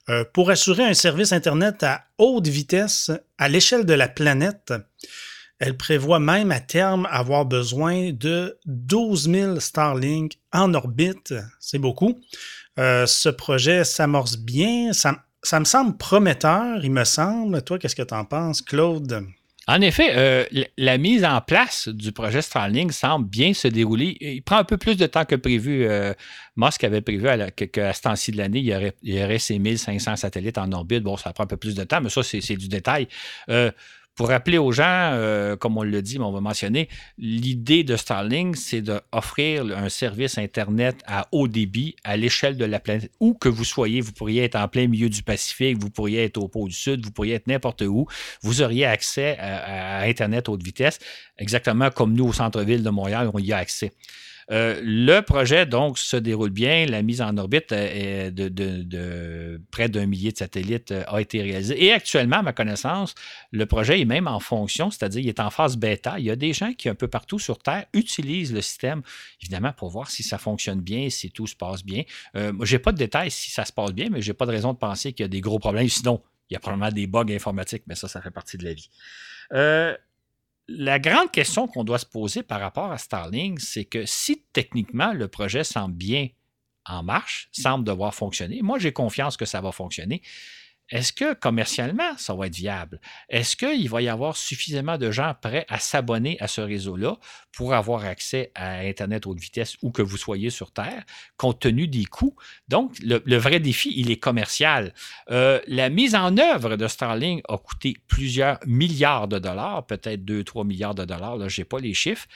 euh, 0.08 0.24
pour 0.32 0.50
assurer 0.50 0.84
un 0.84 0.94
service 0.94 1.32
Internet 1.32 1.82
à 1.82 2.04
haute 2.18 2.46
vitesse 2.46 3.10
à 3.38 3.48
l'échelle 3.48 3.84
de 3.86 3.94
la 3.94 4.06
planète. 4.08 4.72
Elle 5.58 5.78
prévoit 5.78 6.20
même 6.20 6.52
à 6.52 6.60
terme 6.60 7.08
avoir 7.10 7.46
besoin 7.46 8.12
de 8.12 8.58
12 8.66 9.30
000 9.30 9.58
Starlink 9.60 10.32
en 10.52 10.74
orbite. 10.74 11.32
C'est 11.60 11.78
beaucoup. 11.78 12.20
ce 12.76 13.30
projet 13.30 13.84
s'amorce 13.84 14.36
bien. 14.36 14.92
Ça, 14.92 15.24
ça 15.42 15.58
me 15.58 15.64
semble 15.64 15.96
prometteur, 15.96 16.84
il 16.84 16.90
me 16.90 17.04
semble. 17.04 17.62
Toi, 17.62 17.78
qu'est-ce 17.78 17.96
que 17.96 18.02
tu 18.02 18.12
en 18.12 18.26
penses, 18.26 18.60
Claude? 18.60 19.26
En 19.68 19.80
effet, 19.80 20.12
euh, 20.14 20.44
la 20.76 20.96
mise 20.96 21.24
en 21.24 21.40
place 21.40 21.88
du 21.88 22.12
projet 22.12 22.40
Starlink 22.40 22.92
semble 22.92 23.28
bien 23.28 23.52
se 23.52 23.66
dérouler. 23.66 24.16
Il 24.20 24.42
prend 24.42 24.58
un 24.58 24.64
peu 24.64 24.76
plus 24.76 24.96
de 24.96 25.06
temps 25.06 25.24
que 25.24 25.34
prévu. 25.34 25.84
Euh, 25.84 26.14
Musk 26.56 26.84
avait 26.84 27.00
prévu 27.00 27.26
qu'à 27.72 27.92
ce 27.92 28.02
temps-ci 28.02 28.30
de 28.30 28.36
l'année, 28.36 28.60
il, 28.60 28.66
y 29.12 29.22
aurait, 29.22 29.38
ces 29.38 29.58
1500 29.58 30.16
satellites 30.16 30.58
en 30.58 30.70
orbite. 30.70 31.02
Bon, 31.02 31.16
ça 31.16 31.32
prend 31.32 31.44
un 31.44 31.48
peu 31.48 31.56
plus 31.56 31.74
de 31.74 31.82
temps, 31.82 32.00
mais 32.00 32.10
ça, 32.10 32.22
c'est 32.22 32.56
du 32.56 32.68
détail. 32.68 33.08
Euh, 33.50 33.72
pour 34.16 34.28
rappeler 34.28 34.56
aux 34.56 34.72
gens, 34.72 35.10
euh, 35.12 35.56
comme 35.56 35.76
on 35.76 35.82
le 35.82 36.02
dit, 36.02 36.18
mais 36.18 36.24
on 36.24 36.32
va 36.32 36.40
mentionner, 36.40 36.88
l'idée 37.18 37.84
de 37.84 37.96
Starlink, 37.96 38.56
c'est 38.56 38.80
d'offrir 38.80 39.64
un 39.76 39.90
service 39.90 40.38
Internet 40.38 40.96
à 41.06 41.28
haut 41.32 41.48
débit 41.48 41.94
à 42.02 42.16
l'échelle 42.16 42.56
de 42.56 42.64
la 42.64 42.80
planète. 42.80 43.12
Où 43.20 43.34
que 43.34 43.50
vous 43.50 43.64
soyez, 43.64 44.00
vous 44.00 44.12
pourriez 44.12 44.44
être 44.44 44.56
en 44.56 44.68
plein 44.68 44.88
milieu 44.88 45.10
du 45.10 45.22
Pacifique, 45.22 45.78
vous 45.78 45.90
pourriez 45.90 46.24
être 46.24 46.38
au 46.38 46.48
pôle 46.48 46.72
sud, 46.72 47.04
vous 47.04 47.12
pourriez 47.12 47.34
être 47.34 47.46
n'importe 47.46 47.82
où. 47.82 48.06
Vous 48.42 48.62
auriez 48.62 48.86
accès 48.86 49.36
à 49.38 50.00
Internet 50.02 50.48
haute 50.48 50.62
vitesse, 50.62 50.98
exactement 51.38 51.90
comme 51.90 52.14
nous 52.14 52.26
au 52.28 52.32
centre-ville 52.32 52.82
de 52.82 52.90
Montréal, 52.90 53.30
on 53.34 53.38
y 53.38 53.52
a 53.52 53.58
accès. 53.58 53.92
Euh, 54.52 54.80
le 54.82 55.20
projet, 55.20 55.66
donc, 55.66 55.98
se 55.98 56.16
déroule 56.16 56.50
bien. 56.50 56.86
La 56.86 57.02
mise 57.02 57.20
en 57.20 57.36
orbite 57.36 57.72
euh, 57.72 58.30
de, 58.30 59.60
près 59.70 59.88
d'un 59.88 60.06
millier 60.06 60.32
de 60.32 60.38
satellites 60.38 60.92
euh, 60.92 61.04
a 61.08 61.20
été 61.20 61.42
réalisée. 61.42 61.84
Et 61.84 61.92
actuellement, 61.92 62.36
à 62.36 62.42
ma 62.42 62.52
connaissance, 62.52 63.14
le 63.50 63.66
projet 63.66 64.00
est 64.00 64.04
même 64.04 64.28
en 64.28 64.40
fonction, 64.40 64.90
c'est-à-dire 64.90 65.20
il 65.22 65.28
est 65.28 65.40
en 65.40 65.50
phase 65.50 65.76
bêta. 65.76 66.18
Il 66.18 66.24
y 66.26 66.30
a 66.30 66.36
des 66.36 66.52
gens 66.52 66.72
qui, 66.72 66.88
un 66.88 66.94
peu 66.94 67.08
partout 67.08 67.38
sur 67.38 67.58
Terre, 67.58 67.86
utilisent 67.92 68.52
le 68.52 68.62
système, 68.62 69.02
évidemment, 69.42 69.72
pour 69.72 69.90
voir 69.90 70.10
si 70.10 70.22
ça 70.22 70.38
fonctionne 70.38 70.80
bien, 70.80 71.10
si 71.10 71.30
tout 71.30 71.46
se 71.46 71.56
passe 71.56 71.84
bien. 71.84 72.02
je 72.34 72.50
n'ai 72.72 72.78
pas 72.78 72.92
de 72.92 72.98
détails 72.98 73.30
si 73.30 73.50
ça 73.50 73.64
se 73.64 73.72
passe 73.72 73.92
bien, 73.92 74.08
mais 74.10 74.22
je 74.22 74.30
n'ai 74.30 74.34
pas 74.34 74.46
de 74.46 74.52
raison 74.52 74.72
de 74.72 74.78
penser 74.78 75.12
qu'il 75.12 75.24
y 75.24 75.26
a 75.26 75.28
des 75.28 75.40
gros 75.40 75.58
problèmes. 75.58 75.88
Sinon, 75.88 76.22
il 76.48 76.54
y 76.54 76.56
a 76.56 76.60
probablement 76.60 76.90
des 76.90 77.06
bugs 77.06 77.30
informatiques, 77.30 77.82
mais 77.86 77.94
ça, 77.94 78.08
ça 78.08 78.20
fait 78.20 78.30
partie 78.30 78.56
de 78.56 78.64
la 78.64 78.74
vie 78.74 78.88
la 80.68 80.98
grande 80.98 81.30
question 81.30 81.68
qu'on 81.68 81.84
doit 81.84 81.98
se 81.98 82.06
poser 82.06 82.42
par 82.42 82.60
rapport 82.60 82.90
à 82.90 82.98
Starlink, 82.98 83.60
c'est 83.60 83.84
que 83.84 84.04
si 84.04 84.44
techniquement 84.52 85.12
le 85.12 85.28
projet 85.28 85.64
semble 85.64 85.94
bien 85.94 86.28
en 86.84 87.02
marche, 87.02 87.48
semble 87.52 87.84
devoir 87.84 88.14
fonctionner, 88.14 88.62
moi 88.62 88.78
j'ai 88.78 88.92
confiance 88.92 89.36
que 89.36 89.44
ça 89.44 89.60
va 89.60 89.72
fonctionner, 89.72 90.22
est-ce 90.90 91.12
que 91.12 91.34
commercialement, 91.34 92.16
ça 92.16 92.34
va 92.34 92.46
être 92.46 92.54
viable? 92.54 93.00
Est-ce 93.28 93.56
qu'il 93.56 93.88
va 93.88 94.02
y 94.02 94.08
avoir 94.08 94.36
suffisamment 94.36 94.98
de 94.98 95.10
gens 95.10 95.34
prêts 95.40 95.66
à 95.68 95.78
s'abonner 95.78 96.36
à 96.40 96.46
ce 96.46 96.60
réseau-là 96.60 97.16
pour 97.52 97.74
avoir 97.74 98.04
accès 98.04 98.52
à 98.54 98.80
Internet 98.80 99.26
haute 99.26 99.40
vitesse 99.40 99.76
où 99.82 99.90
que 99.90 100.02
vous 100.02 100.16
soyez 100.16 100.50
sur 100.50 100.72
Terre, 100.72 101.04
compte 101.36 101.60
tenu 101.60 101.88
des 101.88 102.04
coûts? 102.04 102.36
Donc, 102.68 102.96
le, 103.00 103.36
vrai 103.36 103.58
défi, 103.58 103.92
il 103.96 104.10
est 104.10 104.18
commercial. 104.18 104.94
Euh, 105.30 105.60
la 105.66 105.88
mise 105.88 106.14
en 106.14 106.36
œuvre 106.38 106.76
de 106.76 106.86
Starlink 106.86 107.42
a 107.48 107.58
coûté 107.58 107.96
plusieurs 108.06 108.58
milliards 108.66 109.28
de 109.28 109.38
dollars, 109.38 109.86
peut-être 109.86 110.24
2-3 110.24 110.66
milliards 110.66 110.94
de 110.94 111.04
dollars, 111.04 111.48
je 111.48 111.60
n'ai 111.60 111.64
pas 111.64 111.80
les 111.80 111.94
chiffres. 111.94 112.26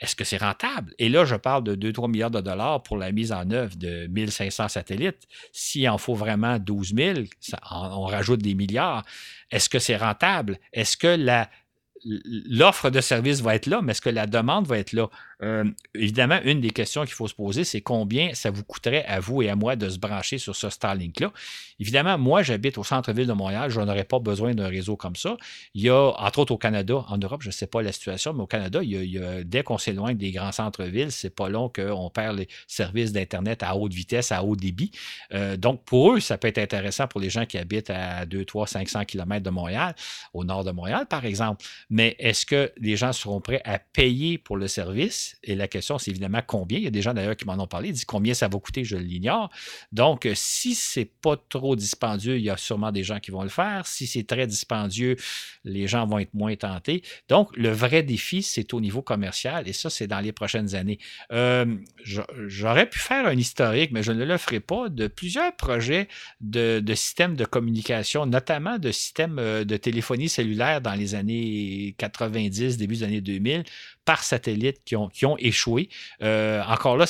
Est-ce 0.00 0.16
que 0.16 0.24
c'est 0.24 0.38
rentable? 0.38 0.94
Et 0.98 1.08
là, 1.08 1.24
je 1.24 1.34
parle 1.34 1.62
de 1.62 1.74
2-3 1.74 2.10
milliards 2.10 2.30
de 2.30 2.40
dollars 2.40 2.82
pour 2.82 2.96
la 2.96 3.12
mise 3.12 3.32
en 3.32 3.50
œuvre 3.50 3.76
de 3.76 4.06
1500 4.06 4.68
satellites. 4.68 5.28
S'il 5.52 5.88
en 5.88 5.98
faut 5.98 6.14
vraiment 6.14 6.58
12 6.58 6.94
000, 6.96 7.18
on 7.70 8.06
rajoute 8.06 8.40
des 8.40 8.54
milliards. 8.54 9.04
Est-ce 9.50 9.68
que 9.68 9.78
c'est 9.78 9.96
rentable? 9.96 10.58
Est-ce 10.72 10.96
que 10.96 11.06
la, 11.06 11.50
l'offre 12.04 12.90
de 12.90 13.00
service 13.00 13.42
va 13.42 13.54
être 13.54 13.66
là, 13.66 13.82
mais 13.82 13.92
est-ce 13.92 14.00
que 14.00 14.10
la 14.10 14.26
demande 14.26 14.66
va 14.66 14.78
être 14.78 14.92
là? 14.92 15.08
Euh, 15.42 15.64
évidemment, 15.94 16.38
une 16.44 16.60
des 16.60 16.70
questions 16.70 17.04
qu'il 17.04 17.14
faut 17.14 17.28
se 17.28 17.34
poser, 17.34 17.64
c'est 17.64 17.80
combien 17.80 18.34
ça 18.34 18.50
vous 18.50 18.62
coûterait 18.62 19.04
à 19.06 19.20
vous 19.20 19.42
et 19.42 19.48
à 19.48 19.56
moi 19.56 19.76
de 19.76 19.88
se 19.88 19.98
brancher 19.98 20.38
sur 20.38 20.54
ce 20.54 20.68
Starlink-là. 20.68 21.32
Évidemment, 21.78 22.18
moi, 22.18 22.42
j'habite 22.42 22.76
au 22.76 22.84
centre-ville 22.84 23.26
de 23.26 23.32
Montréal, 23.32 23.70
je 23.70 23.80
n'aurais 23.80 24.04
pas 24.04 24.18
besoin 24.18 24.54
d'un 24.54 24.68
réseau 24.68 24.96
comme 24.96 25.16
ça. 25.16 25.36
Il 25.74 25.82
y 25.82 25.88
a, 25.88 26.12
entre 26.18 26.40
autres 26.40 26.52
au 26.52 26.58
Canada, 26.58 27.04
en 27.08 27.16
Europe, 27.16 27.42
je 27.42 27.48
ne 27.48 27.52
sais 27.52 27.66
pas 27.66 27.80
la 27.80 27.92
situation, 27.92 28.34
mais 28.34 28.42
au 28.42 28.46
Canada, 28.46 28.80
il 28.82 28.90
y 28.90 29.18
a, 29.18 29.42
dès 29.42 29.62
qu'on 29.62 29.78
s'éloigne 29.78 30.16
des 30.16 30.30
grands 30.30 30.52
centres-villes, 30.52 31.10
c'est 31.10 31.34
pas 31.34 31.48
long 31.48 31.70
qu'on 31.70 32.10
perd 32.10 32.38
les 32.38 32.48
services 32.66 33.12
d'Internet 33.12 33.62
à 33.62 33.76
haute 33.76 33.94
vitesse, 33.94 34.32
à 34.32 34.44
haut 34.44 34.56
débit. 34.56 34.90
Euh, 35.32 35.56
donc, 35.56 35.84
pour 35.84 36.12
eux, 36.12 36.20
ça 36.20 36.36
peut 36.36 36.48
être 36.48 36.58
intéressant 36.58 37.08
pour 37.08 37.20
les 37.20 37.30
gens 37.30 37.46
qui 37.46 37.56
habitent 37.56 37.90
à 37.90 38.26
2, 38.26 38.44
3, 38.44 38.66
500 38.66 39.04
km 39.06 39.42
de 39.42 39.50
Montréal, 39.50 39.94
au 40.34 40.44
nord 40.44 40.64
de 40.64 40.70
Montréal, 40.70 41.06
par 41.08 41.24
exemple. 41.24 41.64
Mais 41.88 42.16
est-ce 42.18 42.44
que 42.44 42.70
les 42.76 42.96
gens 42.96 43.12
seront 43.12 43.40
prêts 43.40 43.62
à 43.64 43.78
payer 43.78 44.36
pour 44.36 44.58
le 44.58 44.68
service? 44.68 45.29
Et 45.42 45.54
la 45.54 45.68
question, 45.68 45.98
c'est 45.98 46.10
évidemment 46.10 46.42
combien. 46.46 46.78
Il 46.78 46.84
y 46.84 46.86
a 46.86 46.90
des 46.90 47.02
gens 47.02 47.14
d'ailleurs 47.14 47.36
qui 47.36 47.44
m'en 47.44 47.58
ont 47.58 47.66
parlé, 47.66 47.88
ils 47.88 47.92
disent 47.92 48.04
combien 48.04 48.34
ça 48.34 48.48
va 48.48 48.58
coûter, 48.58 48.84
je 48.84 48.96
l'ignore. 48.96 49.50
Donc, 49.92 50.28
si 50.34 50.74
c'est 50.74 51.10
pas 51.20 51.36
trop 51.48 51.76
dispendieux, 51.76 52.38
il 52.38 52.44
y 52.44 52.50
a 52.50 52.56
sûrement 52.56 52.92
des 52.92 53.04
gens 53.04 53.20
qui 53.20 53.30
vont 53.30 53.42
le 53.42 53.48
faire. 53.48 53.86
Si 53.86 54.06
c'est 54.06 54.24
très 54.24 54.46
dispendieux, 54.46 55.16
les 55.64 55.86
gens 55.86 56.06
vont 56.06 56.18
être 56.18 56.34
moins 56.34 56.54
tentés. 56.56 57.02
Donc, 57.28 57.56
le 57.56 57.70
vrai 57.70 58.02
défi, 58.02 58.42
c'est 58.42 58.74
au 58.74 58.80
niveau 58.80 59.02
commercial 59.02 59.68
et 59.68 59.72
ça, 59.72 59.90
c'est 59.90 60.06
dans 60.06 60.20
les 60.20 60.32
prochaines 60.32 60.74
années. 60.74 60.98
Euh, 61.32 61.76
j'aurais 62.04 62.88
pu 62.88 62.98
faire 62.98 63.26
un 63.26 63.36
historique, 63.36 63.90
mais 63.92 64.02
je 64.02 64.12
ne 64.12 64.24
le 64.24 64.36
ferai 64.38 64.60
pas, 64.60 64.88
de 64.88 65.06
plusieurs 65.06 65.54
projets 65.56 66.08
de, 66.40 66.80
de 66.80 66.94
systèmes 66.94 67.36
de 67.36 67.44
communication, 67.44 68.26
notamment 68.26 68.78
de 68.78 68.90
systèmes 68.90 69.38
euh, 69.38 69.64
de 69.64 69.76
téléphonie 69.76 70.28
cellulaire 70.28 70.80
dans 70.80 70.94
les 70.94 71.14
années 71.14 71.94
90, 71.98 72.76
début 72.76 72.96
des 72.96 73.02
années 73.02 73.20
2000, 73.20 73.64
par 74.04 74.24
satellite 74.24 74.82
qui 74.84 74.96
ont, 74.96 75.36
échoué. 75.38 75.88
Euh, 76.22 76.62
encore 76.64 76.96
là, 76.96 77.06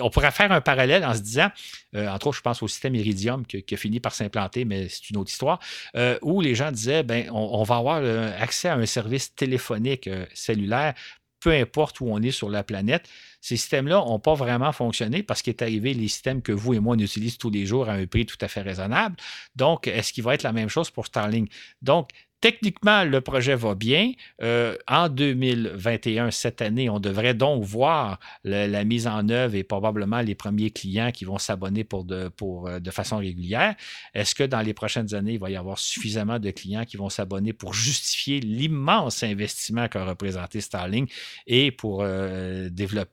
on 0.00 0.10
pourrait 0.10 0.30
faire 0.30 0.52
un 0.52 0.60
parallèle 0.60 1.04
en 1.04 1.14
se 1.14 1.20
disant, 1.20 1.48
euh, 1.94 2.08
entre 2.08 2.28
autres, 2.28 2.38
je 2.38 2.42
pense 2.42 2.62
au 2.62 2.68
système 2.68 2.94
Iridium 2.94 3.44
qui, 3.44 3.74
a 3.74 3.76
fini 3.76 4.00
par 4.00 4.14
s'implanter, 4.14 4.64
mais 4.64 4.88
c'est 4.88 5.10
une 5.10 5.16
autre 5.18 5.30
histoire, 5.30 5.58
euh, 5.96 6.18
où 6.22 6.40
les 6.40 6.54
gens 6.54 6.72
disaient, 6.72 7.02
ben, 7.02 7.28
on, 7.32 7.62
va 7.64 7.76
avoir 7.76 8.02
accès 8.40 8.68
à 8.68 8.74
un 8.74 8.86
service 8.86 9.34
téléphonique 9.34 10.08
cellulaire 10.32 10.94
peu 11.40 11.52
importe 11.52 12.00
où 12.00 12.06
on 12.08 12.20
est 12.20 12.30
sur 12.30 12.50
la 12.50 12.64
planète. 12.64 13.08
Ces 13.40 13.56
systèmes-là 13.56 13.96
n'ont 13.96 14.18
pas 14.18 14.34
vraiment 14.34 14.72
fonctionné 14.72 15.22
parce 15.22 15.42
qu'il 15.42 15.52
est 15.52 15.62
arrivé 15.62 15.94
les 15.94 16.08
systèmes 16.08 16.42
que 16.42 16.52
vous 16.52 16.74
et 16.74 16.80
moi 16.80 16.96
on 16.96 16.98
utilise 16.98 17.38
tous 17.38 17.50
les 17.50 17.66
jours 17.66 17.88
à 17.88 17.92
un 17.92 18.06
prix 18.06 18.26
tout 18.26 18.38
à 18.40 18.48
fait 18.48 18.62
raisonnable. 18.62 19.16
Donc, 19.54 19.86
est-ce 19.86 20.12
qu'il 20.12 20.24
va 20.24 20.34
être 20.34 20.42
la 20.42 20.52
même 20.52 20.68
chose 20.68 20.90
pour 20.90 21.06
Starlink? 21.06 21.50
Donc, 21.80 22.10
Techniquement, 22.40 23.02
le 23.02 23.20
projet 23.20 23.56
va 23.56 23.74
bien. 23.74 24.12
Euh, 24.42 24.76
en 24.86 25.08
2021, 25.08 26.30
cette 26.30 26.62
année, 26.62 26.88
on 26.88 27.00
devrait 27.00 27.34
donc 27.34 27.64
voir 27.64 28.20
la 28.44 28.84
mise 28.84 29.08
en 29.08 29.28
œuvre 29.28 29.56
et 29.56 29.64
probablement 29.64 30.20
les 30.20 30.36
premiers 30.36 30.70
clients 30.70 31.10
qui 31.10 31.24
vont 31.24 31.38
s'abonner 31.38 31.82
pour 31.82 32.06
euh, 32.12 32.78
de 32.78 32.90
façon 32.92 33.18
régulière. 33.18 33.74
Est-ce 34.14 34.36
que 34.36 34.44
dans 34.44 34.60
les 34.60 34.72
prochaines 34.72 35.14
années, 35.16 35.32
il 35.32 35.40
va 35.40 35.50
y 35.50 35.56
avoir 35.56 35.80
suffisamment 35.80 36.38
de 36.38 36.52
clients 36.52 36.84
qui 36.84 36.96
vont 36.96 37.08
s'abonner 37.08 37.52
pour 37.52 37.74
justifier 37.74 38.38
l'immense 38.38 39.24
investissement 39.24 39.88
qu'a 39.88 40.04
représenté 40.04 40.60
Starlink 40.60 41.10
et 41.48 41.72
pour 41.72 42.02
euh, 42.02 42.68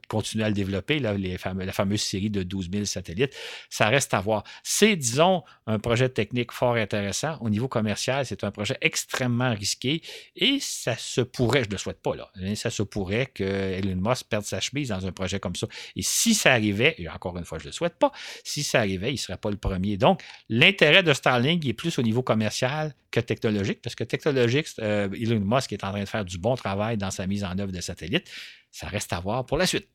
continuer 0.08 0.44
à 0.44 0.50
le 0.50 0.56
développer, 0.56 1.00
la 1.00 1.74
fameuse 1.74 2.02
série 2.02 2.30
de 2.30 2.44
12 2.44 2.70
000 2.72 2.86
satellites? 2.86 3.36
Ça 3.72 3.88
reste 3.88 4.14
à 4.14 4.22
voir. 4.22 4.44
C'est, 4.62 4.96
disons, 4.96 5.44
un 5.66 5.80
projet 5.80 6.10
technique 6.10 6.52
fort 6.52 6.76
intéressant. 6.76 7.40
Au 7.42 7.50
niveau 7.50 7.68
commercial, 7.68 8.24
c'est 8.24 8.44
un 8.44 8.52
projet 8.52 8.78
extrêmement 8.82 9.15
extrêmement 9.16 9.54
risqué 9.54 10.02
et 10.36 10.60
ça 10.60 10.98
se 10.98 11.22
pourrait, 11.22 11.64
je 11.64 11.70
ne 11.70 11.74
le 11.74 11.78
souhaite 11.78 12.02
pas 12.02 12.16
là, 12.16 12.30
mais 12.36 12.56
ça 12.56 12.70
se 12.70 12.84
pourrait 12.84 13.28
que 13.28 13.44
Elon 13.44 13.96
Musk 13.96 14.28
perde 14.28 14.44
sa 14.44 14.60
chemise 14.60 14.90
dans 14.90 15.06
un 15.06 15.12
projet 15.14 15.40
comme 15.40 15.56
ça. 15.56 15.68
Et 15.96 16.02
si 16.02 16.34
ça 16.34 16.52
arrivait, 16.52 16.96
et 16.98 17.08
encore 17.08 17.38
une 17.38 17.46
fois, 17.46 17.58
je 17.58 17.64
ne 17.64 17.70
le 17.70 17.74
souhaite 17.74 17.96
pas, 17.96 18.12
si 18.44 18.62
ça 18.62 18.80
arrivait, 18.80 19.12
il 19.12 19.14
ne 19.14 19.20
serait 19.20 19.38
pas 19.38 19.50
le 19.50 19.56
premier. 19.56 19.96
Donc, 19.96 20.22
l'intérêt 20.50 21.02
de 21.02 21.14
Starlink 21.14 21.66
est 21.66 21.74
plus 21.74 21.98
au 21.98 22.02
niveau 22.02 22.24
commercial 22.24 22.94
que 23.10 23.22
technologique, 23.22 23.82
parce 23.82 23.96
que 23.96 24.04
technologique, 24.04 24.68
euh, 24.80 25.08
Elon 25.14 25.40
Musk 25.40 25.72
est 25.72 25.84
en 25.86 25.92
train 25.92 26.02
de 26.02 26.10
faire 26.10 26.26
du 26.26 26.38
bon 26.38 26.56
travail 26.56 26.98
dans 26.98 27.12
sa 27.12 27.26
mise 27.26 27.46
en 27.46 27.58
œuvre 27.58 27.72
de 27.72 27.82
satellites. 27.82 28.30
Ça 28.72 28.88
reste 28.88 29.14
à 29.14 29.22
voir 29.22 29.46
pour 29.46 29.58
la 29.58 29.66
suite. 29.66 29.88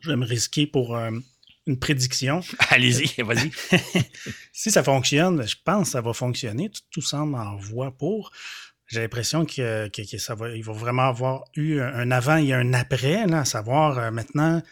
Je 0.00 0.10
vais 0.10 0.16
me 0.16 0.26
risquer 0.26 0.66
pour 0.66 0.94
euh, 0.94 1.10
une 1.68 1.78
prédiction. 1.78 2.40
Allez-y, 2.70 3.22
vas-y. 3.22 3.52
si 4.52 4.70
ça 4.70 4.82
fonctionne, 4.82 5.46
je 5.46 5.56
pense 5.62 5.88
que 5.88 5.92
ça 5.92 6.00
va 6.00 6.12
fonctionner. 6.12 6.70
Tout, 6.90 7.02
semble 7.02 7.36
en 7.36 7.56
voie 7.56 7.92
pour. 7.92 8.32
J'ai 8.86 9.00
l'impression 9.00 9.44
que, 9.44 9.90
ça 10.18 10.34
va, 10.34 10.48
il 10.50 10.64
va 10.64 10.72
vraiment 10.72 11.08
avoir 11.08 11.44
eu 11.54 11.78
un 11.80 12.10
avant 12.10 12.38
et 12.38 12.54
un 12.54 12.72
après, 12.72 13.22
à 13.32 13.44
savoir 13.44 13.98
euh, 13.98 14.10
maintenant, 14.10 14.62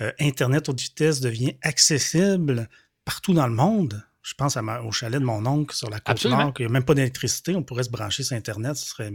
euh, 0.00 0.12
Internet 0.20 0.68
haute 0.68 0.80
vitesse 0.80 1.20
devient 1.20 1.56
accessible 1.60 2.68
partout 3.04 3.34
dans 3.34 3.48
le 3.48 3.52
monde. 3.52 4.02
Je 4.22 4.34
pense 4.34 4.56
au 4.56 4.92
chalet 4.92 5.20
de 5.20 5.26
mon 5.26 5.44
oncle 5.44 5.74
sur 5.74 5.90
la 5.90 6.00
côte 6.00 6.24
nord, 6.24 6.54
qu'il 6.54 6.64
n'y 6.64 6.70
a 6.70 6.72
même 6.72 6.84
pas 6.84 6.94
d'électricité, 6.94 7.54
on 7.56 7.62
pourrait 7.62 7.82
se 7.82 7.90
brancher 7.90 8.22
sur 8.22 8.36
Internet, 8.36 8.76
ce 8.76 8.86
serait 8.86 9.12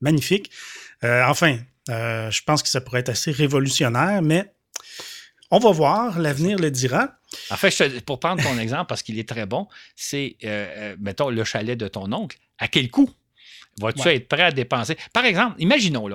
magnifique. 0.00 0.50
Euh, 1.04 1.22
enfin, 1.26 1.58
je 1.88 2.42
pense 2.44 2.62
que 2.62 2.68
ça 2.68 2.80
pourrait 2.80 3.00
être 3.00 3.10
assez 3.10 3.30
révolutionnaire, 3.30 4.20
mais 4.20 4.52
on 5.50 5.58
va 5.58 5.70
voir, 5.70 6.18
l'avenir 6.18 6.58
le 6.58 6.70
dira. 6.70 7.10
En 7.50 7.56
fait, 7.56 8.04
pour 8.04 8.20
prendre 8.20 8.42
ton 8.42 8.58
exemple, 8.58 8.86
parce 8.86 9.02
qu'il 9.02 9.18
est 9.18 9.28
très 9.28 9.46
bon, 9.46 9.68
c'est, 9.96 10.36
euh, 10.44 10.66
euh, 10.76 10.96
mettons, 11.00 11.30
le 11.30 11.44
chalet 11.44 11.78
de 11.78 11.88
ton 11.88 12.12
oncle. 12.12 12.38
À 12.58 12.68
quel 12.68 12.90
coût? 12.90 13.10
Vas-tu 13.80 14.08
être 14.08 14.28
prêt 14.28 14.42
à 14.42 14.50
dépenser? 14.50 14.96
Par 15.12 15.24
exemple, 15.24 15.54
imaginons, 15.60 16.08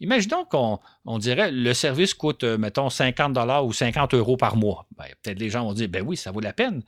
imaginons 0.00 0.44
qu'on 0.46 0.80
on 1.04 1.18
dirait 1.18 1.50
le 1.50 1.74
service 1.74 2.14
coûte, 2.14 2.44
euh, 2.44 2.56
mettons, 2.56 2.88
50 2.88 3.36
ou 3.62 3.72
50 3.72 4.14
euros 4.14 4.38
par 4.38 4.56
mois. 4.56 4.86
Ben, 4.96 5.04
peut-être 5.22 5.38
les 5.38 5.50
gens 5.50 5.64
vont 5.64 5.74
dire, 5.74 5.88
ben 5.88 6.02
oui, 6.02 6.16
ça 6.16 6.30
vaut 6.30 6.40
la 6.40 6.54
peine. 6.54 6.82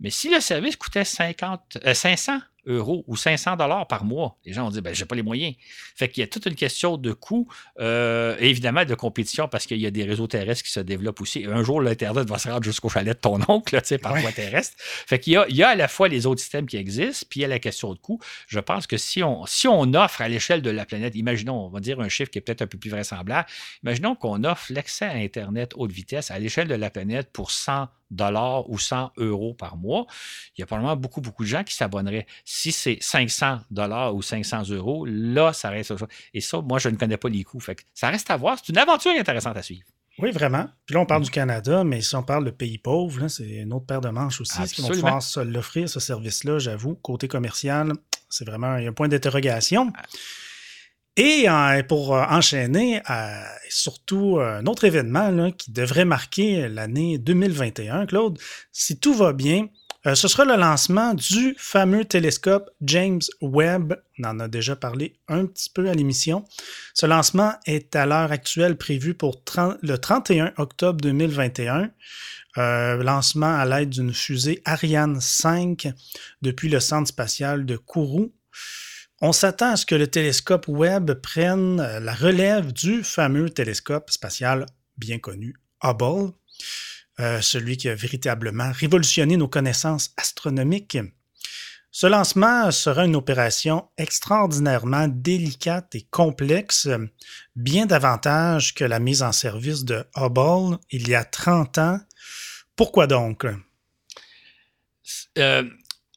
Mais 0.00 0.10
si 0.10 0.28
le 0.28 0.40
service 0.40 0.74
coûtait 0.74 1.04
50, 1.04 1.78
500 1.94 2.40
euros 2.66 3.04
ou 3.06 3.16
500 3.16 3.56
dollars 3.56 3.86
par 3.86 4.04
mois. 4.04 4.38
Les 4.44 4.52
gens 4.52 4.66
ont 4.66 4.70
dit, 4.70 4.80
ben, 4.80 4.94
j'ai 4.94 5.04
pas 5.04 5.14
les 5.14 5.22
moyens. 5.22 5.54
Fait 5.96 6.08
qu'il 6.08 6.20
y 6.20 6.24
a 6.24 6.26
toute 6.26 6.46
une 6.46 6.54
question 6.54 6.96
de 6.96 7.12
coût, 7.12 7.48
euh, 7.80 8.36
et 8.38 8.48
évidemment 8.50 8.84
de 8.84 8.94
compétition 8.94 9.48
parce 9.48 9.66
qu'il 9.66 9.78
y 9.78 9.86
a 9.86 9.90
des 9.90 10.04
réseaux 10.04 10.26
terrestres 10.26 10.64
qui 10.64 10.70
se 10.70 10.80
développent 10.80 11.20
aussi. 11.20 11.44
Un 11.44 11.62
jour, 11.62 11.80
l'Internet 11.80 12.28
va 12.28 12.38
se 12.38 12.48
rendre 12.48 12.64
jusqu'au 12.64 12.88
chalet 12.88 13.16
de 13.16 13.20
ton 13.20 13.40
oncle, 13.48 13.80
tu 13.80 13.88
sais, 13.88 13.98
par 13.98 14.16
voie 14.16 14.32
terrestre. 14.32 14.76
Fait 14.78 15.18
qu'il 15.18 15.34
y 15.34 15.36
a, 15.36 15.46
il 15.48 15.56
y 15.56 15.62
a 15.62 15.70
à 15.70 15.74
la 15.74 15.88
fois 15.88 16.08
les 16.08 16.26
autres 16.26 16.40
systèmes 16.40 16.66
qui 16.66 16.76
existent, 16.76 17.26
puis 17.28 17.40
il 17.40 17.42
y 17.42 17.46
a 17.46 17.48
la 17.48 17.58
question 17.58 17.92
de 17.92 17.98
coût. 17.98 18.20
Je 18.46 18.60
pense 18.60 18.86
que 18.86 18.96
si 18.96 19.22
on, 19.22 19.46
si 19.46 19.68
on 19.68 19.94
offre 19.94 20.22
à 20.22 20.28
l'échelle 20.28 20.62
de 20.62 20.70
la 20.70 20.84
planète, 20.84 21.14
imaginons, 21.14 21.66
on 21.66 21.68
va 21.68 21.80
dire 21.80 22.00
un 22.00 22.08
chiffre 22.08 22.30
qui 22.30 22.38
est 22.38 22.42
peut-être 22.42 22.62
un 22.62 22.66
peu 22.66 22.78
plus 22.78 22.90
vraisemblable, 22.90 23.48
imaginons 23.82 24.14
qu'on 24.14 24.44
offre 24.44 24.72
l'accès 24.72 25.06
à 25.06 25.14
Internet 25.14 25.72
haute 25.76 25.92
vitesse 25.92 26.30
à 26.30 26.38
l'échelle 26.38 26.68
de 26.68 26.74
la 26.74 26.90
planète 26.90 27.30
pour 27.32 27.50
100 27.50 27.88
dollars 28.12 28.68
ou 28.70 28.78
100 28.78 29.12
euros 29.16 29.54
par 29.54 29.76
mois, 29.76 30.06
il 30.56 30.60
y 30.60 30.62
a 30.62 30.66
probablement 30.66 30.96
beaucoup, 30.96 31.20
beaucoup 31.20 31.42
de 31.42 31.48
gens 31.48 31.64
qui 31.64 31.74
s'abonneraient. 31.74 32.26
Si 32.44 32.72
c'est 32.72 32.98
500 33.00 33.60
dollars 33.70 34.14
ou 34.14 34.22
500 34.22 34.70
euros, 34.70 35.04
là, 35.06 35.52
ça 35.52 35.70
reste 35.70 35.92
Et 36.34 36.40
ça, 36.40 36.60
moi, 36.60 36.78
je 36.78 36.88
ne 36.88 36.96
connais 36.96 37.16
pas 37.16 37.28
les 37.28 37.44
coûts. 37.44 37.60
Fait 37.60 37.78
ça 37.94 38.08
reste 38.08 38.30
à 38.30 38.36
voir. 38.36 38.58
C'est 38.58 38.70
une 38.70 38.78
aventure 38.78 39.12
intéressante 39.18 39.56
à 39.56 39.62
suivre. 39.62 39.86
Oui, 40.18 40.30
vraiment. 40.30 40.68
Puis 40.84 40.94
là, 40.94 41.00
on 41.00 41.06
parle 41.06 41.22
du 41.22 41.30
Canada, 41.30 41.84
mais 41.84 42.02
si 42.02 42.14
on 42.14 42.22
parle 42.22 42.44
de 42.44 42.50
pays 42.50 42.78
pauvres, 42.78 43.28
c'est 43.28 43.48
une 43.48 43.72
autre 43.72 43.86
paire 43.86 44.02
de 44.02 44.10
manches 44.10 44.40
aussi. 44.40 44.60
Est-ce 44.60 44.74
qu'ils 44.74 44.84
vont 44.84 44.90
pouvoir 44.90 45.22
l'offrir, 45.44 45.88
ce 45.88 46.00
service-là, 46.00 46.58
j'avoue, 46.58 46.94
côté 46.96 47.28
commercial, 47.28 47.92
c'est 48.28 48.44
vraiment 48.44 48.72
un 48.72 48.92
point 48.92 49.08
d'interrogation. 49.08 49.92
Et 51.16 51.46
pour 51.88 52.16
euh, 52.16 52.24
enchaîner, 52.28 53.02
surtout 53.68 54.38
un 54.40 54.64
autre 54.66 54.84
événement 54.84 55.50
qui 55.52 55.70
devrait 55.70 56.04
marquer 56.04 56.68
l'année 56.68 57.18
2021, 57.18 58.06
Claude, 58.06 58.38
si 58.72 58.98
tout 58.98 59.14
va 59.14 59.32
bien, 59.32 59.68
euh, 60.04 60.16
ce 60.16 60.26
sera 60.26 60.44
le 60.44 60.56
lancement 60.56 61.14
du 61.14 61.54
fameux 61.58 62.04
télescope 62.04 62.70
James 62.80 63.20
Webb. 63.40 63.94
On 64.18 64.24
en 64.24 64.40
a 64.40 64.48
déjà 64.48 64.74
parlé 64.74 65.14
un 65.28 65.46
petit 65.46 65.70
peu 65.70 65.88
à 65.88 65.94
l'émission. 65.94 66.44
Ce 66.92 67.06
lancement 67.06 67.52
est 67.66 67.94
à 67.94 68.04
l'heure 68.04 68.32
actuelle 68.32 68.76
prévu 68.76 69.14
pour 69.14 69.42
le 69.82 69.96
31 69.96 70.52
octobre 70.56 71.00
2021. 71.00 71.90
Euh, 72.58 72.96
lancement 73.02 73.54
à 73.56 73.64
l'aide 73.64 73.90
d'une 73.90 74.12
fusée 74.12 74.60
Ariane 74.64 75.20
5 75.20 75.88
depuis 76.42 76.68
le 76.68 76.80
centre 76.80 77.08
spatial 77.08 77.64
de 77.64 77.76
Kourou 77.76 78.32
on 79.22 79.32
s'attend 79.32 79.70
à 79.70 79.76
ce 79.76 79.86
que 79.86 79.94
le 79.94 80.08
télescope 80.08 80.66
Webb 80.66 81.14
prenne 81.14 81.80
euh, 81.80 82.00
la 82.00 82.12
relève 82.12 82.72
du 82.72 83.04
fameux 83.04 83.48
télescope 83.48 84.10
spatial 84.10 84.66
bien 84.98 85.20
connu 85.20 85.54
Hubble, 85.82 86.32
euh, 87.20 87.40
celui 87.40 87.76
qui 87.76 87.88
a 87.88 87.94
véritablement 87.94 88.72
révolutionné 88.72 89.36
nos 89.36 89.46
connaissances 89.46 90.12
astronomiques. 90.16 90.98
Ce 91.92 92.06
lancement 92.08 92.70
sera 92.72 93.04
une 93.04 93.14
opération 93.14 93.88
extraordinairement 93.96 95.06
délicate 95.08 95.94
et 95.94 96.02
complexe, 96.10 96.88
bien 97.54 97.86
davantage 97.86 98.74
que 98.74 98.84
la 98.84 98.98
mise 98.98 99.22
en 99.22 99.30
service 99.30 99.84
de 99.84 100.04
Hubble 100.16 100.78
il 100.90 101.08
y 101.08 101.14
a 101.14 101.24
30 101.24 101.78
ans. 101.78 102.00
Pourquoi 102.74 103.06
donc? 103.06 103.46
Euh, 105.38 105.64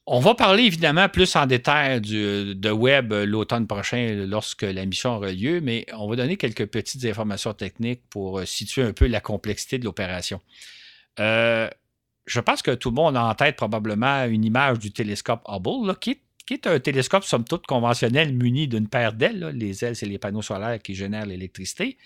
on 0.06 0.20
va 0.20 0.34
parler 0.34 0.64
évidemment 0.64 1.08
plus 1.08 1.34
en 1.34 1.46
détail 1.46 2.00
de 2.00 2.70
web 2.70 3.12
l'automne 3.12 3.66
prochain 3.66 4.24
lorsque 4.26 4.62
la 4.62 4.86
mission 4.86 5.16
aura 5.16 5.32
lieu, 5.32 5.60
mais 5.60 5.84
on 5.94 6.08
va 6.08 6.14
donner 6.14 6.36
quelques 6.36 6.66
petites 6.66 7.04
informations 7.04 7.52
techniques 7.54 8.02
pour 8.08 8.38
euh, 8.38 8.44
situer 8.44 8.82
un 8.82 8.92
peu 8.92 9.08
la 9.08 9.20
complexité 9.20 9.78
de 9.78 9.84
l'opération. 9.84 10.40
Euh, 11.18 11.68
je 12.26 12.40
pense 12.40 12.62
que 12.62 12.70
tout 12.70 12.90
le 12.90 12.94
monde 12.94 13.16
a 13.16 13.24
en 13.24 13.34
tête 13.34 13.56
probablement 13.56 14.24
une 14.26 14.44
image 14.44 14.78
du 14.78 14.92
télescope 14.92 15.42
Hubble, 15.48 15.96
qui, 15.98 16.20
est, 16.50 16.66
un 16.68 16.78
télescope 16.78 17.24
somme 17.24 17.44
toute 17.44 17.66
conventionnel 17.66 18.32
muni 18.32 18.68
d'une 18.68 18.88
paire 18.88 19.12
d'ailes. 19.12 19.50
Les 19.54 19.84
ailes, 19.84 19.96
c'est 19.96 20.06
les 20.06 20.18
panneaux 20.18 20.42
solaires 20.42 20.80
qui 20.80 20.94
génèrent 20.94 21.26
l'électricité. 21.26 21.98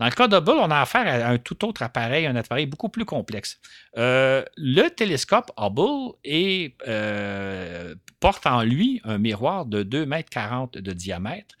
Dans 0.00 0.06
le 0.06 0.12
cas 0.12 0.28
d'Hubble, 0.28 0.52
on 0.52 0.70
a 0.70 0.80
affaire 0.80 1.06
à 1.06 1.28
un 1.28 1.36
tout 1.36 1.62
autre 1.62 1.82
appareil, 1.82 2.24
un 2.24 2.34
appareil 2.34 2.64
beaucoup 2.64 2.88
plus 2.88 3.04
complexe. 3.04 3.60
Euh, 3.98 4.42
le 4.56 4.88
télescope 4.88 5.52
Hubble 5.58 6.14
euh, 6.88 7.94
porte 8.18 8.46
en 8.46 8.62
lui 8.62 9.02
un 9.04 9.18
miroir 9.18 9.66
de 9.66 9.84
2,40 9.84 10.78
m 10.78 10.82
de 10.82 10.92
diamètre. 10.94 11.54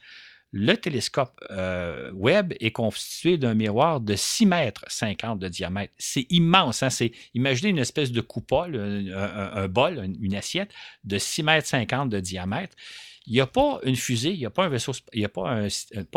Le 0.52 0.74
télescope 0.74 1.38
euh, 1.50 2.10
Webb 2.14 2.54
est 2.60 2.72
constitué 2.72 3.36
d'un 3.36 3.52
miroir 3.52 4.00
de 4.00 4.14
6,50 4.14 5.32
m 5.32 5.38
de 5.38 5.48
diamètre. 5.48 5.92
C'est 5.98 6.26
immense. 6.30 6.82
Hein? 6.82 6.88
imaginez 7.34 7.68
une 7.68 7.78
espèce 7.78 8.10
de 8.10 8.22
coupole, 8.22 8.74
un, 9.14 9.68
bol, 9.68 10.02
une, 10.18 10.34
assiette 10.34 10.72
de 11.04 11.18
6,50 11.18 12.04
m 12.04 12.08
de 12.08 12.20
diamètre 12.20 12.74
il 13.26 13.34
n'y 13.34 13.40
a 13.40 13.46
pas 13.46 13.80
une 13.84 13.96
fusée, 13.96 14.32
il 14.32 14.38
n'y 14.38 14.46
a 14.46 14.50
pas 14.50 14.68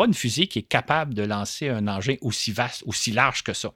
une 0.06 0.14
fusée 0.14 0.46
qui 0.46 0.58
est 0.60 0.62
capable 0.62 1.14
de 1.14 1.22
lancer 1.22 1.68
un 1.68 1.86
engin 1.86 2.16
aussi 2.20 2.52
vaste, 2.52 2.82
aussi 2.86 3.12
large 3.12 3.42
que 3.42 3.52
ça. 3.52 3.72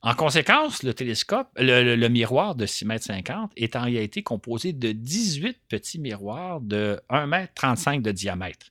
En 0.00 0.14
conséquence, 0.14 0.84
le 0.84 0.94
télescope, 0.94 1.48
le, 1.56 2.08
miroir 2.08 2.54
de 2.54 2.66
6,50 2.66 3.32
m 3.32 3.48
est 3.56 3.74
en 3.74 3.82
réalité 3.82 4.22
composé 4.22 4.72
de 4.72 4.92
18 4.92 5.58
petits 5.68 5.98
miroirs 5.98 6.60
de 6.60 7.00
1,35 7.10 7.94
m 7.94 8.02
de 8.02 8.12
diamètre. 8.12 8.66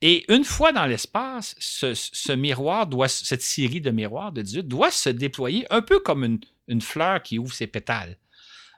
Et 0.00 0.30
une 0.32 0.44
fois 0.44 0.72
dans 0.72 0.86
l'espace, 0.86 1.54
ce, 1.58 2.32
miroir 2.32 2.88
cette 3.08 3.42
série 3.42 3.80
de 3.80 3.90
miroirs 3.90 4.32
de 4.32 4.42
18 4.42 4.62
doit 4.66 4.90
se 4.90 5.10
déployer 5.10 5.66
un 5.70 5.82
peu 5.82 6.00
comme 6.00 6.38
une 6.68 6.80
fleur 6.80 7.22
qui 7.22 7.38
ouvre 7.38 7.52
ses 7.52 7.66
pétales. 7.66 8.16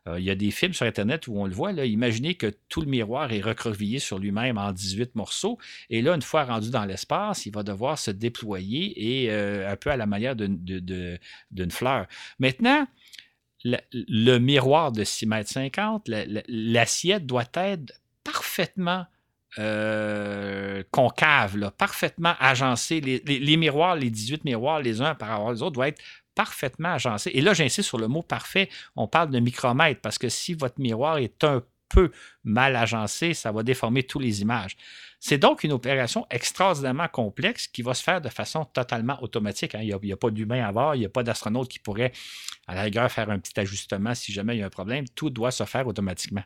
Euh, 0.07 0.18
il 0.18 0.24
y 0.24 0.30
a 0.30 0.34
des 0.34 0.51
films 0.51 0.72
sur 0.72 0.86
Internet 0.86 1.26
où 1.26 1.38
on 1.38 1.46
le 1.46 1.53
voit. 1.53 1.72
Là, 1.72 1.84
imaginez 1.84 2.34
que 2.34 2.53
tout 2.68 2.80
le 2.80 2.86
miroir 2.86 3.32
est 3.32 3.40
recroquevillé 3.40 3.99
sur 3.99 4.18
lui-même 4.18 4.59
en 4.59 4.72
18 4.72 5.14
morceaux. 5.14 5.59
Et 5.90 6.03
là, 6.03 6.14
une 6.14 6.22
fois 6.22 6.44
rendu 6.44 6.70
dans 6.70 6.84
l'espace, 6.84 7.46
il 7.46 7.53
va 7.53 7.62
devoir 7.62 7.99
se 7.99 8.11
déployer 8.11 9.22
et 9.22 9.30
euh, 9.30 9.70
un 9.70 9.76
peu 9.76 9.90
à 9.90 9.96
la 9.96 10.07
manière 10.07 10.36
d'une 10.36 11.70
fleur. 11.70 12.07
Maintenant, 12.38 12.86
le, 13.64 14.38
miroir 14.38 14.92
de 14.92 15.05
6,50 15.05 16.12
m, 16.12 16.42
l'assiette 16.49 17.26
doit 17.26 17.44
être 17.55 17.92
parfaitement 18.24 19.07
euh, 19.59 20.82
concave, 20.90 21.70
parfaitement 21.76 22.34
agencée. 22.38 23.01
Les, 23.01 23.18
les, 23.18 23.57
miroirs, 23.57 23.96
les 23.96 24.11
18 24.11 24.44
miroirs, 24.44 24.80
les 24.80 25.01
uns 25.01 25.14
par 25.14 25.30
rapport 25.30 25.46
aux 25.46 25.62
autres, 25.62 25.72
doivent 25.72 25.88
être 25.88 26.03
parfaitement 26.39 26.93
agencé. 26.93 27.32
Et 27.34 27.41
là, 27.41 27.53
j'insiste 27.53 27.89
sur 27.89 27.99
le 27.99 28.07
mot 28.07 28.22
parfait. 28.22 28.68
On 28.95 29.09
parle 29.09 29.30
de 29.30 29.41
micromètre 29.41 30.01
parce 30.01 30.18
que 30.18 30.28
si 30.28 30.55
votre 30.55 30.80
miroir 30.80 31.18
est 31.18 31.43
un 31.43 31.64
peu 31.89 32.12
mal 32.45 32.76
agencé, 32.76 33.34
ça 33.34 33.51
va 33.51 33.64
déformer 33.64 34.05
toutes 34.05 34.22
les 34.22 34.41
images. 34.41 34.76
C'est 35.18 35.39
donc 35.39 35.64
une 35.64 35.72
opération 35.72 36.28
extraordinairement 36.30 37.09
complexe 37.09 37.66
qui 37.66 37.82
va 37.82 37.93
se 37.93 38.05
faire 38.05 38.20
de 38.20 38.28
façon 38.28 38.64
totalement 38.66 39.20
automatique. 39.20 39.74
Hein. 39.74 39.80
Il 39.82 39.99
n'y 40.01 40.12
a, 40.12 40.16
pas 40.16 40.30
d'humain 40.30 40.64
à 40.64 40.70
voir, 40.70 40.95
il 40.95 41.01
n'y 41.01 41.07
a 41.07 41.09
pas 41.09 41.24
d'astronaute 41.24 41.68
qui 41.68 41.80
pourrait, 41.80 42.12
à 42.68 42.76
la 42.76 42.82
rigueur, 42.82 43.11
faire 43.11 43.28
un 43.30 43.41
petit 43.41 43.59
ajustement 43.59 44.14
si 44.14 44.32
jamais 44.32 44.55
il 44.55 44.61
y 44.61 44.62
a 44.62 44.66
un 44.66 44.70
problème. 44.70 45.07
Tout 45.16 45.30
doit 45.30 45.51
se 45.51 45.64
faire 45.64 45.89
automatiquement. 45.89 46.45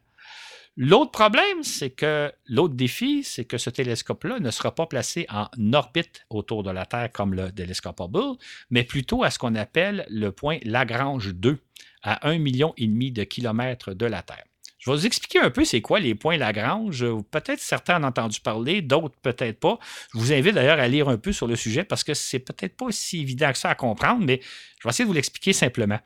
L'autre 0.77 1.11
problème, 1.11 1.63
c'est 1.63 1.91
que 1.91 2.33
l'autre 2.47 2.73
défi, 2.73 3.23
c'est 3.25 3.45
que 3.45 3.59
ce 3.59 3.69
télescope-là 3.69 4.41
ne 4.41 4.51
sera 4.51 4.75
pas 4.75 4.87
placé 4.87 5.27
en 5.29 5.47
orbite 5.75 6.25
autour 6.31 6.63
de 6.63 6.71
la 6.71 6.87
Terre 6.87 7.13
comme 7.13 7.35
le 7.35 7.53
télescope 7.53 8.01
Hubble, 8.01 8.39
mais 8.71 8.83
plutôt 8.83 9.23
à 9.23 9.31
ce 9.31 9.39
qu'on 9.39 9.55
appelle 9.55 10.07
le 10.09 10.33
point 10.33 10.59
Lagrange 10.63 11.35
2, 11.35 11.59
à 12.03 12.27
1,5 12.31 12.39
million 12.39 12.75
de 12.79 13.25
kilomètres 13.25 13.93
de 13.93 14.07
la 14.07 14.23
Terre. 14.23 14.45
Je 14.79 14.91
vais 14.91 14.97
vous 14.97 15.07
expliquer 15.07 15.41
un 15.41 15.51
peu 15.51 15.65
c'est 15.65 15.83
quoi 15.83 16.01
les 16.01 16.15
points 16.15 16.39
Lagrange. 16.39 17.05
Peut-être 17.31 17.61
certains 17.61 17.99
en 17.99 18.05
ont 18.05 18.09
entendu 18.09 18.41
parler, 18.41 18.81
d'autres 18.81 19.15
peut-être 19.21 19.61
pas. 19.61 19.79
Je 20.15 20.19
vous 20.19 20.33
invite 20.33 20.55
d'ailleurs 20.55 20.81
à 20.81 20.89
lire 20.89 21.09
un 21.09 21.19
peu 21.19 21.33
sur 21.33 21.47
le 21.47 21.55
sujet 21.55 21.85
parce 21.85 22.03
que 22.03 22.15
c'est 22.15 22.41
peut-être 22.41 22.79
pas 22.79 22.87
aussi 22.87 23.21
évident 23.21 23.53
que 23.53 23.59
ça 23.59 23.69
à 23.69 23.75
comprendre, 23.75 24.25
mais 24.25 24.41
je 24.81 24.89
vais 24.89 24.91
essayer 24.91 25.05
de 25.05 25.09
vous 25.09 25.15
l'expliquer 25.15 25.53
simplement. 25.53 26.01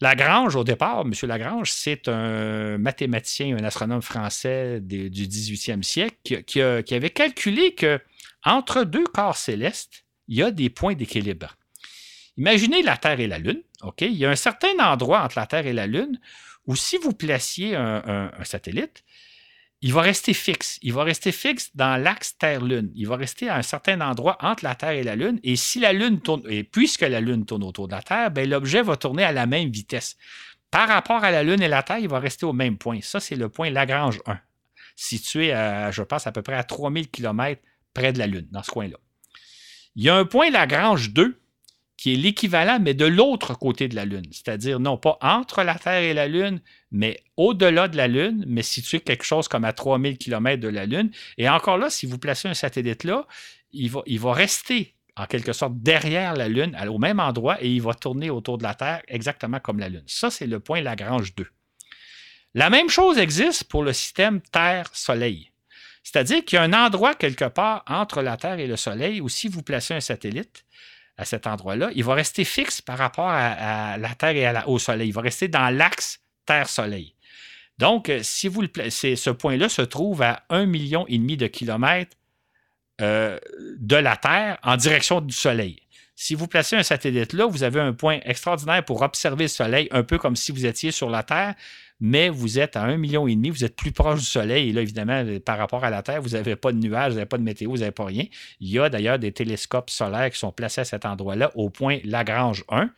Lagrange, 0.00 0.54
au 0.54 0.62
départ, 0.62 1.00
M. 1.00 1.12
Lagrange, 1.22 1.72
c'est 1.72 2.08
un 2.08 2.78
mathématicien, 2.78 3.56
un 3.56 3.64
astronome 3.64 4.02
français 4.02 4.80
du 4.80 5.10
18e 5.10 5.82
siècle 5.82 6.44
qui, 6.44 6.60
avait 6.60 7.10
calculé 7.10 7.74
que 7.74 8.00
entre 8.44 8.84
deux 8.84 9.04
corps 9.04 9.36
célestes, 9.36 10.04
il 10.28 10.36
y 10.36 10.42
a 10.42 10.52
des 10.52 10.70
points 10.70 10.94
d'équilibre. 10.94 11.56
Imaginez 12.36 12.82
la 12.82 12.96
Terre 12.96 13.18
et 13.18 13.26
la 13.26 13.38
Lune. 13.38 13.62
Il 14.00 14.12
y 14.12 14.24
a 14.24 14.30
un 14.30 14.36
certain 14.36 14.78
endroit 14.78 15.22
entre 15.22 15.38
la 15.38 15.46
Terre 15.46 15.66
et 15.66 15.72
la 15.72 15.88
Lune 15.88 16.20
où 16.66 16.76
si 16.76 16.96
vous 16.98 17.12
placiez 17.12 17.74
un 17.74 18.30
satellite, 18.44 19.02
il 19.80 19.92
va 19.92 20.02
rester 20.02 20.34
fixe. 20.34 20.78
Il 20.82 20.92
va 20.92 21.04
rester 21.04 21.30
fixe 21.30 21.70
dans 21.74 22.02
l'axe 22.02 22.36
Terre-Lune. 22.36 22.90
Il 22.94 23.06
va 23.06 23.16
rester 23.16 23.48
à 23.48 23.56
un 23.56 23.62
certain 23.62 24.00
endroit 24.00 24.36
entre 24.40 24.64
la 24.64 24.74
Terre 24.74 24.90
et 24.90 25.04
la 25.04 25.14
Lune. 25.14 25.38
Et 25.44 25.54
si 25.56 25.78
la 25.78 25.92
Lune 25.92 26.20
tourne, 26.20 26.42
puisque 26.72 27.02
la 27.02 27.20
Lune 27.20 27.46
tourne 27.46 27.62
autour 27.62 27.86
de 27.86 27.94
la 27.94 28.02
Terre, 28.02 28.30
ben, 28.30 28.48
l'objet 28.48 28.82
va 28.82 28.96
tourner 28.96 29.22
à 29.22 29.32
la 29.32 29.46
même 29.46 29.70
vitesse. 29.70 30.16
Par 30.70 30.88
rapport 30.88 31.22
à 31.22 31.30
la 31.30 31.42
Lune 31.44 31.62
et 31.62 31.68
la 31.68 31.82
Terre, 31.82 31.98
il 31.98 32.08
va 32.08 32.18
rester 32.18 32.44
au 32.44 32.52
même 32.52 32.76
point. 32.76 32.98
Ça, 33.02 33.20
c'est 33.20 33.36
le 33.36 33.48
point 33.48 33.70
Lagrange 33.70 34.20
1, 34.26 34.38
situé, 34.96 35.52
à, 35.52 35.90
je 35.92 36.02
pense, 36.02 36.26
à 36.26 36.32
peu 36.32 36.42
près 36.42 36.56
à 36.56 36.64
3000 36.64 37.08
km 37.08 37.62
près 37.94 38.12
de 38.12 38.18
la 38.18 38.26
Lune, 38.26 38.48
dans 38.50 38.62
ce 38.62 38.70
coin-là. 38.70 38.96
Il 39.94 40.02
y 40.02 40.08
a 40.08 40.16
un 40.16 40.24
point 40.24 40.50
Lagrange 40.50 41.10
2 41.10 41.40
qui 41.98 42.14
est 42.14 42.16
l'équivalent, 42.16 42.78
mais 42.80 42.94
de 42.94 43.04
l'autre 43.04 43.54
côté 43.54 43.88
de 43.88 43.96
la 43.96 44.04
Lune. 44.04 44.24
C'est-à-dire 44.30 44.78
non 44.78 44.96
pas 44.96 45.18
entre 45.20 45.64
la 45.64 45.74
Terre 45.74 46.00
et 46.00 46.14
la 46.14 46.28
Lune, 46.28 46.60
mais 46.92 47.20
au-delà 47.36 47.88
de 47.88 47.96
la 47.96 48.06
Lune, 48.06 48.44
mais 48.46 48.62
situé 48.62 49.00
quelque 49.00 49.24
chose 49.24 49.48
comme 49.48 49.64
à 49.64 49.72
3000 49.72 50.16
km 50.16 50.62
de 50.62 50.68
la 50.68 50.86
Lune. 50.86 51.10
Et 51.36 51.48
encore 51.48 51.76
là, 51.76 51.90
si 51.90 52.06
vous 52.06 52.16
placez 52.16 52.48
un 52.48 52.54
satellite 52.54 53.02
là, 53.02 53.26
il 53.72 53.90
va, 53.90 54.02
il 54.06 54.20
va 54.20 54.32
rester 54.32 54.94
en 55.16 55.26
quelque 55.26 55.52
sorte 55.52 55.74
derrière 55.76 56.34
la 56.34 56.48
Lune, 56.48 56.78
au 56.88 56.98
même 56.98 57.18
endroit, 57.18 57.60
et 57.60 57.68
il 57.68 57.82
va 57.82 57.92
tourner 57.94 58.30
autour 58.30 58.58
de 58.58 58.62
la 58.62 58.74
Terre 58.74 59.02
exactement 59.08 59.58
comme 59.58 59.80
la 59.80 59.88
Lune. 59.88 60.04
Ça, 60.06 60.30
c'est 60.30 60.46
le 60.46 60.60
point 60.60 60.80
Lagrange 60.80 61.34
2. 61.34 61.44
La 62.54 62.70
même 62.70 62.88
chose 62.88 63.18
existe 63.18 63.64
pour 63.64 63.82
le 63.82 63.92
système 63.92 64.40
Terre-Soleil. 64.40 65.50
C'est-à-dire 66.04 66.44
qu'il 66.44 66.56
y 66.56 66.60
a 66.60 66.62
un 66.62 66.72
endroit 66.72 67.16
quelque 67.16 67.44
part 67.44 67.82
entre 67.88 68.22
la 68.22 68.36
Terre 68.36 68.60
et 68.60 68.68
le 68.68 68.76
Soleil 68.76 69.20
où 69.20 69.28
si 69.28 69.48
vous 69.48 69.62
placez 69.62 69.94
un 69.94 70.00
satellite, 70.00 70.64
à 71.18 71.24
cet 71.24 71.48
endroit-là, 71.48 71.90
il 71.94 72.04
va 72.04 72.14
rester 72.14 72.44
fixe 72.44 72.80
par 72.80 72.96
rapport 72.96 73.28
à, 73.28 73.98
la 73.98 74.14
Terre 74.14 74.36
et 74.36 74.62
au 74.66 74.78
Soleil. 74.78 75.08
Il 75.08 75.12
va 75.12 75.20
rester 75.20 75.48
dans 75.48 75.68
l'axe 75.68 76.20
Terre-Soleil. 76.46 77.14
Donc, 77.76 78.08
euh, 78.08 78.20
si 78.22 78.48
vous 78.48 78.62
le 78.62 78.68
ce 78.90 79.30
point-là 79.30 79.68
se 79.68 79.82
trouve 79.82 80.22
à 80.22 80.44
un 80.48 80.64
million 80.64 81.04
et 81.08 81.18
demi 81.18 81.36
de 81.36 81.46
kilomètres 81.46 82.16
euh, 83.00 83.38
de 83.78 83.96
la 83.96 84.16
Terre 84.16 84.58
en 84.62 84.76
direction 84.76 85.20
du 85.20 85.34
Soleil. 85.34 85.80
Si 86.16 86.34
vous 86.34 86.48
placez 86.48 86.74
un 86.74 86.82
satellite 86.82 87.32
là, 87.32 87.46
vous 87.46 87.62
avez 87.62 87.80
un 87.80 87.92
point 87.92 88.18
extraordinaire 88.24 88.84
pour 88.84 89.02
observer 89.02 89.44
le 89.44 89.48
Soleil, 89.48 89.88
un 89.92 90.02
peu 90.02 90.18
comme 90.18 90.34
si 90.34 90.50
vous 90.50 90.66
étiez 90.66 90.90
sur 90.90 91.10
la 91.10 91.22
Terre, 91.22 91.54
mais 92.00 92.28
vous 92.28 92.58
êtes 92.58 92.76
à 92.76 92.82
un 92.82 92.96
million 92.96 93.26
et 93.26 93.34
demi, 93.34 93.50
vous 93.50 93.64
êtes 93.64 93.76
plus 93.76 93.92
proche 93.92 94.20
du 94.20 94.26
Soleil. 94.26 94.68
Et 94.68 94.72
là, 94.72 94.82
évidemment, 94.82 95.24
par 95.44 95.58
rapport 95.58 95.84
à 95.84 95.90
la 95.90 96.02
Terre, 96.02 96.22
vous 96.22 96.30
n'avez 96.30 96.56
pas 96.56 96.72
de 96.72 96.78
nuages, 96.78 97.12
vous 97.12 97.16
n'avez 97.16 97.28
pas 97.28 97.38
de 97.38 97.42
météo, 97.42 97.70
vous 97.70 97.78
n'avez 97.78 97.90
pas 97.90 98.04
rien. 98.04 98.24
Il 98.60 98.68
y 98.68 98.78
a 98.78 98.88
d'ailleurs 98.88 99.18
des 99.18 99.32
télescopes 99.32 99.90
solaires 99.90 100.30
qui 100.30 100.38
sont 100.38 100.52
placés 100.52 100.82
à 100.82 100.84
cet 100.84 101.04
endroit-là, 101.04 101.50
au 101.54 101.70
point 101.70 101.98
Lagrange 102.04 102.64
1, 102.68 102.90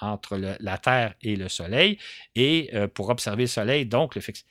entre 0.00 0.38
la 0.60 0.78
Terre 0.78 1.14
et 1.22 1.36
le 1.36 1.48
Soleil, 1.48 1.98
et 2.34 2.70
euh, 2.74 2.88
pour 2.88 3.08
observer 3.08 3.44
le 3.44 3.48
Soleil, 3.48 3.86
donc 3.86 4.14
le 4.14 4.20
fixe. 4.20 4.44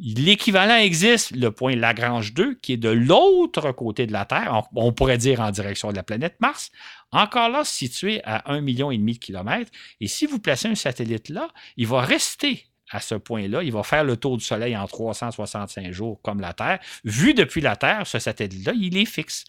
L'équivalent 0.00 0.76
existe, 0.76 1.32
le 1.32 1.50
point 1.50 1.74
Lagrange 1.74 2.32
2, 2.32 2.54
qui 2.54 2.74
est 2.74 2.76
de 2.76 2.88
l'autre 2.88 3.72
côté 3.72 4.06
de 4.06 4.12
la 4.12 4.24
Terre, 4.24 4.62
on, 4.76 4.92
pourrait 4.92 5.18
dire 5.18 5.40
en 5.40 5.50
direction 5.50 5.90
de 5.90 5.96
la 5.96 6.04
planète 6.04 6.36
Mars, 6.38 6.70
encore 7.10 7.48
là 7.48 7.64
situé 7.64 8.22
à 8.22 8.52
un 8.52 8.60
million 8.60 8.92
et 8.92 8.98
demi 8.98 9.14
de 9.14 9.18
kilomètres. 9.18 9.72
Et 10.00 10.06
si 10.06 10.26
vous 10.26 10.38
placez 10.38 10.68
un 10.68 10.76
satellite 10.76 11.30
là, 11.30 11.48
il 11.76 11.88
va 11.88 12.02
rester 12.02 12.66
à 12.90 13.00
ce 13.00 13.14
point-là. 13.14 13.62
Il 13.62 13.72
va 13.72 13.82
faire 13.82 14.04
le 14.04 14.16
tour 14.16 14.36
du 14.36 14.44
Soleil 14.44 14.76
en 14.76 14.86
365 14.86 15.90
jours 15.92 16.20
comme 16.22 16.40
la 16.40 16.52
Terre. 16.52 16.78
Vu 17.04 17.34
depuis 17.34 17.60
la 17.60 17.76
Terre, 17.76 18.06
ce 18.06 18.18
satellite-là, 18.18 18.72
il 18.74 18.96
est 18.96 19.04
fixe. 19.04 19.44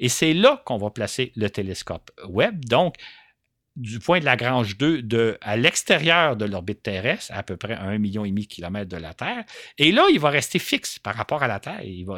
Et 0.00 0.08
c'est 0.08 0.34
là 0.34 0.62
qu'on 0.64 0.78
va 0.78 0.90
placer 0.90 1.32
le 1.36 1.48
télescope 1.48 2.10
Webb. 2.28 2.64
Donc, 2.64 2.96
du 3.76 4.00
point 4.00 4.20
de 4.20 4.24
Lagrange 4.24 4.76
2 4.76 5.02
de, 5.02 5.38
à 5.40 5.56
l'extérieur 5.56 6.36
de 6.36 6.44
l'orbite 6.44 6.82
terrestre, 6.82 7.32
à 7.34 7.42
peu 7.42 7.56
près 7.56 7.74
un 7.74 7.96
million 7.98 8.24
et 8.24 8.28
demi 8.28 8.42
de 8.42 8.46
kilomètres 8.46 8.90
de 8.90 8.96
la 8.96 9.14
Terre. 9.14 9.44
Et 9.78 9.92
là, 9.92 10.06
il 10.12 10.20
va 10.20 10.28
rester 10.28 10.58
fixe 10.58 10.98
par 10.98 11.14
rapport 11.14 11.42
à 11.42 11.48
la 11.48 11.58
Terre. 11.58 11.80
Il, 11.82 12.04
va, 12.04 12.16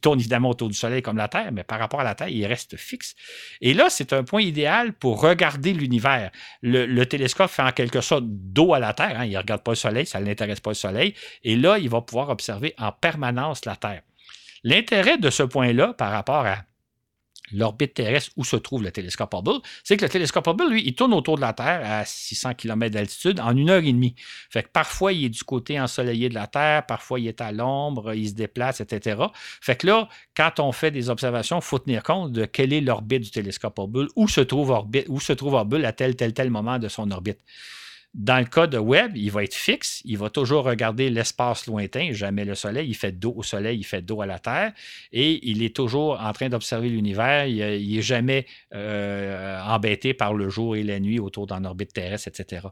tourne 0.00 0.18
évidemment 0.18 0.50
autour 0.50 0.68
du 0.68 0.74
Soleil 0.74 1.02
comme 1.02 1.18
la 1.18 1.28
Terre, 1.28 1.52
mais 1.52 1.62
par 1.62 1.78
rapport 1.78 2.00
à 2.00 2.04
la 2.04 2.14
Terre, 2.14 2.28
il 2.28 2.46
reste 2.46 2.76
fixe. 2.76 3.14
Et 3.60 3.74
là, 3.74 3.90
c'est 3.90 4.12
un 4.14 4.24
point 4.24 4.40
idéal 4.40 4.94
pour 4.94 5.20
regarder 5.20 5.74
l'univers. 5.74 6.30
Le, 6.62 7.04
télescope 7.04 7.50
fait 7.50 7.62
en 7.62 7.72
quelque 7.72 8.00
sorte 8.00 8.24
dos 8.26 8.72
à 8.72 8.78
la 8.78 8.94
Terre. 8.94 9.20
Hein. 9.20 9.26
il 9.26 9.32
ne 9.32 9.38
regarde 9.38 9.62
pas 9.62 9.72
le 9.72 9.76
Soleil, 9.76 10.06
ça 10.06 10.20
ne 10.20 10.24
l'intéresse 10.24 10.60
pas 10.60 10.70
le 10.70 10.74
Soleil. 10.74 11.14
Et 11.42 11.56
là, 11.56 11.78
il 11.78 11.90
va 11.90 12.00
pouvoir 12.00 12.30
observer 12.30 12.74
en 12.78 12.92
permanence 12.92 13.66
la 13.66 13.76
Terre. 13.76 14.02
L'intérêt 14.62 15.18
de 15.18 15.28
ce 15.28 15.42
point-là 15.42 15.92
par 15.92 16.10
rapport 16.10 16.46
à 16.46 16.64
l'orbite 17.52 17.94
terrestre 17.94 18.32
où 18.36 18.44
se 18.44 18.56
trouve 18.56 18.82
le 18.82 18.90
télescope 18.90 19.34
Hubble, 19.34 19.60
c'est 19.82 19.96
que 19.96 20.04
le 20.04 20.08
télescope 20.08 20.46
Hubble, 20.46 20.70
lui, 20.70 20.82
il 20.86 20.94
tourne 20.94 21.14
autour 21.14 21.36
de 21.36 21.40
la 21.40 21.52
Terre 21.52 21.80
à 21.84 22.04
600 22.04 22.54
km 22.54 22.94
d'altitude 22.94 23.40
en 23.40 23.56
une 23.56 23.70
heure 23.70 23.82
et 23.82 23.92
demie. 23.92 24.14
Fait 24.50 24.62
que 24.62 24.68
parfois, 24.68 25.12
il 25.12 25.26
est 25.26 25.28
du 25.28 25.44
côté 25.44 25.80
ensoleillé 25.80 26.28
de 26.28 26.34
la 26.34 26.46
Terre, 26.46 26.86
parfois, 26.86 27.20
il 27.20 27.28
est 27.28 27.40
à 27.40 27.52
l'ombre, 27.52 28.14
il 28.14 28.28
se 28.28 28.34
déplace, 28.34 28.80
etc. 28.80 29.22
Fait 29.60 29.76
que 29.76 29.86
là, 29.86 30.08
quand 30.36 30.60
on 30.60 30.72
fait 30.72 30.90
des 30.90 31.10
observations, 31.10 31.58
il 31.58 31.64
faut 31.64 31.78
tenir 31.78 32.02
compte 32.02 32.32
de 32.32 32.44
quelle 32.44 32.72
est 32.72 32.80
l'orbite 32.80 33.22
du 33.22 33.30
télescope 33.30 33.78
Hubble, 33.78 34.08
où 34.16 34.28
se 34.28 34.40
trouve, 34.40 34.84
où 35.08 35.20
se 35.20 35.32
trouve 35.32 35.54
Hubble 35.54 35.84
à 35.84 35.92
tel, 35.92 36.16
tel, 36.16 36.32
tel 36.32 36.50
moment 36.50 36.78
de 36.78 36.88
son 36.88 37.10
orbite. 37.10 37.40
Dans 38.14 38.38
le 38.38 38.44
cas 38.44 38.68
de 38.68 38.78
Webb, 38.78 39.16
il 39.16 39.32
va 39.32 39.42
être 39.42 39.54
fixe, 39.54 40.00
il 40.04 40.16
va 40.18 40.30
toujours 40.30 40.64
regarder 40.64 41.10
l'espace 41.10 41.66
lointain, 41.66 42.12
jamais 42.12 42.44
le 42.44 42.54
Soleil, 42.54 42.88
il 42.88 42.94
fait 42.94 43.10
dos 43.10 43.34
au 43.36 43.42
Soleil, 43.42 43.76
il 43.76 43.82
fait 43.82 44.02
dos 44.02 44.20
à 44.22 44.26
la 44.26 44.38
Terre, 44.38 44.72
et 45.10 45.50
il 45.50 45.64
est 45.64 45.74
toujours 45.74 46.20
en 46.20 46.32
train 46.32 46.48
d'observer 46.48 46.90
l'univers, 46.90 47.46
il 47.46 47.56
n'est 47.58 48.02
jamais 48.02 48.46
euh, 48.72 49.60
embêté 49.62 50.14
par 50.14 50.32
le 50.32 50.48
jour 50.48 50.76
et 50.76 50.84
la 50.84 51.00
nuit 51.00 51.18
autour 51.18 51.48
d'un 51.48 51.64
orbite 51.64 51.92
terrestre, 51.92 52.28
etc. 52.28 52.68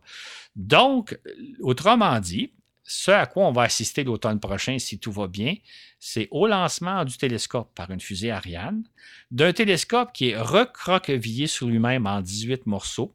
Donc, 0.55 1.19
autrement 1.61 2.21
dit, 2.21 2.53
ce 2.85 3.11
à 3.11 3.27
quoi 3.27 3.47
on 3.47 3.53
va 3.53 3.63
assister 3.63 4.05
l'automne 4.05 4.39
prochain, 4.39 4.79
si 4.79 5.01
tout 5.01 5.13
va 5.13 5.27
bien, 5.27 5.57
c'est 5.99 6.29
au 6.31 6.47
lancement 6.47 7.05
du 7.05 7.17
télescope 7.17 7.75
par 7.75 7.91
une 7.91 8.01
fusée 8.01 8.31
Ariane, 8.31 8.85
d'un 9.33 9.53
télescope 9.53 10.13
qui 10.13 10.31
est 10.31 10.39
recroquevillé 10.39 11.49
sur 11.49 11.67
lui-même 11.67 12.07
en 12.07 12.21
18 12.21 12.67
morceaux, 12.67 13.13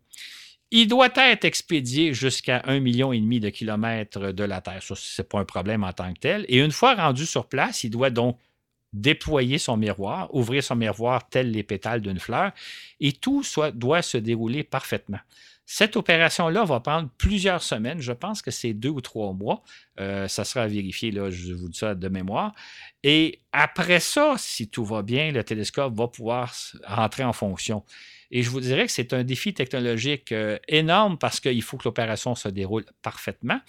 il 0.71 0.87
doit 0.87 1.09
être 1.15 1.45
expédié 1.45 2.13
jusqu'à 2.13 2.61
un 2.65 2.79
million 2.79 3.13
et 3.13 3.19
demi 3.19 3.39
de 3.39 3.49
kilomètres 3.49 4.31
de 4.31 4.43
la 4.43 4.61
Terre. 4.61 4.83
Ça, 4.83 4.95
ce 4.95 5.21
n'est 5.21 5.27
pas 5.27 5.39
un 5.39 5.45
problème 5.45 5.83
en 5.83 5.93
tant 5.93 6.13
que 6.13 6.19
tel. 6.19 6.45
Et 6.49 6.59
une 6.59 6.71
fois 6.71 6.95
rendu 6.95 7.25
sur 7.25 7.47
place, 7.47 7.83
il 7.83 7.89
doit 7.89 8.09
donc 8.09 8.37
déployer 8.93 9.57
son 9.57 9.77
miroir, 9.77 10.33
ouvrir 10.33 10.63
son 10.63 10.75
miroir 10.75 11.27
tel 11.29 11.51
les 11.51 11.63
pétales 11.63 12.01
d'une 12.01 12.19
fleur, 12.19 12.51
et 12.99 13.11
tout 13.11 13.43
doit 13.73 14.01
se 14.01 14.17
dérouler 14.17 14.63
parfaitement. 14.63 15.19
Cette 15.69 15.97
opération-là 15.97 16.63
va 16.63 16.79
prendre 16.79 17.09
plusieurs 17.17 17.61
semaines. 17.61 17.99
Je 17.99 18.13
pense 18.13 18.41
que 18.41 18.51
c'est 18.51 18.73
deux 18.73 18.89
ou 18.89 19.01
trois 19.01 19.33
mois. 19.33 19.63
Euh, 19.99 20.29
ça 20.29 20.45
sera 20.45 20.65
vérifié, 20.65 21.11
là, 21.11 21.29
je 21.29 21.51
vous 21.53 21.67
dis 21.67 21.77
ça 21.77 21.93
de 21.93 22.07
mémoire. 22.07 22.53
Et 23.03 23.41
après 23.51 23.99
ça, 23.99 24.35
si 24.37 24.69
tout 24.69 24.85
va 24.85 25.01
bien, 25.01 25.33
le 25.33 25.43
télescope 25.43 25.93
va 25.93 26.07
pouvoir 26.07 26.55
rentrer 26.85 27.25
en 27.25 27.33
fonction. 27.33 27.83
Et 28.31 28.43
je 28.43 28.49
vous 28.49 28.59
dirais 28.59 28.85
que 28.85 28.91
c'est 28.91 29.13
un 29.13 29.23
défi 29.23 29.53
technologique 29.53 30.31
euh, 30.31 30.57
énorme 30.67 31.17
parce 31.17 31.39
qu'il 31.39 31.61
faut 31.61 31.77
que 31.77 31.85
l'opération 31.85 32.35
se 32.35 32.49
déroule 32.49 32.85
parfaitement. 33.01 33.59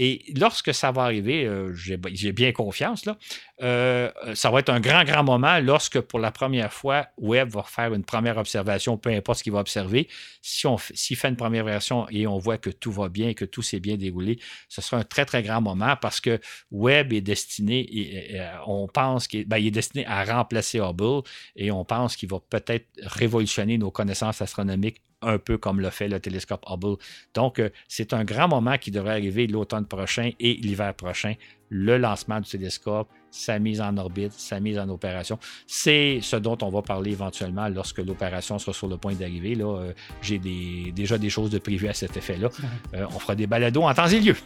Et 0.00 0.22
lorsque 0.36 0.72
ça 0.72 0.92
va 0.92 1.02
arriver, 1.02 1.44
euh, 1.44 1.74
j'ai 1.74 2.32
bien 2.32 2.52
confiance, 2.52 3.04
là, 3.04 3.18
euh, 3.62 4.12
ça 4.34 4.48
va 4.48 4.60
être 4.60 4.68
un 4.68 4.78
grand, 4.78 5.02
grand 5.02 5.24
moment 5.24 5.58
lorsque 5.58 6.00
pour 6.00 6.20
la 6.20 6.30
première 6.30 6.72
fois, 6.72 7.08
Webb 7.18 7.48
va 7.50 7.64
faire 7.64 7.92
une 7.92 8.04
première 8.04 8.38
observation, 8.38 8.96
peu 8.96 9.10
importe 9.10 9.38
ce 9.38 9.42
qu'il 9.42 9.52
va 9.52 9.58
observer. 9.58 10.06
Si 10.40 10.68
s'il 10.94 11.16
fait 11.16 11.28
une 11.28 11.36
première 11.36 11.64
version 11.64 12.08
et 12.10 12.28
on 12.28 12.38
voit 12.38 12.58
que 12.58 12.70
tout 12.70 12.92
va 12.92 13.08
bien, 13.08 13.34
que 13.34 13.44
tout 13.44 13.62
s'est 13.62 13.80
bien 13.80 13.96
déroulé, 13.96 14.38
ce 14.68 14.80
sera 14.80 14.98
un 14.98 15.04
très, 15.04 15.24
très 15.24 15.42
grand 15.42 15.60
moment 15.60 15.96
parce 16.00 16.20
que 16.20 16.38
Webb 16.70 17.12
est 17.12 17.20
destiné, 17.20 17.80
et, 17.80 18.40
on 18.68 18.86
pense 18.86 19.26
qu'il 19.26 19.48
ben, 19.48 19.56
est 19.56 19.72
destiné 19.72 20.06
à 20.06 20.24
remplacer 20.24 20.78
Hubble 20.78 21.22
et 21.56 21.72
on 21.72 21.84
pense 21.84 22.14
qu'il 22.14 22.28
va 22.28 22.38
peut-être 22.38 22.86
révolutionner 23.02 23.78
nos 23.78 23.90
connaissances 23.90 24.40
astronomiques 24.42 25.02
un 25.22 25.38
peu 25.38 25.58
comme 25.58 25.80
le 25.80 25.90
fait 25.90 26.08
le 26.08 26.20
télescope 26.20 26.64
Hubble. 26.68 26.96
Donc, 27.34 27.58
euh, 27.58 27.70
c'est 27.88 28.12
un 28.12 28.24
grand 28.24 28.48
moment 28.48 28.78
qui 28.78 28.90
devrait 28.90 29.12
arriver 29.12 29.46
l'automne 29.46 29.86
prochain 29.86 30.30
et 30.38 30.54
l'hiver 30.54 30.94
prochain, 30.94 31.34
le 31.70 31.98
lancement 31.98 32.40
du 32.40 32.48
télescope, 32.48 33.08
sa 33.30 33.58
mise 33.58 33.80
en 33.80 33.96
orbite, 33.96 34.32
sa 34.32 34.60
mise 34.60 34.78
en 34.78 34.88
opération. 34.88 35.38
C'est 35.66 36.20
ce 36.22 36.36
dont 36.36 36.56
on 36.62 36.68
va 36.68 36.82
parler 36.82 37.12
éventuellement 37.12 37.68
lorsque 37.68 37.98
l'opération 37.98 38.58
sera 38.58 38.72
sur 38.72 38.88
le 38.88 38.96
point 38.96 39.14
d'arriver. 39.14 39.54
Là, 39.54 39.78
euh, 39.78 39.92
j'ai 40.22 40.38
déjà 40.38 41.18
des 41.18 41.30
choses 41.30 41.50
de 41.50 41.58
prévues 41.58 41.88
à 41.88 41.94
cet 41.94 42.16
effet-là. 42.16 42.48
Euh, 42.94 43.06
on 43.14 43.18
fera 43.18 43.34
des 43.34 43.46
balados 43.46 43.82
en 43.82 43.94
temps 43.94 44.08
et 44.08 44.20
lieu. 44.20 44.36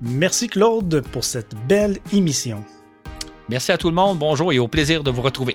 Merci 0.00 0.48
Claude 0.48 1.02
pour 1.12 1.24
cette 1.24 1.54
belle 1.66 1.98
émission. 2.12 2.64
Merci 3.48 3.72
à 3.72 3.78
tout 3.78 3.88
le 3.88 3.94
monde, 3.94 4.18
bonjour 4.18 4.52
et 4.52 4.58
au 4.58 4.68
plaisir 4.68 5.02
de 5.02 5.10
vous 5.10 5.22
retrouver. 5.22 5.53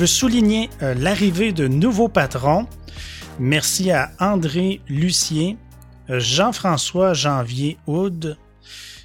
Veux 0.00 0.06
souligner 0.06 0.70
euh, 0.80 0.94
l'arrivée 0.94 1.52
de 1.52 1.68
nouveaux 1.68 2.08
patrons. 2.08 2.66
Merci 3.38 3.90
à 3.90 4.10
André 4.18 4.80
Lucien, 4.88 5.56
euh, 6.08 6.18
Jean-François 6.18 7.12
Janvier 7.12 7.76
Houd, 7.86 8.38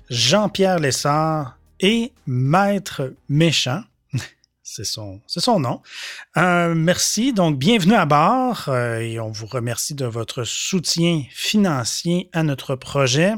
Jean-Pierre 0.09 0.79
Lessard 0.79 1.57
et 1.81 2.13
Maître 2.27 3.13
Méchant. 3.27 3.83
C'est 4.63 4.85
son, 4.85 5.19
son 5.27 5.59
nom. 5.59 5.81
Euh, 6.37 6.73
merci. 6.73 7.33
Donc, 7.33 7.59
bienvenue 7.59 7.95
à 7.95 8.05
bord 8.05 8.73
et 8.73 9.19
on 9.19 9.31
vous 9.31 9.47
remercie 9.47 9.95
de 9.95 10.05
votre 10.05 10.45
soutien 10.45 11.23
financier 11.29 12.29
à 12.31 12.43
notre 12.43 12.77
projet. 12.77 13.33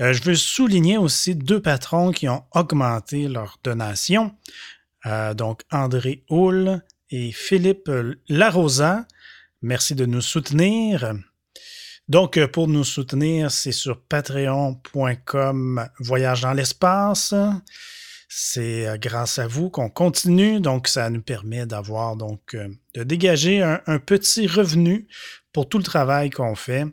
je 0.00 0.20
veux 0.24 0.34
souligner 0.34 0.98
aussi 0.98 1.36
deux 1.36 1.62
patrons 1.62 2.10
qui 2.10 2.28
ont 2.28 2.42
augmenté 2.56 3.28
leur 3.28 3.60
donation. 3.62 4.34
Euh, 5.06 5.34
donc 5.34 5.62
André 5.70 6.24
Houle 6.28 6.82
et 7.10 7.32
Philippe 7.32 7.90
Larosa. 8.28 9.06
Merci 9.62 9.94
de 9.94 10.06
nous 10.06 10.20
soutenir. 10.20 11.14
Donc, 12.08 12.36
euh, 12.36 12.48
pour 12.48 12.66
nous 12.66 12.84
soutenir, 12.84 13.50
c'est 13.50 13.72
sur 13.72 14.00
patreon.com 14.00 15.88
Voyage 16.00 16.40
dans 16.40 16.52
l'espace. 16.52 17.34
C'est 18.28 18.88
euh, 18.88 18.96
grâce 18.96 19.38
à 19.38 19.46
vous 19.46 19.70
qu'on 19.70 19.90
continue, 19.90 20.60
donc 20.60 20.88
ça 20.88 21.10
nous 21.10 21.22
permet 21.22 21.66
d'avoir 21.66 22.16
donc 22.16 22.56
de 22.94 23.02
dégager 23.02 23.62
un, 23.62 23.98
petit 23.98 24.46
revenu 24.46 25.08
pour 25.52 25.68
tout 25.68 25.78
le 25.78 25.84
travail 25.84 26.30
qu'on 26.30 26.54
fait. 26.54 26.86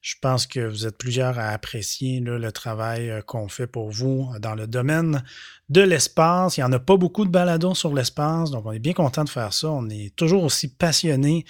Je 0.00 0.14
pense 0.20 0.46
que 0.46 0.60
vous 0.60 0.86
êtes 0.86 0.98
plusieurs 0.98 1.38
à 1.38 1.48
apprécier 1.48 2.20
le 2.20 2.52
travail 2.52 3.22
qu'on 3.26 3.48
fait 3.48 3.66
pour 3.66 3.90
vous 3.90 4.28
dans 4.40 4.54
le 4.54 4.66
domaine 4.66 5.22
de 5.68 5.80
l'espace. 5.80 6.56
Il 6.56 6.60
n'y 6.60 6.64
en 6.64 6.72
a 6.72 6.78
pas 6.78 6.96
beaucoup 6.96 7.24
de 7.24 7.30
baladons 7.30 7.74
sur 7.74 7.94
l'espace, 7.94 8.50
donc 8.50 8.66
on 8.66 8.72
est 8.72 8.78
bien 8.78 8.92
content 8.94 9.24
de 9.24 9.28
faire 9.28 9.52
ça. 9.52 9.68
On 9.70 9.88
est 9.88 10.14
toujours 10.16 10.44
aussi 10.44 10.68
passionné 10.68 11.44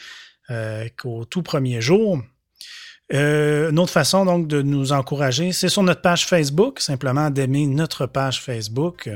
qu'au 0.96 1.24
tout 1.24 1.42
premier 1.42 1.80
jour. 1.80 2.18
Euh, 3.14 3.70
une 3.70 3.78
autre 3.78 3.92
façon 3.92 4.24
donc 4.26 4.48
de 4.48 4.60
nous 4.60 4.92
encourager, 4.92 5.52
c'est 5.52 5.68
sur 5.68 5.82
notre 5.82 6.02
page 6.02 6.26
Facebook, 6.26 6.80
simplement 6.80 7.30
d'aimer 7.30 7.66
notre 7.66 8.06
page 8.06 8.42
Facebook. 8.42 9.08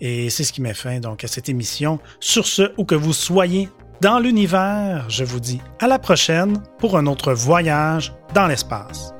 Et 0.00 0.30
c'est 0.30 0.44
ce 0.44 0.52
qui 0.52 0.60
met 0.60 0.74
fin 0.74 1.00
donc 1.00 1.24
à 1.24 1.28
cette 1.28 1.48
émission. 1.48 2.00
Sur 2.20 2.46
ce, 2.46 2.72
où 2.76 2.84
que 2.84 2.94
vous 2.94 3.12
soyez 3.12 3.68
dans 4.00 4.20
l'univers, 4.20 5.06
je 5.08 5.24
vous 5.24 5.40
dis 5.40 5.60
à 5.80 5.88
la 5.88 5.98
prochaine 5.98 6.62
pour 6.78 6.96
un 6.96 7.06
autre 7.06 7.32
voyage 7.32 8.14
dans 8.34 8.46
l'espace. 8.46 9.12